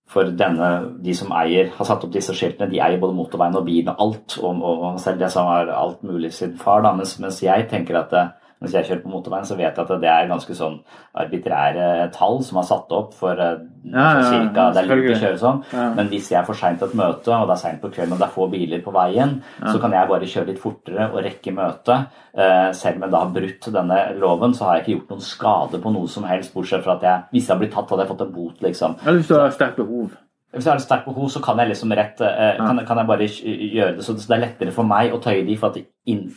for 0.09 0.29
denne, 0.37 0.69
de 1.01 1.13
som 1.17 1.31
eier, 1.33 1.71
har 1.73 1.87
satt 1.87 2.03
opp 2.05 2.13
disse 2.13 2.35
skiltene, 2.37 2.69
de 2.69 2.81
eier 2.83 2.99
både 3.01 3.15
motorveien 3.17 3.55
og 3.57 3.65
bilen 3.65 3.93
og 3.93 4.01
alt. 4.05 4.37
Og, 4.43 4.61
og, 4.61 4.85
selv 5.01 5.21
det 5.21 5.31
som 5.33 5.49
har 5.49 5.71
alt 5.73 6.03
mulig 6.05 6.33
sin 6.35 6.57
far, 6.59 6.83
da. 6.85 6.93
Mens, 6.97 7.15
mens 7.23 7.41
jeg 7.43 7.67
tenker 7.71 7.97
at 8.01 8.13
det, 8.13 8.25
mens 8.63 8.73
jeg 8.77 8.87
kjører 8.87 9.01
på 9.03 9.11
motorveien, 9.11 9.45
så 9.45 9.57
vet 9.59 9.75
jeg 9.75 9.83
at 9.83 10.01
det 10.01 10.09
er 10.09 10.29
ganske 10.31 10.55
sånn 10.55 10.77
arbitrære 11.19 11.87
tall 12.15 12.39
som 12.47 12.59
er 12.61 12.67
satt 12.67 12.93
opp 12.95 13.13
for 13.17 13.39
eh, 13.43 13.61
Ja, 13.91 14.05
cirka, 14.23 14.69
det 14.71 14.81
er 14.83 14.87
lurt 14.87 15.09
å 15.11 15.19
kjøre 15.19 15.39
sånn. 15.41 15.61
Men 15.97 16.07
hvis 16.11 16.29
jeg 16.31 16.39
er 16.39 16.47
for 16.47 16.55
seint 16.55 16.79
til 16.79 16.87
et 16.87 16.95
møte, 16.95 17.35
og 17.35 17.49
det 17.49 17.57
er 17.57 17.61
seint 17.65 17.81
på 17.83 17.91
kvelden 17.91 18.15
og 18.15 18.21
det 18.21 18.27
er 18.29 18.35
få 18.37 18.47
biler 18.53 18.83
på 18.85 18.93
veien, 18.95 19.35
så 19.59 19.75
kan 19.83 19.91
jeg 19.91 20.09
bare 20.13 20.29
kjøre 20.33 20.49
litt 20.53 20.61
fortere 20.63 21.09
og 21.11 21.19
rekke 21.25 21.51
møtet. 21.57 22.07
Eh, 22.33 22.69
selv 22.73 22.97
om 22.97 23.03
jeg 23.05 23.13
da 23.13 23.23
har 23.25 23.33
brutt 23.35 23.69
denne 23.75 23.99
loven, 24.23 24.55
så 24.55 24.69
har 24.69 24.79
jeg 24.79 24.85
ikke 24.85 24.95
gjort 24.95 25.11
noen 25.13 25.25
skade 25.27 25.83
på 25.83 25.91
noe 25.93 26.07
som 26.09 26.23
helst, 26.31 26.53
bortsett 26.55 26.85
fra 26.87 26.95
at 26.95 27.03
jeg, 27.09 27.27
hvis 27.35 27.49
jeg 27.49 27.53
har 27.53 27.61
blitt 27.61 27.75
tatt, 27.75 27.91
hadde 27.91 28.05
jeg 28.07 28.13
fått 28.15 28.23
en 28.25 28.35
bot, 28.39 28.61
liksom. 28.63 28.95
Hvis 29.03 29.27
du 29.27 29.35
har 29.35 29.51
sterkt 29.53 29.81
behov. 29.83 30.15
Hvis 30.53 30.67
jeg 30.67 30.71
har 30.71 30.77
et 30.77 30.85
sterkt 30.85 31.07
behov, 31.09 31.29
så 31.33 31.41
kan 31.41 31.57
jeg 31.57 31.71
liksom 31.71 31.93
rett 31.97 32.19
eh, 32.21 32.57
kan, 32.61 32.79
kan 32.85 32.99
jeg 33.01 33.09
bare 33.09 33.27
gjøre 33.27 33.95
det. 33.97 34.03
Så 34.05 34.13
det 34.13 34.29
er 34.29 34.43
lettere 34.43 34.73
for 34.75 34.85
meg 34.85 35.13
å 35.13 35.21
tøye 35.21 35.41
de, 35.47 35.55
for 35.57 35.73
at 35.73 35.81
inn, 36.13 36.27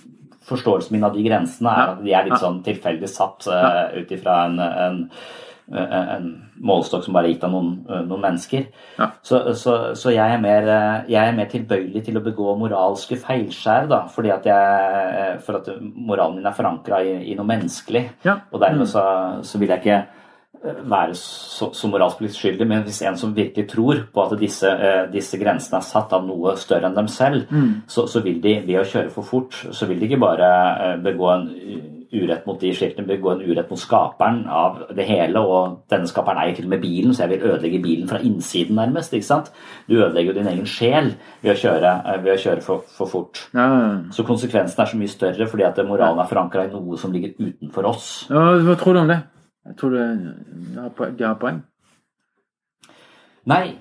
forståelsen 0.46 0.96
min 0.96 1.06
av 1.06 1.16
de 1.16 1.24
grensene 1.26 1.72
er 1.72 1.94
at 1.94 2.04
de 2.04 2.14
er 2.14 2.28
litt 2.28 2.42
sånn 2.42 2.62
tilfeldig 2.66 3.10
satt 3.10 3.48
uh, 3.50 3.90
ut 3.96 4.12
ifra 4.14 4.44
en, 4.46 4.60
en, 4.62 5.00
en, 5.74 5.94
en 6.16 6.28
målestokk 6.62 7.04
som 7.04 7.16
bare 7.16 7.28
er 7.28 7.34
gitt 7.34 7.44
av 7.46 7.52
noen, 7.52 7.72
eh, 7.88 8.02
noen 8.06 8.22
mennesker. 8.22 8.66
Ja. 8.96 9.10
Så, 9.26 9.40
så, 9.58 9.74
så 9.98 10.12
jeg, 10.14 10.24
er 10.24 10.42
mer, 10.42 10.68
eh, 10.72 11.08
jeg 11.12 11.20
er 11.20 11.36
mer 11.36 11.50
tilbøyelig 11.52 12.04
til 12.06 12.18
å 12.18 12.24
begå 12.24 12.54
moralske 12.60 13.18
feilskjær, 13.20 13.88
da, 13.90 14.02
fordi 14.12 14.32
at 14.34 14.46
jeg, 14.48 15.00
eh, 15.22 15.34
for 15.44 15.60
at 15.60 15.72
moralen 15.82 16.38
min 16.38 16.48
er 16.48 16.56
forankra 16.56 17.02
i, 17.04 17.16
i 17.32 17.36
noe 17.38 17.48
menneskelig. 17.48 18.06
Ja. 18.26 18.38
Og 18.52 18.62
dermed 18.62 18.88
så, 18.90 19.04
så 19.46 19.60
vil 19.60 19.74
jeg 19.74 19.84
ikke 19.84 19.98
eh, 19.98 20.24
være 20.62 21.14
så, 21.18 21.70
så 21.74 21.88
moralsk 21.90 22.22
skyldig, 22.34 22.66
men 22.68 22.84
hvis 22.86 23.02
en 23.06 23.18
som 23.18 23.34
virkelig 23.36 23.68
tror 23.70 24.04
på 24.12 24.22
at 24.24 24.38
disse, 24.40 24.68
eh, 24.68 25.04
disse 25.12 25.38
grensene 25.40 25.80
er 25.80 25.86
satt 25.86 26.14
av 26.16 26.24
noe 26.26 26.56
større 26.60 26.88
enn 26.90 26.96
dem 26.96 27.08
selv, 27.08 27.46
så, 27.88 28.06
så 28.10 28.22
vil 28.24 28.40
de 28.42 28.58
ved 28.66 28.80
å 28.80 28.86
kjøre 28.86 29.12
for 29.14 29.26
fort, 29.26 29.58
så 29.72 29.86
vil 29.86 30.00
de 30.00 30.08
ikke 30.10 30.22
bare 30.22 30.48
eh, 30.86 30.96
begå 31.04 31.30
en 31.34 31.46
urett 32.16 32.46
mot 32.46 32.58
de 32.60 32.70
skiltene, 32.74 33.06
begå 33.08 33.32
en 33.32 33.42
urett 33.42 33.70
mot 33.70 33.80
skaperen 33.80 34.44
av 34.52 34.78
det 34.96 35.06
hele, 35.08 35.42
og 35.42 35.82
denne 35.90 36.08
skaperen 36.08 36.40
eier 36.42 36.56
til 36.56 36.68
og 36.68 36.74
med 36.76 36.82
bilen, 36.84 37.14
så 37.14 37.24
jeg 37.24 37.34
vil 37.34 37.46
ødelegge 37.50 37.82
bilen 37.82 38.08
fra 38.10 38.20
innsiden 38.24 38.78
nærmest, 38.78 39.14
ikke 39.16 39.28
sant? 39.28 39.52
Du 39.90 39.98
ødelegger 39.98 40.32
jo 40.32 40.38
din 40.38 40.50
egen 40.54 40.70
sjel 40.70 41.12
ved 41.42 41.54
å 41.54 41.58
kjøre, 41.60 41.94
eh, 42.06 42.20
ved 42.24 42.34
å 42.36 42.40
kjøre 42.46 42.64
for, 42.64 42.84
for 42.96 43.10
fort. 43.10 43.46
Ja, 43.54 43.68
Så 44.14 44.24
konsekvensen 44.26 44.82
er 44.82 44.90
så 44.90 44.98
mye 44.98 45.12
større 45.12 45.48
fordi 45.50 45.66
at 45.66 45.80
moralen 45.86 46.22
er 46.22 46.30
forankra 46.30 46.66
i 46.66 46.72
noe 46.72 46.98
som 47.00 47.12
ligger 47.14 47.34
utenfor 47.38 47.90
oss. 47.92 48.10
ja, 48.30 48.52
hva 48.62 48.76
tror 48.78 48.94
du 48.94 49.00
om 49.04 49.10
det? 49.12 49.22
Jeg 49.66 49.76
tror 49.80 49.96
det, 49.96 50.04
de 51.18 51.24
har 51.24 51.40
poeng-. 51.40 51.64
Nei, 53.46 53.76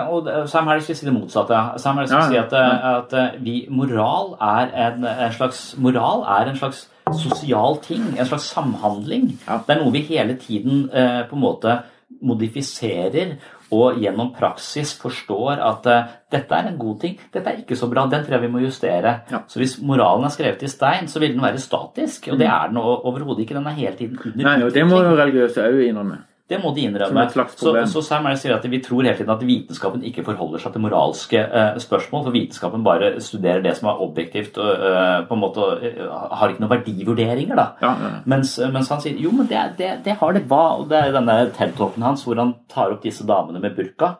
og 0.00 0.48
Sam 0.48 0.70
Harris 0.70 0.86
vil 0.88 0.96
si 0.96 1.06
det 1.06 1.12
motsatte. 1.12 1.56
Sam 1.82 1.98
Harris 2.00 2.14
vil 2.14 2.30
si 2.30 2.38
at, 2.40 2.54
eh, 2.56 2.86
at 2.94 3.12
eh, 3.12 3.34
vi, 3.44 3.56
moral, 3.68 4.32
er 4.40 4.72
en, 4.86 5.04
en 5.04 5.34
slags, 5.36 5.74
moral 5.76 6.24
er 6.24 6.48
en 6.48 6.56
slags 6.56 6.86
sosial 7.20 7.76
ting, 7.84 8.06
en 8.14 8.26
slags 8.26 8.48
samhandling. 8.54 9.34
Det 9.44 9.74
er 9.74 9.82
noe 9.82 9.92
vi 9.92 10.00
hele 10.08 10.38
tiden 10.40 10.88
eh, 10.88 11.26
på 11.28 11.36
en 11.36 11.44
måte 11.44 11.76
modifiserer 12.24 13.36
og 13.74 13.98
gjennom 14.00 14.30
praksis 14.36 14.94
forstår 15.00 15.60
at 15.64 15.88
uh, 15.90 16.14
dette 16.32 16.56
er 16.56 16.70
en 16.70 16.78
god 16.80 17.00
ting, 17.02 17.18
dette 17.34 17.50
er 17.50 17.60
ikke 17.62 17.76
så 17.76 17.88
bra, 17.90 18.06
den 18.08 18.24
tror 18.24 18.38
jeg 18.38 18.46
vi 18.46 18.52
må 18.52 18.62
justere. 18.64 19.14
Ja. 19.32 19.42
Så 19.48 19.60
hvis 19.60 19.78
moralen 19.84 20.28
er 20.28 20.34
skrevet 20.34 20.64
i 20.64 20.72
stein, 20.72 21.08
så 21.08 21.20
vil 21.22 21.34
den 21.34 21.44
være 21.44 21.60
statisk, 21.62 22.30
og 22.32 22.40
det 22.40 22.48
er 22.48 22.72
den 22.72 22.80
overhodet 22.80 23.44
ikke. 23.44 23.58
Den 23.58 23.68
er 23.68 23.76
hele 23.78 23.96
tiden 23.96 24.18
under 24.24 24.50
Nei, 24.50 24.58
og 24.64 24.74
det 24.74 24.86
må 24.88 25.02
jo 25.04 25.16
religiøse 25.18 25.68
òg 25.68 25.84
innrømme. 25.88 26.22
Det 26.48 26.56
må 26.62 26.70
de 26.72 26.86
innrømme. 26.88 27.26
Så, 27.60 27.72
så 27.92 28.00
Sam 28.04 28.24
Harris 28.24 28.40
sier 28.40 28.54
at 28.54 28.64
vi 28.64 28.80
tror 28.80 29.04
hele 29.04 29.16
tiden 29.18 29.32
at 29.34 29.42
vitenskapen 29.44 30.04
ikke 30.08 30.24
forholder 30.24 30.62
seg 30.62 30.72
til 30.72 30.80
moralske 30.80 31.42
uh, 31.44 31.76
spørsmål. 31.82 32.22
For 32.24 32.36
vitenskapen 32.36 32.86
bare 32.86 33.10
studerer 33.24 33.60
det 33.64 33.74
som 33.76 33.90
er 33.90 34.00
objektivt 34.06 34.56
og 34.56 34.70
uh, 34.80 35.18
på 35.28 35.36
en 35.36 35.42
måte 35.42 35.66
uh, 35.82 36.06
har 36.40 36.54
ikke 36.54 36.64
noen 36.64 36.72
verdivurderinger. 36.72 37.60
da. 37.60 37.66
Ja, 37.84 37.92
ja. 38.00 38.12
Mens, 38.32 38.56
mens 38.72 38.88
han 38.94 39.04
sier 39.04 39.20
jo, 39.20 39.34
men 39.36 39.50
det, 39.50 39.60
det, 39.76 39.92
det 40.08 40.16
har 40.22 40.36
det. 40.36 40.46
Hva? 40.48 40.64
Og 40.80 40.88
det 40.88 41.02
er 41.02 41.16
denne 41.18 41.36
TED-talken 41.52 42.08
hans 42.08 42.24
hvor 42.24 42.40
han 42.40 42.56
tar 42.72 42.96
opp 42.96 43.04
disse 43.04 43.28
damene 43.28 43.60
med 43.60 43.76
burka. 43.76 44.16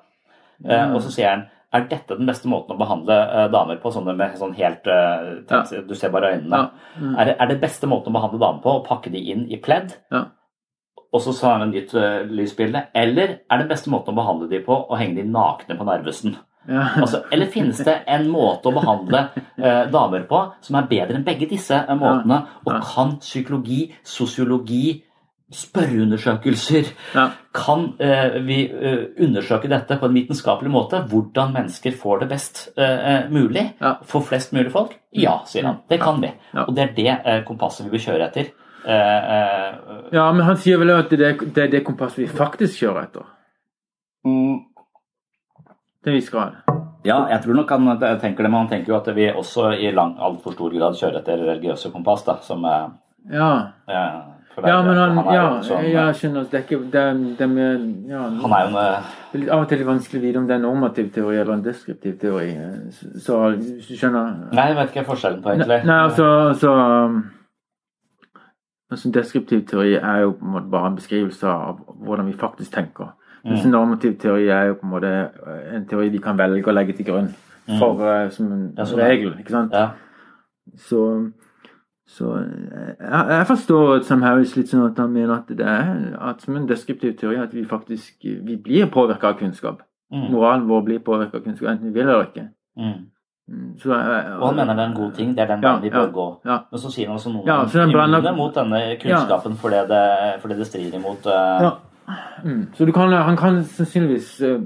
Mm. 0.59 0.97
og 0.97 1.05
så 1.05 1.13
sier 1.15 1.29
han 1.31 1.45
er 1.71 1.85
dette 1.87 2.17
den 2.19 2.27
beste 2.27 2.49
måten 2.51 2.75
å 2.75 2.79
behandle 2.81 3.15
eh, 3.15 3.45
damer 3.53 3.77
på? 3.79 3.93
Sånne 3.95 4.11
med 4.19 4.33
sånn 4.41 4.57
helt 4.59 4.89
Du 5.87 5.93
ser 5.95 6.11
bare 6.11 6.33
øynene. 6.35 6.65
Er, 7.13 7.29
det, 7.29 7.35
er 7.39 7.51
det 7.53 7.59
beste 7.63 7.87
måten 7.87 8.11
å 8.11 8.17
behandle 8.17 8.41
damer 8.43 8.65
på 8.65 8.73
å 8.73 8.83
pakke 8.83 9.13
de 9.15 9.21
inn 9.21 9.45
i 9.47 9.61
pledd? 9.63 9.95
Og 11.13 11.25
så 11.25 11.33
sa 11.33 11.55
han 11.57 11.73
nytt 11.73 11.95
eh, 11.97 12.27
lysbilde. 12.29 12.89
Eller 12.97 13.41
er 13.49 13.63
den 13.63 13.71
beste 13.71 13.93
måten 13.93 14.13
å 14.13 14.19
behandle 14.19 14.51
de 14.51 14.61
på 14.65 14.77
å 14.77 14.99
henge 15.01 15.21
de 15.21 15.27
nakne 15.29 15.79
på 15.79 15.89
Narvesen? 15.89 16.37
Ja. 16.69 16.85
Altså, 17.01 17.23
eller 17.33 17.49
finnes 17.49 17.79
det 17.81 17.95
en 18.13 18.27
måte 18.29 18.69
å 18.69 18.75
behandle 18.77 19.23
eh, 19.57 19.87
damer 19.89 20.27
på 20.29 20.43
som 20.65 20.77
er 20.77 20.89
bedre 20.91 21.17
enn 21.17 21.25
begge 21.25 21.49
disse 21.49 21.79
eh, 21.81 21.97
måtene? 21.97 22.43
Og 22.67 22.75
kan 22.85 23.17
psykologi, 23.23 23.87
sosiologi, 24.05 24.99
spørreundersøkelser 25.49 26.91
Ja. 27.15 27.31
Kan 27.57 27.95
eh, 28.05 28.37
vi 28.45 28.59
eh, 28.69 29.07
undersøke 29.25 29.71
dette 29.73 29.97
på 29.97 30.07
en 30.07 30.17
vitenskapelig 30.19 30.71
måte? 30.71 31.01
Hvordan 31.09 31.55
mennesker 31.57 31.97
får 31.97 32.21
det 32.23 32.29
best 32.35 32.61
eh, 32.77 33.25
mulig? 33.33 33.65
For 34.05 34.21
flest 34.29 34.53
mulig 34.53 34.71
folk? 34.75 34.93
Ja, 35.17 35.41
sier 35.49 35.65
han. 35.65 35.81
Det 35.89 36.03
kan 36.03 36.21
vi. 36.21 36.35
Og 36.67 36.75
det 36.77 36.85
er 36.85 36.97
det 36.99 37.39
kompasset 37.49 37.87
vi 37.89 37.97
bør 37.97 38.05
kjøre 38.11 38.29
etter. 38.29 38.53
Eh, 38.89 39.33
eh, 39.39 39.73
ja, 40.17 40.31
men 40.33 40.47
han 40.47 40.57
sier 40.57 40.79
vel 40.81 40.91
at 40.95 41.11
det, 41.13 41.35
det 41.55 41.65
er 41.67 41.69
det 41.75 41.83
kompasset 41.85 42.23
vi 42.23 42.27
faktisk 42.39 42.79
kjører 42.81 43.03
etter. 43.09 43.27
Til 46.05 46.13
en 46.13 46.17
viss 46.17 46.31
grad. 46.33 46.57
Ja, 47.07 47.19
jeg 47.31 47.43
tror 47.45 47.55
nok 47.61 47.71
han 47.71 47.87
tenker 48.21 48.43
det, 48.47 48.51
men 48.51 48.63
han 48.65 48.71
tenker 48.71 48.93
jo 48.95 48.97
at 48.99 49.11
vi 49.17 49.29
også 49.31 49.69
i 49.77 49.91
altfor 49.95 50.55
stor 50.57 50.73
grad 50.75 50.97
kjører 50.99 51.21
etter 51.21 51.45
religiøse 51.47 51.93
kompass, 51.95 52.25
da, 52.27 52.39
som 52.43 52.65
eh, 52.65 52.89
Ja, 53.35 53.51
eh, 53.89 53.95
er- 53.95 54.67
ja 54.67 54.81
men 54.83 54.97
han, 54.99 55.19
er 55.23 55.35
ja, 55.37 55.45
sånn, 55.63 55.85
jeg 55.87 56.15
skjønner. 56.19 56.49
Det 56.51 56.59
er 56.59 56.65
ikke 56.65 56.81
det, 56.91 57.03
er- 57.13 57.37
det 57.39 57.49
med, 57.53 57.85
ja, 58.11 58.23
Han 58.43 58.53
er 58.57 58.65
jo 58.65 58.69
en 58.73 58.77
eh, 58.83 59.15
er 59.39 59.53
av 59.55 59.61
og 59.63 59.69
til 59.71 59.79
litt 59.79 59.87
vanskelig 59.87 60.19
å 60.19 60.25
vite 60.27 60.39
om 60.41 60.47
det 60.49 60.55
er 60.57 60.59
en 60.63 60.67
normativ 60.67 61.13
teori 61.15 61.37
eller 61.39 61.53
en 61.55 61.63
deskriptiv 61.63 62.17
teori. 62.19 62.49
Så- 62.91 63.21
Så 63.27 63.39
hvis 63.57 63.87
du 63.89 63.95
skjønner 64.01 64.53
Nei, 64.53 64.67
jeg 64.73 64.77
vet 64.81 64.95
ikke 64.97 65.07
forskjellen 65.13 65.43
på, 65.43 65.53
egentlig. 65.55 65.85
nei, 65.85 66.01
altså, 66.09 66.27
altså 66.49 66.73
Altså, 68.91 69.11
deskriptiv 69.13 69.67
teori 69.69 69.95
er 69.95 70.21
jo 70.23 70.31
på 70.33 70.45
en 70.47 70.53
måte 70.53 70.71
bare 70.71 70.87
en 70.87 70.97
beskrivelse 70.97 71.47
av 71.47 71.81
hvordan 72.05 72.27
vi 72.27 72.33
faktisk 72.33 72.73
tenker. 72.73 73.15
Mens 73.45 73.65
Mm. 73.65 73.71
normativ 73.71 74.17
teori 74.19 74.49
er 74.49 74.65
jo 74.67 74.75
på 74.75 74.87
en 74.87 74.91
måte 74.91 75.31
en 75.75 75.85
teori 75.87 76.09
vi 76.09 76.19
kan 76.19 76.39
velge 76.39 76.67
å 76.67 76.73
legge 76.75 76.97
til 76.97 77.07
grunn 77.07 77.29
for, 77.79 77.95
mm. 78.01 78.31
som 78.31 78.47
en 78.53 78.53
Mm. 78.53 78.75
Ja, 78.79 78.85
regel. 79.09 79.35
ikke 79.39 79.51
sant? 79.51 79.73
Ja. 79.73 79.89
Så, 80.77 81.33
så 82.07 82.33
eh, 82.37 82.95
jeg, 83.01 83.27
jeg 83.29 83.47
forstår 83.47 84.03
Sam 84.05 84.23
Harris 84.23 84.57
litt 84.57 84.69
sånn 84.69 84.87
at 84.91 84.99
han 84.99 85.13
mener 85.13 85.35
at 85.35 85.49
det 85.49 85.67
er 85.67 86.17
at 86.21 86.41
som 86.43 86.57
en 86.57 86.67
deskriptiv 86.69 87.17
teori 87.19 87.37
at 87.37 87.53
vi 87.55 87.65
faktisk 87.65 88.25
vi 88.25 88.57
blir 88.57 88.87
påvirka 88.87 89.29
av 89.29 89.39
kunnskap. 89.39 89.83
Mm. 90.13 90.31
Moralen 90.33 90.69
vår 90.69 90.83
blir 90.85 90.99
påvirka 90.99 91.37
av 91.39 91.45
kunnskap, 91.45 91.69
enten 91.69 91.93
vi 91.93 92.01
vil 92.01 92.09
eller 92.09 92.25
ikke. 92.31 92.49
Mm. 92.79 93.07
Mm, 93.49 93.79
Så, 93.81 93.89
jeg- 93.89 94.33
Og 94.41 94.47
han 94.49 94.57
mener 94.57 94.75
det 94.75 94.83
er 94.85 94.89
en 94.91 94.95
god 94.95 95.13
ting. 95.15 95.35
Det 95.35 95.39
er 95.43 95.47
den 95.47 95.63
Ja, 95.63 95.69
veien 95.73 95.83
vi 95.83 95.91
bør 95.91 96.07
ja, 96.07 96.11
gå. 96.13 96.41
ja. 96.45 96.59
Men 96.71 96.81
så 96.81 96.91
sier 96.93 97.07
han 97.09 97.17
også 97.17 97.33
noen 97.33 97.47
Ja, 97.47 97.63
immune 97.85 98.37
mot 98.37 98.55
denne 98.55 98.81
kunnskapen 99.01 99.57
fordi, 99.57 99.89
det, 99.89 100.41
fordi 100.43 100.55
det 100.59 100.67
strider 100.67 100.99
imot 100.99 101.27
uh... 101.27 101.63
Ja. 101.65 101.71
Mm. 102.45 102.69
Så 102.75 102.87
du 102.87 102.93
kan, 102.93 103.13
han 103.13 103.37
kan 103.37 103.65
sannsynligvis 103.65 104.43
uh, 104.43 104.61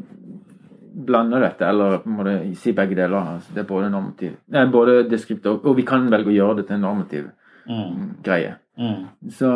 blande 1.07 1.41
dette, 1.41 1.63
eller 1.67 2.01
må 2.07 2.25
du 2.25 2.55
si 2.55 2.73
begge 2.73 2.95
deler. 2.97 3.35
Altså, 3.37 3.55
det 3.55 3.63
er 3.63 3.69
både 3.69 3.91
normativ 3.91 4.35
Nei, 4.49 4.67
både 4.67 5.09
deskript 5.11 5.47
og 5.47 5.77
vi 5.77 5.83
kan 5.83 6.11
velge 6.11 6.31
å 6.31 6.37
gjøre 6.37 6.57
det 6.57 6.67
til 6.67 6.77
en 6.77 6.81
normativ 6.87 7.31
mm, 7.69 8.23
greie. 8.25 8.55
mm, 8.79 9.31
Så, 9.31 9.51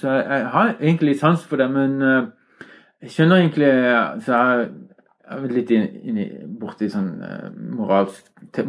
så 0.00 0.08
jeg, 0.16 0.26
jeg 0.30 0.46
har 0.46 0.74
egentlig 0.80 1.18
sans 1.18 1.44
for 1.44 1.56
det, 1.56 1.70
men 1.70 2.02
uh, 2.02 2.26
jeg 3.02 3.10
skjønner 3.10 3.42
egentlig 3.42 4.22
Så 4.22 4.32
jeg 4.32 4.68
jeg 5.28 5.52
litt 5.52 5.70
inn, 5.70 5.86
inn 6.08 6.18
i, 6.22 6.26
borti 6.60 6.88
sånn 6.92 7.10
uh, 7.20 7.48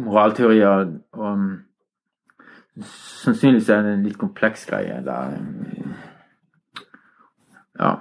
moralteorier 0.04 0.86
og 1.16 1.26
um, 1.26 1.50
Sannsynligvis 2.80 3.68
er 3.74 3.82
det 3.84 3.92
en 3.92 4.04
litt 4.06 4.16
kompleks 4.16 4.62
greie 4.68 5.00
der 5.04 5.34
eh, 5.36 5.94
Ja. 7.80 7.94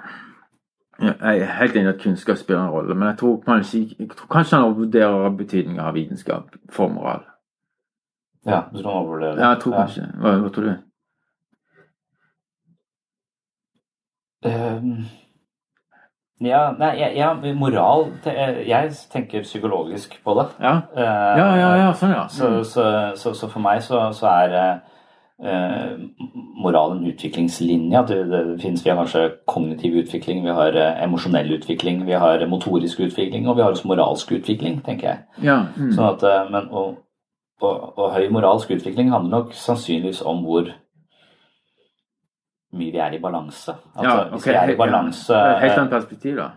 Jeg 0.99 1.39
er 1.39 1.51
helt 1.55 1.75
enig 1.79 1.87
i 1.87 1.93
at 1.93 2.01
kunnskap 2.03 2.37
spiller 2.37 2.61
en 2.65 2.73
rolle, 2.73 2.95
men 2.95 3.07
jeg 3.07 3.17
tror 3.21 3.37
kanskje, 3.45 3.79
jeg 3.99 4.09
tror 4.11 4.27
kanskje 4.31 4.57
han 4.57 4.65
overvurderer 4.67 5.35
betydningen 5.39 5.79
av 5.79 5.93
vitenskap 5.95 6.55
for 6.75 6.91
moral. 6.91 7.23
Ja, 8.45 8.61
du 8.73 8.81
tror 8.81 8.91
han 8.91 9.05
overvurderer 9.05 9.39
Ja, 9.39 9.49
jeg 9.49 9.61
tror 9.63 9.77
kanskje 9.77 10.05
Hva, 10.19 10.35
hva 10.43 10.49
tror 10.55 10.67
du? 10.67 10.73
Ehm, 14.47 14.91
ja, 16.41 16.61
nei, 16.79 16.93
ja, 17.17 17.33
moral 17.55 18.05
Jeg 18.23 18.91
tenker 19.11 19.43
psykologisk 19.43 20.15
på 20.23 20.35
det. 20.39 20.47
Ja, 20.63 20.75
Eh, 20.95 21.37
ja, 21.39 21.49
ja, 21.57 21.71
ja 21.83 21.89
sånn, 21.93 22.13
ja. 22.15 22.27
Så, 22.27 22.47
Mm. 22.47 22.63
så, 22.63 22.85
så, 23.15 23.33
så 23.33 23.49
for 23.49 23.59
meg 23.59 23.81
så, 23.83 24.11
så 24.15 24.27
er 24.27 24.55
eh, 25.43 25.97
moral 26.63 26.97
en 26.97 27.05
utviklingslinje. 27.11 27.99
At 27.99 28.07
det, 28.07 28.23
det 28.31 28.61
finnes, 28.61 28.85
vi 28.85 28.89
har 28.89 28.97
kanskje 28.97 29.25
kognitiv 29.47 29.99
utvikling, 30.03 30.43
vi 30.45 30.55
har 30.55 30.75
eh, 30.75 31.03
emosjonell 31.03 31.51
utvikling, 31.57 32.05
vi 32.07 32.13
har 32.13 32.45
motorisk 32.47 32.99
utvikling, 32.99 33.47
og 33.47 33.57
vi 33.57 33.63
har 33.63 33.71
også 33.71 33.87
moralsk 33.87 34.31
utvikling, 34.39 34.81
tenker 34.85 35.07
jeg. 35.07 35.19
ja 35.43 35.61
mm. 35.77 35.91
Sånn 35.95 36.09
at, 36.13 36.23
eh, 36.23 36.51
men, 36.51 36.69
og, 36.71 36.97
og, 37.61 37.97
og 37.97 38.13
høy 38.15 38.29
moralsk 38.31 38.71
utvikling 38.71 39.11
handler 39.11 39.39
nok 39.41 39.53
sannsynligvis 39.53 40.21
om 40.25 40.43
hvor 40.47 40.71
mye 42.73 42.91
vi 42.91 42.97
er 42.99 43.13
i 43.13 43.19
balanse. 43.19 43.73
Altså, 43.95 44.03
ja, 44.17 44.23
Hvis 44.29 44.41
ok, 44.41 44.47
vi 44.51 44.57
er 44.59 44.69
i 44.69 44.75
balanse 44.77 45.29
ja. 45.33 45.53
Det 45.55 45.61
Helt 45.69 45.77
annet 45.79 45.91
perspektiv, 45.91 46.35
da. 46.37 46.49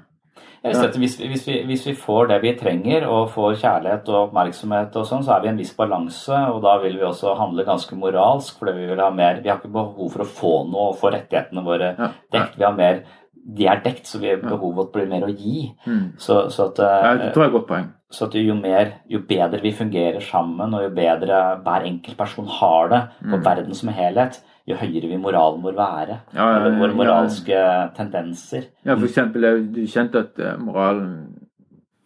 ja, 0.64 0.70
hvis, 0.70 1.18
vi- 1.20 1.28
hvis, 1.28 1.46
vi, 1.48 1.62
hvis 1.66 1.86
vi 1.86 1.94
får 1.94 2.28
det 2.28 2.40
vi 2.42 2.52
trenger, 2.58 3.06
og 3.08 3.30
får 3.30 3.56
kjærlighet 3.62 4.08
og 4.08 4.28
oppmerksomhet, 4.28 4.94
og 4.96 5.06
sånn, 5.06 5.24
så 5.24 5.34
er 5.36 5.40
vi 5.40 5.46
i 5.48 5.50
en 5.50 5.56
viss 5.58 5.74
balanse. 5.74 6.30
Og 6.52 6.60
da 6.62 6.76
vil 6.78 6.98
vi 6.98 7.02
også 7.08 7.36
handle 7.38 7.64
ganske 7.64 7.96
moralsk, 7.98 8.58
fordi 8.58 8.72
vi 8.76 8.86
vil 8.86 9.00
ha 9.00 9.10
mer 9.10 9.40
Vi 9.42 9.48
har 9.48 9.58
ikke 9.58 9.72
behov 9.72 10.10
for 10.12 10.22
å 10.22 10.26
få 10.28 10.52
noe 10.70 10.90
og 10.92 10.96
få 11.00 11.10
rettighetene 11.12 11.64
våre 11.64 11.94
Ja. 11.98 12.08
dekt. 12.32 12.56
Vi 12.58 12.64
har 12.64 12.72
mer 12.76 13.02
De 13.44 13.66
er 13.66 13.80
dekt, 13.82 14.04
så 14.06 14.20
vi 14.20 14.28
har 14.28 14.36
behovet 14.36 14.92
blir 14.92 15.08
mer 15.08 15.22
å 15.26 15.36
gi. 15.36 15.74
Mm. 15.84 16.12
Så, 16.16 16.46
så 16.48 16.68
at 16.70 16.78
Ja, 16.78 17.12
eh, 17.14 17.18
det 17.18 17.32
tror 17.34 17.42
jeg 17.42 17.50
er 17.52 17.56
et 17.56 17.60
godt 17.60 17.66
poeng. 17.66 17.88
så 18.12 18.26
at 18.28 18.34
jo, 18.34 18.54
mer, 18.54 18.92
jo 19.10 19.18
bedre 19.18 19.60
vi 19.60 19.72
fungerer 19.72 20.20
sammen, 20.22 20.72
og 20.72 20.82
jo 20.84 20.90
bedre 20.90 21.58
hver 21.64 21.82
enkelt 21.82 22.16
person 22.16 22.46
har 22.46 22.88
det 22.88 23.00
på 23.20 23.34
Mm. 23.40 23.42
verden 23.44 23.74
som 23.74 23.88
helhet, 23.88 24.38
jo 24.68 24.78
høyere 24.78 25.10
vil 25.10 25.22
moralen 25.22 25.62
vår 25.64 25.76
være. 25.78 26.18
Ja, 26.36 26.44
ja, 26.46 26.58
Eller 26.58 26.78
våre 26.78 26.92
ja. 26.92 26.98
moralske 26.98 27.62
tendenser. 27.96 28.68
Ja, 28.86 28.94
for 28.94 29.08
eksempel 29.08 29.48
du 29.74 29.82
kjente 29.90 30.26
at 30.26 30.38
eh, 30.42 30.58
moralen 30.62 31.16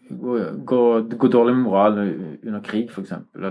går, 0.09 1.01
går, 1.19 1.29
dårlig 1.33 1.55
med 1.57 1.65
moralen 1.65 2.39
under 2.47 2.61
krig, 2.65 2.91
eksempel, 2.91 3.47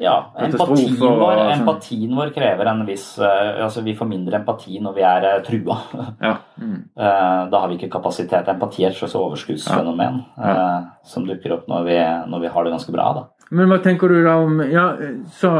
Ja, 0.00 0.14
empatien 0.40 0.96
og 1.02 1.18
vår, 1.20 1.34
sånn. 1.34 1.52
empatien 1.58 2.14
vår 2.16 2.32
krever 2.34 2.70
en 2.70 2.84
viss 2.88 3.06
eh, 3.18 3.58
Altså, 3.64 3.82
vi 3.84 3.94
får 3.98 4.08
mindre 4.08 4.40
empati 4.40 4.80
når 4.80 4.96
vi 4.96 5.04
er 5.06 5.28
eh, 5.32 5.40
trua. 5.46 5.78
Ja. 6.28 6.34
Mm. 6.58 6.78
Da 6.98 7.60
har 7.60 7.68
vi 7.70 7.76
ikke 7.78 7.92
kapasitet. 7.92 8.48
Empati 8.50 8.82
er 8.84 8.90
et 8.90 8.98
slags 8.98 9.14
overskuddsfenomen 9.18 10.22
eh, 10.42 10.78
som 11.06 11.26
dukker 11.28 11.58
opp 11.58 11.68
når 11.70 11.84
vi, 11.86 11.98
når 12.32 12.42
vi 12.42 12.52
har 12.54 12.66
det 12.66 12.74
ganske 12.74 12.94
bra. 12.94 13.10
da. 13.20 13.26
Men 13.50 13.68
hva 13.70 13.78
tenker 13.82 14.08
du 14.12 14.18
da 14.24 14.34
om 14.42 14.60
Ja, 14.68 14.86
så 15.32 15.50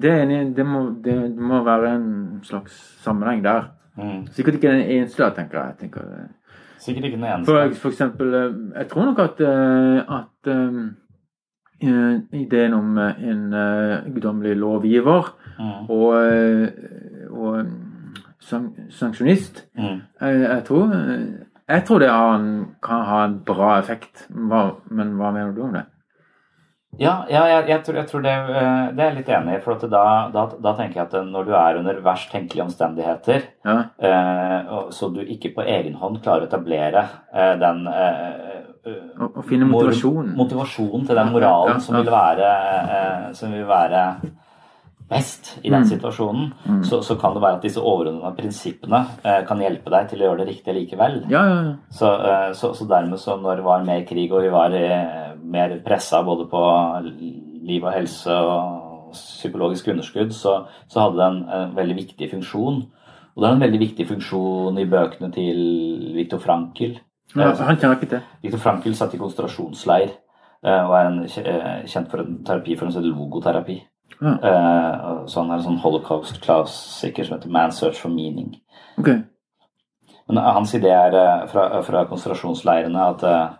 det 0.00 0.12
enig, 0.22 0.56
det 0.56 0.64
må, 0.66 0.86
det, 1.04 1.14
må 1.36 1.62
være 1.66 1.90
en 1.98 2.40
slags 2.42 2.72
sammenheng 3.04 3.42
der. 3.44 3.70
Mm. 3.96 4.26
Sikkert 4.32 4.54
ikke 4.58 4.72
den 4.72 4.80
eneste, 4.96 5.28
tenker 5.36 5.60
jeg. 5.60 5.76
tenker. 5.78 6.08
Sikkert 6.78 7.04
ikke 7.04 7.16
den 7.20 7.24
eneste. 7.28 7.52
For, 7.52 7.74
for 7.82 7.88
eksempel, 7.92 8.34
eh, 8.34 8.54
jeg 8.80 8.88
tror 8.90 9.04
nok 9.10 9.18
at, 9.18 9.40
eh, 9.40 10.16
at 10.18 10.50
um, 10.56 10.96
ideen 12.32 12.74
om 12.74 12.98
en 12.98 13.44
uh, 13.54 14.14
guddommelig 14.14 14.56
lovgiver 14.56 15.34
Mm. 15.54 15.90
og, 15.90 16.14
og 17.30 17.66
san 18.42 18.64
sanksjonist 18.90 19.60
Mm. 19.78 20.00
jeg, 20.20 20.40
jeg, 20.40 20.64
tror, 20.64 20.90
jeg 21.68 21.84
tror 21.86 21.98
det 21.98 22.08
har 22.10 22.34
en, 22.40 22.66
kan 22.82 23.04
ha 23.06 23.24
en 23.24 23.36
bra 23.46 23.78
effekt. 23.78 24.26
Hva, 24.30 24.64
men 24.90 25.12
hva 25.14 25.30
mener 25.30 25.52
du 25.54 25.62
om 25.62 25.72
det? 25.72 25.84
Ja, 27.00 27.14
ja 27.30 27.42
jeg, 27.50 27.66
jeg, 27.72 27.82
tror, 27.86 27.98
jeg 28.00 28.10
tror 28.10 28.24
det, 28.24 28.34
eh, 28.34 28.84
det 28.94 29.04
er 29.04 29.10
jeg 29.10 29.16
litt 29.18 29.32
enig 29.36 29.56
i. 29.56 29.62
For 29.64 29.76
at 29.76 29.86
da, 29.90 30.04
da, 30.34 30.44
da 30.66 30.74
tenker 30.78 31.00
jeg 31.00 31.08
at 31.08 31.16
når 31.30 31.48
du 31.48 31.52
er 31.58 31.80
under 31.80 32.00
verst 32.04 32.30
tenkelige 32.34 32.66
omstendigheter, 32.66 33.48
Ja, 33.64 33.76
eh, 33.98 34.72
så 34.94 35.10
du 35.14 35.20
ikke 35.24 35.54
på 35.56 35.66
egen 35.66 35.98
hånd 36.00 36.20
klarer 36.24 36.46
å 36.46 36.50
etablere 36.50 37.06
eh, 37.32 37.54
den 37.60 37.84
eh, 37.90 38.22
eh, 38.84 39.02
Å, 39.18 39.30
å 39.40 39.44
finne 39.48 39.68
motivasjonen. 39.70 40.34
Motivasjonen 40.38 41.06
til 41.08 41.20
den 41.20 41.34
moralen 41.34 41.78
Ja, 41.78 41.82
som 41.82 41.98
vil 41.98 42.10
være, 42.12 42.54
eh, 42.98 43.28
som 43.38 43.54
vil 43.54 43.68
være 43.68 44.06
best 45.10 45.58
i 45.62 45.70
den 45.70 45.82
Mm. 45.82 45.88
situasjonen, 45.88 46.52
så, 46.84 47.02
så 47.02 47.16
kan 47.20 47.34
det 47.34 47.42
være 47.42 47.56
at 47.58 47.62
disse 47.62 47.80
overordnede 47.80 48.36
prinsippene 48.38 49.02
eh, 49.24 49.42
kan 49.46 49.60
hjelpe 49.60 49.90
deg 49.92 50.08
til 50.08 50.22
å 50.22 50.28
gjøre 50.30 50.38
det 50.44 50.48
riktige 50.48 50.74
likevel. 50.78 51.18
Ja, 51.30 51.42
ja, 51.48 51.58
ja. 51.68 51.74
Så, 51.90 52.08
eh, 52.30 52.52
så, 52.56 52.72
så 52.74 52.86
dermed 52.88 53.20
så 53.20 53.36
når 53.36 53.56
det 53.60 53.64
var 53.64 53.84
mer 53.84 54.04
krig 54.08 54.32
og 54.32 54.42
vi 54.42 54.50
var 54.54 54.72
eh, 54.72 55.34
mer 55.44 55.76
pressa 55.84 56.22
både 56.24 56.48
på 56.48 56.62
liv 57.64 57.84
og 57.84 57.92
helse 57.92 58.32
og 58.32 59.12
psykologisk 59.14 59.88
underskudd, 59.92 60.32
så, 60.34 60.64
så 60.88 61.00
hadde 61.04 61.20
det 61.20 61.26
en, 61.28 61.40
en 61.54 61.76
veldig 61.76 61.96
viktig 62.00 62.30
funksjon. 62.32 62.82
Og 63.34 63.42
det 63.42 63.48
er 63.48 63.54
en 63.56 63.64
veldig 63.64 63.80
viktig 63.80 64.06
funksjon 64.08 64.78
i 64.78 64.86
bøkene 64.90 65.30
til 65.34 65.58
Viktor 66.16 66.38
Frankel. 66.42 66.98
ja 67.34 67.50
han 67.54 67.76
kjenner 67.78 67.96
ikke 67.98 68.10
til. 68.16 68.20
Viktor 68.42 68.58
Frankel 68.62 68.94
satt 68.94 69.14
i 69.14 69.18
konsentrasjonsleir 69.20 70.10
eh, 70.10 70.82
og 70.84 70.94
er 70.98 71.08
en, 71.10 71.18
eh, 71.24 71.82
kjent 71.90 72.10
for 72.10 72.22
en 72.22 72.40
terapiform 72.46 72.90
en 72.90 72.96
slags 72.96 73.10
logoterapi. 73.10 73.82
Ja. 74.24 74.34
Uh, 74.40 75.26
så 75.28 75.42
han 75.42 75.52
er 75.52 75.60
en 75.60 75.66
sånn 75.66 75.82
holocaust-klassiker 75.82 77.26
som 77.26 77.36
heter 77.36 77.52
'Man's 77.52 77.80
Search 77.80 78.00
for 78.00 78.12
Meaning'. 78.12 78.56
Ok. 78.98 79.10
Men 80.28 80.40
hans 80.40 80.72
idé 80.74 80.88
er 80.88 81.14
eh, 81.14 81.46
fra, 81.52 81.82
fra 81.84 82.06
konsentrasjonsleirene 82.08 83.02
at 83.10 83.22
uh, 83.28 83.50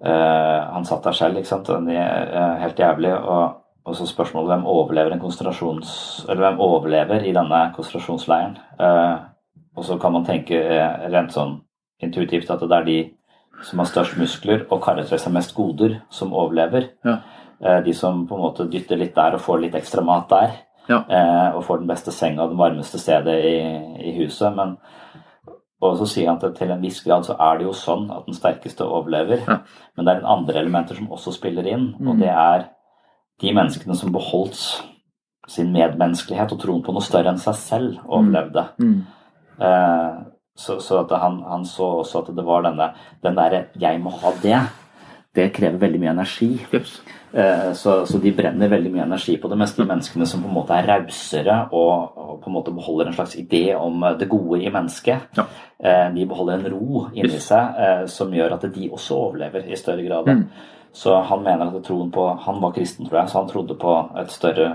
eh, 0.00 0.72
Han 0.72 0.84
satt 0.88 1.04
der 1.04 1.12
selv, 1.12 1.36
ikke 1.36 1.48
sant. 1.50 1.66
Det 1.66 1.96
er 1.96 2.56
helt 2.62 2.78
jævlig. 2.78 3.12
Og, 3.12 3.54
og 3.84 3.96
så 3.96 4.06
spørsmålet 4.06 4.54
hvem 4.54 4.66
overlever 4.66 5.12
en 5.12 5.20
konsentrasjons... 5.20 6.24
Eller 6.28 6.48
hvem 6.48 6.60
overlever 6.60 7.20
i 7.28 7.34
denne 7.36 7.60
konsentrasjonsleiren? 7.76 8.56
Uh, 8.80 9.36
og 9.76 9.84
så 9.84 9.98
kan 10.00 10.12
man 10.12 10.24
tenke 10.24 10.56
eh, 10.56 11.06
rent 11.12 11.34
sånn 11.34 11.58
intuitivt 12.02 12.50
at 12.52 12.64
det 12.64 12.76
er 12.76 12.86
de 12.86 12.98
som 13.64 13.80
har 13.80 13.88
størst 13.88 14.18
muskler 14.20 14.64
og 14.70 14.82
karer 14.84 15.06
til 15.08 15.20
seg 15.20 15.32
mest 15.32 15.54
goder, 15.56 15.98
som 16.12 16.34
overlever. 16.36 16.90
Ja. 17.04 17.18
Eh, 17.62 17.80
de 17.84 17.94
som 17.94 18.26
på 18.28 18.36
en 18.36 18.42
måte 18.42 18.68
dytter 18.70 18.96
litt 19.00 19.14
der 19.14 19.34
og 19.34 19.40
får 19.40 19.60
litt 19.60 19.74
ekstra 19.78 20.04
mat 20.04 20.28
der. 20.28 20.56
Ja. 20.88 21.02
Eh, 21.08 21.56
og 21.56 21.64
får 21.64 21.78
den 21.82 21.88
beste 21.90 22.12
senga 22.14 22.44
og 22.44 22.50
det 22.54 22.58
varmeste 22.60 22.98
stedet 22.98 23.36
i, 23.44 23.56
i 24.10 24.12
huset. 24.20 24.54
Men 24.54 24.76
og 25.82 25.98
så 26.00 26.06
sier 26.08 26.30
han 26.30 26.38
at 26.40 26.54
til 26.56 26.70
en 26.72 26.80
viss 26.80 27.02
grad 27.04 27.26
så 27.26 27.34
er 27.38 27.58
det 27.58 27.66
jo 27.66 27.72
sånn 27.76 28.06
at 28.10 28.24
den 28.26 28.36
sterkeste 28.36 28.86
overlever. 28.86 29.42
Ja. 29.44 29.58
Men 29.96 30.06
det 30.06 30.12
er 30.14 30.22
en 30.22 30.30
andre 30.38 30.60
elementer 30.62 30.96
som 30.96 31.10
også 31.12 31.34
spiller 31.36 31.66
inn, 31.68 31.90
og 32.00 32.14
Mm. 32.14 32.20
det 32.20 32.30
er 32.32 32.64
de 33.40 33.52
menneskene 33.52 33.96
som 33.96 34.12
beholdt 34.12 34.56
sin 35.48 35.72
medmenneskelighet 35.72 36.52
og 36.52 36.60
troen 36.60 36.82
på 36.82 36.92
noe 36.92 37.04
større 37.04 37.28
enn 37.28 37.38
seg 37.38 37.54
selv, 37.54 37.98
overlevde. 38.08 38.64
Mm. 38.80 39.04
Eh, 39.60 40.16
så, 40.56 40.80
så 40.80 41.02
at 41.04 41.12
han, 41.20 41.42
han 41.42 41.64
så 41.68 42.00
også 42.00 42.24
at 42.24 42.34
det 42.34 42.44
var 42.44 42.62
denne 42.62 42.94
den 43.22 43.36
derre 43.36 43.66
'jeg 43.78 44.00
må 44.00 44.10
ha 44.10 44.32
det', 44.42 44.66
det 45.34 45.52
krever 45.52 45.78
veldig 45.78 46.00
mye 46.00 46.10
energi. 46.16 46.66
Jeps. 46.72 47.02
Eh, 47.34 47.72
Så, 47.74 48.06
så 48.06 48.18
de 48.22 48.30
brenner 48.32 48.68
veldig 48.70 48.92
mye 48.94 49.02
energi 49.04 49.36
på 49.36 49.48
det. 49.50 49.58
Mens 49.58 49.74
de 49.76 49.84
menneskene 49.84 50.26
som 50.26 50.42
på 50.42 50.48
en 50.48 50.54
måte 50.54 50.72
er 50.78 50.86
rausere 50.86 51.56
og, 51.72 52.12
og 52.16 52.40
på 52.42 52.50
en 52.50 52.54
måte 52.54 52.72
beholder 52.74 53.06
en 53.10 53.16
slags 53.18 53.34
idé 53.36 53.74
om 53.76 54.02
eh, 54.04 54.14
det 54.18 54.28
gode 54.30 54.62
i 54.62 54.70
mennesket, 54.70 55.26
Ja. 55.36 55.44
eh, 55.82 56.06
de 56.14 56.26
beholder 56.26 56.54
en 56.60 56.72
ro 56.72 57.06
inni 57.12 57.32
Yes. 57.34 57.48
seg 57.50 57.80
eh, 57.82 58.06
som 58.06 58.32
gjør 58.32 58.54
at 58.54 58.68
de 58.74 58.88
også 58.90 59.14
overlever 59.18 59.66
i 59.68 59.76
større 59.76 60.06
grad. 60.06 60.26
Mm. 60.28 60.46
Så 60.96 61.12
han 61.28 61.42
mener 61.44 61.66
at 61.76 61.82
troen 61.84 62.10
på 62.10 62.28
Han 62.46 62.60
var 62.62 62.72
kristen, 62.72 63.06
tror 63.06 63.20
jeg, 63.20 63.28
så 63.28 63.38
han 63.42 63.48
trodde 63.50 63.74
på 63.76 63.96
et 64.18 64.30
større 64.32 64.70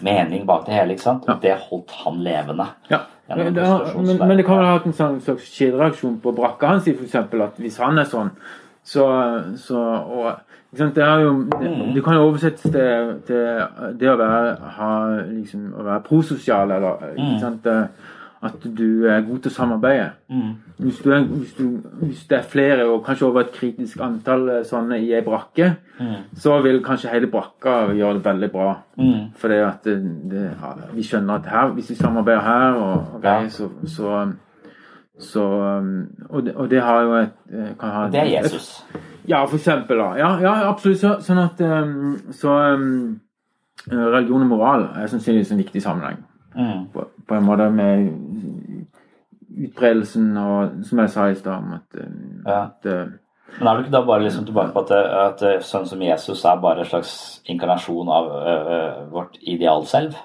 mening 0.00 0.46
bak 0.46 0.64
det 0.66 0.74
hele. 0.74 0.92
ikke 0.94 1.02
sant? 1.02 1.24
Ja. 1.28 1.34
Det 1.42 1.54
holdt 1.68 1.90
han 2.04 2.22
levende. 2.24 2.66
Ja. 2.90 2.98
Men, 3.28 3.54
det 3.54 3.66
har, 3.66 3.84
men, 3.96 4.18
men 4.18 4.36
det 4.36 4.44
kan 4.46 4.58
vel 4.58 4.66
ha 4.66 4.72
hatt 4.78 4.86
en 4.88 4.96
sånn 4.96 5.20
slags 5.24 5.46
kjedereaksjon 5.54 6.18
på 6.20 6.32
brakka 6.36 6.72
hans, 6.74 6.88
f.eks. 6.88 7.14
At 7.14 7.60
hvis 7.62 7.78
han 7.80 7.98
er 8.02 8.08
sånn, 8.10 8.32
så, 8.84 9.06
så 9.56 9.78
og? 9.78 10.32
Det 10.74 10.96
jo, 11.22 11.44
det, 11.60 11.70
Mm. 11.70 11.92
det 11.94 12.02
kan 12.04 12.14
jo 12.14 12.20
oversettes 12.26 12.62
til, 12.62 13.20
til 13.26 13.60
det 14.00 14.08
å 14.10 14.16
være, 14.18 14.56
ha, 14.76 14.88
liksom, 15.28 15.68
å 15.78 15.84
være 15.86 16.02
prososial, 16.02 16.70
eller 16.70 16.96
Mm. 17.14 17.20
ikke 17.28 17.40
sant? 17.40 17.66
Eh, 17.66 17.86
at 18.44 18.64
du 18.76 19.06
er 19.08 19.20
god 19.24 19.38
til 19.38 19.50
å 19.50 19.54
samarbeide. 19.54 20.10
Mm. 20.28 20.50
Hvis, 20.78 20.98
du 20.98 21.12
er, 21.12 21.22
hvis, 21.24 21.52
du, 21.54 21.62
hvis 22.02 22.24
det 22.28 22.38
er 22.38 22.42
flere, 22.42 22.84
og 22.90 23.04
kanskje 23.06 23.26
over 23.26 23.40
et 23.40 23.52
kritisk 23.54 24.00
antall 24.04 24.48
eh, 24.48 24.64
sånne 24.68 24.98
i 25.00 25.12
ei 25.14 25.22
brakke, 25.24 25.76
Mm. 26.00 26.14
så 26.36 26.60
vil 26.62 26.82
kanskje 26.82 27.08
hele 27.12 27.26
brakka 27.30 27.94
gjøre 27.94 28.14
det 28.18 28.24
veldig 28.24 28.50
bra. 28.52 28.74
Mm. 28.98 29.30
Det, 29.84 30.50
vi 30.94 31.02
skjønner 31.02 31.34
at 31.38 31.46
her, 31.46 31.68
hvis 31.76 31.90
vi 31.90 31.94
samarbeider 31.94 32.40
her 32.42 32.72
og, 32.74 33.14
og 33.14 33.22
greier, 33.22 33.48
så, 33.48 33.68
så, 33.86 34.32
så 35.18 35.42
um, 35.78 36.06
og, 36.28 36.42
det, 36.46 36.54
og 36.56 36.70
det 36.70 36.80
har 36.82 37.02
jo 37.02 37.12
et 37.20 37.34
eh, 37.52 37.68
kan 37.78 37.90
ha 37.94 38.06
Det 38.10 38.20
er 38.20 38.30
Jesus. 38.42 38.84
Ja, 39.28 39.44
for 39.44 39.56
eksempel. 39.56 39.98
Da. 39.98 40.08
Ja, 40.18 40.30
ja 40.42 40.54
absolutt. 40.68 40.98
Så, 40.98 41.12
sånn 41.22 41.38
at 41.38 41.60
um, 41.62 42.16
Så 42.34 42.50
um, 42.50 43.20
religion 43.90 44.42
og 44.42 44.50
moral 44.50 44.88
er 44.96 45.06
sannsynligvis 45.06 45.52
en 45.54 45.62
viktig 45.62 45.82
sammenheng. 45.82 46.18
Mm. 46.56 46.88
På, 46.92 47.06
på 47.28 47.38
en 47.38 47.46
måte 47.46 47.70
med 47.70 48.10
utbredelsen 49.54 50.36
og 50.38 50.84
Som 50.86 51.00
jeg 51.02 51.10
sa 51.14 51.28
i 51.30 51.38
stad, 51.38 51.62
om 51.62 51.78
at, 51.78 52.02
Ja. 52.46 52.58
at 52.64 52.90
uh, 52.90 53.14
Men 53.60 53.68
er 53.68 53.74
du 53.76 53.84
ikke 53.84 53.96
da 53.96 54.04
bare 54.04 54.22
liksom 54.26 54.44
tilbake 54.46 54.72
på 54.74 54.82
at, 54.82 54.92
at 55.30 55.42
eh, 55.46 55.60
sånn 55.62 55.86
som 55.86 56.02
Jesus 56.02 56.44
er 56.44 56.62
bare 56.62 56.82
en 56.82 56.90
slags 56.90 57.40
inkarnasjon 57.46 58.08
av 58.10 58.30
ø, 58.34 58.54
ø, 58.76 58.78
vårt 59.12 59.36
idealselv? 59.40 60.16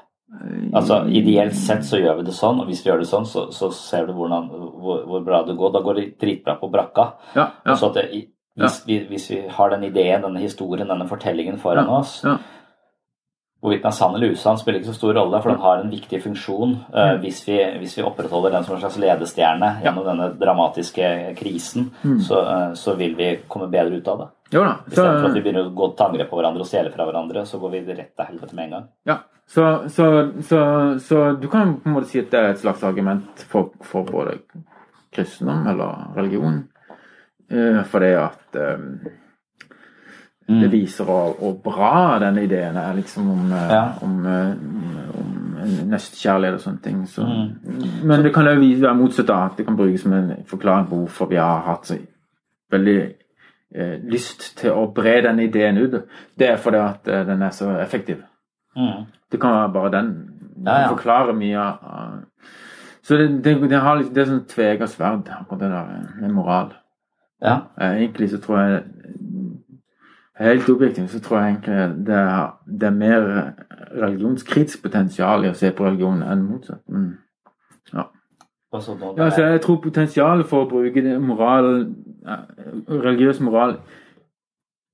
Altså 0.74 1.04
Ideelt 1.10 1.56
sett 1.58 1.86
så 1.86 1.98
gjør 1.98 2.20
vi 2.20 2.26
det 2.28 2.34
sånn, 2.38 2.60
og 2.62 2.70
hvis 2.70 2.84
vi 2.84 2.92
gjør 2.92 3.04
det 3.04 3.10
sånn, 3.10 3.26
så, 3.26 3.48
så 3.54 3.72
ser 3.74 4.06
du 4.06 4.14
hvordan, 4.18 4.50
hvor, 4.80 5.04
hvor 5.08 5.26
bra 5.26 5.42
det 5.48 5.56
går. 5.60 5.74
Da 5.76 5.82
går 5.86 6.00
det 6.00 6.06
dritbra 6.22 6.56
på 6.60 6.70
brakka. 6.74 7.08
Ja, 7.36 7.50
ja, 7.66 7.76
hvis, 8.60 8.80
vi, 8.88 9.00
hvis 9.08 9.30
vi 9.32 9.42
har 9.56 9.70
den 9.76 9.84
ideen, 9.88 10.24
denne 10.26 10.42
historien, 10.44 10.88
denne 10.90 11.08
fortellingen 11.08 11.60
foran 11.62 11.88
oss 12.00 12.20
ja. 12.26 12.38
Hvorvidt 13.60 13.82
den 13.84 13.90
er 13.92 13.96
sann 13.98 14.14
eller 14.16 14.32
usann, 14.32 14.58
spiller 14.58 14.80
ikke 14.80 14.94
så 14.94 14.96
stor 14.96 15.14
rolle, 15.18 15.42
for 15.44 15.52
den 15.52 15.60
har 15.60 15.82
en 15.82 15.90
viktig 15.92 16.22
funksjon 16.24 16.78
uh, 16.96 17.16
hvis, 17.20 17.42
vi, 17.48 17.58
hvis 17.82 17.98
vi 17.98 18.04
opprettholder 18.08 18.54
den 18.56 18.64
som 18.64 18.78
en 18.78 18.80
slags 18.86 18.96
ledestjerne 19.04 19.74
gjennom 19.84 20.06
denne 20.08 20.30
dramatiske 20.40 21.10
krisen, 21.36 21.90
Mm. 22.04 22.20
så, 22.24 22.40
uh, 22.46 22.74
så 22.74 22.96
vil 22.96 23.16
vi 23.20 23.34
komme 23.52 23.68
bedre 23.68 24.00
ut 24.00 24.08
av 24.08 24.22
det. 24.24 24.28
Jo 24.56 24.64
da. 24.64 24.72
Så, 24.86 24.94
Istedenfor 24.96 25.28
at 25.30 25.36
vi 25.36 25.42
begynner 25.44 25.68
å 25.68 25.74
gå 25.76 25.90
til 25.92 26.06
angrep 26.08 26.30
på 26.32 26.40
hverandre 26.40 26.64
og 26.64 26.70
stjele 26.72 26.94
fra 26.96 27.06
hverandre, 27.10 27.44
så 27.46 27.60
går 27.60 27.70
vi 27.76 27.84
rett 27.90 28.16
til 28.16 28.26
helvete 28.32 28.56
med 28.56 28.64
en 28.66 28.72
gang. 28.78 28.88
Ja, 29.12 29.18
så, 29.50 29.68
så, 29.90 30.08
så, 30.48 30.64
så 31.04 31.20
du 31.42 31.48
kan 31.52 31.76
på 31.84 31.90
en 31.90 31.96
måte 32.00 32.08
si 32.14 32.24
at 32.24 32.32
det 32.32 32.40
er 32.40 32.52
et 32.54 32.64
slags 32.64 32.84
argument 32.88 33.44
for, 33.52 33.74
for 33.82 34.08
både 34.08 34.40
kristendom 35.12 35.68
eller 35.68 36.16
religion. 36.16 36.64
uh, 37.52 37.84
fordi 37.92 38.14
at 38.24 38.56
eh, 38.56 38.84
Mm. 40.50 40.60
det 40.62 40.72
viser 40.72 41.06
hvor, 41.06 41.36
hvor 41.40 41.54
bra 41.64 42.20
denne 42.20 42.42
ideen 42.44 42.78
er 42.78 42.94
liksom 42.98 43.28
om, 43.32 43.52
eh, 43.54 43.70
Ja. 43.72 43.84
om, 44.02 44.26
om, 44.26 44.96
om 45.20 45.90
nestekjærlighet 45.92 46.54
og 46.56 46.62
sånne 46.64 46.82
ting. 46.84 47.04
Så, 47.08 47.22
Mm. 47.24 48.08
Men 48.08 48.24
det 48.24 48.34
kan 48.34 48.46
jo 48.46 48.56
være 48.82 48.96
motsatt 48.98 49.30
at 49.30 49.58
det 49.58 49.66
kan 49.68 49.78
brukes 49.78 50.02
som 50.02 50.14
en 50.14 50.32
forklaring 50.48 50.88
på 50.90 50.96
hvorfor 51.04 51.30
vi 51.30 51.36
har 51.36 51.62
hatt 51.68 51.86
så 51.86 51.98
veldig 52.72 52.98
eh, 53.76 54.00
lyst 54.12 54.58
til 54.58 54.72
å 54.72 54.88
bre 54.94 55.22
denne 55.22 55.44
ideen 55.44 55.78
ut. 55.78 56.02
Det 56.40 56.50
er 56.50 56.58
fordi 56.58 56.78
at 56.78 57.08
eh, 57.08 57.26
den 57.28 57.42
er 57.42 57.50
så 57.52 57.70
effektiv. 57.80 58.24
Mm. 58.78 59.06
Det 59.32 59.40
kan 59.42 59.52
være 59.52 59.74
bare 59.74 59.92
den. 59.92 60.12
Ja, 60.66 60.82
ja. 60.82 60.88
Forklarer 60.90 61.34
mye 61.34 61.58
av 61.60 62.24
Så 63.02 63.18
det, 63.18 63.44
det, 63.44 63.70
det, 63.70 63.80
har 63.80 63.98
det 64.04 64.18
er 64.22 64.26
sånn 64.26 64.46
tvega 64.48 64.88
sverd, 64.88 65.30
akkurat 65.30 65.60
det 65.60 65.70
der 65.72 65.86
med 66.22 66.32
moral. 66.36 66.74
Ja. 67.42 67.56
Eh, 67.80 67.96
Egentlig 68.02 68.30
så 68.30 68.38
tror 68.38 68.60
jeg 68.60 68.84
Helt 70.40 70.70
objektivt 70.70 71.12
så 71.12 71.20
tror 71.20 71.40
jeg 71.40 71.54
egentlig 71.54 72.06
det 72.08 72.16
er, 72.16 72.52
det 72.66 72.88
er 72.88 72.96
mer 72.96 73.26
religionskritisk 73.92 74.84
potensial 74.86 75.44
i 75.44 75.50
å 75.52 75.58
se 75.58 75.72
på 75.76 75.84
religion 75.84 76.22
enn 76.24 76.46
motsatt. 76.48 76.84
Men, 76.88 77.10
nå, 77.92 78.06
ja, 78.72 79.30
så 79.34 79.50
jeg 79.50 79.62
tror 79.66 79.82
potensialet 79.84 80.48
for 80.48 80.64
å 80.64 80.70
bruke 80.70 81.18
moral, 81.20 81.90
religiøs 82.88 83.42
moral 83.44 83.80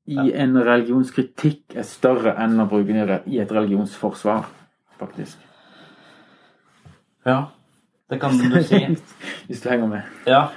i 0.05 0.31
en 0.37 0.57
religionskritikk 0.65 1.75
er 1.77 1.85
større 1.85 2.35
enn 2.41 2.59
å 2.61 2.67
bruke 2.69 2.93
det 2.93 3.21
i 3.29 3.41
et 3.41 3.51
religionsforsvar, 3.51 4.45
faktisk. 5.01 5.37
ja, 7.25 7.39
det 8.09 8.19
kan 8.21 8.37
du 8.37 8.61
si. 8.63 8.81
Hvis 9.47 9.61
du 9.61 9.69
henger 9.69 9.87
med. 9.87 10.13
Ja. 10.29 10.47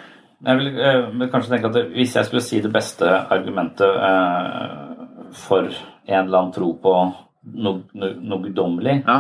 Jeg 0.47 0.59
vil, 0.61 0.69
eh, 0.79 1.29
kanskje 1.33 1.51
tenke 1.57 1.67
at 1.73 1.91
hvis 1.97 2.15
jeg 2.15 2.25
skulle 2.29 2.45
si 2.47 2.61
det 2.63 2.71
beste 2.73 3.09
argumentet 3.35 3.83
eh, 3.83 5.33
for 5.35 5.67
en 5.67 6.25
eller 6.25 6.39
annen 6.39 6.53
tro 6.55 6.69
på 6.79 6.93
noe, 7.59 7.83
noe, 7.95 8.15
noe 8.23 8.43
guddommelig, 8.45 9.03
Ja. 9.09 9.19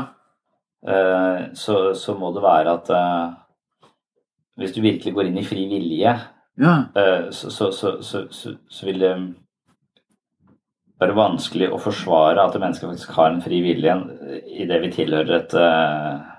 eh, 0.86 1.48
så, 1.58 1.94
så 1.98 2.14
må 2.18 2.30
det 2.34 2.42
være 2.44 2.76
at 2.78 2.90
eh, 2.94 3.34
hvis 4.58 4.74
du 4.74 4.80
virkelig 4.82 5.14
går 5.14 5.26
inn 5.30 5.38
i 5.42 5.46
fri 5.46 5.66
vilje, 5.70 6.14
Ja. 6.58 6.76
eh, 6.94 7.28
så, 7.30 7.50
så, 7.50 7.72
så, 7.72 7.96
så, 8.02 8.24
så, 8.30 8.54
så 8.70 8.86
vil 8.86 8.98
det 9.02 9.12
være 10.98 11.14
vanskelig 11.14 11.68
å 11.70 11.78
forsvare 11.82 12.42
at 12.42 12.56
mennesket 12.58 12.88
faktisk 12.90 13.10
har 13.18 13.30
en 13.30 13.42
fri 13.42 13.60
vilje 13.62 13.94
i 14.54 14.64
det 14.66 14.80
vi 14.82 14.90
tilhører 14.94 15.34
et, 15.36 15.54
eh, 15.54 16.37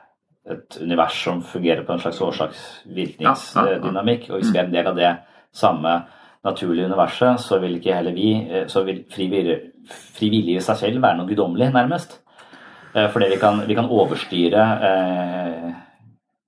et 0.49 0.77
univers 0.81 1.23
som 1.23 1.43
fungerer 1.43 1.83
på 1.85 1.93
en 1.93 1.99
slags 1.99 2.21
årsaksvirkningsdynamikk. 2.21 4.29
Og 4.29 4.35
hvis 4.39 4.53
vi 4.53 4.59
er 4.59 4.65
en 4.67 4.73
del 4.73 4.87
av 4.87 4.95
det 4.97 5.15
samme 5.55 6.03
naturlige 6.45 6.85
universet, 6.87 7.39
så 7.43 7.59
vil 7.59 7.75
ikke 7.77 7.95
heller 7.97 8.13
vi 8.15 8.47
eh, 8.47 8.67
Så 8.67 8.83
vil 8.87 9.03
fri 9.11 9.27
vilje, 9.29 10.55
i 10.55 10.61
seg 10.63 10.77
selv 10.79 11.01
være 11.03 11.17
noe 11.19 11.27
guddommelig, 11.27 11.73
nærmest. 11.73 12.21
for 12.93 13.07
Fordi 13.13 13.25
vi 13.33 13.37
kan, 13.37 13.67
vi 13.67 13.75
kan 13.75 13.89
overstyre 13.89 14.63
eh, 14.89 15.69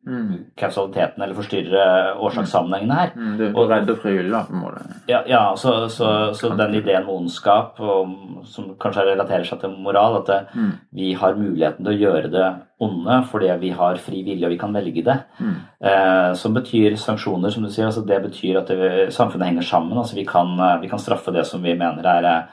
Mm. 0.02 0.46
kausaliteten 0.58 1.22
eller 1.22 1.36
forstyrre 1.38 1.82
årsakssammenhengene 2.18 2.96
her. 2.98 3.12
Mm, 3.16 3.38
du, 3.38 3.44
du 3.54 3.60
Og- 3.62 3.70
redder 3.70 3.96
frivillig, 4.02 4.32
da, 4.32 4.40
på 4.48 4.54
en 4.56 4.62
måte. 4.64 4.82
Ja, 5.08 5.20
ja 5.30 5.42
så, 5.56 5.88
så, 5.94 6.34
så 6.34 6.50
den 6.58 6.74
ideen 6.74 7.06
med 7.06 7.14
ondskap, 7.14 7.78
og, 7.80 8.10
som 8.50 8.72
kanskje 8.82 9.06
relaterer 9.12 9.46
seg 9.46 9.60
til 9.62 9.76
moral, 9.78 10.18
at 10.24 10.26
det, 10.32 10.40
Mm. 10.58 10.72
vi 10.94 11.14
har 11.14 11.36
muligheten 11.38 11.86
til 11.86 11.94
å 11.94 12.00
gjøre 12.02 12.32
det 12.32 12.48
onde 12.82 13.20
fordi 13.30 13.52
vi 13.62 13.70
har 13.78 13.96
fri 14.02 14.24
vilje 14.26 14.46
og 14.48 14.52
vi 14.56 14.58
kan 14.58 14.74
velge 14.74 15.04
det. 15.06 15.20
Mm. 15.40 15.56
Eh, 15.84 16.34
som 16.34 16.54
betyr 16.58 16.98
sanksjoner, 16.98 17.52
som 17.54 17.62
du 17.64 17.70
sier. 17.70 17.86
altså 17.86 18.02
Det 18.06 18.24
betyr 18.24 18.58
at 18.58 18.68
det, 18.68 19.14
samfunnet 19.14 19.48
henger 19.52 19.62
sammen. 19.70 19.98
altså 19.98 20.16
vi 20.16 20.26
kan, 20.26 20.58
eh, 20.60 20.80
vi 20.82 20.88
kan 20.90 21.00
straffe 21.00 21.32
det 21.32 21.46
som 21.46 21.62
vi 21.62 21.76
mener 21.76 22.02
er 22.04 22.48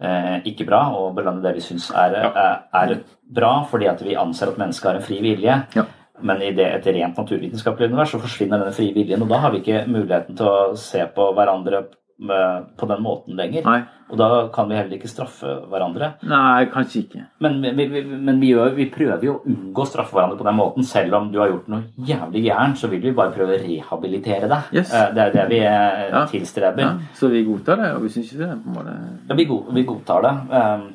eh, 0.00 0.40
ikke 0.48 0.64
bra, 0.66 0.86
og 0.96 1.14
belønne 1.14 1.42
det 1.42 1.54
vi 1.58 1.60
syns 1.60 1.90
er, 1.90 2.14
er, 2.24 2.62
er 2.72 2.96
bra, 3.30 3.64
fordi 3.70 3.86
at 3.86 4.00
vi 4.02 4.14
anser 4.16 4.48
at 4.48 4.56
mennesket 4.56 4.88
har 4.90 4.96
en 4.96 5.02
fri 5.04 5.20
vilje. 5.20 5.62
Ja. 5.76 5.84
Men 6.22 6.42
i 6.42 6.52
det, 6.56 6.66
et 6.80 6.86
rent 6.94 7.16
naturvitenskapelig 7.18 7.88
univers 7.90 8.10
så 8.14 8.20
forsvinner 8.22 8.58
denne 8.60 8.74
frie 8.76 8.92
viljen, 8.96 9.22
og 9.22 9.28
da 9.32 9.38
har 9.44 9.50
vi 9.54 9.62
ikke 9.62 9.86
muligheten 9.88 10.36
til 10.36 10.46
å 10.50 10.76
se 10.76 11.06
på 11.14 11.30
hverandre 11.36 11.84
med, 12.20 12.64
på 12.76 12.84
den 12.90 13.00
måten 13.00 13.36
lenger. 13.38 13.64
Nei. 13.64 13.78
Og 14.10 14.18
da 14.20 14.26
kan 14.52 14.66
vi 14.68 14.74
heller 14.76 14.92
ikke 14.98 15.08
straffe 15.08 15.54
hverandre. 15.70 16.10
Nei, 16.28 16.66
kanskje 16.68 16.98
ikke. 17.04 17.22
Men, 17.40 17.54
vi, 17.62 17.86
vi, 17.88 18.02
men 18.10 18.40
vi, 18.42 18.50
gjør, 18.52 18.74
vi 18.76 18.88
prøver 18.92 19.24
jo 19.24 19.36
å 19.38 19.40
unngå 19.48 19.84
å 19.84 19.88
straffe 19.88 20.12
hverandre 20.18 20.36
på 20.36 20.44
den 20.44 20.58
måten. 20.58 20.84
Selv 20.84 21.16
om 21.16 21.30
du 21.32 21.38
har 21.40 21.48
gjort 21.48 21.70
noe 21.72 21.86
jævlig 22.10 22.42
gærent, 22.48 22.76
så 22.76 22.90
vil 22.92 23.00
vi 23.06 23.14
bare 23.16 23.32
prøve 23.32 23.56
å 23.56 23.62
rehabilitere 23.62 24.50
deg. 24.50 24.68
Yes. 24.76 24.92
Eh, 24.92 25.14
Det 25.16 25.24
er 25.28 25.32
det 25.38 25.46
vi 25.54 25.60
eh, 25.64 26.04
Ja. 26.10 26.24
tilstreber. 26.28 26.82
Ja, 26.84 26.92
så 27.16 27.30
vi 27.32 27.44
godtar 27.46 27.80
det, 27.80 27.92
og 27.96 28.02
vi 28.04 28.08
syns 28.18 28.32
ikke 28.34 28.50
det. 28.50 28.58
på 28.66 28.74
måte. 28.76 28.96
Ja, 29.30 29.34
vi, 29.40 29.44
god, 29.54 29.72
vi 29.78 29.84
godtar 29.94 30.26
det. 30.28 30.34
Um, 30.60 30.88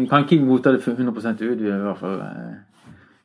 Vi 0.00 0.06
kan 0.10 0.24
ikke 0.24 0.40
godta 0.48 0.72
det 0.72 0.80
100% 0.80 1.42
ut, 1.44 1.58
vi 1.60 1.68
er 1.68 1.76
i 1.76 1.84
hvert 1.90 2.00
fall 2.00 2.16
eh, 2.24 2.54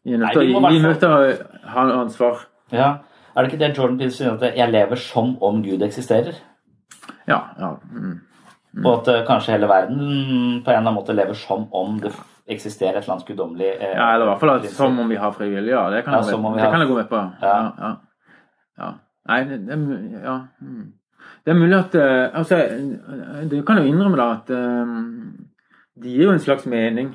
Vi 0.09 0.77
er 0.77 0.81
nødt 0.87 0.99
til 0.99 1.09
å- 1.09 1.69
ha 1.69 1.85
ansvar. 2.01 2.45
ja. 2.71 2.97
Er 3.37 3.43
det 3.43 3.51
ikke 3.53 3.59
det 3.67 3.77
Jordan 3.77 3.97
Peele 3.97 4.11
sier, 4.11 4.31
at 4.33 4.55
jeg 4.57 4.71
lever 4.71 4.95
som 4.97 5.37
om 5.41 5.61
Gud 5.63 5.81
eksisterer? 5.85 6.33
Ja. 7.27 7.37
ja. 7.59 7.69
Mm. 7.93 8.19
Og 8.85 8.99
at 8.99 9.07
eh, 9.07 9.25
kanskje 9.27 9.53
hele 9.53 9.67
verden 9.69 9.99
på 10.65 10.71
en 10.71 10.75
eller 10.75 10.77
annen 10.81 10.95
måte 10.97 11.13
lever 11.15 11.33
som 11.37 11.67
om 11.73 11.99
det 11.99 12.11
eksisterer 12.49 12.97
et 12.97 13.03
eller 13.03 13.13
annet 13.15 13.27
guddommelig 13.27 13.69
eh, 13.79 13.93
ja 13.95 14.13
eller 14.15 14.25
i 14.25 14.29
hvert 14.31 14.39
fall 14.41 14.49
at, 14.55 14.65
som 14.73 14.99
om 14.99 15.07
vi 15.09 15.15
har 15.15 15.31
frivillig, 15.31 15.69
Ja, 15.71 15.89
det 15.89 16.03
kan, 16.05 16.13
Ja, 16.13 16.19
jeg, 16.21 16.35
det 16.55 16.61
har- 16.61 16.71
kan 16.71 16.79
jeg 16.79 16.89
gå 16.89 16.95
med 16.95 17.09
på. 17.09 17.21
Ja. 17.41 17.71
Ja, 17.79 17.95
ja. 18.79 18.91
Nei, 19.29 19.43
det, 19.43 19.59
det 19.67 20.21
ja. 20.23 20.39
Mm. 20.61 20.91
Det 21.45 21.51
er 21.53 21.59
mulig 21.59 21.77
at 21.79 21.95
eh, 21.95 22.29
altså, 22.33 22.57
Du 23.49 23.61
kan 23.63 23.77
jo 23.77 23.83
innrømme 23.83 24.17
da 24.17 24.31
at 24.33 24.49
eh, 24.49 24.85
de 26.01 26.09
gir 26.09 26.23
jo 26.25 26.31
en 26.31 26.39
slags 26.39 26.65
mening. 26.65 27.13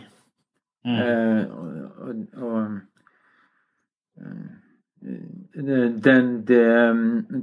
Mm. 0.84 0.96
Eh, 1.00 1.44
og, 1.50 2.14
og, 2.42 2.80
eh, 4.20 4.50
det, 5.54 5.78
den, 6.04 6.28
det, 6.48 6.62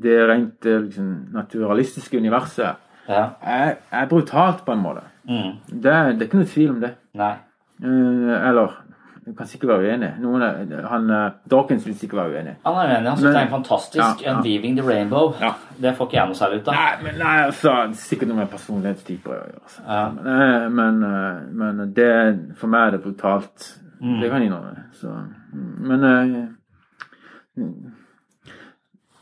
det 0.03 0.17
rent 0.29 0.65
eh, 0.65 0.79
liksom, 0.87 1.11
naturalistiske 1.33 2.17
universet 2.17 2.75
Ja. 3.09 3.23
er, 3.41 3.75
er 3.91 4.05
brutalt, 4.07 4.61
på 4.65 4.71
en 4.75 4.83
måte. 4.83 5.01
Mm. 5.27 5.55
Det, 5.67 5.81
det 5.83 6.21
er 6.21 6.27
ikke 6.27 6.37
noe 6.41 6.49
tvil 6.53 6.69
om 6.75 6.81
det. 6.83 6.93
Nei. 7.17 7.33
Eh, 7.81 8.47
eller 8.49 8.80
Du 9.25 9.33
kan 9.37 9.45
sikkert 9.45 9.69
være 9.69 9.91
uenig. 9.91 10.07
Noen 10.19 10.41
han, 10.89 11.09
eh, 11.13 11.31
Dawkins 11.51 11.83
vil 11.85 11.93
sikkert 11.95 12.17
være 12.23 12.31
uenig. 12.39 12.55
Han 12.65 12.73
er 12.81 12.95
uenig. 12.95 13.09
Han 13.09 13.17
syns 13.17 13.27
det 13.27 13.35
er 13.41 13.45
en 13.45 13.51
fantastisk 13.51 13.97
Ja, 14.01 14.07
ja. 14.25 14.33
'Unweaving 14.33 14.77
the 14.79 14.85
Rainbow'. 14.87 15.35
Ja. 15.41 15.51
Det 15.81 15.95
får 15.97 16.05
ikke 16.07 16.17
jeg 16.17 16.27
noe 16.27 16.35
særlig 16.39 16.61
ut 16.61 16.67
av. 16.67 16.73
Nei, 16.73 17.03
men 17.03 17.19
nei, 17.19 17.35
altså, 17.45 17.69
er 17.71 17.93
sikkert 17.93 18.27
noe 18.31 18.37
med 18.37 18.49
personlighetstyper 18.49 19.29
å 19.31 19.37
gjøre. 19.37 19.61
Altså. 19.61 19.81
Ja. 19.87 20.09
Men, 20.09 20.25
eh, 20.41 20.69
men, 20.69 21.03
eh, 21.03 21.41
men 21.53 21.93
det, 21.93 22.39
for 22.57 22.67
meg 22.67 22.87
er 22.87 22.91
det 22.97 23.03
brutalt. 23.03 23.77
Mm. 24.01 24.19
Det 24.21 24.29
kan 24.31 24.41
jeg 24.41 24.49
innrømme. 24.51 24.83
Så, 24.93 25.07
mm, 25.53 25.75
men 25.87 26.57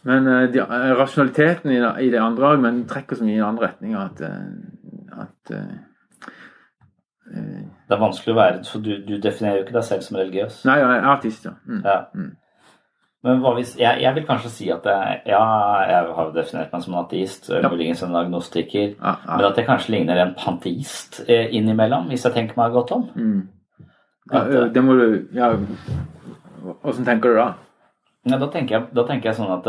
men 0.04 0.52
de, 0.54 0.60
rasjonaliteten 0.96 1.72
i, 1.72 1.80
det- 1.80 2.02
i 2.06 2.10
det 2.10 2.20
andre 2.22 2.58
men 2.58 2.86
trekker 2.86 3.16
så 3.16 3.24
mye 3.24 3.34
i 3.36 3.40
den 3.42 3.46
andre 3.46 3.68
retninga 3.68 4.06
at, 4.06 4.22
at 5.20 5.52
Det 7.30 7.96
er 7.96 8.02
vanskelig 8.02 8.34
å 8.34 8.38
være 8.40 8.64
For 8.66 8.82
du, 8.82 8.92
du 9.06 9.18
definerer 9.22 9.60
jo 9.60 9.66
ikke 9.68 9.76
deg 9.76 9.84
selv 9.86 10.02
som 10.06 10.18
religiøs. 10.18 10.64
Nei, 10.66 10.78
jeg 10.82 10.90
er 10.96 11.10
artist, 11.14 11.46
ja. 11.46 11.52
Mm. 11.68 11.82
Ja. 11.86 11.98
Mm. 12.16 12.32
Men 13.28 13.42
hva 13.44 13.52
hvis, 13.58 13.74
jeg, 13.76 14.00
jeg 14.02 14.16
vil 14.16 14.26
kanskje 14.30 14.50
si 14.54 14.70
at 14.72 14.86
jeg, 14.88 15.16
ja, 15.28 15.42
jeg 15.90 16.12
har 16.16 16.30
definert 16.36 16.72
meg 16.72 16.84
som 16.86 16.94
en 16.96 17.02
ateist, 17.02 17.50
Ja. 17.52 17.68
muligens 17.70 18.04
en 18.06 18.16
agnostiker, 18.16 18.94
Ja, 18.96 19.16
men 19.28 19.46
at 19.46 19.58
jeg 19.60 19.68
kanskje 19.68 19.92
ligner 19.92 20.22
en 20.24 20.36
panteist 20.40 21.20
eh, 21.28 21.50
innimellom, 21.52 22.08
hvis 22.08 22.24
jeg 22.26 22.34
tenker 22.38 22.56
meg 22.62 22.72
godt 22.72 22.94
om. 22.96 23.10
Mm. 23.16 23.42
At, 24.32 24.48
eh, 24.54 24.70
det 24.74 24.84
må 24.86 24.96
du 24.96 25.28
Ja, 25.36 25.52
åssen 26.84 27.06
tenker 27.06 27.34
du 27.34 27.42
da? 27.42 27.50
Ja, 28.30 28.38
da, 28.38 28.48
tenker 28.52 28.78
jeg, 28.78 28.88
da 28.96 29.04
tenker 29.08 29.30
jeg 29.32 29.40
sånn 29.40 29.52
at 29.58 29.68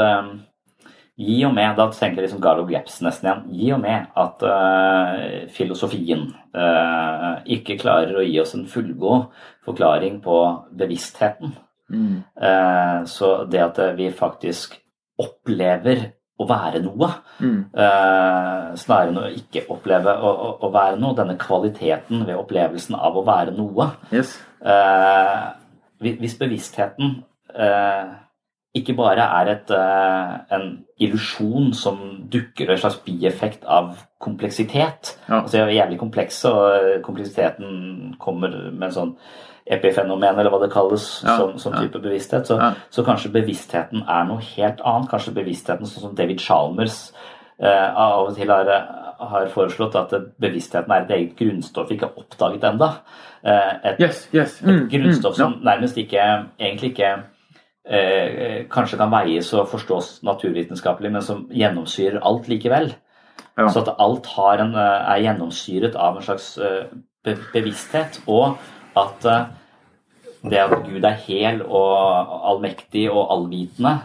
Gi 1.21 1.41
og 1.45 1.53
med, 1.53 1.75
da 1.77 1.85
tenker 1.93 2.23
jeg 2.23 2.29
liksom 2.31 2.41
Garlo 2.41 2.63
Gleps 2.69 3.01
nesten 3.05 3.27
igjen. 3.29 3.41
Gi 3.53 3.73
og 3.77 3.81
med 3.83 4.07
at 4.23 4.45
uh, 4.47 5.49
filosofien 5.53 6.23
uh, 6.57 7.43
ikke 7.45 7.77
klarer 7.83 8.17
å 8.17 8.25
gi 8.25 8.39
oss 8.41 8.55
en 8.57 8.65
fullgod 8.71 9.27
forklaring 9.67 10.21
på 10.25 10.39
bevisstheten. 10.81 11.53
Mm. 11.91 12.23
uh, 12.41 13.03
så 13.11 13.33
det 13.51 13.61
at 13.65 13.81
vi 13.99 14.09
faktisk 14.15 14.79
opplever 15.21 16.07
å 16.41 16.47
være 16.49 16.81
noe, 16.81 17.11
Mm. 17.41 17.65
snarere 18.81 19.09
enn 19.11 19.19
å 19.21 19.27
ikke 19.33 19.63
oppleve 19.73 20.13
å, 20.13 20.31
å, 20.31 20.49
å 20.65 20.69
være 20.73 20.97
noe, 21.01 21.17
denne 21.17 21.37
kvaliteten 21.41 22.25
ved 22.29 22.37
opplevelsen 22.37 22.97
av 22.97 23.17
å 23.17 23.23
være 23.25 23.53
noe 23.57 23.87
Yes. 24.13 24.35
hvis 26.01 26.37
bevisstheten 26.41 27.15
ikke 28.75 28.95
bare 28.97 29.25
er 29.41 29.49
et, 29.51 29.71
eh, 29.71 30.57
en 30.57 30.85
illusjon 31.01 31.73
som 31.75 31.99
dukker 32.31 32.71
en 32.71 32.79
slags 32.79 33.01
bieffekt 33.05 33.65
av 33.67 33.97
kompleksitet 34.21 35.17
Ja. 35.29 35.41
altså 35.43 35.53
de 35.57 35.59
er 35.63 35.85
jævlig 35.87 35.99
kompleks, 35.99 36.45
og 36.45 37.03
kompleksiteten 37.03 38.15
kommer 38.21 38.49
med 38.71 38.83
en 38.83 38.91
sånn 38.95 39.17
epifenomen, 39.71 40.39
eller 40.39 40.51
hva 40.51 40.61
det 40.63 40.73
kalles, 40.73 41.23
Ja, 41.25 41.37
som, 41.37 41.59
som 41.59 41.73
ja. 41.75 41.81
type 41.83 42.01
bevissthet. 42.03 42.47
Så, 42.47 42.59
Ja. 42.59 42.73
så 42.91 43.05
kanskje 43.05 43.33
bevisstheten 43.33 44.03
er 44.09 44.25
noe 44.25 44.41
helt 44.57 44.81
annet. 44.85 45.09
Kanskje 45.11 45.35
bevisstheten, 45.35 45.87
sånn 45.87 46.03
som 46.09 46.15
David 46.15 46.41
Chalmers 46.41 47.13
eh, 47.63 47.95
av 47.95 48.29
og 48.29 48.37
til 48.37 48.49
har, 48.51 48.65
har 49.21 49.47
foreslått, 49.53 49.95
at 49.95 50.15
bevisstheten 50.41 50.91
er 50.91 51.03
et 51.03 51.11
eget 51.11 51.37
grunnstoff 51.37 51.91
ikke 51.91 52.09
har 52.09 52.17
oppdaget 52.17 52.63
ennå. 52.65 52.89
Eh, 53.45 53.75
et, 53.93 54.01
Yes, 54.01 54.29
yes. 54.33 54.61
et 54.63 54.67
Mm, 54.69 54.89
grunnstoff 54.91 55.35
mm, 55.35 55.37
som 55.37 55.53
ja. 55.63 55.75
nærmest 55.75 55.97
ikke 55.99 56.47
egentlig 56.59 56.91
ikke 56.97 57.23
eh, 57.89 58.66
kanskje 58.70 58.98
kan 59.01 59.11
veies 59.12 59.52
og 59.55 59.69
forstås 59.69 60.23
naturvitenskapelig, 60.27 61.12
men 61.12 61.23
som 61.23 61.47
gjennomsyrer 61.52 62.20
alt 62.23 62.48
likevel. 62.48 62.93
Ja. 63.59 63.69
Så 63.69 63.82
at 63.82 63.94
alt 63.98 64.27
har 64.36 64.59
en, 64.65 64.74
eh, 64.74 65.15
er 65.15 65.23
gjennomsyret 65.24 65.97
av 65.97 66.16
en 66.16 66.23
slags 66.23 66.59
eh, 66.59 66.86
be 67.24 67.36
bevissthet, 67.52 68.23
og 68.27 68.57
at 68.97 69.24
eh, 69.24 69.44
det 70.51 70.59
at 70.59 70.78
Gud 70.86 71.05
er 71.05 71.19
hel 71.27 71.61
og 71.62 72.31
allmektig 72.48 73.11
og 73.11 73.27
allvitende, 73.35 73.98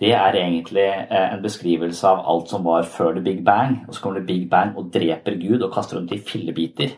det 0.00 0.14
er 0.16 0.32
egentlig 0.34 0.86
eh, 1.10 1.34
en 1.34 1.42
beskrivelse 1.44 2.06
av 2.08 2.24
alt 2.26 2.48
som 2.50 2.64
var 2.64 2.82
før 2.82 3.12
the 3.14 3.20
big 3.20 3.44
bang. 3.44 3.84
Og 3.88 3.94
så 3.94 4.00
kommer 4.02 4.20
det 4.20 4.26
big 4.26 4.48
bang 4.50 4.72
og 4.76 4.88
dreper 4.92 5.36
Gud 5.38 5.62
og 5.62 5.72
kaster 5.74 5.98
dem 5.98 6.08
til 6.08 6.22
fillebiter. 6.26 6.96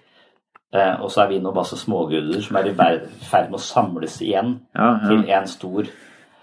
Eh, 0.75 1.03
Og 1.03 1.11
så 1.11 1.23
er 1.25 1.29
vi 1.29 1.39
nå 1.39 1.53
bare 1.53 1.65
så 1.69 1.77
småguder 1.77 2.41
som 2.43 2.57
er 2.57 2.71
i 2.71 2.75
ferd 2.75 3.51
med 3.51 3.59
å 3.59 3.63
samles 3.63 4.21
igjen 4.23 4.61
Ja, 4.75 4.87
ja. 5.03 5.09
til 5.09 5.31
en 5.31 5.47
stor 5.47 5.91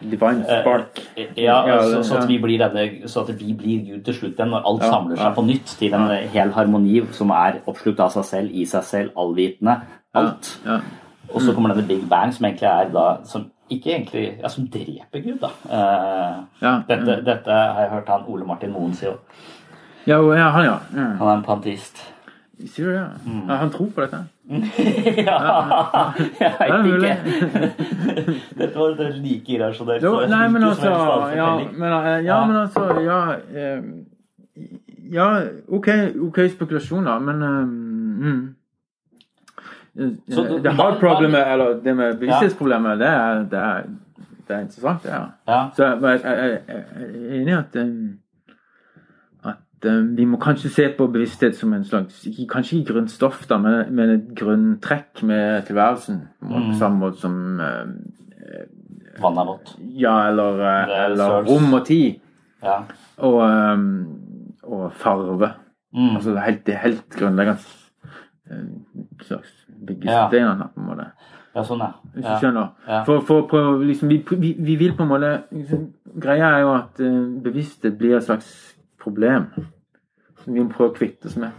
Divine 0.01 0.45
eh, 0.47 0.61
spark. 0.61 1.01
Ja, 1.37 1.61
Ja, 1.67 1.77
så, 1.83 2.01
så, 2.03 2.17
at 2.17 2.27
vi 2.29 2.37
blir 2.41 2.57
denne, 2.61 3.07
så 3.09 3.23
at 3.25 3.39
vi 3.39 3.53
blir 3.57 3.85
Gud 3.85 4.03
til 4.05 4.17
slutt 4.17 4.39
igjen, 4.39 4.51
når 4.53 4.67
alt 4.71 4.83
Ja, 4.85 4.89
samler 4.95 5.21
seg 5.21 5.37
på 5.37 5.45
nytt 5.45 5.75
til 5.79 5.95
en 5.97 6.09
hel 6.33 6.51
harmoni 6.55 7.01
som 7.15 7.33
er 7.35 7.61
oppslukt 7.69 8.01
av 8.03 8.11
seg 8.15 8.25
selv, 8.25 8.51
i 8.53 8.65
seg 8.65 8.83
selv, 8.87 9.15
allvitende. 9.17 9.79
Alt. 10.17 10.55
Ja. 10.65 10.81
Og 11.31 11.41
så 11.41 11.53
kommer 11.55 11.71
denne 11.71 11.87
big 11.87 12.03
bang, 12.09 12.33
som 12.35 12.45
egentlig 12.45 12.67
er 12.67 12.89
da 12.91 13.05
Som 13.23 13.45
ikke 13.71 13.93
egentlig 13.93 14.23
Ja, 14.41 14.49
som 14.51 14.67
dreper 14.67 15.21
Gud, 15.23 15.39
da. 15.39 15.51
Eh, 15.69 16.43
Ja, 16.61 16.73
dette, 16.87 17.17
mm. 17.19 17.25
dette 17.25 17.51
har 17.51 17.81
jeg 17.81 17.91
hørt 17.93 18.09
han 18.09 18.27
Ole 18.27 18.45
Martin 18.45 18.71
Moen 18.71 18.93
si 18.93 19.07
òg. 19.07 19.19
Ja, 20.07 20.17
han, 20.49 20.65
ja. 20.65 20.77
ja. 20.95 21.07
Han 21.21 21.27
er 21.27 21.35
en 21.37 21.43
pantist. 21.45 22.01
Sier 22.59 22.85
du 22.85 22.93
det? 22.93 23.07
Mm. 23.25 23.49
Han 23.49 23.71
tror 23.71 23.89
på 23.95 24.01
dette? 24.03 24.25
ja, 25.27 25.37
jeg 26.39 26.71
Det 26.71 26.79
vet 26.83 27.03
ikke. 27.03 27.67
Dette 28.59 28.79
var 28.79 28.95
litt 28.97 29.19
like 29.21 29.53
irrasjonelt. 29.55 30.03
Jo, 30.03 30.13
nei, 30.29 30.47
men 30.51 30.65
altså 30.67 30.93
Ja, 31.35 31.51
men, 31.59 31.93
eh, 31.93 32.23
ja, 32.25 32.39
men 32.49 32.57
altså 32.63 32.87
Ja, 33.05 33.19
eh, 33.53 33.83
ja 35.11 35.27
ok, 35.67 35.87
ok 36.27 36.41
spekulasjoner, 36.55 37.19
men 37.19 37.43
eh, 37.43 37.61
mm. 38.25 38.41
Det 39.93 40.71
har 40.71 40.99
problemet, 40.99 41.47
eller 41.47 41.73
det 41.83 41.95
med 41.95 42.17
bevissthetsproblemet, 42.19 42.99
det 42.99 43.07
er, 43.07 43.41
det 43.51 43.59
er, 43.59 43.89
det 44.47 44.55
er 44.55 44.59
interessant, 44.59 45.03
det. 45.03 45.17
Ja. 45.47 45.63
Så 45.75 45.83
jeg, 45.83 45.99
jeg, 46.01 46.21
jeg, 46.23 46.59
jeg 46.67 46.83
er 47.03 47.41
enig 47.41 47.51
i 47.51 47.57
at 47.57 47.75
um, 47.83 48.13
vi 50.15 50.25
må 50.25 50.37
kanskje 50.37 50.69
se 50.69 50.87
på 50.97 51.07
bevissthet 51.11 51.55
som 51.57 51.73
en 51.73 51.83
slags 51.83 52.25
ikke, 52.27 52.47
Kanskje 52.53 52.77
ikke 52.79 52.93
grunnstoff, 52.93 53.47
da, 53.49 53.57
men, 53.57 53.93
men 53.95 54.09
et 54.09 54.27
grunntrekk 54.37 55.23
med 55.23 55.65
tilværelsen. 55.65 56.21
På 56.41 56.59
Mm. 56.59 56.73
samme 56.79 56.99
måte 56.99 57.17
som 57.21 57.33
um, 57.59 57.95
Vann 59.21 59.37
er 59.37 59.45
vått. 59.45 59.75
Ja, 59.97 60.27
eller, 60.29 60.59
er 60.61 61.05
eller 61.05 61.43
rom 61.47 61.73
og 61.73 61.85
tid. 61.85 62.19
Ja. 62.63 62.79
Og, 63.17 63.41
og 64.63 64.91
farve. 64.93 65.51
Mm. 65.93 66.15
Altså 66.15 66.31
det 66.31 66.41
helt, 66.45 66.65
det 66.65 66.75
helt 66.75 67.09
grunnleggende 67.09 67.59
slags 69.21 69.51
Ja. 70.05 70.27
på 70.29 70.79
en 70.81 70.85
måte. 70.87 71.05
ja, 71.55 71.63
sånn, 71.63 71.79
ja. 71.79 71.91
Hvis 72.13 72.25
du 72.25 72.35
skjønner. 72.39 72.67
Ja. 72.87 73.03
For, 73.03 73.19
for, 73.27 73.47
for 73.49 73.83
liksom, 73.83 74.07
vi, 74.09 74.23
vi, 74.37 74.55
vi 74.59 74.75
vil 74.75 74.93
på 74.95 75.03
en 75.03 75.09
måte 75.09 75.31
liksom, 75.51 75.93
Greia 76.21 76.53
er 76.55 76.61
jo 76.61 76.73
at 76.75 77.01
bevissthet 77.43 77.97
blir 77.97 78.15
et 78.17 78.23
slags 78.23 78.70
problem 79.01 79.49
som 80.43 80.53
vi 80.53 80.63
må 80.63 80.71
prøve 80.73 80.91
å 80.91 80.97
kvitte 80.97 81.29
oss 81.29 81.37
med. 81.39 81.51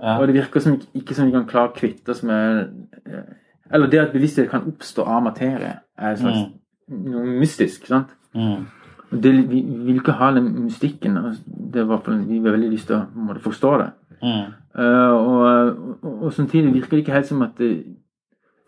Ja. 0.00 0.18
Og 0.18 0.26
det 0.28 0.36
virker 0.36 0.60
som 0.60 0.76
ikke, 0.94 1.14
som 1.14 1.28
vi 1.28 1.34
kan 1.34 1.46
klare 1.48 1.70
å 1.70 1.76
kvitte 1.76 2.12
oss 2.12 2.22
med 2.26 2.66
eh, 3.06 3.34
Eller 3.72 3.88
det 3.88 4.00
at 4.02 4.12
bevissthet 4.12 4.50
kan 4.50 4.66
oppstå 4.68 5.06
av 5.08 5.22
materie, 5.24 5.78
er 5.96 6.16
slags 6.20 6.50
noe 6.88 7.24
mystisk. 7.40 7.86
sant? 7.88 8.10
Mm. 8.34 8.66
Det, 9.10 9.30
vi, 9.32 9.62
vi 9.62 9.86
vil 9.86 10.00
ikke 10.02 10.18
ha 10.18 10.30
den 10.34 10.50
mystikken. 10.66 11.16
Det 11.46 11.80
i 11.80 11.86
vi 11.86 12.40
har 12.44 12.52
veldig 12.52 12.70
lyst 12.70 12.90
til 12.90 12.98
å 12.98 13.06
måtte 13.14 13.44
forstå 13.44 13.72
det. 13.80 13.90
Mm. 14.20 14.52
Uh, 14.78 15.12
og, 15.14 15.40
og, 16.02 16.22
og 16.26 16.32
samtidig 16.32 16.74
virker 16.74 16.96
det 16.96 17.04
ikke 17.04 17.16
helt 17.16 17.30
som 17.30 17.42
at, 17.46 17.56
det, 17.58 17.96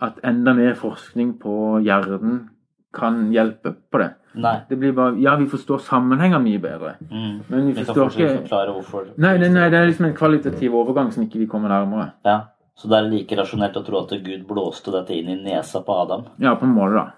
at 0.03 0.21
enda 0.25 0.55
mer 0.55 0.75
forskning 0.79 1.35
på 1.43 1.81
hjernen 1.85 2.47
kan 2.95 3.33
hjelpe 3.33 3.75
på 3.93 3.99
det. 3.99 4.11
Nei. 4.35 4.61
Det 4.69 4.77
blir 4.77 4.93
bare, 4.93 5.17
Ja, 5.21 5.37
vi 5.37 5.47
forstår 5.47 5.79
sammenhenger 5.81 6.39
mye 6.39 6.59
bedre, 6.61 6.95
Mm. 7.11 7.41
men 7.49 7.67
vi 7.67 7.85
forstår 7.85 8.11
ikke 8.11 8.43
forklare 8.43 8.73
hvorfor. 8.75 9.07
Nei, 9.17 9.37
nei, 9.39 9.49
nei, 9.49 9.69
det 9.71 9.79
er 9.79 9.87
liksom 9.87 10.07
en 10.07 10.15
kvalitativ 10.17 10.75
overgang 10.75 11.13
som 11.13 11.23
ikke 11.25 11.39
vi 11.39 11.47
kommer 11.47 11.69
nærmere. 11.69 12.13
Ja. 12.25 12.41
Så 12.77 12.89
det 12.89 12.99
er 12.99 13.09
like 13.11 13.37
rasjonelt 13.37 13.77
å 13.77 13.85
tro 13.87 13.99
at 14.03 14.11
Gud 14.23 14.47
blåste 14.47 14.93
dette 14.93 15.11
inn 15.17 15.29
i 15.29 15.37
nesa 15.43 15.81
på 15.81 16.03
Adam? 16.03 16.27
Ja, 16.39 16.55
på 16.57 16.65
en 16.65 16.75
måte, 16.75 16.95
da. 16.95 17.13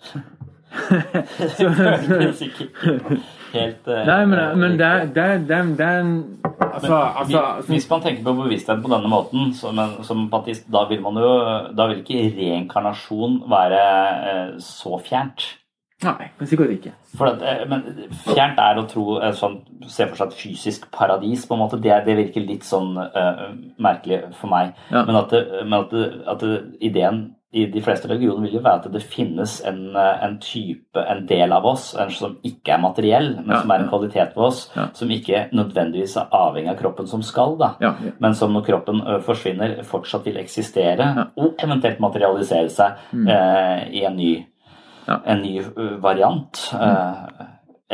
så, 1.56 2.44
ikke 2.44 3.20
helt 3.52 3.88
uh, 3.88 4.02
nei, 4.06 4.20
men, 4.30 4.58
men 4.60 4.78
det, 4.80 4.92
det, 5.16 5.26
det, 5.48 5.60
det 5.78 5.90
en 6.00 6.12
Altså, 6.76 6.88
Men 6.92 7.16
altså 7.16 7.72
hvis- 7.72 7.90
man 7.90 8.02
tenker 8.02 8.24
på 8.24 8.32
bevissthet 8.36 8.82
på 8.82 8.90
denne 8.92 9.08
måten, 9.08 9.52
som, 9.54 9.78
som 10.04 10.26
patist, 10.30 10.66
da 10.72 10.84
vil 10.88 11.00
man 11.00 11.16
jo 11.20 11.30
Da 11.76 11.86
vil 11.88 12.02
ikke 12.02 12.26
reinkarnasjon 12.36 13.38
være 13.48 13.84
uh, 14.26 14.58
så 14.60 14.98
fjernt. 15.04 15.46
Nei, 16.04 16.26
men 16.38 16.48
sikkert 16.48 16.74
ikke. 16.74 16.90
At, 17.24 17.40
eh, 17.40 17.62
men 17.70 18.10
fjernt 18.26 18.58
er 18.60 18.76
å 18.76 18.82
tro 18.84 19.14
eh, 19.16 19.32
sånn, 19.32 19.54
se 19.88 20.04
for 20.10 20.18
seg 20.18 20.28
et 20.28 20.36
fysisk 20.36 20.90
paradis, 20.92 21.46
på 21.48 21.56
en 21.56 21.62
måte. 21.62 21.78
Det, 21.80 21.94
det 22.04 22.18
virker 22.18 22.44
litt 22.44 22.66
sånn 22.68 22.98
uh, 23.00 23.46
merkelig 23.80 24.34
for 24.36 24.52
meg. 24.52 24.74
Ja. 24.92 25.06
Men, 25.08 25.16
at, 25.22 25.32
men 25.64 25.78
at, 25.78 25.94
at 26.34 26.44
ideen 26.84 27.22
i 27.52 27.66
de 27.70 27.80
fleste 27.80 28.08
religioner 28.10 28.42
vil 28.42 28.56
jo 28.58 28.60
være 28.64 28.80
at 28.82 28.92
det 28.92 29.02
finnes 29.06 29.52
en, 29.64 29.94
en 29.96 30.34
type, 30.42 30.98
en 30.98 31.22
del 31.28 31.52
av 31.54 31.64
oss 31.70 31.94
en 31.98 32.10
som 32.12 32.34
ikke 32.44 32.74
er 32.74 32.80
materiell, 32.82 33.28
men 33.38 33.54
Ja, 33.54 33.60
som 33.62 33.70
er 33.70 33.84
en 33.84 33.88
kvalitet 33.88 34.34
ved 34.36 34.44
oss, 34.48 34.64
Ja. 34.76 34.88
som 34.92 35.08
ikke 35.14 35.44
nødvendigvis 35.52 36.16
er 36.20 36.26
avhengig 36.34 36.70
av 36.74 36.76
kroppen 36.80 37.06
som 37.06 37.22
skal, 37.22 37.56
da. 37.58 37.70
Ja. 37.80 37.92
Men 38.18 38.34
som 38.34 38.52
når 38.52 38.66
kroppen 38.66 39.00
forsvinner, 39.24 39.82
fortsatt 39.84 40.26
vil 40.26 40.36
eksistere. 40.42 41.06
Mm. 41.16 41.30
og 41.36 41.54
eventuelt 41.62 42.00
materialisere 42.00 42.68
seg 42.68 42.92
eh, 43.14 43.88
i 43.94 44.04
en 44.04 44.16
ny, 44.16 44.32
en 45.08 45.42
ny 45.42 45.60
variant. 45.62 46.02
variant. 46.02 46.64
Eh, 46.74 47.46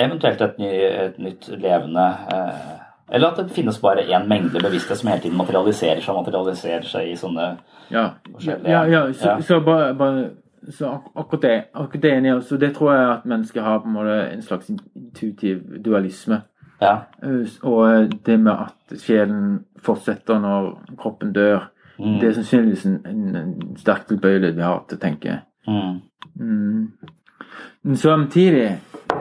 eventuelt 0.06 0.40
et, 0.40 0.58
ny, 0.58 0.70
et 0.72 1.18
nytt 1.18 1.48
levende 1.60 2.06
eh, 2.32 2.78
Eller 3.12 3.28
at 3.28 3.36
det 3.36 3.50
finnes 3.54 3.78
bare 3.80 4.06
én 4.08 4.26
mengde 4.28 4.60
bevissthet 4.62 4.96
som 4.98 5.08
hele 5.10 5.20
tiden 5.22 5.36
materialiserer 5.38 6.00
seg 6.00 6.14
og 6.14 6.22
materialiserer 6.24 6.82
seg 6.88 7.08
i 7.12 7.16
sånne 7.16 7.58
Ja, 7.90 8.06
Forskjellige- 8.32 8.68
ja, 8.70 8.84
ja 8.88 9.12
så, 9.12 9.28
ja. 9.28 9.40
så 9.40 9.60
bare, 9.64 9.94
bare 9.94 10.30
så 10.70 10.86
ak 10.94 11.02
akkurat 11.16 11.42
det, 11.42 11.64
akkurat 11.74 12.02
det 12.02 12.12
enig. 12.12 12.42
Så 12.42 12.56
det 12.56 12.74
tror 12.76 12.92
jeg 12.94 13.10
at 13.10 13.24
mennesker 13.26 13.62
har 13.62 13.78
på 13.80 13.86
en 13.90 13.92
måte 13.92 14.32
en 14.32 14.42
slags 14.42 14.70
intuitiv 14.96 15.60
dualisme. 15.84 16.42
Ja. 16.80 16.94
Eh, 17.22 17.46
Og 17.62 18.10
det 18.26 18.40
med 18.40 18.52
at 18.52 18.98
sjelen 19.00 19.64
fortsetter 19.78 20.38
når 20.40 20.78
kroppen 20.98 21.32
dør, 21.32 21.68
Mm. 21.98 22.18
det 22.20 22.28
er 22.28 22.32
sannsynligvis 22.32 22.86
en, 22.86 23.00
en, 23.06 23.36
en 23.36 23.76
sterk 23.76 24.06
tilbøyelighet 24.08 24.56
vi 24.56 24.62
har 24.62 24.84
til 24.88 24.96
å 24.98 25.00
tenke. 25.00 25.40
Mm. 25.68 26.00
Mm. 26.40 26.88
Men 27.84 27.96
samtidig 27.96 28.78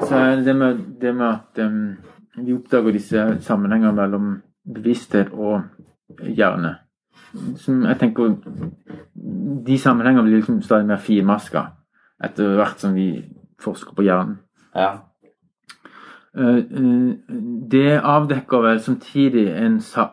så 0.07 0.15
er 0.15 0.35
det 0.35 0.45
det 0.45 0.55
med, 0.55 0.77
det 1.01 1.15
med 1.15 1.27
at 1.27 1.59
em, 1.65 1.97
vi 2.38 2.53
oppdager 2.53 2.95
disse 2.95 3.26
sammenhenger 3.41 3.91
mellom 3.91 4.41
bevissthet 4.76 5.34
og 5.34 5.62
hjerne. 6.22 6.76
Som 7.56 7.86
jeg 7.88 7.99
tenker 7.99 8.36
De 9.66 9.78
sammenhengene 9.80 10.24
blir 10.26 10.41
liksom 10.41 10.62
stadig 10.62 10.88
mer 10.88 10.99
finmaska 10.99 11.62
etter 12.24 12.58
hvert 12.58 12.80
som 12.80 12.94
vi 12.95 13.24
forsker 13.62 13.95
på 13.95 14.03
hjernen. 14.03 14.40
ja. 14.76 14.91
Eh, 16.38 16.58
eh, 16.58 17.16
Det 17.70 17.99
avdekker 18.03 18.62
vel 18.62 18.80
samtidig 18.80 19.48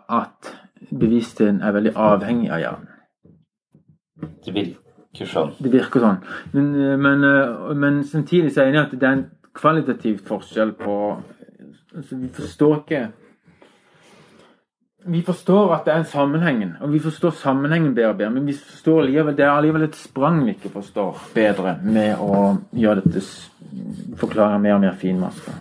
at 0.09 0.59
bevisstheten 0.91 1.61
er 1.61 1.73
veldig 1.73 1.93
avhengig 1.95 2.51
av 2.51 2.61
hjernen. 2.61 2.89
Det 4.45 4.55
virker 4.55 5.27
sånn. 5.27 5.53
Det 5.61 5.73
virker 5.73 6.01
sånn. 6.01 6.19
Men, 6.53 6.75
eh, 6.75 6.97
men, 6.97 7.21
men 7.79 8.05
samtidig 8.05 8.53
så 8.53 8.61
er 8.61 8.65
jeg 8.65 8.75
enig 8.75 8.81
i 8.81 8.87
at 8.87 9.01
det 9.01 9.09
er 9.09 9.13
en 9.13 9.31
kvalitativ 9.55 10.19
forskjell 10.27 10.73
på 10.73 10.97
altså 11.97 12.17
Vi 12.17 12.29
forstår 12.29 12.77
ikke 12.77 13.03
Vi 15.07 15.23
forstår 15.23 15.75
at 15.75 15.87
det 15.87 15.93
er 15.93 16.03
en 16.03 16.05
sammenhengen, 16.05 16.73
og 16.81 16.93
vi 16.93 16.99
forstår 17.01 17.31
sammenhengen 17.31 17.95
bedre 17.95 18.11
og 18.11 18.19
bedre, 18.19 18.31
men 18.31 18.47
vi 18.47 18.53
forstår 18.53 19.03
livet, 19.03 19.37
det 19.37 19.45
er 19.45 19.51
allikevel 19.51 19.87
et 19.87 19.97
sprang 19.97 20.43
vi 20.45 20.57
ikke 20.57 20.73
forstår 20.75 21.23
bedre 21.35 21.79
med 21.83 22.19
å 22.21 22.59
gjøre 22.77 23.05
dette 23.07 23.23
forklare 24.19 24.59
mer 24.59 24.75
og 24.75 24.83
mer 24.83 24.99
finmaska. 24.99 25.55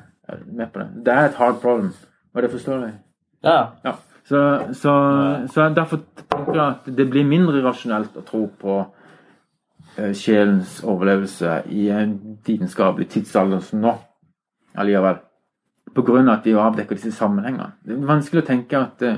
Med 0.45 0.74
på 0.74 0.82
det? 0.82 0.88
Det 1.06 1.14
er 1.14 1.30
et 1.30 1.40
hard 1.40 1.62
problem, 1.62 1.94
og 2.34 2.44
det 2.44 2.52
forstår 2.52 2.84
jeg. 2.84 2.98
Ja. 3.45 3.62
Ja. 3.86 3.94
Så, 4.28 4.60
så, 4.74 4.94
så 5.54 5.70
derfor 5.70 6.02
tenker 6.28 6.56
jeg 6.56 6.66
at 6.68 6.90
det 6.98 7.06
blir 7.10 7.28
mindre 7.28 7.62
rasjonelt 7.64 8.18
å 8.20 8.26
tro 8.28 8.41
på 8.60 8.74
eh, 9.95 10.12
sjelens 10.12 10.82
overlevelse 10.84 11.62
i 11.72 11.88
en 11.95 12.18
vitenskapelig 12.44 13.08
tidsalder 13.14 13.64
som 13.64 13.86
nå, 13.86 13.94
allikevel. 14.76 15.22
Av 15.95 16.30
at 16.30 16.45
vi 16.45 16.53
avdekker 16.53 16.95
disse 16.95 17.11
sammenhengene. 17.15 17.72
Det 17.85 17.95
er 17.95 18.05
vanskelig 18.05 18.43
å 18.43 18.47
tenke 18.47 18.77
at, 18.77 19.01
eh, 19.01 19.18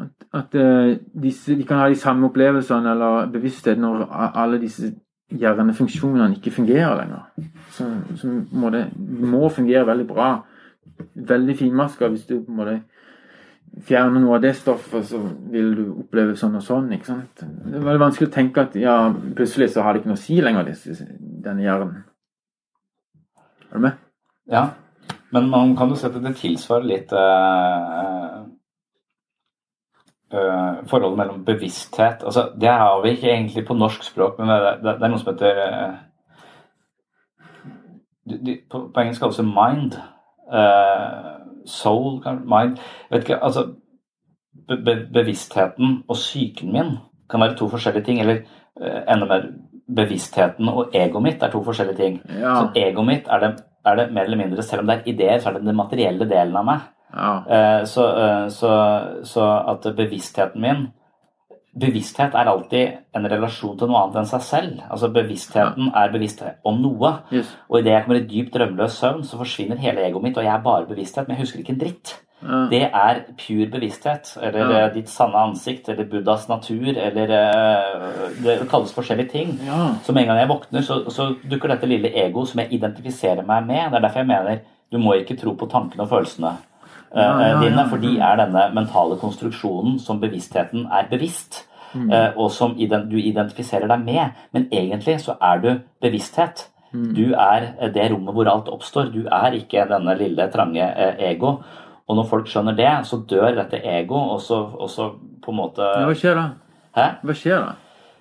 at, 0.00 0.26
at 0.32 0.54
eh, 0.58 0.96
disse, 1.12 1.54
vi 1.54 1.66
kan 1.68 1.82
ha 1.82 1.88
de 1.88 1.98
samme 1.98 2.26
opplevelsene 2.30 2.94
eller 2.94 3.30
bevissthet 3.30 3.78
når 3.78 4.06
alle 4.10 4.58
disse 4.62 4.94
hjernefunksjonene 5.30 6.38
ikke 6.38 6.54
fungerer 6.56 6.96
lenger. 6.98 7.50
Så, 7.70 7.86
så 8.18 8.32
må 8.50 8.72
det 8.74 8.88
må 8.96 9.48
fungere 9.54 9.86
veldig 9.86 10.08
bra. 10.08 10.30
Veldig 11.14 11.56
finmaska 11.56 12.10
hvis 12.10 12.26
du 12.26 12.40
på 12.40 12.50
en 12.50 12.58
måte 12.58 12.80
fjerner 13.86 14.18
noe 14.18 14.36
av 14.36 14.42
det 14.42 14.56
stoffet, 14.58 15.06
så 15.06 15.20
vil 15.52 15.72
du 15.78 15.84
oppleve 16.02 16.34
sånn 16.36 16.58
og 16.58 16.64
sånn. 16.66 16.90
ikke 16.96 17.12
sant? 17.12 17.44
Det 17.44 17.76
er 17.78 17.86
veldig 17.86 18.02
vanskelig 18.02 18.28
å 18.28 18.34
tenke 18.34 18.66
at 18.66 18.76
ja, 18.78 18.96
plutselig 19.36 19.70
så 19.70 19.84
har 19.86 19.94
det 19.94 20.02
ikke 20.02 20.10
noe 20.10 20.18
å 20.18 20.24
si 20.24 20.40
lenger, 20.42 20.72
denne 21.46 21.64
hjernen. 21.64 22.00
Er 23.70 23.78
du 23.78 23.84
med? 23.86 24.00
Ja, 24.50 24.64
men 25.32 25.50
man 25.50 25.76
kan 25.76 25.88
jo 25.88 25.98
si 25.98 26.06
at 26.06 26.16
det 26.22 26.36
tilsvarer 26.36 26.86
litt 26.90 27.12
uh, 27.12 28.40
uh, 30.34 30.80
forholdet 30.90 31.18
mellom 31.18 31.44
bevissthet 31.46 32.24
altså 32.24 32.50
Det 32.60 32.68
har 32.70 33.02
vi 33.02 33.14
ikke 33.14 33.30
egentlig 33.30 33.66
på 33.66 33.74
norsk 33.78 34.04
språk, 34.04 34.38
men 34.38 34.48
det, 34.48 34.76
det, 34.84 34.96
det 34.98 35.06
er 35.06 35.12
noe 35.12 35.22
som 35.22 35.32
heter 35.32 35.60
uh, 35.64 35.98
de, 38.30 38.38
de, 38.46 38.58
på, 38.70 38.90
på 38.94 39.00
engelsk 39.00 39.20
kalles 39.20 39.36
det 39.36 39.46
mind. 39.46 39.92
eh, 40.52 41.30
soul, 41.66 42.22
mind 42.44 42.78
Jeg 42.78 43.10
vet 43.10 43.28
ikke, 43.28 43.44
altså 43.44 43.66
be, 44.68 44.76
be, 44.84 45.06
Bevisstheten 45.14 46.02
og 46.08 46.14
psyken 46.14 46.72
min 46.72 46.96
kan 47.30 47.40
være 47.40 47.56
to 47.56 47.68
forskjellige 47.68 48.04
ting. 48.04 48.20
Eller 48.20 48.34
eh, 48.80 49.02
enda 49.14 49.26
mer 49.26 49.42
bevisstheten 49.96 50.68
og 50.68 50.94
egoet 50.94 51.22
mitt 51.22 51.42
er 51.42 51.50
to 51.50 51.62
forskjellige 51.64 51.96
ting. 51.96 52.20
Ja. 52.28 52.54
Så 52.54 52.68
egoet 52.76 53.06
mitt 53.06 53.28
er 53.28 53.40
det, 53.40 53.50
er 53.86 53.96
det 53.96 54.12
mer 54.12 54.24
eller 54.28 54.36
mindre, 54.36 54.62
selv 54.62 54.80
om 54.82 54.86
det 54.90 54.98
er 54.98 55.12
ideer, 55.12 55.38
så 55.40 55.48
er 55.50 55.58
det 55.58 55.64
den 55.64 55.76
materielle 55.76 56.28
delen 56.28 56.56
av 56.56 56.64
meg. 56.68 56.80
Ja. 57.14 57.30
Eh, 57.48 57.84
Så, 57.90 58.06
eh, 58.06 58.48
så, 58.48 58.72
så 59.24 59.46
at 59.72 59.94
bevisstheten 59.96 60.60
min 60.60 60.88
Bevissthet 61.80 62.34
er 62.34 62.48
alltid 62.50 62.96
en 63.14 63.26
relasjon 63.30 63.76
til 63.78 63.86
noe 63.86 64.00
annet 64.02 64.16
enn 64.18 64.26
seg 64.26 64.40
selv. 64.42 64.80
Altså 64.90 65.06
Bevisstheten 65.14 65.92
er 65.94 66.10
bevissthet 66.10 66.56
om 66.66 66.80
noe. 66.82 67.12
Yes. 67.30 67.52
Og 67.70 67.78
idet 67.78 67.92
jeg 67.92 68.04
kommer 68.04 68.18
i 68.18 68.24
dypt 68.26 68.56
drømmeløs 68.56 68.96
søvn, 68.98 69.22
så 69.22 69.38
forsvinner 69.38 69.78
hele 69.78 70.02
egoet 70.02 70.24
mitt, 70.24 70.36
og 70.36 70.42
jeg 70.42 70.50
er 70.50 70.64
bare 70.64 70.88
bevissthet, 70.88 71.28
men 71.28 71.36
jeg 71.36 71.44
husker 71.44 71.62
ikke 71.62 71.76
en 71.76 71.78
dritt. 71.84 72.16
Ja. 72.42 72.66
Det 72.70 72.82
er 72.88 73.18
pur 73.36 73.66
bevissthet, 73.72 74.30
eller 74.42 74.70
Ja. 74.70 74.78
eh, 74.86 74.94
ditt 74.94 75.08
sanne 75.08 75.34
ansikt, 75.36 75.88
eller 75.88 76.04
Buddhas 76.04 76.48
natur, 76.48 76.96
eller 76.96 77.30
eh, 77.30 78.30
Det 78.42 78.68
kalles 78.70 78.92
forskjellige 78.92 79.30
ting. 79.30 79.58
Ja. 79.66 79.94
Så 80.02 80.12
med 80.12 80.22
en 80.22 80.28
gang 80.28 80.38
jeg 80.38 80.48
våkner, 80.48 80.80
så, 80.82 81.04
så 81.10 81.34
dukker 81.50 81.68
dette 81.68 81.86
lille 81.86 82.08
egoet 82.14 82.48
som 82.48 82.60
jeg 82.60 82.72
identifiserer 82.72 83.44
meg 83.46 83.66
med. 83.66 83.90
Det 83.90 83.96
er 83.98 84.00
derfor 84.06 84.18
jeg 84.24 84.26
mener 84.26 84.58
du 84.92 84.98
må 84.98 85.12
ikke 85.20 85.36
tro 85.38 85.52
på 85.54 85.68
tankene 85.70 86.02
og 86.02 86.08
følelsene 86.08 86.56
eh, 87.14 87.60
dine, 87.60 87.88
for 87.90 87.96
de 88.02 88.16
er 88.18 88.36
denne 88.40 88.64
mentale 88.74 89.16
konstruksjonen 89.20 89.98
som 90.00 90.20
bevisstheten 90.20 90.86
er 90.90 91.06
bevisst, 91.10 91.66
Mm. 91.92 92.06
og 92.38 92.52
som 92.54 92.76
du 92.76 93.16
identifiserer 93.18 93.88
deg 93.88 94.04
med. 94.04 94.30
Men 94.54 94.68
egentlig 94.70 95.16
så 95.20 95.34
er 95.42 95.58
du 95.58 95.80
bevissthet. 96.00 96.68
Mm. 96.94 97.14
Du 97.16 97.32
er 97.34 97.90
det 97.90 98.12
rommet 98.12 98.32
hvor 98.32 98.46
alt 98.46 98.68
oppstår. 98.70 99.10
Du 99.12 99.26
er 99.26 99.50
ikke 99.58 99.88
denne 99.90 100.14
lille, 100.16 100.46
trange 100.52 100.86
ego. 101.18 101.56
Og 102.10 102.16
når 102.18 102.26
folk 102.26 102.48
skjønner 102.50 102.74
det, 102.74 102.90
så 103.06 103.20
dør 103.30 103.54
dette 103.60 103.78
ego, 103.86 104.18
og 104.34 104.40
så, 104.42 104.58
og 104.80 104.90
så 104.90 105.12
på 105.44 105.52
en 105.54 105.60
måte 105.60 105.86
Hva 105.94 106.16
skjer 106.18 106.34
da? 106.40 106.48
Hæ? 106.98 107.06
Hva 107.22 107.36
skjer 107.38 107.60
da? 107.62 107.76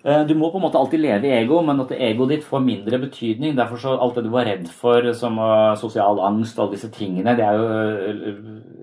Eh, 0.05 0.21
Du 0.29 0.35
må 0.37 0.47
på 0.53 0.59
en 0.61 0.63
måte 0.67 0.77
alltid 0.79 1.01
leve 1.01 1.25
i 1.27 1.33
ego, 1.41 1.57
men 1.65 1.81
at 1.83 1.89
egoet 1.91 2.29
ditt 2.35 2.43
får 2.47 2.61
mindre 2.63 2.99
betydning. 3.01 3.55
Derfor 3.57 3.81
så 3.81 3.95
alt 3.99 4.15
det 4.15 4.23
du 4.27 4.29
var 4.31 4.45
redd 4.47 4.69
for, 4.71 5.09
som 5.17 5.39
eh, 5.43 5.73
sosial 5.81 6.21
angst 6.23 6.59
og 6.59 6.67
alle 6.67 6.77
disse 6.77 6.91
tingene, 6.95 7.33
det 7.35 7.43
er 7.43 7.57
jo 7.57 7.65
eh, 7.67 8.37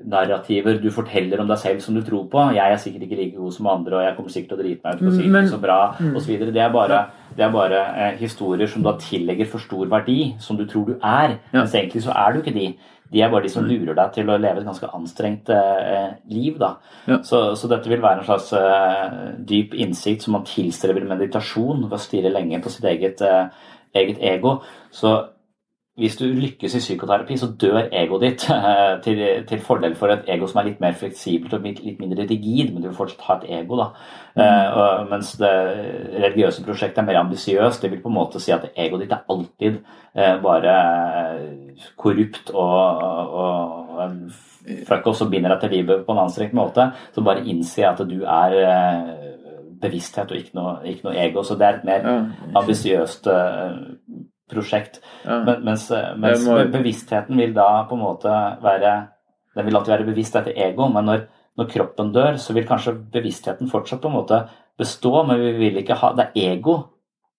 narrativer 0.06 0.76
du 0.82 0.90
forteller 0.94 1.40
om 1.42 1.48
deg 1.50 1.58
selv 1.62 1.80
som 1.84 1.94
du 1.96 2.02
tror 2.04 2.26
på. 2.30 2.42
Jeg 2.56 2.72
er 2.72 2.76
sikkert 2.82 3.06
ikke 3.06 3.18
like 3.20 3.36
god 3.38 3.52
som 3.56 3.66
andre, 3.72 3.96
og 4.00 4.04
jeg 4.06 4.16
kommer 4.18 4.34
sikkert 4.34 4.52
til 4.52 4.58
å 4.58 4.62
drite 4.64 4.84
meg 4.84 4.94
ut 4.98 5.00
på 5.06 5.12
å 5.12 5.16
si 5.16 5.22
Mm, 5.26 5.32
Men- 5.32 5.44
det 5.44 5.52
så 5.54 5.60
bra, 5.62 5.78
og 6.14 6.20
så 6.22 6.28
videre. 6.30 6.52
Det 6.52 6.62
er 6.62 6.72
bare, 6.72 7.06
det 7.36 7.44
er 7.44 7.50
bare 7.52 7.80
eh, 7.96 8.16
historier 8.18 8.66
som 8.66 8.82
da 8.82 8.92
tillegger 8.98 9.46
for 9.46 9.58
stor 9.58 9.86
verdi, 9.86 10.34
som 10.38 10.56
du 10.56 10.64
tror 10.66 10.86
du 10.86 10.92
er. 11.02 11.38
Ja. 11.52 11.60
Mens 11.60 11.72
egentlig 11.74 12.02
så 12.02 12.12
er 12.14 12.32
du 12.32 12.42
ikke 12.42 12.54
de. 12.54 12.76
De 13.12 13.22
er 13.22 13.30
bare 13.30 13.46
de 13.46 13.52
som 13.52 13.66
lurer 13.66 13.94
deg 13.94 14.12
til 14.16 14.30
å 14.30 14.38
leve 14.40 14.62
et 14.62 14.68
ganske 14.68 14.90
anstrengt 14.98 15.50
eh, 15.54 16.16
liv. 16.32 16.58
da. 16.58 16.72
Ja. 17.06 17.20
Så, 17.26 17.42
så 17.58 17.70
dette 17.70 17.90
vil 17.92 18.02
være 18.02 18.22
en 18.22 18.28
slags 18.28 18.50
eh, 18.58 19.16
dyp 19.46 19.76
innsikt 19.78 20.26
som 20.26 20.36
man 20.38 20.46
tilstreber 20.48 21.06
meditasjon 21.06 21.86
ved 21.86 21.96
å 21.96 22.02
stirre 22.02 22.34
lenge 22.34 22.60
på 22.64 22.72
sitt 22.74 22.88
eget, 22.90 23.22
eh, 23.22 23.70
eget 24.02 24.22
ego. 24.34 24.58
Så 24.94 25.14
hvis 25.96 26.16
du 26.18 26.26
lykkes 26.28 26.74
i 26.76 26.80
psykoterapi, 26.82 27.38
så 27.40 27.46
dør 27.60 27.86
egoet 27.88 28.24
ditt 28.26 28.42
eh, 28.52 28.98
til, 29.04 29.20
til 29.48 29.62
fordel 29.64 29.94
for 29.96 30.12
et 30.12 30.28
ego 30.32 30.48
som 30.50 30.60
er 30.60 30.68
litt 30.68 30.82
mer 30.82 30.96
fleksibelt 30.98 31.54
og 31.56 31.64
litt, 31.64 31.80
mindre 32.02 32.26
rigid, 32.28 32.72
men 32.72 32.82
du 32.82 32.90
vil 32.90 32.98
fortsatt 32.98 33.24
ha 33.24 33.36
et 33.38 33.46
ego. 33.62 33.78
da. 33.80 33.86
Mm. 34.36 34.42
og, 34.76 35.06
mens 35.08 35.30
det 35.40 35.52
religiøse 36.20 36.64
prosjektet 36.66 37.00
er 37.00 37.06
mer 37.08 37.22
ambisiøst. 37.22 37.80
Det 37.82 37.90
vil 37.94 38.02
på 38.02 38.12
en 38.12 38.18
måte 38.18 38.42
si 38.44 38.52
at 38.52 38.68
egoet 38.74 39.06
ditt 39.06 39.16
er 39.16 39.24
alltid 39.32 39.78
eh, 39.80 40.36
bare 40.44 40.76
eh, 41.32 41.88
korrupt 41.96 42.52
og, 42.52 42.76
og, 43.40 43.96
og 43.96 44.84
fuck 44.84 45.08
off 45.08 45.16
som 45.16 45.32
binder 45.32 45.54
deg 45.54 45.64
til 45.64 45.76
livet 45.78 46.04
på 46.04 46.12
en 46.12 46.24
anstrengt 46.26 46.56
måte. 46.56 46.90
Så 47.16 47.24
bare 47.24 47.46
innse 47.48 47.88
at 47.88 48.04
du 48.04 48.18
er 48.20 48.60
eh, 48.60 49.12
bevissthet 49.80 50.28
og 50.28 50.44
ikke 50.44 50.60
noe, 50.60 50.78
ikke 50.92 51.08
noe 51.08 51.18
ego. 51.24 51.40
Så 51.40 51.56
det 51.56 51.70
er 51.70 51.80
et 51.80 51.88
mer 51.88 52.10
ambisiøst 52.60 53.32
eh, 53.32 53.76
prosjekt. 54.50 55.00
Ja. 55.24 55.40
Men, 55.44 55.64
mens 55.64 55.90
mens 56.16 56.44
må- 56.46 56.58
bevisstheten 56.72 57.36
vil 57.36 57.54
da 57.54 57.84
på 57.88 57.94
en 57.98 58.04
måte 58.04 58.32
være 58.62 59.08
Den 59.56 59.64
vil 59.64 59.76
alltid 59.78 59.94
være 59.94 60.04
bevisst 60.04 60.34
etter 60.36 60.52
ego, 60.52 60.86
men 60.92 61.06
når, 61.06 61.22
når 61.56 61.68
kroppen 61.72 62.10
dør, 62.12 62.34
så 62.36 62.52
vil 62.52 62.66
kanskje 62.68 62.92
bevisstheten 63.10 63.70
fortsatt 63.72 64.02
på 64.02 64.08
en 64.10 64.18
måte 64.18 64.40
bestå, 64.78 65.22
men 65.26 65.40
vi 65.40 65.52
vil 65.62 65.78
ikke 65.80 65.96
ha 65.96 66.10
Det 66.12 66.26
er 66.34 66.50
ego 66.52 66.74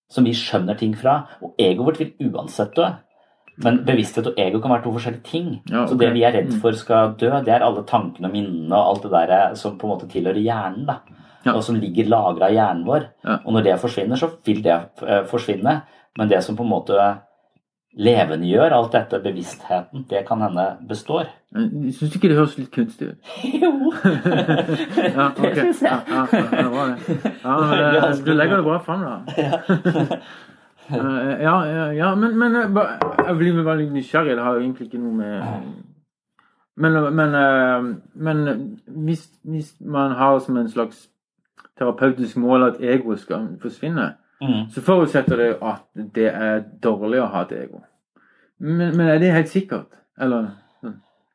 som 0.10 0.24
vi 0.26 0.32
skjønner 0.34 0.78
ting 0.80 0.96
fra, 0.98 1.28
og 1.44 1.54
egoet 1.60 1.86
vårt 1.86 2.00
vil 2.00 2.32
uansett 2.34 2.74
dø. 2.76 2.88
Men 3.64 3.84
bevissthet 3.86 4.28
og 4.32 4.38
ego 4.40 4.60
kan 4.62 4.72
være 4.72 4.84
to 4.84 4.92
forskjellige 4.96 5.24
ting. 5.30 5.62
Ja, 5.70 5.86
Så 5.86 5.98
det 5.98 6.12
vi 6.14 6.24
er 6.24 6.32
redd 6.32 6.54
for 6.62 6.72
skal 6.78 7.14
dø, 7.20 7.30
det 7.44 7.54
er 7.54 7.66
alle 7.66 7.84
tankene 7.84 8.26
og 8.30 8.34
minnene 8.34 8.74
og 8.78 8.96
alt 8.96 9.04
det 9.04 9.12
der 9.30 9.56
som 9.56 9.78
på 9.78 9.86
en 9.88 9.94
måte 9.96 10.08
tilhører 10.10 10.42
hjernen. 10.42 10.86
da. 10.88 11.00
Ja. 11.46 11.54
Og 11.54 11.64
som 11.64 11.76
ligger 11.76 12.06
lagra 12.10 12.50
i 12.50 12.54
hjernen 12.58 12.86
vår. 12.86 13.08
Ja. 13.26 13.38
Og 13.46 13.54
når 13.54 13.64
det 13.64 13.80
forsvinner, 13.80 14.16
så 14.16 14.30
vil 14.46 14.62
det 14.64 14.76
eh, 15.06 15.24
forsvinne. 15.30 15.82
Men 16.18 16.30
det 16.32 16.44
som 16.44 16.56
på 16.58 16.64
en 16.66 16.70
måte 16.72 16.98
levendegjør 17.98 18.74
alt 18.78 18.92
dette, 18.94 19.20
bevisstheten, 19.24 20.04
det 20.10 20.24
kan 20.28 20.42
hende 20.42 20.66
består. 20.90 21.30
Jeg 21.56 21.94
du 22.12 22.18
ikke 22.20 22.30
det 22.30 22.38
høres 22.38 22.58
litt 22.60 22.72
kunstig 22.76 23.08
ut? 23.14 23.32
Jo! 23.64 23.72
Ja, 25.18 25.30
okay. 25.32 25.54
det 25.56 25.64
syns 25.64 25.82
jeg. 25.82 26.02
Ja, 26.12 26.26
det 26.32 26.68
var 26.74 26.92
det. 26.92 27.18
Ja, 27.44 27.56
men 27.62 27.96
det, 27.96 28.26
du 28.28 28.34
legger 28.34 28.60
det 28.62 28.66
bra 28.68 28.78
fram, 28.86 29.02
da. 29.02 29.16
Eh, 30.90 31.42
Ja, 31.44 31.56
ja, 31.92 32.16
men, 32.16 32.38
men 32.40 32.54
jeg 32.56 32.74
bare- 32.74 33.26
jeg 33.28 33.38
blir 33.38 33.64
veldig 33.66 33.90
nysgjerrig. 33.92 34.36
Det 34.38 34.44
har 34.46 34.54
jo 34.56 34.62
egentlig 34.62 34.88
ikke 34.88 35.02
noe 35.02 35.14
med 35.14 35.44
Men, 36.78 36.94
men, 37.16 37.36
eh, 37.36 37.84
men 38.14 38.78
hvis, 38.88 39.24
hvis 39.44 39.74
man 39.82 40.12
har 40.16 40.40
som 40.40 40.58
en 40.58 40.70
slags 40.70 41.08
terapeutisk 41.80 42.38
mål 42.38 42.64
at 42.68 42.78
egoet 42.82 43.20
skal 43.20 43.48
forsvinne, 43.62 44.12
Mm. 44.42 44.70
så 44.70 44.82
forutsetter 44.86 45.36
det 45.38 45.58
at 45.66 45.84
det 46.14 46.28
er 46.34 46.60
dårlig 46.84 47.20
å 47.24 47.28
ha 47.32 47.42
et 47.42 47.52
ego. 47.58 47.80
Men, 48.60 48.96
men 48.98 49.08
er 49.10 49.20
det 49.20 49.32
helt 49.34 49.50
sikkert? 49.50 49.88
Eller 50.20 50.52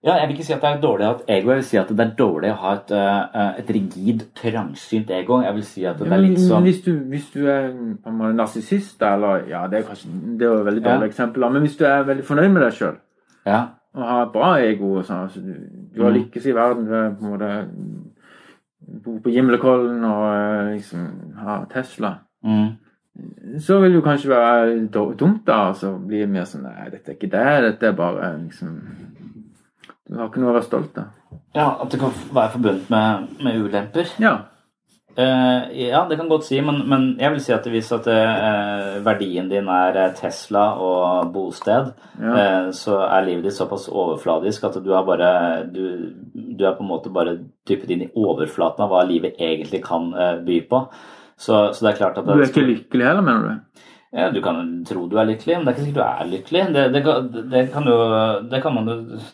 Ja, 0.05 0.17
jeg 0.19 0.29
vil 0.29 0.37
ikke 0.37 0.45
si 0.47 0.53
at 0.55 0.61
det 0.63 0.71
er 0.71 0.81
dårlig 0.83 1.05
å 1.05 1.09
ha 1.09 1.15
et 1.19 1.29
ego, 1.31 1.51
jeg 1.53 1.57
vil 1.61 1.65
si 1.67 1.77
at 1.79 1.89
det 1.95 2.01
er 2.07 2.15
dårlig 2.19 2.49
å 2.51 2.57
ha 2.59 2.73
et, 2.75 2.91
eh, 2.91 3.51
et 3.61 3.69
rigid, 3.71 4.23
trangsynt 4.35 5.11
ego. 5.15 5.41
Jeg 5.43 5.55
vil 5.55 5.63
si 5.67 5.85
at 5.87 5.99
det 5.99 6.09
Ja, 6.09 6.15
er 6.17 6.23
litt 6.25 6.41
sånn 6.43 6.63
hvis, 6.67 6.81
du, 6.83 6.93
hvis 7.11 7.29
du 7.35 7.47
er 7.47 7.69
narsissist, 8.35 9.03
eller 9.03 9.47
Ja, 9.49 9.67
det 9.71 9.79
er 9.79 9.89
kanskje 9.91 10.11
det 10.39 10.47
er 10.49 10.51
jo 10.57 10.65
veldig 10.65 10.83
Ja. 10.85 10.89
dårlig 10.97 11.11
eksempel, 11.13 11.51
men 11.53 11.63
hvis 11.63 11.77
du 11.79 11.85
er 11.87 12.03
veldig 12.05 12.25
fornøyd 12.25 12.51
med 12.53 12.63
deg 12.63 12.73
sjøl 12.73 12.97
Ja. 13.47 13.61
og 13.95 14.03
har 14.03 14.23
et 14.27 14.33
bra 14.33 14.55
ego 14.59 14.99
og 14.99 15.05
sånn, 15.05 15.23
altså, 15.29 15.41
du, 15.43 15.55
du 15.95 16.03
har 16.03 16.11
Mm. 16.11 16.19
lykkes 16.23 16.47
i 16.47 16.53
verden, 16.55 16.85
du 16.87 16.95
er 16.95 17.11
på 17.11 17.25
en 17.25 17.39
måte 17.39 17.69
bor 19.05 19.21
på 19.21 19.31
Gimlekollen 19.33 20.05
og 20.05 20.25
eh, 20.35 20.75
liksom 20.77 21.35
har 21.39 21.67
Tesla, 21.71 22.19
Mm. 22.45 22.77
Så 23.61 23.79
vil 23.83 23.91
det 23.93 23.99
jo 23.99 24.05
kanskje 24.07 24.31
være 24.31 24.87
dumt, 24.89 25.43
da, 25.47 25.59
og 25.69 25.77
så 25.77 25.93
blir 26.01 26.25
det 26.25 26.31
mer 26.33 26.47
sånn 26.49 26.65
Nei, 26.65 26.87
dette 26.93 27.13
er 27.13 27.19
ikke 27.19 27.33
det, 27.33 27.49
dette 27.67 27.91
er 27.91 27.99
bare 27.99 28.31
liksom 28.39 28.79
Du 30.09 30.17
har 30.17 30.31
ikke 30.31 30.41
noe 30.41 30.55
å 30.55 30.57
være 30.57 30.69
stolt 30.71 30.97
av. 31.03 31.11
ja, 31.55 31.67
at 31.83 31.93
det 31.93 32.01
kan 32.01 32.15
være 32.33 32.55
forbundet 32.55 32.89
med, 32.93 33.29
med 33.45 33.61
ulemper. 33.61 34.09
Ja. 34.21 34.33
Uh, 35.13 35.69
ja, 35.77 36.07
det 36.09 36.17
kan 36.17 36.29
godt 36.31 36.47
si, 36.47 36.57
men, 36.65 36.79
men 36.89 37.03
jeg 37.21 37.35
vil 37.35 37.41
si 37.45 37.53
at 37.53 37.67
hvis 37.69 37.91
at 37.93 38.07
uh, 38.09 38.95
verdien 39.05 39.51
din 39.51 39.69
er 39.69 39.99
eh, 40.01 40.15
Tesla 40.17 40.71
og 40.81 41.29
bosted, 41.35 41.91
Ja. 42.17 42.33
uh, 42.33 42.71
så 42.73 42.97
er 43.05 43.27
livet 43.27 43.45
ditt 43.45 43.59
såpass 43.59 43.91
overfladisk 43.93 44.65
at 44.65 44.79
du 44.81 44.89
bare 44.89 45.67
du, 45.69 46.15
du 46.33 46.65
er 46.65 46.79
på 46.79 46.81
en 46.87 46.89
måte 46.89 47.13
bare 47.13 47.37
dyppet 47.69 47.93
inn 47.93 48.07
i 48.07 48.13
overflaten 48.17 48.87
av 48.87 48.89
hva 48.89 49.05
livet 49.05 49.37
egentlig 49.37 49.83
kan 49.85 50.09
by 50.47 50.61
på. 50.71 50.81
Så, 51.37 51.73
så 51.75 51.87
det 51.87 51.93
er 51.95 51.99
klart 52.05 52.19
at 52.19 52.27
Du 52.27 52.33
er 52.39 52.47
ikke 52.49 52.67
lykkelig 52.69 53.07
heller, 53.07 53.23
mener 53.23 53.49
du? 53.49 53.83
Ja, 54.13 54.27
Du 54.31 54.43
kan 54.45 54.85
tro 54.85 55.07
du 55.09 55.17
er 55.17 55.25
lykkelig, 55.25 55.55
men 55.57 55.65
det 55.65 55.71
er 55.73 55.77
ikke 55.79 55.85
sikkert 55.87 55.97
du 55.97 56.03
er 56.05 56.27
lykkelig. 56.29 56.63
Det, 56.75 56.83
det, 56.93 57.01
det, 57.53 57.63
kan 57.73 57.87
jo, 57.89 57.95
det, 58.51 58.59
kan 58.61 58.75
man, 58.77 58.91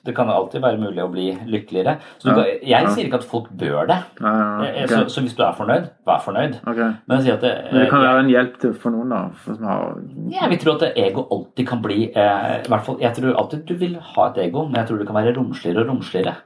det 0.07 0.15
kan 0.15 0.29
alltid 0.31 0.63
være 0.63 0.79
mulig 0.79 1.03
å 1.03 1.09
bli 1.11 1.25
lykkeligere. 1.51 1.97
Så 2.23 2.29
du, 2.31 2.39
Ja. 2.39 2.45
jeg 2.63 2.85
Ja. 2.87 2.93
sier 2.95 3.09
ikke 3.09 3.19
at 3.19 3.25
folk 3.27 3.49
bør 3.51 3.89
det. 3.91 3.97
Ja, 4.23 4.33
nei, 4.61 4.69
Eh. 4.69 4.87
Så, 4.87 5.01
så 5.11 5.21
hvis 5.25 5.35
du 5.35 5.43
er 5.43 5.53
fornøyd, 5.59 5.89
vær 6.07 6.23
fornøyd. 6.23 6.61
Okay. 6.63 6.93
Men 7.09 7.19
at 7.19 7.41
det, 7.41 7.53
Men 7.73 7.81
det 7.81 7.91
kan 7.91 7.99
eh, 8.05 8.07
være 8.07 8.21
en 8.21 8.31
hjelp 8.31 8.59
til 8.61 8.75
for 8.75 8.91
noen, 8.95 9.09
da. 9.11 9.29
For 9.35 9.55
som 9.59 9.65
har 9.67 9.99
Ja, 10.31 10.49
vi 10.49 10.57
tror 10.63 10.77
at 10.83 10.93
ego 10.97 11.27
alltid 11.29 11.67
kan 11.67 11.83
bli 11.83 12.13
eh, 12.15 12.63
i 12.63 12.69
hvert 12.69 12.85
fall, 12.87 13.01
Jeg 13.01 13.15
tror 13.19 13.35
alltid 13.35 13.67
du 13.67 13.75
vil 13.75 13.99
ha 13.99 14.29
et 14.31 14.39
ego, 14.47 14.65
men 14.69 14.77
jeg 14.79 14.87
tror 14.87 14.99
det 14.99 15.07
kan 15.09 15.17
være 15.17 15.35
romsligere 15.35 15.81
og 15.83 15.89
romsligere. 15.91 16.37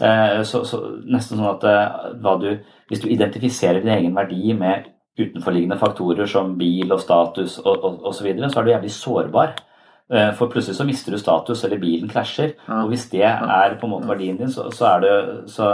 Eh, 0.00 0.42
så, 0.46 0.62
så 0.64 0.78
Nesten 1.04 1.36
sånn 1.36 1.50
at 1.50 1.64
eh, 1.64 2.14
hva 2.22 2.38
du, 2.40 2.46
hvis 2.92 3.00
du 3.00 3.08
identifiserer 3.08 3.80
din 3.80 3.94
egen 3.94 4.16
verdi 4.16 4.52
med 4.52 4.90
utenforliggende 5.16 5.78
faktorer 5.80 6.28
som 6.28 6.54
bil 6.60 6.92
og 6.92 7.00
status 7.00 7.58
og, 7.62 7.72
og, 7.72 8.00
og 8.04 8.14
så, 8.16 8.24
videre, 8.26 8.50
så 8.52 8.60
er 8.60 8.66
du 8.66 8.72
jævlig 8.74 8.92
sårbar. 8.92 9.54
Eh, 10.12 10.28
For 10.36 10.52
plutselig 10.52 10.76
så 10.76 10.84
mister 10.88 11.12
du 11.12 11.20
status, 11.20 11.64
eller 11.64 11.80
bilen 11.80 12.10
krasjer. 12.12 12.54
Og 12.82 12.92
hvis 12.92 13.08
det 13.12 13.24
er 13.24 13.78
på 13.80 13.88
en 13.88 13.94
måte 13.94 14.10
verdien 14.10 14.36
din, 14.36 14.52
så, 14.52 14.68
så 14.76 14.90
er 14.90 15.04
det 15.04 15.14
så, 15.52 15.70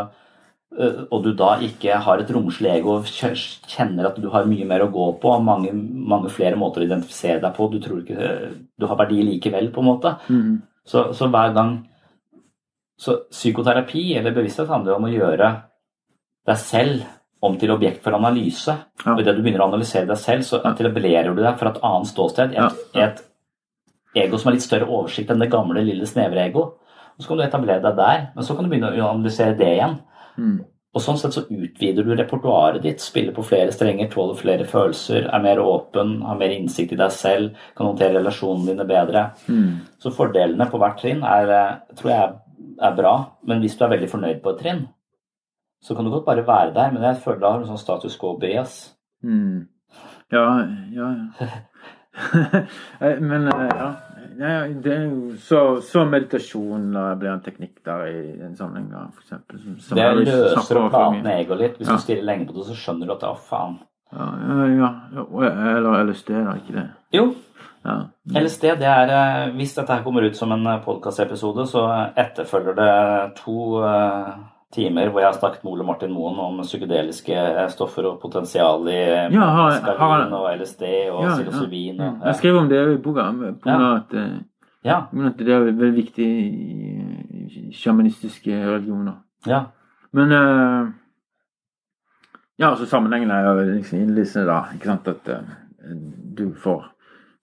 eh, 0.79 1.05
og 1.11 1.25
du 1.27 1.33
da 1.39 1.57
ikke 1.67 1.99
har 2.07 2.23
et 2.23 2.31
romslig 2.35 2.71
ego 2.77 3.01
kjenner 3.03 4.11
at 4.13 4.19
du 4.23 4.31
har 4.35 4.47
mye 4.47 4.67
mer 4.67 4.87
å 4.87 4.91
gå 4.95 5.11
på, 5.23 5.35
og 5.35 5.47
mange, 5.47 5.75
mange 5.75 6.31
flere 6.35 6.59
måter 6.59 6.85
å 6.85 6.89
identifisere 6.89 7.43
deg 7.43 7.55
på, 7.59 7.71
du 7.73 7.81
tror 7.83 8.03
ikke 8.05 8.33
du 8.79 8.87
har 8.87 9.03
verdi 9.03 9.25
likevel, 9.27 9.73
på 9.75 9.83
en 9.83 9.91
måte. 9.91 10.15
Mm. 10.31 10.59
Så, 10.87 11.09
så 11.15 11.31
hver 11.31 11.55
gang 11.55 11.81
Så 12.99 13.13
psykoterapi 13.31 14.17
eller 14.19 14.35
bevissthet 14.35 14.67
handler 14.67 14.97
om 14.97 15.05
å 15.07 15.11
gjøre 15.13 15.49
deg 16.49 16.61
selv 16.61 17.07
om 17.45 17.55
til 17.59 17.71
objekt 17.71 18.03
for 18.03 18.17
analyse. 18.17 18.75
Ja. 19.05 19.15
Og 19.15 19.23
idet 19.23 19.37
du 19.37 19.45
begynner 19.45 19.63
å 19.63 19.69
analysere 19.71 20.09
deg 20.09 20.19
selv, 20.19 20.47
så 20.47 20.59
etablerer 20.67 21.31
du 21.35 21.43
deg 21.43 21.59
fra 21.61 21.71
et 21.71 21.83
annet 21.87 22.11
ståsted. 22.11 22.57
Et, 22.57 22.81
Ja. 22.95 23.05
et 23.05 23.23
ego 24.17 24.39
som 24.39 24.51
har 24.51 24.57
litt 24.57 24.67
større 24.67 24.89
oversikt 24.89 25.31
enn 25.31 25.39
det 25.39 25.51
gamle, 25.53 25.85
lille, 25.85 26.07
snevre 26.07 26.49
ego. 26.49 26.65
Og 27.19 27.23
så 27.23 27.29
kan 27.29 27.39
du 27.39 27.45
etablere 27.45 27.83
deg 27.83 27.97
der, 27.97 28.27
men 28.35 28.45
så 28.45 28.57
kan 28.57 28.65
du 28.65 28.71
begynne 28.71 28.91
å 28.95 29.13
analysere 29.13 29.57
det 29.59 29.71
igjen. 29.77 29.99
Mm. 30.39 30.65
Og 30.95 31.03
sånn 31.05 31.19
sett 31.21 31.35
så 31.37 31.45
utvider 31.45 32.03
du 32.07 32.15
repertoaret 32.17 32.83
ditt, 32.83 33.03
spiller 33.05 33.35
på 33.37 33.45
flere 33.45 33.71
strenger, 33.75 34.09
tåler 34.11 34.39
flere 34.39 34.65
følelser, 34.67 35.29
er 35.29 35.43
mer 35.45 35.61
åpen, 35.61 36.23
har 36.25 36.39
mer 36.41 36.55
innsikt 36.55 36.95
i 36.95 36.97
deg 36.99 37.13
selv, 37.15 37.59
kan 37.77 37.91
håndtere 37.91 38.17
relasjonene 38.19 38.73
dine 38.73 38.87
bedre. 38.89 39.25
Mm. 39.47 39.81
Så 40.01 40.15
fordelene 40.17 40.67
på 40.71 40.81
hvert 40.81 40.99
trinn 41.03 41.23
er, 41.23 41.51
eh, 41.51 41.97
tror 41.99 42.11
jeg 42.11 42.33
er 42.81 42.95
bra, 42.97 43.15
men 43.47 43.61
hvis 43.61 43.77
du 43.77 43.85
er 43.85 43.93
veldig 43.97 44.11
fornøyd 44.11 44.41
på 44.43 44.55
et 44.55 44.63
trinn, 44.65 44.89
så 45.81 45.95
kan 45.95 46.05
du 46.05 46.11
godt 46.11 46.27
bare 46.27 46.47
være 46.47 46.75
der, 46.75 46.93
men 46.93 47.03
jeg 47.03 47.21
føler 47.25 47.41
da 47.41 47.51
har 47.53 47.61
du 47.63 47.69
sånn 47.71 47.79
status 47.81 48.17
quo-bias. 48.21 48.77
Mm. 49.25 49.67
Ja, 50.33 50.47
ja, 50.95 51.11
ja. 51.41 51.49
Eh, 53.01 53.21
Men 53.23 53.47
eh, 53.47 53.69
ja. 53.79 53.89
det 54.83 54.91
er 54.93 55.05
jo 55.05 55.37
så, 55.39 55.61
så 55.87 56.03
meditasjon 56.09 56.89
blir 57.21 57.31
en 57.31 57.43
teknikk 57.45 57.77
der 57.87 58.09
i 58.11 58.23
en 58.43 58.57
sammenheng, 58.59 58.89
som 59.29 59.45
Det 59.95 60.03
er 60.03 60.19
løser 60.19 60.81
opp 60.81 60.91
planene 60.97 61.37
ego 61.45 61.55
litt. 61.61 61.77
Hvis 61.79 61.87
Ja. 61.87 61.95
du 61.95 62.03
stirrer 62.03 62.27
lenge 62.27 62.49
på 62.49 62.57
det, 62.57 62.67
så 62.73 62.75
skjønner 62.75 63.07
du 63.07 63.15
at 63.15 63.23
å, 63.29 63.37
faen. 63.39 63.79
Ja, 64.11 64.27
ja, 64.43 64.91
ja. 65.15 65.25
Eller 65.77 66.03
LSD, 66.09 66.33
da, 66.43 66.57
ikke 66.59 66.75
det? 66.81 66.87
Jo, 67.15 67.29
Ja. 67.87 67.97
LSD, 68.35 68.65
det 68.83 68.89
er 68.91 69.09
eh, 69.15 69.53
Hvis 69.55 69.77
dette 69.79 69.95
her 69.95 70.03
kommer 70.03 70.27
ut 70.27 70.37
som 70.37 70.51
en 70.53 70.67
podkastepisode, 70.85 71.69
så 71.71 71.87
etterfølger 72.19 72.75
det 72.75 73.37
to 73.39 73.79
eh, 73.87 74.33
timer 74.75 75.09
hvor 75.09 75.23
jeg 75.23 75.31
har 75.31 75.39
snakket 75.39 75.63
med 75.65 75.73
Ole 75.73 75.85
Martin 75.89 76.13
Moen 76.13 76.39
om 76.45 76.59
psykedeliske 76.61 77.33
eh, 77.35 77.69
stoffer 77.73 78.05
og 78.11 78.19
potensial 78.21 78.85
i 78.89 78.97
eh, 78.99 79.33
Ja, 79.33 79.47
har- 79.57 79.81
har- 79.99 80.33
og 80.33 80.51
LSD 80.61 80.83
og 81.11 81.23
Ja, 81.25 81.31
psilocybin. 81.37 81.97
ja. 81.97 82.05
ja. 82.05 82.27
Jeg 82.27 82.37
skrev 82.37 82.57
om 82.61 82.69
det 82.69 82.83
i 82.95 82.97
boka, 83.03 83.31
på 83.33 83.63
grunn 83.65 83.83
av 83.87 83.97
at, 83.97 84.15
eh, 84.15 84.39
ja, 84.85 84.99
at 85.27 85.37
det 85.39 85.49
er 85.49 85.65
veldig 85.73 85.95
viktig 85.97 86.29
i 86.29 87.73
sjamanistiske 87.73 88.53
religioner. 88.67 89.19
ja. 89.47 89.65
Men 90.13 90.33
uh, 90.33 90.89
Ja, 92.59 92.71
altså 92.71 92.87
sammenhengen 92.87 93.31
er 93.31 93.45
jo 93.45 93.75
liksom 93.77 94.01
innlysende, 94.01 94.47
da. 94.49 94.63
Ikke 94.75 94.89
sant 94.89 95.07
at 95.09 95.29
uh, 95.29 95.43
du 96.35 96.55
får 96.59 96.87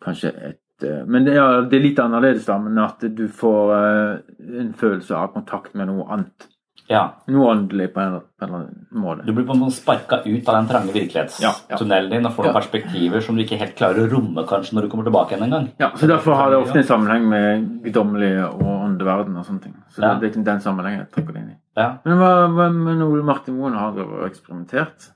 kanskje 0.03 0.31
et 0.49 0.83
eh, 0.83 1.05
Men 1.07 1.23
det, 1.25 1.35
ja, 1.35 1.61
det 1.61 1.77
er 1.77 1.83
litt 1.85 1.99
annerledes, 2.03 2.45
da. 2.49 2.57
Men 2.59 2.77
at 2.83 2.99
du 3.15 3.27
får 3.31 3.71
eh, 3.75 4.17
en 4.59 4.73
følelse 4.73 5.15
av 5.15 5.31
kontakt 5.33 5.73
med 5.75 5.87
noe 5.87 6.03
annet. 6.11 6.49
Ja. 6.87 7.01
Noe 7.33 7.47
åndelig 7.49 7.87
på 7.95 8.01
en, 8.01 8.19
på 8.21 8.45
en 8.45 8.49
eller 8.49 8.59
annen 8.59 9.01
måte. 9.01 9.23
Du 9.25 9.31
blir 9.33 9.45
på 9.47 9.55
en 9.55 9.61
måte 9.63 9.73
sparka 9.79 10.19
ut 10.25 10.49
av 10.49 10.57
den 10.59 10.67
trange 10.69 10.93
virkelighetstunnelen 10.93 12.11
din 12.13 12.29
og 12.29 12.35
får 12.35 12.47
noen 12.47 12.57
perspektiver 12.59 13.25
som 13.25 13.37
du 13.37 13.41
ikke 13.41 13.57
helt 13.57 13.73
klarer 13.79 14.05
å 14.05 14.11
romme 14.11 14.43
kanskje 14.49 14.77
når 14.77 14.85
du 14.85 14.91
kommer 14.91 15.07
tilbake 15.09 15.33
igjen 15.33 15.47
en 15.47 15.55
gang. 15.55 15.65
Ja, 15.81 15.89
så 15.97 16.09
Derfor 16.11 16.37
har 16.37 16.53
det 16.53 16.59
ofte 16.61 16.83
en 16.83 16.87
sammenheng 16.91 17.25
med 17.31 17.65
guddommelig 17.87 18.31
og 18.51 18.61
åndeverden 18.75 19.41
og 19.41 19.49
sånne 19.49 19.65
ting. 19.65 19.75
Så 19.89 20.05
Ja. 20.05 20.13
det 20.21 20.29
er 20.29 20.47
den 20.51 20.61
sammenhengen 20.61 20.99
jeg 21.01 21.11
trekker 21.17 21.33
det 21.33 21.41
inn 21.41 21.51
i. 21.55 21.59
Ja. 21.75 21.89
Men 22.05 22.21
hva, 22.21 22.31
hva 22.53 22.69
med 22.69 23.01
Ole 23.01 23.23
Martin 23.25 23.57
Moen 23.57 23.73
har 23.73 23.91
dere 23.97 24.29
eksperimentert? 24.29 25.11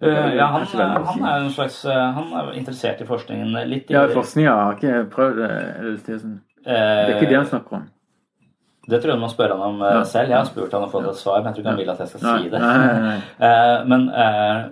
Uh, 0.00 0.30
ja, 0.32 0.46
han, 0.46 0.62
han 0.64 1.24
er 1.28 1.42
en 1.42 1.50
slags 1.52 1.82
eh, 1.84 2.12
Han 2.16 2.30
er 2.32 2.54
interessert 2.56 3.02
i 3.02 3.04
forskningen 3.04 3.50
litt 3.68 3.90
i 3.90 3.92
Ja, 3.92 4.06
forskninga 4.08 4.54
har 4.56 4.78
ikke 4.78 5.02
prøvd 5.12 5.42
det. 5.42 6.20
Sånn. 6.22 6.38
Det 6.64 6.76
er 6.78 7.16
ikke 7.18 7.28
det 7.28 7.36
han 7.36 7.50
snakker 7.50 7.82
om. 7.82 7.88
Det 8.90 8.98
tror 9.00 9.12
jeg 9.14 9.20
du 9.20 9.22
må 9.22 9.30
spørre 9.32 9.54
han 9.56 9.62
om 9.76 9.82
eh, 9.86 9.94
Ja. 10.00 10.02
selv. 10.04 10.28
Jeg 10.34 10.38
har 10.38 10.44
spurt 10.48 10.72
han 10.76 10.82
og 10.86 10.90
fått 10.92 11.08
et 11.08 11.16
svar, 11.20 11.38
men 11.40 11.46
jeg 11.50 11.54
tror 11.54 11.62
ikke 11.64 11.70
han 11.70 11.78
vil 11.80 11.90
at 11.94 11.98
jeg 12.04 12.08
skal 12.08 12.20
si 12.20 12.48
det. 12.52 12.60
nei, 12.60 12.76
nei, 12.78 13.00
nei. 13.06 13.16
Eh, 13.48 13.86
men 13.88 14.08
eh, 14.10 14.68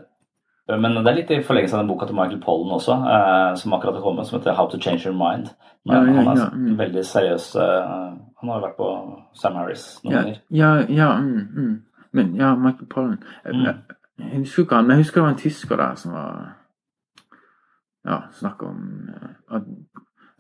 Men 0.78 0.98
det 1.00 1.08
er 1.10 1.16
litt 1.16 1.30
i 1.32 1.38
forlengelse 1.42 1.72
av 1.78 1.80
den 1.80 1.88
boka 1.88 2.04
til 2.06 2.14
Michael 2.18 2.40
Pollen 2.44 2.72
også, 2.76 2.92
som 3.56 3.72
akkurat 3.72 3.94
har 3.96 4.02
kommet, 4.04 4.26
som 4.28 4.36
heter 4.38 4.52
How 4.52 4.66
to 4.68 4.76
Change 4.78 5.06
Your 5.06 5.14
Mind. 5.16 5.46
Men 5.88 6.10
han 6.14 6.28
er 6.28 6.50
mm. 6.52 6.74
veldig 6.78 7.04
seriøs. 7.08 7.46
han 7.56 8.48
har 8.50 8.58
jo 8.58 8.66
vært 8.66 8.76
på 8.76 8.88
Sam 9.34 9.54
Harris 9.56 9.86
noen 10.04 10.12
Ja, 10.12 10.20
ganger. 10.20 10.36
ja, 10.50 10.72
ja 10.92 11.08
mm, 11.18 11.48
mm. 11.56 11.82
Men 12.12 12.34
ja, 12.36 12.54
Michael 12.54 12.86
Pollen 12.92 13.16
Mm. 13.46 13.64
jeg, 13.64 14.40
husker 14.44 14.62
ikke 14.62 14.74
han, 14.76 14.84
men 14.86 14.96
jeg 14.98 15.04
husker 15.06 15.20
det 15.20 15.24
var 15.24 15.30
en 15.32 15.40
tysker 15.40 15.76
der 15.76 15.94
som 15.94 16.12
var 16.12 16.54
Ja, 18.04 18.18
snakka 18.32 18.66
om 18.66 19.10
at 19.50 19.62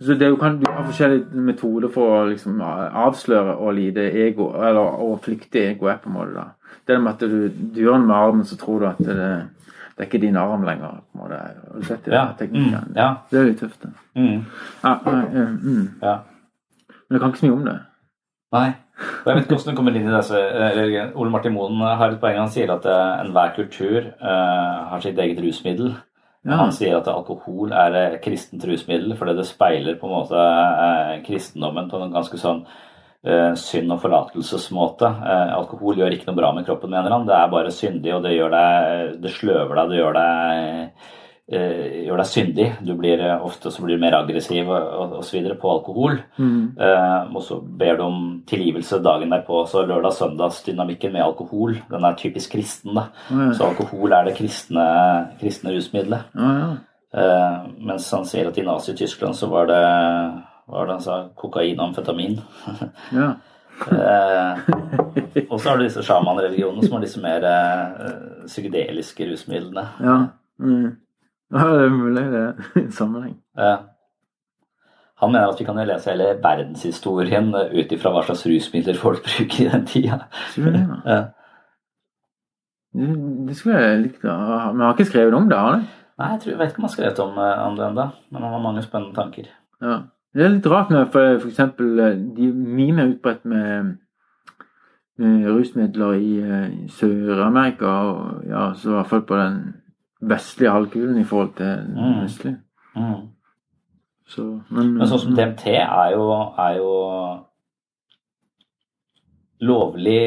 så 0.00 0.14
det 0.14 0.30
du, 0.30 0.36
kan, 0.36 0.60
Du 0.60 0.70
har 0.70 0.84
forskjellige 0.86 1.42
metoder 1.42 1.90
for 1.90 2.20
å 2.20 2.24
liksom 2.28 2.60
avsløre 2.62 3.56
og 3.56 3.74
lide 3.74 4.04
ego, 4.26 4.52
eller 4.54 5.00
å 5.02 5.16
flykte 5.22 5.64
egoet, 5.72 6.02
på 6.02 6.10
en 6.12 6.14
måte. 6.14 6.34
da. 6.36 6.44
Det 6.86 6.94
er 6.94 7.02
med 7.02 7.16
at 7.16 7.24
du, 7.26 7.48
du 7.48 7.80
gjør 7.82 7.98
noe 7.98 8.06
med 8.06 8.16
armen, 8.16 8.44
så 8.46 8.56
tror 8.60 8.80
du 8.80 8.86
at 8.92 9.00
det, 9.02 9.16
det 9.98 10.04
er 10.04 10.06
ikke 10.06 10.22
din 10.22 10.38
arm 10.40 10.62
lenger. 10.64 11.00
på 11.12 11.18
en 11.18 11.24
måte. 11.24 11.40
Har 11.42 11.80
du 11.80 11.84
sett 11.84 12.04
det? 12.06 12.14
Ja, 12.14 12.26
teknikken? 12.38 12.74
mm, 12.74 12.96
ja. 12.96 13.08
Det 13.30 13.40
er 13.40 13.48
litt 13.50 13.60
tøft. 13.60 13.82
det. 13.82 13.90
Mm, 14.14 14.44
Ja, 14.84 14.92
eh, 14.94 15.38
mm. 15.58 15.86
ja. 16.02 16.18
Men 17.08 17.16
jeg 17.16 17.20
kan 17.20 17.32
ikke 17.32 17.40
så 17.42 17.46
mye 17.48 17.58
om 17.58 17.64
det. 17.66 17.78
Nei. 18.52 18.68
Og 18.98 19.26
Jeg 19.26 19.34
vet 19.36 19.44
ikke 19.44 19.56
hvordan 19.56 19.74
du 19.74 19.78
kommer 19.78 19.96
inn 19.96 20.08
i 20.08 20.14
det. 20.14 21.04
Ole 21.14 21.30
Martin 21.30 21.54
Moen 21.54 21.82
har 21.82 22.10
et 22.10 22.20
poeng. 22.20 22.38
Han 22.38 22.50
sier 22.50 22.70
at 22.74 22.86
eh, 22.86 23.20
enhver 23.24 23.52
kultur 23.56 24.08
uh, 24.22 24.88
har 24.92 25.02
sitt 25.04 25.18
eget 25.18 25.42
rusmiddel. 25.44 25.92
Ja. 26.48 26.62
Han 26.62 26.72
sier 26.72 26.96
at 26.96 27.08
alkohol 27.12 27.74
er 27.76 28.18
kristent 28.24 28.64
rusmiddel 28.64 29.12
fordi 29.18 29.34
det 29.36 29.46
speiler 29.48 29.98
på 30.00 30.08
en 30.08 30.14
måte 30.14 30.44
eh, 30.44 31.18
kristendommen 31.26 31.90
på 31.90 32.00
en 32.00 32.14
ganske 32.14 32.40
sånn 32.40 32.62
eh, 32.64 33.52
synd- 33.60 33.92
og 33.92 34.00
forlatelsesmåte. 34.00 35.10
Eh, 35.28 35.52
alkohol 35.58 36.00
gjør 36.00 36.16
ikke 36.16 36.30
noe 36.30 36.38
bra 36.40 36.54
med 36.56 36.64
kroppen, 36.68 36.94
mener 36.94 37.12
han. 37.12 37.28
Det 37.28 37.36
er 37.36 37.52
bare 37.52 37.74
syndig, 37.74 38.14
og 38.16 38.24
det 38.24 38.32
deg 38.56 39.18
Det 39.22 39.34
sløver 39.36 39.82
deg, 39.82 39.92
det 39.92 40.00
gjør 40.00 40.20
deg 40.20 41.14
gjør 41.48 42.20
deg 42.20 42.28
syndig. 42.28 42.66
Du 42.84 42.92
blir 42.98 43.22
eh, 43.24 43.44
ofte 43.44 43.70
så 43.72 43.84
blir 43.84 43.96
du 43.96 44.02
mer 44.02 44.18
aggressiv 44.18 44.68
videre 45.32 45.56
på 45.60 45.70
alkohol. 45.72 46.18
Mm. 46.36 46.74
Eh, 46.76 47.30
og 47.32 47.44
så 47.46 47.60
ber 47.62 47.96
du 47.96 48.04
om 48.04 48.18
tilgivelse 48.48 49.00
dagen 49.04 49.32
derpå. 49.32 49.62
Så 49.70 49.86
lørdag-søndagsdynamikken 49.88 51.14
med 51.14 51.24
alkohol, 51.24 51.78
den 51.88 52.04
er 52.04 52.18
typisk 52.20 52.52
kristen. 52.56 52.94
da. 52.98 53.08
Mm. 53.30 53.54
Så 53.56 53.70
alkohol 53.70 54.12
er 54.12 54.28
det 54.28 54.36
kristne, 54.36 54.84
kristne 55.40 55.72
rusmiddelet. 55.76 56.28
Mm. 56.36 56.78
Eh, 57.16 57.58
mens 57.88 58.10
han 58.12 58.28
sier 58.28 58.50
at 58.50 58.60
i 58.60 58.66
Nazi-Tyskland 58.66 59.36
så 59.36 59.48
var 59.48 59.72
det 59.72 59.82
var 60.68 60.86
det 60.86 60.98
han 60.98 61.02
sa, 61.02 61.18
kokain 61.36 61.78
og 61.80 61.88
amfetamin. 61.88 62.40
ja. 63.20 63.32
Eh, 63.78 64.58
og 65.48 65.60
så 65.60 65.70
har 65.70 65.78
du 65.78 65.84
disse 65.86 66.02
sjamanreligionene 66.04 66.84
som 66.84 66.96
har 66.96 67.04
disse 67.04 67.20
mer 67.22 67.44
eh, 67.46 68.46
psykedeliske 68.46 69.28
rusmidlene. 69.30 69.84
Ja. 70.02 70.16
Mm. 70.60 70.96
Ja, 71.54 71.64
det 71.74 71.86
er 71.86 71.94
mulig 71.94 72.24
det 72.32 72.42
er 72.42 72.66
en 72.82 72.92
sammenheng. 72.92 73.38
Ja. 73.56 73.76
han 75.18 75.32
mener 75.32 75.48
at 75.50 75.58
vi 75.60 75.64
kan 75.66 75.80
lese 75.82 76.12
hele 76.12 76.28
verdenshistorien 76.42 77.48
eh, 77.54 77.72
ut 77.80 77.92
ifra 77.92 78.12
hva 78.14 78.22
slags 78.26 78.46
rusmidler 78.46 78.98
folk 78.98 79.22
bruker 79.26 79.64
i 79.64 79.70
den 79.72 79.86
tida. 79.86 80.20
Det. 80.54 80.74
Eh, 81.06 81.24
Det, 82.98 83.54
skulle 83.56 83.78
jeg 83.80 84.02
likt 84.02 84.24
å 84.24 84.32
ha. 84.32 84.60
Men 84.72 84.86
har 84.86 84.94
ikke 84.96 85.10
skrevet 85.10 85.34
om 85.36 85.48
det, 85.50 85.58
har 85.58 85.76
det? 85.76 85.88
Nei, 86.18 86.28
jeg, 86.32 86.40
tror, 86.42 86.50
jeg 86.52 86.58
vet 86.58 86.70
ikke 86.72 86.80
om 86.80 86.84
han 86.84 86.88
har 86.88 86.94
skrevet 86.96 87.18
om, 87.22 87.36
eh, 87.38 87.64
om 87.66 87.76
det 87.78 87.84
ennå, 87.86 88.06
men 88.32 88.42
han 88.42 88.54
har 88.56 88.62
mange 88.64 88.82
spennende 88.82 89.14
tanker. 89.14 89.50
Ja. 89.84 89.96
Det 90.34 90.44
er 90.44 90.50
litt 90.54 90.66
rart 90.70 90.90
med 90.92 91.06
for, 91.12 91.38
for 91.40 91.48
eksempel 91.48 92.00
eh, 92.04 92.16
De 92.36 92.48
er 92.50 92.56
mye 92.78 92.94
mer 92.96 93.12
utbredt 93.12 93.44
med, 93.48 93.92
med 95.18 95.46
rusmidler 95.46 96.16
i, 96.18 96.32
eh, 96.42 96.64
i 96.84 96.88
Sør-Amerika, 96.94 97.92
og 98.10 98.48
ja, 98.50 98.64
så 98.74 98.90
i 98.90 98.96
hvert 98.96 99.12
fall 99.12 99.22
på 99.28 99.38
den 99.38 99.60
vestlige 100.20 100.70
halvkulen 100.74 101.18
i 101.20 101.24
forhold 101.24 101.54
til 101.56 101.84
Mm. 101.94 102.24
østlige. 102.24 102.56
Mm. 102.96 103.28
Så, 104.28 104.42
men, 104.70 104.94
Men 104.98 105.08
sånn 105.08 105.20
som 105.22 105.34
DMT 105.36 105.66
er 105.78 106.10
jo, 106.12 106.24
er 106.58 106.74
jo 106.76 106.90
lovlig 109.60 110.20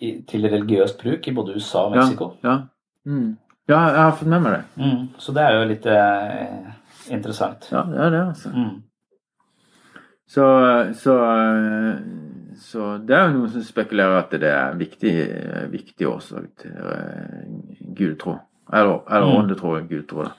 i, 0.00 0.10
til 0.28 0.46
religiøst 0.50 0.98
bruk 1.02 1.28
i 1.28 1.34
både 1.34 1.54
USA 1.54 1.84
og 1.86 1.94
Mexico. 1.96 2.32
Ja, 2.42 2.50
ja. 2.50 2.58
Mm. 3.06 3.36
ja, 3.68 3.78
jeg 3.78 4.02
har 4.02 4.16
fått 4.18 4.28
med 4.28 4.42
meg 4.44 4.52
det. 4.52 4.64
Mm. 4.76 5.06
Så 5.18 5.32
det 5.36 5.42
er 5.44 5.54
jo 5.56 5.68
litt 5.70 5.86
eh, 5.86 6.68
interessant. 7.14 7.68
Ja, 7.72 7.84
det 7.88 7.98
er 8.04 8.10
det, 8.10 8.24
altså. 8.28 8.52
Mm. 8.54 8.82
Så, 10.28 10.44
så, 11.00 11.14
så 12.60 12.90
det 13.08 13.16
er 13.16 13.22
jo 13.28 13.36
noen 13.38 13.52
som 13.54 13.64
spekulerer 13.64 14.18
at 14.18 14.34
det 14.36 14.50
er 14.52 14.74
viktig, 14.76 15.14
viktig 15.72 16.08
årsak 16.10 16.50
til 16.60 16.74
uh, 16.84 17.46
gudtro. 17.96 18.34
Eller, 18.72 19.00
eller 19.10 19.26
Mm. 19.26 19.36
åndetro 19.38 19.76
og 19.76 19.88
gudtro. 19.88 20.24
da. 20.24 20.30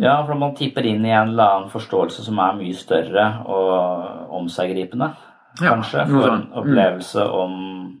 Ja, 0.00 0.24
for 0.26 0.34
man 0.34 0.54
tipper 0.54 0.84
inn 0.86 1.04
i 1.06 1.10
en 1.10 1.28
eller 1.28 1.44
annen 1.44 1.70
forståelse 1.70 2.24
som 2.24 2.38
er 2.38 2.52
mye 2.58 2.74
større 2.74 3.44
og 3.46 4.30
omseggripende. 4.34 5.12
Ja, 5.60 5.70
Kanskje. 5.74 6.06
For 6.08 6.28
en 6.32 6.48
opplevelse 6.52 6.54
Mm. 6.54 6.58
opplevelse 6.58 7.30
om, 7.32 8.00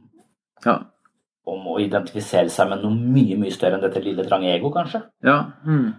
Ja. 0.66 0.78
om 1.46 1.64
å 1.66 1.78
identifisere 1.80 2.50
seg 2.50 2.68
med 2.68 2.82
noe 2.82 2.90
mye, 2.94 3.36
mye 3.38 3.52
større 3.52 3.74
enn 3.74 3.80
dette 3.80 4.02
lille, 4.02 4.24
trange 4.24 4.52
ego, 4.54 4.70
kanskje. 4.70 5.02
ja. 5.24 5.44
Mm. 5.66 5.94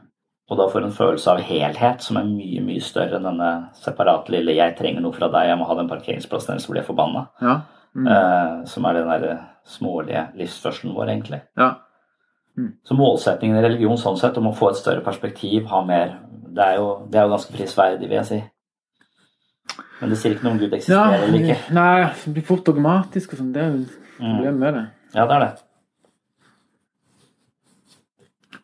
Og 0.50 0.58
da 0.58 0.68
får 0.68 0.84
en 0.86 0.92
følelse 0.92 1.28
av 1.28 1.40
helhet 1.42 2.02
som 2.02 2.18
er 2.18 2.24
mye, 2.24 2.62
mye 2.66 2.82
større 2.82 3.16
enn 3.18 3.24
denne 3.24 3.70
separate 3.74 4.30
lille 4.30 4.56
'jeg 4.56 4.78
trenger 4.78 5.02
noe 5.02 5.12
fra 5.12 5.28
deg, 5.28 5.48
jeg 5.50 5.58
må 5.58 5.66
ha 5.68 5.76
den 5.76 5.90
parkeringsplassen', 5.90 6.50
ellers 6.52 6.68
blir 6.68 6.76
jeg 6.84 6.86
forbanna. 6.86 7.28
ja. 7.42 7.62
Mm. 7.96 8.08
Eh, 8.08 8.66
som 8.66 8.86
er 8.86 8.94
den 8.94 9.08
der 9.08 9.38
smålige 9.66 10.28
livsførselen 10.38 10.94
vår, 10.94 11.08
egentlig. 11.10 11.42
ja. 11.58 11.76
Så 12.84 12.96
målsettingen 12.98 13.58
i 13.60 13.62
religion 13.62 13.98
sånn 14.02 14.18
sett 14.18 14.38
om 14.38 14.48
å 14.50 14.56
få 14.58 14.72
et 14.72 14.80
større 14.80 15.04
perspektiv, 15.06 15.66
ha 15.70 15.84
mer 15.86 16.16
Det 16.58 16.64
er 16.66 16.76
jo, 16.80 16.88
det 17.12 17.20
er 17.20 17.28
jo 17.28 17.34
ganske 17.36 17.54
prisverdig, 17.54 18.08
vil 18.10 18.18
jeg 18.18 18.26
si. 18.26 18.40
Men 20.02 20.10
det 20.10 20.18
sier 20.18 20.34
ikke 20.34 20.44
noe 20.48 20.54
om 20.56 20.60
Gud 20.62 20.72
ja. 20.72 20.78
eksisterer 20.80 21.24
eller 21.28 21.40
ikke. 21.44 21.58
Nei, 21.74 22.08
det 22.24 22.34
blir 22.34 22.46
fort 22.48 22.64
dogmatisk 22.66 23.34
og 23.36 23.40
sånn. 23.44 23.54
Det 23.54 23.62
er 23.62 23.72
jo 23.76 23.86
Mm. 24.18 24.32
problemet 24.34 24.60
med 24.60 24.74
det. 24.74 24.86
Ja, 25.14 25.26
det 25.30 25.36
er 25.36 25.40
det. 25.44 25.52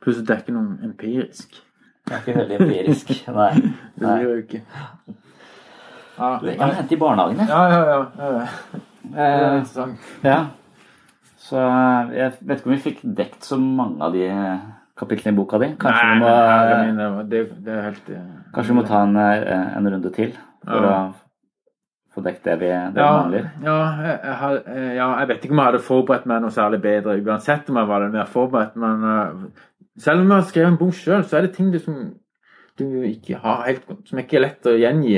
Pluss 0.01 0.17
at 0.19 0.25
det 0.27 0.33
er 0.35 0.41
ikke 0.41 0.55
noe 0.55 0.77
empirisk. 0.87 1.59
Det 2.07 2.15
er 2.15 2.23
ikke 2.23 2.35
veldig 2.39 2.57
empirisk. 2.63 3.13
Nei. 3.37 3.51
Det 3.53 4.07
Nei. 4.07 4.15
blir 4.17 4.25
jo 4.31 4.39
ikke 4.41 4.61
Ja, 6.17 6.39
Du, 6.41 6.47
må 6.49 6.71
hente 6.79 6.93
i 6.93 6.99
barnehagen, 7.01 7.37
jeg. 7.37 7.47
ja, 7.49 7.61
ja. 7.69 7.77
ja, 7.85 8.31
ja. 8.39 8.81
Det 9.03 9.19
er 9.19 9.37
Eh, 9.37 9.57
interessant. 9.59 10.11
ja. 10.23 10.39
Så 11.43 11.59
eh, 11.59 12.13
jeg 12.17 12.37
vet 12.39 12.61
ikke 12.61 12.69
om 12.71 12.75
vi 12.77 12.83
fikk 12.85 13.01
dekt 13.17 13.43
så 13.47 13.57
mange 13.59 13.99
av 14.05 14.13
de 14.15 14.29
kapitlene 14.99 15.33
i 15.33 15.37
boka 15.39 15.59
di. 15.59 15.71
Kanskje, 15.81 16.05
vi, 16.13 16.21
må, 16.21 16.29
Nei, 16.29 17.09
jeg 17.09 17.27
det, 17.33 17.41
det 17.65 17.73
er 17.75 17.83
helt 17.89 18.09
eh, 18.13 18.31
kanskje 18.55 18.71
vi 18.73 18.77
må 18.79 18.85
ta 18.87 19.01
en, 19.07 19.17
eh, 19.19 19.67
en 19.79 19.89
runde 19.95 20.13
til 20.15 20.31
for 20.63 20.87
Ja. 20.87 20.95
å 21.09 22.13
få 22.13 22.21
dekt 22.27 22.43
det 22.45 22.59
vi, 22.61 22.67
det 22.93 23.01
ja, 23.01 23.11
mangler. 23.17 23.47
ja, 23.65 23.77
eh, 24.13 24.89
ja, 24.99 25.07
jeg 25.19 25.27
vet 25.31 25.45
ikke 25.47 25.55
om 25.55 25.61
jeg 25.63 25.71
hadde 25.71 25.83
forberedt 25.87 26.27
meg 26.29 26.43
noe 26.43 26.53
særlig 26.53 26.79
bedre 26.83 27.15
uansett 27.25 27.69
om 27.73 27.79
jeg 27.81 27.89
var 27.89 28.05
mer 28.13 28.29
forberedt, 28.29 28.75
men 28.77 29.07
eh, 29.09 29.63
selv 29.99 30.21
om 30.21 30.29
jeg 30.29 30.37
har 30.43 30.49
skrevet 30.51 30.71
en 30.75 30.77
bok 30.77 30.93
sjøl, 30.93 31.23
så 31.25 31.39
er 31.39 31.47
det 31.47 31.55
ting 31.57 31.71
du 31.73 31.79
som 31.81 31.97
du 32.79 33.03
ikke 33.05 33.37
har 33.43 33.63
helt 33.67 33.83
Som 34.09 34.19
ikke 34.19 34.37
er 34.39 34.45
lett 34.47 34.67
å 34.69 34.73
gjengi 34.79 35.13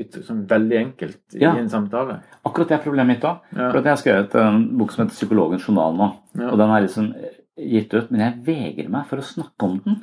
ut, 0.00 0.18
sånn 0.24 0.46
veldig 0.48 0.78
enkelt 0.78 1.36
i 1.36 1.42
Ja. 1.42 1.54
en 1.56 1.68
samtale. 1.68 2.20
Akkurat 2.44 2.68
det 2.68 2.78
er 2.78 2.84
problemet 2.84 3.16
mitt 3.16 3.24
òg. 3.28 3.40
Ja. 3.56 3.70
Jeg 3.72 3.84
har 3.84 3.96
skrevet 3.96 4.34
en 4.34 4.78
bok 4.78 4.92
som 4.92 5.04
heter 5.04 5.14
'Psykologens 5.16 5.66
journal' 5.66 5.96
nå. 5.96 6.12
Ja. 6.38 6.50
Og 6.50 6.58
den 6.58 6.70
er 6.70 6.80
liksom 6.82 7.14
gitt 7.58 7.94
ut, 7.94 8.10
men 8.10 8.20
jeg 8.20 8.44
vegrer 8.44 8.90
meg 8.90 9.06
for 9.06 9.16
å 9.16 9.22
snakke 9.22 9.62
om 9.62 9.80
den. 9.84 10.02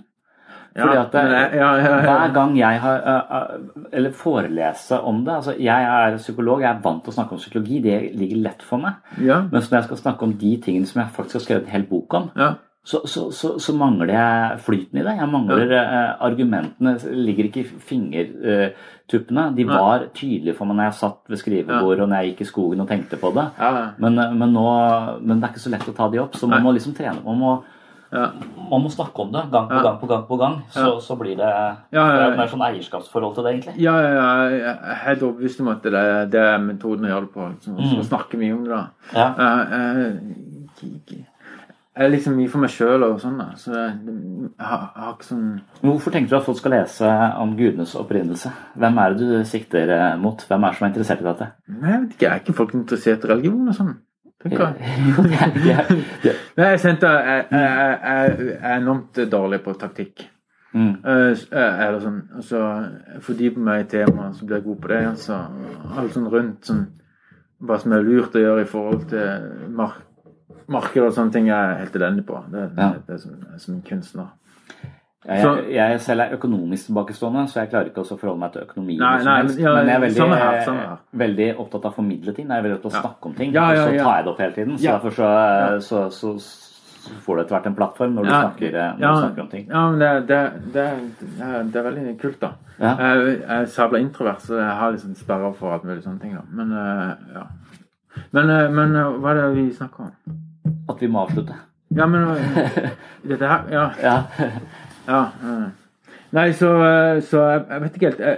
Fordi 0.72 0.98
at 0.98 1.14
men 1.14 1.32
jeg-. 1.32 2.04
Hver 2.06 2.34
gang 2.34 2.56
jeg 2.56 2.80
har 2.80 3.02
uh, 3.04 3.58
Eller 3.92 4.14
forelese 4.16 5.02
om 5.04 5.26
det 5.26 5.34
altså 5.34 5.56
Jeg 5.60 5.84
er 5.84 6.18
psykolog, 6.18 6.62
jeg 6.62 6.70
er 6.70 6.82
vant 6.82 7.04
til 7.04 7.12
å 7.12 7.16
snakke 7.18 7.36
om 7.36 7.42
psykologi. 7.42 7.82
Det 7.84 8.16
ligger 8.16 8.44
lett 8.46 8.64
for 8.64 8.78
meg. 8.78 9.02
Ja, 9.20 9.42
Men 9.42 9.62
når 9.62 9.78
jeg 9.82 9.84
skal 9.90 9.98
snakke 9.98 10.24
om 10.24 10.34
de 10.34 10.58
tingene 10.64 10.88
som 10.88 11.02
jeg 11.02 11.12
faktisk 11.12 11.40
har 11.40 11.46
skrevet 11.46 11.68
en 11.68 11.76
hel 11.76 11.84
bok 11.90 12.14
om, 12.14 12.30
ja, 12.38 12.54
så, 12.84 13.04
så, 13.06 13.28
så, 13.32 13.60
så 13.62 13.74
mangler 13.78 14.10
jeg 14.10 14.62
flyten 14.66 14.98
i 14.98 15.04
det. 15.06 15.12
Jeg 15.20 15.30
mangler 15.30 15.70
eh, 15.78 16.14
Argumentene 16.26 16.96
ligger 17.14 17.46
ikke 17.46 17.62
i 17.62 17.68
fingertuppene. 17.92 19.44
De 19.54 19.66
var 19.70 20.08
tydelige 20.18 20.56
for 20.58 20.66
meg 20.66 20.80
når 20.80 20.88
jeg 20.90 20.98
satt 21.02 21.20
ved 21.30 21.42
skrivebordet 21.44 22.02
og 22.02 22.10
når 22.10 22.24
jeg 22.24 22.32
gikk 22.32 22.42
i 22.42 22.50
skogen 22.50 22.82
og 22.82 22.90
tenkte 22.90 23.20
på 23.22 23.30
det. 23.38 23.46
ja, 23.60 23.92
Men, 24.02 24.18
eh, 24.18 24.34
men, 24.34 24.56
nå, 24.58 24.66
men 25.22 25.38
det 25.38 25.46
er 25.46 25.54
ikke 25.54 25.62
så 25.68 25.76
lett 25.76 25.86
å 25.92 25.96
ta 26.00 26.10
de 26.10 26.24
opp, 26.24 26.34
så 26.42 26.50
man 26.50 26.66
må 26.66 26.74
liksom 26.74 26.96
trene. 26.98 27.22
Man 27.22 27.38
må, 27.38 27.52
ja. 28.12 28.32
man 28.72 28.82
må 28.82 28.90
snakke 28.92 29.28
om 29.28 29.30
det 29.32 29.44
gang 29.54 29.70
på 29.70 29.78
Ja. 29.78 29.84
gang 29.86 30.00
på 30.02 30.10
gang, 30.10 30.24
på 30.28 30.38
gang 30.42 30.56
så, 30.74 30.98
så 31.06 31.16
blir 31.22 31.38
det 31.38 31.52
Ja, 31.52 31.78
det 31.94 32.00
ja, 32.00 32.06
er 32.10 32.22
ja. 32.26 32.32
et 32.32 32.38
mer 32.42 32.50
sånn 32.50 32.66
eierskapsforhold 32.66 33.36
til 33.38 33.46
det, 33.46 33.52
egentlig. 33.60 33.76
Ja, 33.86 33.94
ja, 34.02 34.10
ja, 34.18 34.30
jeg 34.58 34.74
er 34.74 35.04
helt 35.06 35.28
overbevist 35.30 35.62
om 35.62 35.70
at 35.76 35.86
det 35.86 35.94
det 36.34 36.42
er 36.50 36.58
metoden 36.66 37.06
å 37.06 37.14
gjøre 37.14 37.28
det 37.30 37.34
på. 37.38 37.52
Liksom. 37.54 37.78
Mm. 37.78 38.00
Å 38.02 38.10
snakke 38.10 38.42
mye 38.42 38.58
om 38.58 38.66
det. 38.66 38.74
da. 38.74 38.88
Ja. 39.14 39.28
Jeg, 39.38 40.18
jeg, 40.82 41.28
jeg 41.92 42.06
er 42.06 42.12
liksom 42.14 42.38
mye 42.40 42.48
for 42.52 42.64
meg 42.64 42.72
sjøl 42.72 43.04
og 43.04 43.18
sånn, 43.20 43.40
da. 43.42 43.50
Så 43.60 43.72
jeg, 43.76 43.96
har, 44.64 44.84
jeg 44.96 45.04
har 45.04 45.16
ikke 45.18 45.28
sånn 45.28 45.48
Hvorfor 45.82 46.14
tenker 46.16 46.32
du 46.32 46.36
at 46.38 46.46
folk 46.46 46.60
skal 46.62 46.72
lese 46.78 47.16
om 47.42 47.56
gudenes 47.58 47.96
opprinnelse? 48.00 48.52
Hvem 48.80 49.00
er 49.04 49.18
det 49.18 49.28
du 49.28 49.50
sikter 49.50 49.92
eh, 49.98 50.14
mot? 50.22 50.46
Hvem 50.48 50.64
er 50.64 50.72
det 50.72 50.80
som 50.80 50.86
er 50.88 50.94
interessert 50.94 51.24
i 51.24 51.28
dette? 51.28 51.48
Nei, 51.68 51.90
Jeg 51.90 52.04
vet 52.06 52.14
ikke, 52.16 52.30
er 52.30 52.44
ikke 52.46 52.56
folk 52.62 52.76
interessert 52.80 53.26
i 53.28 53.32
religion 53.34 53.74
og 53.74 53.76
sånn. 53.76 53.90
tenker 54.42 54.64
jeg. 55.68 55.98
Nei, 56.56 56.70
jeg 56.70 56.80
sendte 56.82 57.12
jeg, 57.12 57.42
jeg, 57.52 57.66
jeg, 57.66 58.54
er 58.62 58.78
enormt 58.78 59.20
dårlig 59.34 59.60
på 59.66 59.76
taktikk. 59.82 60.24
Mm. 60.72 60.94
Eh, 61.04 61.44
eh, 61.52 61.82
eller 61.88 62.00
sånn, 62.06 62.22
altså, 62.40 62.62
fordyper 63.26 63.66
meg 63.68 63.84
i 63.84 63.90
temaet, 63.98 64.38
så 64.38 64.48
blir 64.48 64.62
jeg 64.62 64.68
god 64.70 64.80
på 64.86 64.94
det. 64.94 65.02
Altså, 65.10 65.42
alt 65.92 66.16
sånn 66.16 66.32
rundt 66.32 66.72
sånn, 66.72 66.86
hva 67.68 67.82
som 67.84 67.98
er 67.98 68.08
lurt 68.08 68.40
å 68.40 68.46
gjøre 68.46 68.64
i 68.64 68.72
forhold 68.72 69.10
til 69.12 69.68
mark 69.76 70.08
marked 70.72 71.04
og 71.04 71.14
sånne 71.16 71.32
ting, 71.36 71.50
er 71.50 71.74
jeg 71.76 71.80
helt 71.86 71.96
elendig 72.02 72.26
på. 72.28 72.42
Det, 72.52 72.68
det, 72.76 72.86
Ja. 72.86 72.92
det 73.08 73.14
er 73.18 73.22
som, 73.26 73.36
som 73.58 73.82
kunstner. 73.88 74.32
Ja, 75.22 75.36
jeg, 75.38 75.66
jeg 75.76 76.00
selv 76.02 76.24
er 76.24 76.32
økonomisk 76.34 76.88
tilbakestående, 76.90 77.44
så 77.52 77.60
jeg 77.62 77.70
klarer 77.70 77.92
ikke 77.92 78.02
å 78.02 78.16
forholde 78.18 78.40
meg 78.42 78.54
til 78.56 78.64
økonomi. 78.64 78.96
Nei, 78.98 79.12
nei, 79.24 79.36
men- 79.46 79.60
ja, 79.62 79.74
men 79.76 79.86
jeg 79.92 79.96
er 79.96 80.02
veldig, 80.02 80.18
samme 80.18 80.40
her, 80.40 80.64
samme 80.66 80.80
her. 80.88 80.98
veldig 81.22 81.50
opptatt 81.62 81.86
av 81.86 81.92
å 81.92 81.96
formidle 82.00 82.34
ting. 82.34 82.48
Jeg 82.50 82.58
er 82.58 82.64
veldig 82.66 82.78
opptatt 82.80 82.96
av 82.96 82.98
å 82.98 83.04
snakke 83.06 83.30
om 83.30 83.36
ting. 83.38 83.52
Og 83.54 83.78
så 83.78 83.86
tar 84.02 84.16
jeg 84.18 84.26
det 84.26 84.32
opp 84.34 84.40
hele 84.42 84.54
tiden. 84.58 84.78
Så 84.80 84.84
derfor 84.90 85.12
så, 85.20 85.30
så, 85.86 86.02
så, 86.10 86.34
så 87.06 87.14
får 87.28 87.36
du 87.38 87.42
etter 87.44 87.56
hvert 87.56 87.70
en 87.70 87.76
plattform 87.78 88.16
når 88.18 88.24
du, 88.24 88.30
snakker, 88.34 88.68
eh, 88.74 88.92
når 88.98 89.06
ja, 89.06 89.14
du 89.14 89.22
snakker 89.22 89.42
om 89.46 89.48
ting. 89.54 89.68
Ja, 89.70 89.84
men 89.92 90.00
det, 90.00 90.12
det, 90.28 90.42
det, 90.74 90.90
det, 91.22 91.48
er, 91.52 91.64
det 91.78 91.84
veldig 91.92 92.18
kult, 92.26 92.40
da. 92.42 92.52
Jeg, 92.82 92.98
jeg 93.38 93.62
er 93.62 93.66
sabla 93.78 94.00
introvert, 94.02 94.42
så 94.42 94.58
jeg 94.58 94.76
har 94.82 94.92
liksom 94.98 95.16
sperrer 95.22 95.54
for 95.54 95.74
alt 95.78 95.84
mulig 95.86 96.02
sånne 96.04 96.20
ting. 96.26 96.34
da. 96.34 96.42
Men 96.50 96.72
eh, 96.74 97.14
ja. 97.38 97.46
Men, 98.34 98.50
eh, 98.50 98.70
men 98.74 98.98
hva 99.22 99.36
er 99.36 99.44
det 99.44 99.52
vi 99.56 99.70
snakker 99.78 100.10
om? 100.10 100.42
At 100.90 101.02
vi 101.02 101.08
må 101.08 101.26
avslutte. 101.26 101.56
Ja, 101.96 102.06
men 102.08 102.24
eh, 102.38 102.90
Dette 103.30 103.48
her 103.48 103.64
Ja. 103.72 103.90
Ja. 104.02 104.24
ja. 105.08 105.26
Nei, 106.32 106.52
så, 106.56 106.70
eh, 106.84 107.22
så 107.22 107.42
jeg, 107.44 107.82
vet 107.82 107.96
ikke 107.98 108.12
helt 108.12 108.20
jeg, 108.20 108.38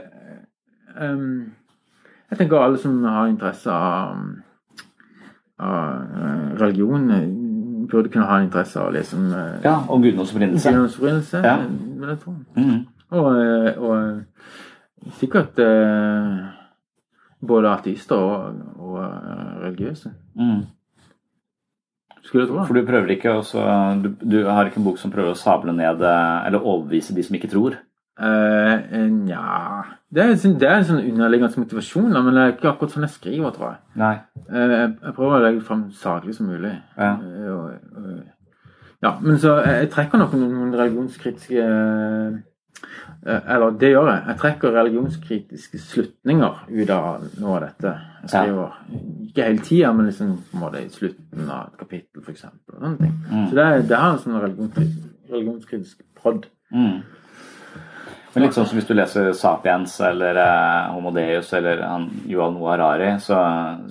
jeg 2.32 2.38
tenker 2.40 2.64
alle 2.64 2.80
som 2.82 3.04
har 3.06 3.28
interesse 3.30 3.70
av, 3.72 4.16
av 5.60 5.84
eh, 5.94 6.48
religion, 6.62 7.06
burde 7.92 8.10
kunne 8.10 8.26
ha 8.26 8.40
interesse 8.42 8.82
av 8.82 8.94
liksom 8.96 9.30
ja, 9.64 9.76
og 9.88 10.02
Gudnos 10.02 10.34
opprinnelse. 10.34 10.74
Guds 10.74 10.98
opprinnelse, 10.98 11.44
Ja. 11.46 11.58
vil 11.68 12.10
jeg 12.10 12.20
tro. 12.24 12.34
Mm. 12.58 12.86
Og, 13.14 13.36
og 13.78 15.12
sikkert 15.20 15.60
både 17.48 17.70
ateister 17.70 18.16
og, 18.16 18.56
og 18.80 18.98
religiøse. 19.62 20.10
Mm. 20.40 20.64
Skulle 22.24 22.46
jeg 22.46 22.52
tro. 22.52 22.66
For 22.68 22.78
du 22.78 22.88
prøver 22.88 23.16
ikke 23.18 23.34
også, 23.42 23.64
du, 24.04 24.14
du 24.24 24.38
har 24.48 24.68
ikke 24.70 24.80
en 24.80 24.86
bok 24.88 25.00
som 25.02 25.12
prøver 25.12 25.34
å 25.34 25.40
sable 25.40 25.74
ned 25.76 26.04
eh, 26.08 26.46
eller 26.48 26.64
overbevise 26.64 27.16
de 27.16 27.26
som 27.26 27.36
ikke 27.36 27.52
tror? 27.52 27.76
Uh, 28.14 28.78
Nja 29.10 29.42
det, 30.14 30.28
sånn- 30.38 30.60
det 30.62 30.68
er 30.70 30.76
en 30.78 30.86
sånn 30.86 31.02
underliggende 31.02 31.64
motivasjon, 31.64 32.12
men 32.14 32.36
det 32.36 32.42
er 32.44 32.52
ikke 32.54 32.70
akkurat 32.70 32.94
sånn 32.94 33.08
jeg 33.08 33.16
skriver, 33.16 33.56
tror 33.56 33.72
jeg. 33.72 33.80
Nei. 33.98 34.14
Uh, 34.46 34.74
jeg, 34.76 35.14
prøver 35.16 35.36
å 35.40 35.44
legge 35.48 35.64
fram 35.66 35.88
saklig 35.98 36.36
som 36.38 36.52
mulig. 36.52 36.76
Ja. 36.94 37.16
Uh, 37.18 38.22
ja, 39.04 39.16
men 39.20 39.42
så 39.42 39.58
jeg, 39.66 39.80
jeg 39.82 39.90
trekker 39.96 40.22
nok 40.22 40.36
noen, 40.38 40.76
religionskritiske 40.78 41.66
Eller 43.26 43.72
det 43.80 43.90
gjør 43.94 44.08
jeg. 44.10 44.24
Jeg 44.28 44.38
trekker 44.42 44.74
religionskritiske 44.76 45.80
slutninger 45.80 46.58
ut 46.70 46.90
av 46.92 47.22
noe 47.40 47.54
av 47.56 47.62
dette 47.70 47.94
jeg 48.24 48.30
skriver. 48.34 48.74
Ikke 49.30 49.46
hele 49.48 49.64
tida, 49.64 49.92
men 49.96 50.10
liksom 50.10 50.34
på 50.50 50.58
en 50.58 50.64
måte 50.66 50.82
i 50.84 50.90
slutten 50.92 51.50
av 51.50 51.70
et 51.70 51.78
kapittel, 51.80 52.24
f.eks. 52.26 52.44
Mm. 52.74 53.48
Så 53.50 53.56
det, 53.56 53.64
er- 53.64 53.86
det 53.88 53.98
har 54.02 54.12
en 54.18 54.20
sånn 54.26 54.40
religionskritisk, 54.44 55.08
religionskritisk 55.32 56.04
prod. 56.20 56.48
Mm. 56.74 57.02
Men 58.34 58.44
litt 58.48 58.56
sånn 58.58 58.66
som 58.66 58.80
hvis 58.80 58.88
du 58.90 58.96
leser 58.98 59.28
Sapiens 59.38 59.94
eller 60.02 60.40
eh, 60.42 60.88
Homo 60.96 61.12
Deus 61.14 61.52
eller 61.54 61.84
han, 61.86 62.08
Yuval 62.28 62.56
Noah 62.56 62.72
Harari, 62.74 63.12
så, 63.22 63.38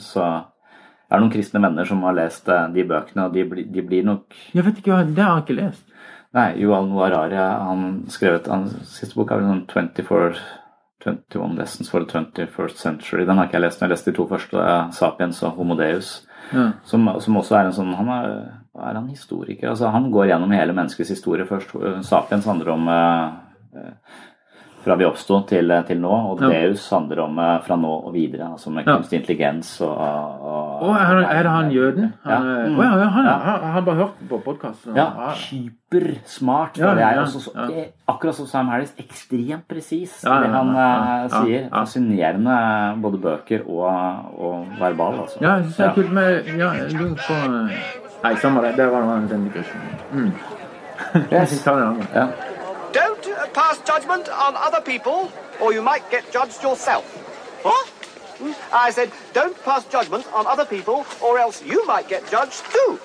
så 0.02 0.24
er 0.26 1.14
det 1.14 1.20
noen 1.22 1.30
kristne 1.34 1.60
venner 1.62 1.86
som 1.86 2.02
har 2.08 2.16
lest 2.18 2.48
eh, 2.50 2.64
de 2.74 2.84
bøkene, 2.90 3.28
og 3.28 3.36
de, 3.36 3.44
bli, 3.48 3.64
de 3.70 3.84
blir 3.86 4.02
nok 4.08 4.34
Jeg 4.52 4.64
vet 4.66 4.80
ikke, 4.82 4.96
hva- 4.96 5.06
Det 5.14 5.22
har 5.22 5.38
jeg 5.38 5.44
ikke 5.46 5.58
lest. 5.60 5.84
Nei, 6.32 6.48
Yuval 6.62 6.88
Noah 6.88 7.10
Harari 7.10 7.36
han 7.36 7.86
skrevet 8.08 8.48
han, 8.48 8.68
siste 8.88 9.18
bok 9.18 9.32
er 9.32 9.42
vel 9.42 9.50
sånn 9.50 9.66
24 9.68 10.42
21 11.02 11.56
Lessons 11.58 11.90
for 11.90 12.04
the 12.04 12.06
21st 12.06 12.76
Century. 12.76 13.24
Den 13.26 13.38
har 13.38 13.48
ikke 13.48 13.58
jeg 13.58 13.64
lest, 13.64 13.80
men 13.80 13.88
jeg 13.88 13.96
leste 13.96 14.12
de 14.12 14.16
to 14.16 14.26
første, 14.30 14.66
Sapiens 14.94 15.42
og 15.42 15.56
Homo 15.58 15.76
Deus. 15.78 16.12
Ja. 16.52 16.68
Som, 16.86 17.08
som 17.24 17.38
også 17.38 17.56
er 17.56 17.68
en 17.68 17.74
sånn 17.74 17.94
Han 17.96 18.10
er, 18.12 18.32
er 18.76 18.98
han 18.98 19.08
historiker? 19.08 19.70
Altså, 19.70 19.88
han 19.94 20.10
går 20.12 20.28
gjennom 20.30 20.52
hele 20.54 20.74
menneskets 20.76 21.12
historie 21.14 21.46
først. 21.48 21.72
Sapiens 22.06 22.46
handler 22.46 22.72
om 22.74 22.88
eh, 22.92 23.34
eh, 23.78 24.20
fra 24.84 24.96
vi 24.98 25.04
oppsto 25.06 25.40
til, 25.46 25.70
til 25.86 26.00
nå, 26.00 26.10
og 26.32 26.40
Ja. 26.42 26.48
Deus 26.66 26.88
handler 26.90 27.20
om 27.24 27.38
eh, 27.38 27.60
fra 27.62 27.76
nå 27.76 27.92
og 28.06 28.12
videre. 28.14 28.48
Altså 28.52 28.70
med 28.70 28.84
Ja. 28.86 28.96
kunstig 28.96 29.20
intelligens 29.20 29.80
og, 29.80 29.96
og 29.96 30.82
og 30.82 30.96
er, 30.98 31.20
er 31.30 31.42
det 31.42 31.50
han 31.50 31.70
jøden? 31.70 32.12
Han, 32.24 32.32
Ja. 32.46 32.62
eh, 32.64 32.70
Mm. 32.70 32.76
Ja, 32.82 32.96
ja, 32.98 33.04
han, 33.08 33.24
Ja. 33.24 33.32
han, 33.38 33.60
han 33.60 33.72
har 33.72 33.80
bare 33.80 33.94
hørt 33.96 34.28
på 34.28 34.38
podkasten. 34.44 34.96
Ja, 34.96 35.06
hypersmart. 35.90 36.78
Ja, 36.78 36.94
det 36.94 37.02
er 37.02 37.14
ja, 37.14 37.22
Også, 37.22 37.40
så, 37.40 37.50
ja. 37.54 37.80
eh, 37.82 37.86
Akkurat 38.08 38.34
som 38.34 38.46
Sam 38.46 38.68
Harris, 38.68 38.92
ekstremt 38.98 39.68
presis 39.68 40.22
Ja, 40.24 40.34
ja, 40.34 40.40
det 40.40 40.50
han 40.50 40.74
ja, 40.74 40.88
eh, 40.92 41.22
ja, 41.22 41.42
sier. 41.44 41.60
ja. 41.60 41.68
Fascinerende 41.80 42.56
både 43.02 43.18
bøker 43.22 43.60
og, 43.68 44.16
og 44.38 44.66
verbal, 44.80 45.20
altså. 45.22 45.38
Ja, 45.40 45.54
jeg 45.56 45.64
synes 45.64 45.76
det 45.76 45.86
er 45.86 45.94
kult 45.94 46.12
med 46.12 46.58
Ja, 46.58 46.72
jeg 46.72 46.96
på 47.16 47.32
eh, 47.32 47.76
Nei, 48.22 48.34
samme 48.36 48.62
det. 48.62 48.76
Det 48.76 48.86
var 48.92 49.02
en 49.02 49.28
den 49.28 49.44
digresjonen. 49.48 49.98
Mm. 50.12 50.32
Yes. 51.32 51.50
Jeg 51.56 51.60
tar 51.64 51.74
den 51.74 51.88
andre. 51.88 52.06
Ja. 52.14 52.26
Don't 53.52 53.64
pass 53.64 53.86
judgment 53.86 54.30
on 54.30 54.56
other 54.56 54.80
people, 54.80 55.30
or 55.60 55.74
you 55.74 55.82
might 55.82 56.10
get 56.10 56.30
judged 56.32 56.62
yourself. 56.62 57.04
What? 57.62 57.92
I 58.72 58.90
said, 58.90 59.12
don't 59.34 59.62
pass 59.62 59.84
judgment 59.84 60.26
on 60.32 60.46
other 60.46 60.64
people, 60.64 61.04
or 61.22 61.38
else 61.38 61.62
you 61.62 61.86
might 61.86 62.08
get 62.08 62.26
judged 62.30 62.64
too. 62.72 62.98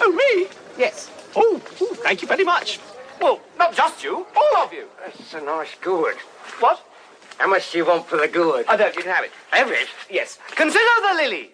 Oh, 0.00 0.10
me? 0.10 0.48
Yes. 0.78 1.10
Oh, 1.36 1.60
ooh, 1.82 1.94
thank 1.96 2.22
you 2.22 2.28
very 2.28 2.44
much. 2.44 2.80
Well, 3.20 3.40
not 3.58 3.74
just 3.74 4.02
you, 4.02 4.26
all 4.34 4.56
of 4.56 4.72
you. 4.72 4.86
That's 5.04 5.34
a 5.34 5.42
nice 5.42 5.74
gourd. 5.82 6.16
What? 6.60 6.82
How 7.36 7.48
much 7.48 7.72
do 7.72 7.78
you 7.78 7.84
want 7.84 8.06
for 8.06 8.16
the 8.16 8.28
gourd? 8.28 8.64
I 8.68 8.76
don't, 8.76 8.96
you 8.96 9.02
can 9.02 9.12
have 9.12 9.24
it. 9.24 9.32
Have 9.50 9.70
it? 9.70 9.88
Yes. 10.10 10.38
Consider 10.54 10.84
the 11.10 11.14
lilies. 11.14 11.50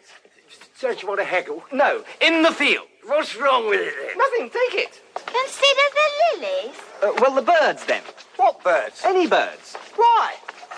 Don't 0.80 1.02
you 1.02 1.08
want 1.08 1.18
to 1.18 1.26
haggle? 1.26 1.64
No, 1.72 2.04
in 2.20 2.42
the 2.42 2.52
field. 2.52 2.86
What's 3.04 3.34
wrong 3.34 3.68
with 3.68 3.80
it 3.80 3.94
then? 4.00 4.18
Nothing, 4.18 4.50
take 4.50 4.84
it. 4.84 5.02
Consider 5.32 5.86
the 5.98 6.08
lilies. 6.20 6.76
Uh, 7.02 7.12
well, 7.20 7.34
the 7.34 7.42
birds 7.42 7.84
then. 7.84 8.02
What 8.36 8.62
birds? 8.62 9.02
Any 9.04 9.26
birds. 9.26 9.76
Why? 9.96 10.34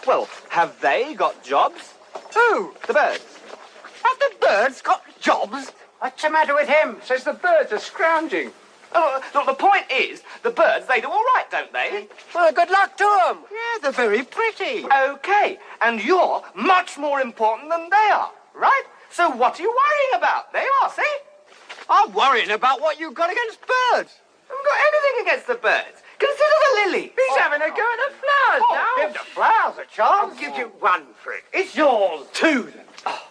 Well, 0.06 0.28
have 0.48 0.81
they 0.81 1.14
got 1.14 1.43
jobs? 1.44 1.94
Who? 2.35 2.74
The 2.86 2.94
birds. 2.94 3.24
Have 4.05 4.18
the 4.18 4.32
birds 4.40 4.82
got 4.82 5.02
jobs? 5.20 5.72
What's 5.98 6.22
the 6.22 6.31
matter 6.31 6.55
with 6.55 6.68
him? 6.68 6.97
Says 7.05 7.24
the 7.24 7.35
birds 7.35 7.72
are 7.72 7.78
scrounging. 7.78 8.52
Oh, 8.93 9.22
look, 9.35 9.47
the 9.47 9.55
point 9.55 9.85
is, 9.90 10.22
the 10.43 10.51
birds, 10.51 10.86
they 10.86 11.01
do 11.01 11.09
all 11.09 11.24
right, 11.36 11.44
don't 11.51 11.72
they? 11.72 12.09
Well, 12.35 12.52
good 12.52 12.70
luck 12.70 12.97
to 12.97 13.05
them. 13.05 13.44
Yeah, 13.51 13.78
they're 13.82 13.93
very 13.93 14.24
pretty. 14.24 14.85
Okay, 14.85 15.59
and 15.81 16.02
you're 16.02 16.43
much 16.56 16.98
more 16.98 17.20
important 17.20 17.70
than 17.70 17.89
they 17.89 18.10
are, 18.12 18.32
right? 18.55 18.82
So 19.10 19.31
what 19.31 19.60
are 19.60 19.62
you 19.62 19.68
worrying 19.68 20.22
about? 20.22 20.52
They 20.52 20.66
are, 20.82 20.90
see? 20.90 21.16
I'm 21.89 22.12
worrying 22.12 22.51
about 22.51 22.81
what 22.81 22.98
you've 22.98 23.14
got 23.14 23.31
against 23.31 23.60
birds. 23.93 24.18
I 24.51 24.52
haven't 24.52 24.66
got 24.66 24.78
anything 24.90 25.27
against 25.27 25.47
the 25.47 25.55
birds. 25.55 26.02
Consider 26.18 26.56
the 26.64 26.90
lily. 26.90 27.02
He's 27.14 27.31
oh. 27.31 27.39
having 27.39 27.62
a 27.62 27.70
go 27.70 27.86
at 27.86 28.01
the 28.02 28.12
flowers 28.18 28.62
Oh, 28.68 28.74
now. 28.74 29.05
give 29.06 29.12
the 29.14 29.27
flowers 29.31 29.78
a 29.78 29.86
chance. 29.94 30.10
I'll 30.10 30.35
give 30.35 30.56
you 30.59 30.66
one 30.81 31.06
for 31.22 31.32
it. 31.32 31.44
It's 31.52 31.74
yours, 31.77 32.27
too, 32.32 32.70
then. 32.74 32.85
Oh. 33.06 33.27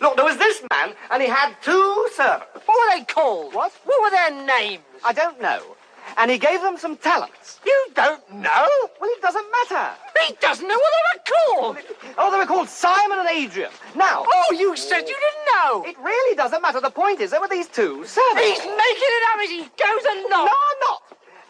Look, 0.00 0.16
there 0.16 0.24
was 0.24 0.38
this 0.38 0.62
man, 0.70 0.94
and 1.10 1.22
he 1.22 1.28
had 1.28 1.54
two 1.62 2.08
servants. 2.14 2.48
What 2.64 2.66
were 2.66 2.96
they 2.98 3.04
called? 3.04 3.52
What? 3.54 3.72
What 3.84 4.02
were 4.02 4.10
their 4.10 4.46
names? 4.46 4.82
I 5.04 5.12
don't 5.12 5.40
know. 5.42 5.76
And 6.18 6.30
he 6.30 6.38
gave 6.38 6.60
them 6.60 6.76
some 6.76 6.96
talents. 6.96 7.60
You 7.64 7.86
don't 7.94 8.22
know? 8.34 8.66
Well, 9.00 9.10
it 9.10 9.22
doesn't 9.22 9.46
matter. 9.70 9.90
He 10.26 10.34
doesn't 10.40 10.66
know 10.66 10.74
what 10.78 10.92
they 10.96 11.04
were 11.08 11.22
called. 11.62 11.76
Oh, 12.18 12.30
they 12.30 12.38
were 12.38 12.46
called 12.46 12.68
Simon 12.68 13.18
and 13.20 13.28
Adrian. 13.28 13.70
Now, 13.94 14.24
Oh, 14.26 14.52
you 14.52 14.76
said 14.76 15.00
you 15.08 15.16
didn't 15.16 15.46
know. 15.54 15.84
it 15.84 15.96
really 15.98 16.36
doesn't 16.36 16.60
matter. 16.62 16.80
The 16.80 16.90
point 16.90 17.20
is, 17.20 17.30
there 17.30 17.40
were 17.40 17.48
these 17.48 17.66
two 17.68 18.04
servants. 18.04 18.42
He's 18.42 18.58
making 18.58 19.10
it 19.18 19.22
up 19.32 19.40
as 19.42 19.50
he 19.50 19.60
goes 19.60 20.04
along. 20.04 20.30
No, 20.30 20.42
I'm 20.42 20.78
not. 20.82 21.02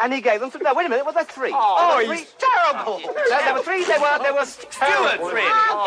And 0.03 0.15
he 0.15 0.21
gave 0.23 0.41
them 0.41 0.51
some. 0.51 0.63
No, 0.63 0.73
wait 0.73 0.87
a 0.87 0.89
minute. 0.89 1.05
Were 1.05 1.13
there 1.13 1.25
three? 1.25 1.53
Oh, 1.55 2.03
were 2.07 2.15
he's 2.15 2.33
terrible. 2.39 3.01
There, 3.01 3.15
there 3.29 3.53
were 3.55 3.63
three. 3.63 3.85
There 3.85 4.01
were 4.01 4.19
there 4.23 4.33
were 4.33 4.47
stewards, 4.47 5.19
really. 5.21 5.43
Now, 5.47 5.85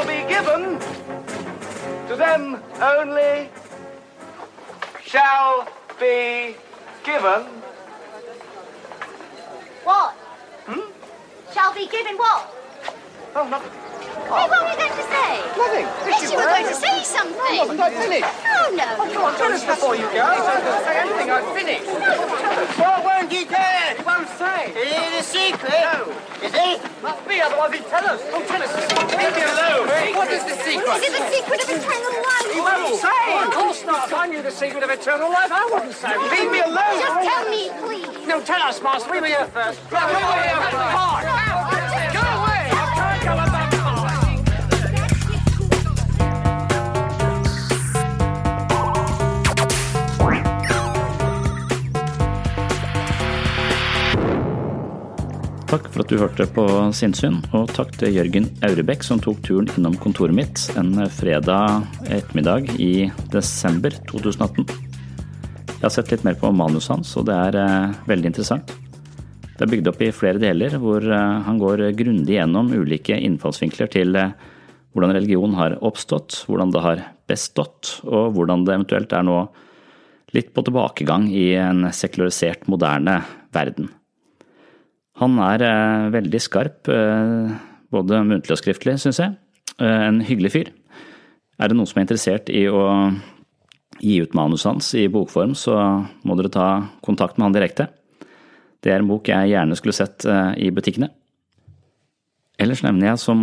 shall 0.00 0.06
be 0.06 0.28
given. 0.28 0.78
To 2.08 2.16
them 2.16 2.62
only 2.80 3.50
shall 5.04 5.68
be 5.98 6.56
given. 7.04 7.46
What? 9.84 10.12
Hmm? 10.66 10.90
Shall 11.52 11.74
be 11.74 11.86
given 11.88 12.16
what? 12.16 12.54
Oh, 13.34 13.48
no. 13.48 13.89
Hey, 14.28 14.44
what 14.46 14.60
were 14.60 14.70
you 14.70 14.76
going 14.76 14.96
to 14.96 15.06
say? 15.08 15.30
Nothing. 15.56 15.86
Yes, 16.06 16.30
you 16.30 16.36
were 16.36 16.50
going 16.50 16.68
to 16.68 16.74
say 16.74 16.96
something. 17.04 17.40
I 17.40 17.64
wasn't. 17.64 17.80
I 17.80 17.90
finished. 17.90 18.26
Oh, 18.26 18.68
no. 18.76 18.88
Oh, 19.00 19.06
come 19.10 19.24
on, 19.24 19.32
tell 19.40 19.52
us 19.52 19.64
before 19.64 19.94
you 19.96 20.06
go. 20.12 20.22
I 20.22 20.60
don't 20.60 20.84
say 20.84 20.96
anything. 21.00 21.28
I've 21.30 21.50
finished. 21.56 21.88
What 22.78 23.04
won't 23.04 23.32
he 23.32 23.44
tell? 23.44 23.96
He 23.96 24.02
won't 24.04 24.28
say. 24.36 24.70
Is 24.76 24.92
it 24.92 25.14
a 25.18 25.24
secret? 25.24 25.72
No. 25.72 26.12
Is 26.44 26.54
it? 26.54 26.78
Must 27.02 27.22
be, 27.26 27.40
otherwise 27.40 27.72
he'd 27.74 27.88
tell 27.88 28.06
us. 28.06 28.20
Oh, 28.30 28.44
tell 28.44 28.62
us 28.62 28.70
the 28.70 28.82
secret. 28.86 29.18
Leave 29.18 29.34
me 29.34 29.44
alone. 29.48 29.88
What 30.14 30.30
is 30.30 30.44
the 30.44 30.56
secret? 30.62 31.00
Is 31.00 31.08
it 31.08 31.14
the 31.16 31.26
secret 31.32 31.58
of 31.64 31.68
eternal 31.70 32.14
life? 32.20 32.48
He 32.52 32.60
won't 32.60 32.94
say. 33.00 33.24
Of 33.40 33.50
course 33.56 33.84
not. 33.84 34.08
If 34.08 34.14
I 34.14 34.26
knew 34.26 34.42
the 34.42 34.50
secret 34.50 34.82
of 34.82 34.90
eternal 34.90 35.30
life, 35.30 35.50
I 35.50 35.64
wouldn't 35.72 35.94
say. 35.94 36.12
Leave 36.16 36.50
me 36.52 36.60
alone. 36.60 37.00
Just 37.00 37.18
tell 37.24 37.44
me, 37.48 37.70
please. 37.82 38.26
No, 38.28 38.40
tell 38.40 38.62
us, 38.62 38.82
Master. 38.82 39.10
We 39.10 39.20
were 39.20 39.26
here 39.26 39.46
first. 39.46 39.80
Go 39.90 39.96
away. 39.96 40.54
Come 40.70 40.96
on. 40.96 41.49
Takk 55.70 55.84
for 55.94 56.02
at 56.02 56.10
du 56.10 56.18
hørte 56.18 56.44
på 56.50 56.64
Sinnsyn, 56.98 57.36
og 57.54 57.68
takk 57.70 57.92
til 57.94 58.16
Jørgen 58.16 58.48
Aurebekk 58.66 59.04
som 59.06 59.20
tok 59.22 59.36
turen 59.46 59.68
innom 59.78 59.94
kontoret 60.02 60.34
mitt 60.34 60.64
en 60.74 60.96
fredag 61.14 61.84
ettermiddag 62.10 62.72
i 62.82 63.06
desember 63.30 63.94
2018. 64.08 64.64
Jeg 64.66 65.84
har 65.84 65.92
sett 65.94 66.10
litt 66.10 66.24
mer 66.26 66.34
på 66.40 66.50
manuset 66.50 66.96
hans, 66.96 67.12
og 67.20 67.28
det 67.28 67.36
er 67.36 67.58
eh, 67.60 67.94
veldig 68.10 68.32
interessant. 68.32 68.72
Det 69.52 69.62
er 69.62 69.70
bygd 69.70 69.92
opp 69.92 70.02
i 70.02 70.10
flere 70.10 70.42
deler, 70.42 70.74
hvor 70.82 71.06
eh, 71.06 71.38
han 71.46 71.62
går 71.62 71.84
grundig 72.02 72.34
gjennom 72.34 72.74
ulike 72.74 73.20
innfallsvinkler 73.30 73.94
til 73.94 74.18
eh, 74.18 74.34
hvordan 74.90 75.14
religion 75.20 75.54
har 75.54 75.78
oppstått, 75.86 76.48
hvordan 76.50 76.74
det 76.74 76.84
har 76.88 77.04
bestått, 77.30 78.00
og 78.10 78.34
hvordan 78.34 78.66
det 78.66 78.74
eventuelt 78.74 79.14
er 79.14 79.22
nå 79.30 79.38
litt 80.34 80.50
på 80.50 80.66
tilbakegang 80.66 81.30
i 81.30 81.52
en 81.62 81.92
sekularisert, 81.94 82.66
moderne 82.66 83.20
verden. 83.54 83.94
Han 85.20 85.36
er 85.44 85.64
eh, 85.66 86.08
veldig 86.14 86.40
skarp, 86.40 86.88
eh, 86.88 87.52
både 87.92 88.22
muntlig 88.24 88.56
og 88.56 88.60
skriftlig, 88.62 88.96
syns 89.02 89.20
jeg. 89.20 89.36
Eh, 89.76 90.06
en 90.08 90.22
hyggelig 90.24 90.54
fyr. 90.54 90.70
Er 91.60 91.68
det 91.68 91.76
noen 91.76 91.88
som 91.88 92.00
er 92.00 92.06
interessert 92.06 92.48
i 92.48 92.64
å 92.72 92.84
gi 94.00 94.16
ut 94.24 94.36
manuset 94.36 94.70
hans 94.70 94.94
i 94.96 95.10
bokform, 95.12 95.52
så 95.52 95.76
må 96.24 96.36
dere 96.38 96.52
ta 96.52 96.68
kontakt 97.04 97.36
med 97.36 97.50
han 97.50 97.56
direkte. 97.58 97.90
Det 98.80 98.94
er 98.94 99.02
en 99.02 99.10
bok 99.10 99.28
jeg 99.28 99.50
gjerne 99.52 99.76
skulle 99.76 99.92
sett 99.92 100.24
i 100.56 100.70
butikkene. 100.72 101.10
Ellers 102.56 102.80
nevner 102.80 103.10
jeg 103.10 103.20
som 103.20 103.42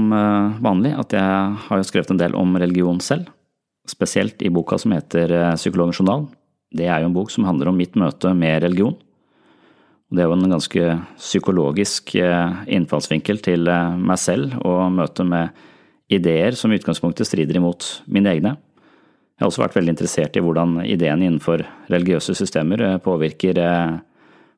vanlig 0.66 0.96
at 0.98 1.14
jeg 1.14 1.60
har 1.68 1.84
skrevet 1.86 2.10
en 2.10 2.18
del 2.18 2.34
om 2.34 2.58
religion 2.58 2.98
selv, 3.06 3.30
spesielt 3.86 4.42
i 4.42 4.50
boka 4.50 4.80
som 4.82 4.96
heter 4.98 5.30
Psykologens 5.60 6.02
journal. 6.02 6.26
Det 6.74 6.90
er 6.90 7.04
jo 7.04 7.12
en 7.12 7.20
bok 7.20 7.30
som 7.30 7.46
handler 7.46 7.70
om 7.70 7.78
mitt 7.78 7.94
møte 7.94 8.34
med 8.34 8.66
religion. 8.66 8.98
Det 10.08 10.24
er 10.24 10.30
jo 10.30 10.38
en 10.38 10.54
ganske 10.54 10.84
psykologisk 11.20 12.14
eh, 12.16 12.60
innfallsvinkel 12.78 13.42
til 13.44 13.68
eh, 13.68 13.96
meg 14.00 14.20
selv 14.22 14.54
og 14.64 14.94
møte 14.96 15.26
med 15.28 15.52
ideer 16.08 16.56
som 16.56 16.72
i 16.72 16.78
utgangspunktet 16.80 17.28
strider 17.28 17.60
imot 17.60 17.90
mine 18.08 18.32
egne. 18.32 18.54
Jeg 19.36 19.44
har 19.44 19.52
også 19.52 19.66
vært 19.66 19.76
veldig 19.76 19.92
interessert 19.92 20.40
i 20.40 20.44
hvordan 20.46 20.78
ideene 20.88 21.28
innenfor 21.28 21.66
religiøse 21.92 22.38
systemer 22.40 22.86
eh, 22.86 23.02
påvirker 23.04 23.60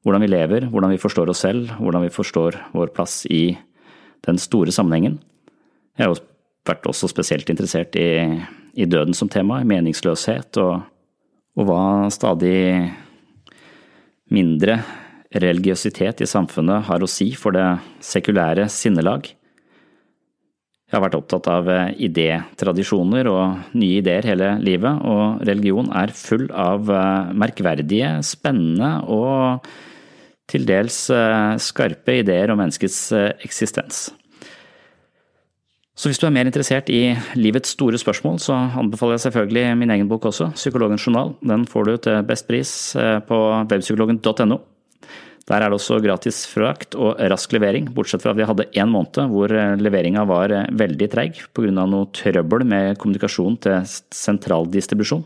hvordan 0.05 0.23
vi 0.23 0.29
lever, 0.29 0.69
hvordan 0.69 0.93
vi 0.93 1.01
forstår 1.01 1.33
oss 1.33 1.41
selv, 1.47 1.73
hvordan 1.81 2.05
vi 2.05 2.13
forstår 2.13 2.61
vår 2.77 2.93
plass 2.93 3.23
i 3.25 3.57
den 4.29 4.37
store 4.37 4.71
sammenhengen. 4.75 5.17
Jeg 5.97 6.05
har 6.05 6.23
vært 6.69 6.85
også 6.93 7.09
spesielt 7.09 7.49
interessert 7.49 7.97
i, 7.97 8.37
i 8.77 8.85
døden 8.85 9.17
som 9.17 9.33
tema, 9.33 9.63
i 9.63 9.67
meningsløshet, 9.67 10.61
og, 10.61 10.85
og 11.57 11.67
hva 11.67 11.83
stadig 12.13 12.53
mindre 14.29 14.83
religiøsitet 15.35 16.23
i 16.23 16.29
samfunnet 16.29 16.87
har 16.87 17.03
å 17.03 17.09
si 17.09 17.31
for 17.37 17.53
det 17.53 17.67
sekulære 18.05 18.65
sinnelag. 18.73 19.29
Jeg 20.89 20.97
har 20.97 21.03
vært 21.03 21.19
opptatt 21.19 21.45
av 21.53 21.67
eh, 21.69 21.91
idétradisjoner 22.07 23.27
og 23.29 23.75
nye 23.77 23.99
ideer 23.99 24.25
hele 24.25 24.55
livet, 24.63 25.03
og 25.05 25.43
religion 25.45 25.91
er 25.93 26.15
full 26.17 26.47
av 26.49 26.89
eh, 26.89 27.29
merkverdige, 27.37 28.15
spennende 28.25 28.95
og 29.05 29.67
til 30.49 30.65
dels 30.65 30.97
eh, 31.13 31.59
skarpe 31.61 32.15
ideer 32.23 32.49
om 32.49 32.57
menneskets 32.57 33.03
eksistens. 33.45 34.07
Så 35.93 36.09
hvis 36.09 36.17
du 36.17 36.25
er 36.25 36.33
mer 36.33 36.49
interessert 36.49 36.89
i 36.89 37.11
livets 37.37 37.75
store 37.75 37.99
spørsmål, 38.01 38.41
så 38.41 38.57
anbefaler 38.81 39.19
jeg 39.19 39.27
selvfølgelig 39.27 39.77
min 39.77 39.93
egen 39.93 40.09
bok 40.09 40.25
også, 40.31 40.49
Psykologens 40.57 41.05
journal. 41.05 41.35
Den 41.45 41.69
får 41.69 41.85
du 41.85 41.95
til 42.07 42.25
best 42.25 42.49
pris 42.49 42.73
på 43.29 43.41
webpsykologen.no. 43.69 44.61
Der 45.49 45.63
er 45.63 45.71
det 45.71 45.79
også 45.79 45.97
gratis 46.03 46.43
frakt 46.45 46.93
og 46.93 47.17
rask 47.31 47.51
levering, 47.55 47.87
bortsett 47.89 48.21
fra 48.21 48.35
at 48.35 48.37
vi 48.37 48.45
hadde 48.45 48.67
én 48.77 48.91
måned 48.91 49.31
hvor 49.31 49.49
leveringa 49.81 50.27
var 50.29 50.53
veldig 50.77 51.07
treig 51.09 51.41
pga. 51.57 51.71
noe 51.73 52.11
trøbbel 52.13 52.67
med 52.69 52.99
kommunikasjon 53.01 53.57
til 53.65 53.87
sentraldistribusjon. 54.13 55.25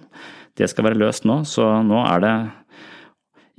Det 0.56 0.70
skal 0.70 0.88
være 0.88 1.02
løst 1.02 1.28
nå, 1.28 1.42
så 1.44 1.82
nå 1.84 2.00
er 2.06 2.24
det 2.24 2.36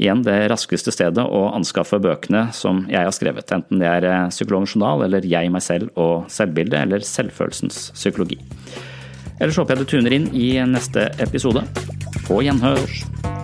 igjen 0.01 0.25
det 0.27 0.39
raskeste 0.51 0.93
stedet 0.95 1.23
å 1.23 1.45
anskaffe 1.55 2.01
bøkene 2.03 2.49
som 2.57 2.85
jeg 2.91 3.05
har 3.07 3.15
skrevet, 3.15 3.53
enten 3.55 3.83
det 3.83 3.91
er 3.91 4.09
Psykologens 4.33 4.75
journal 4.75 5.05
eller 5.07 5.27
Jeg, 5.29 5.53
meg 5.53 5.63
selv 5.63 5.93
og 6.01 6.31
selvbildet 6.33 6.81
eller 6.81 7.05
Selvfølelsens 7.05 7.91
psykologi. 7.95 8.41
Ellers 9.41 9.59
håper 9.59 9.77
jeg 9.77 9.85
du 9.85 9.91
tuner 9.97 10.17
inn 10.17 10.29
i 10.33 10.55
neste 10.71 11.11
episode. 11.23 11.67
På 12.25 12.41
gjenhør! 12.43 13.44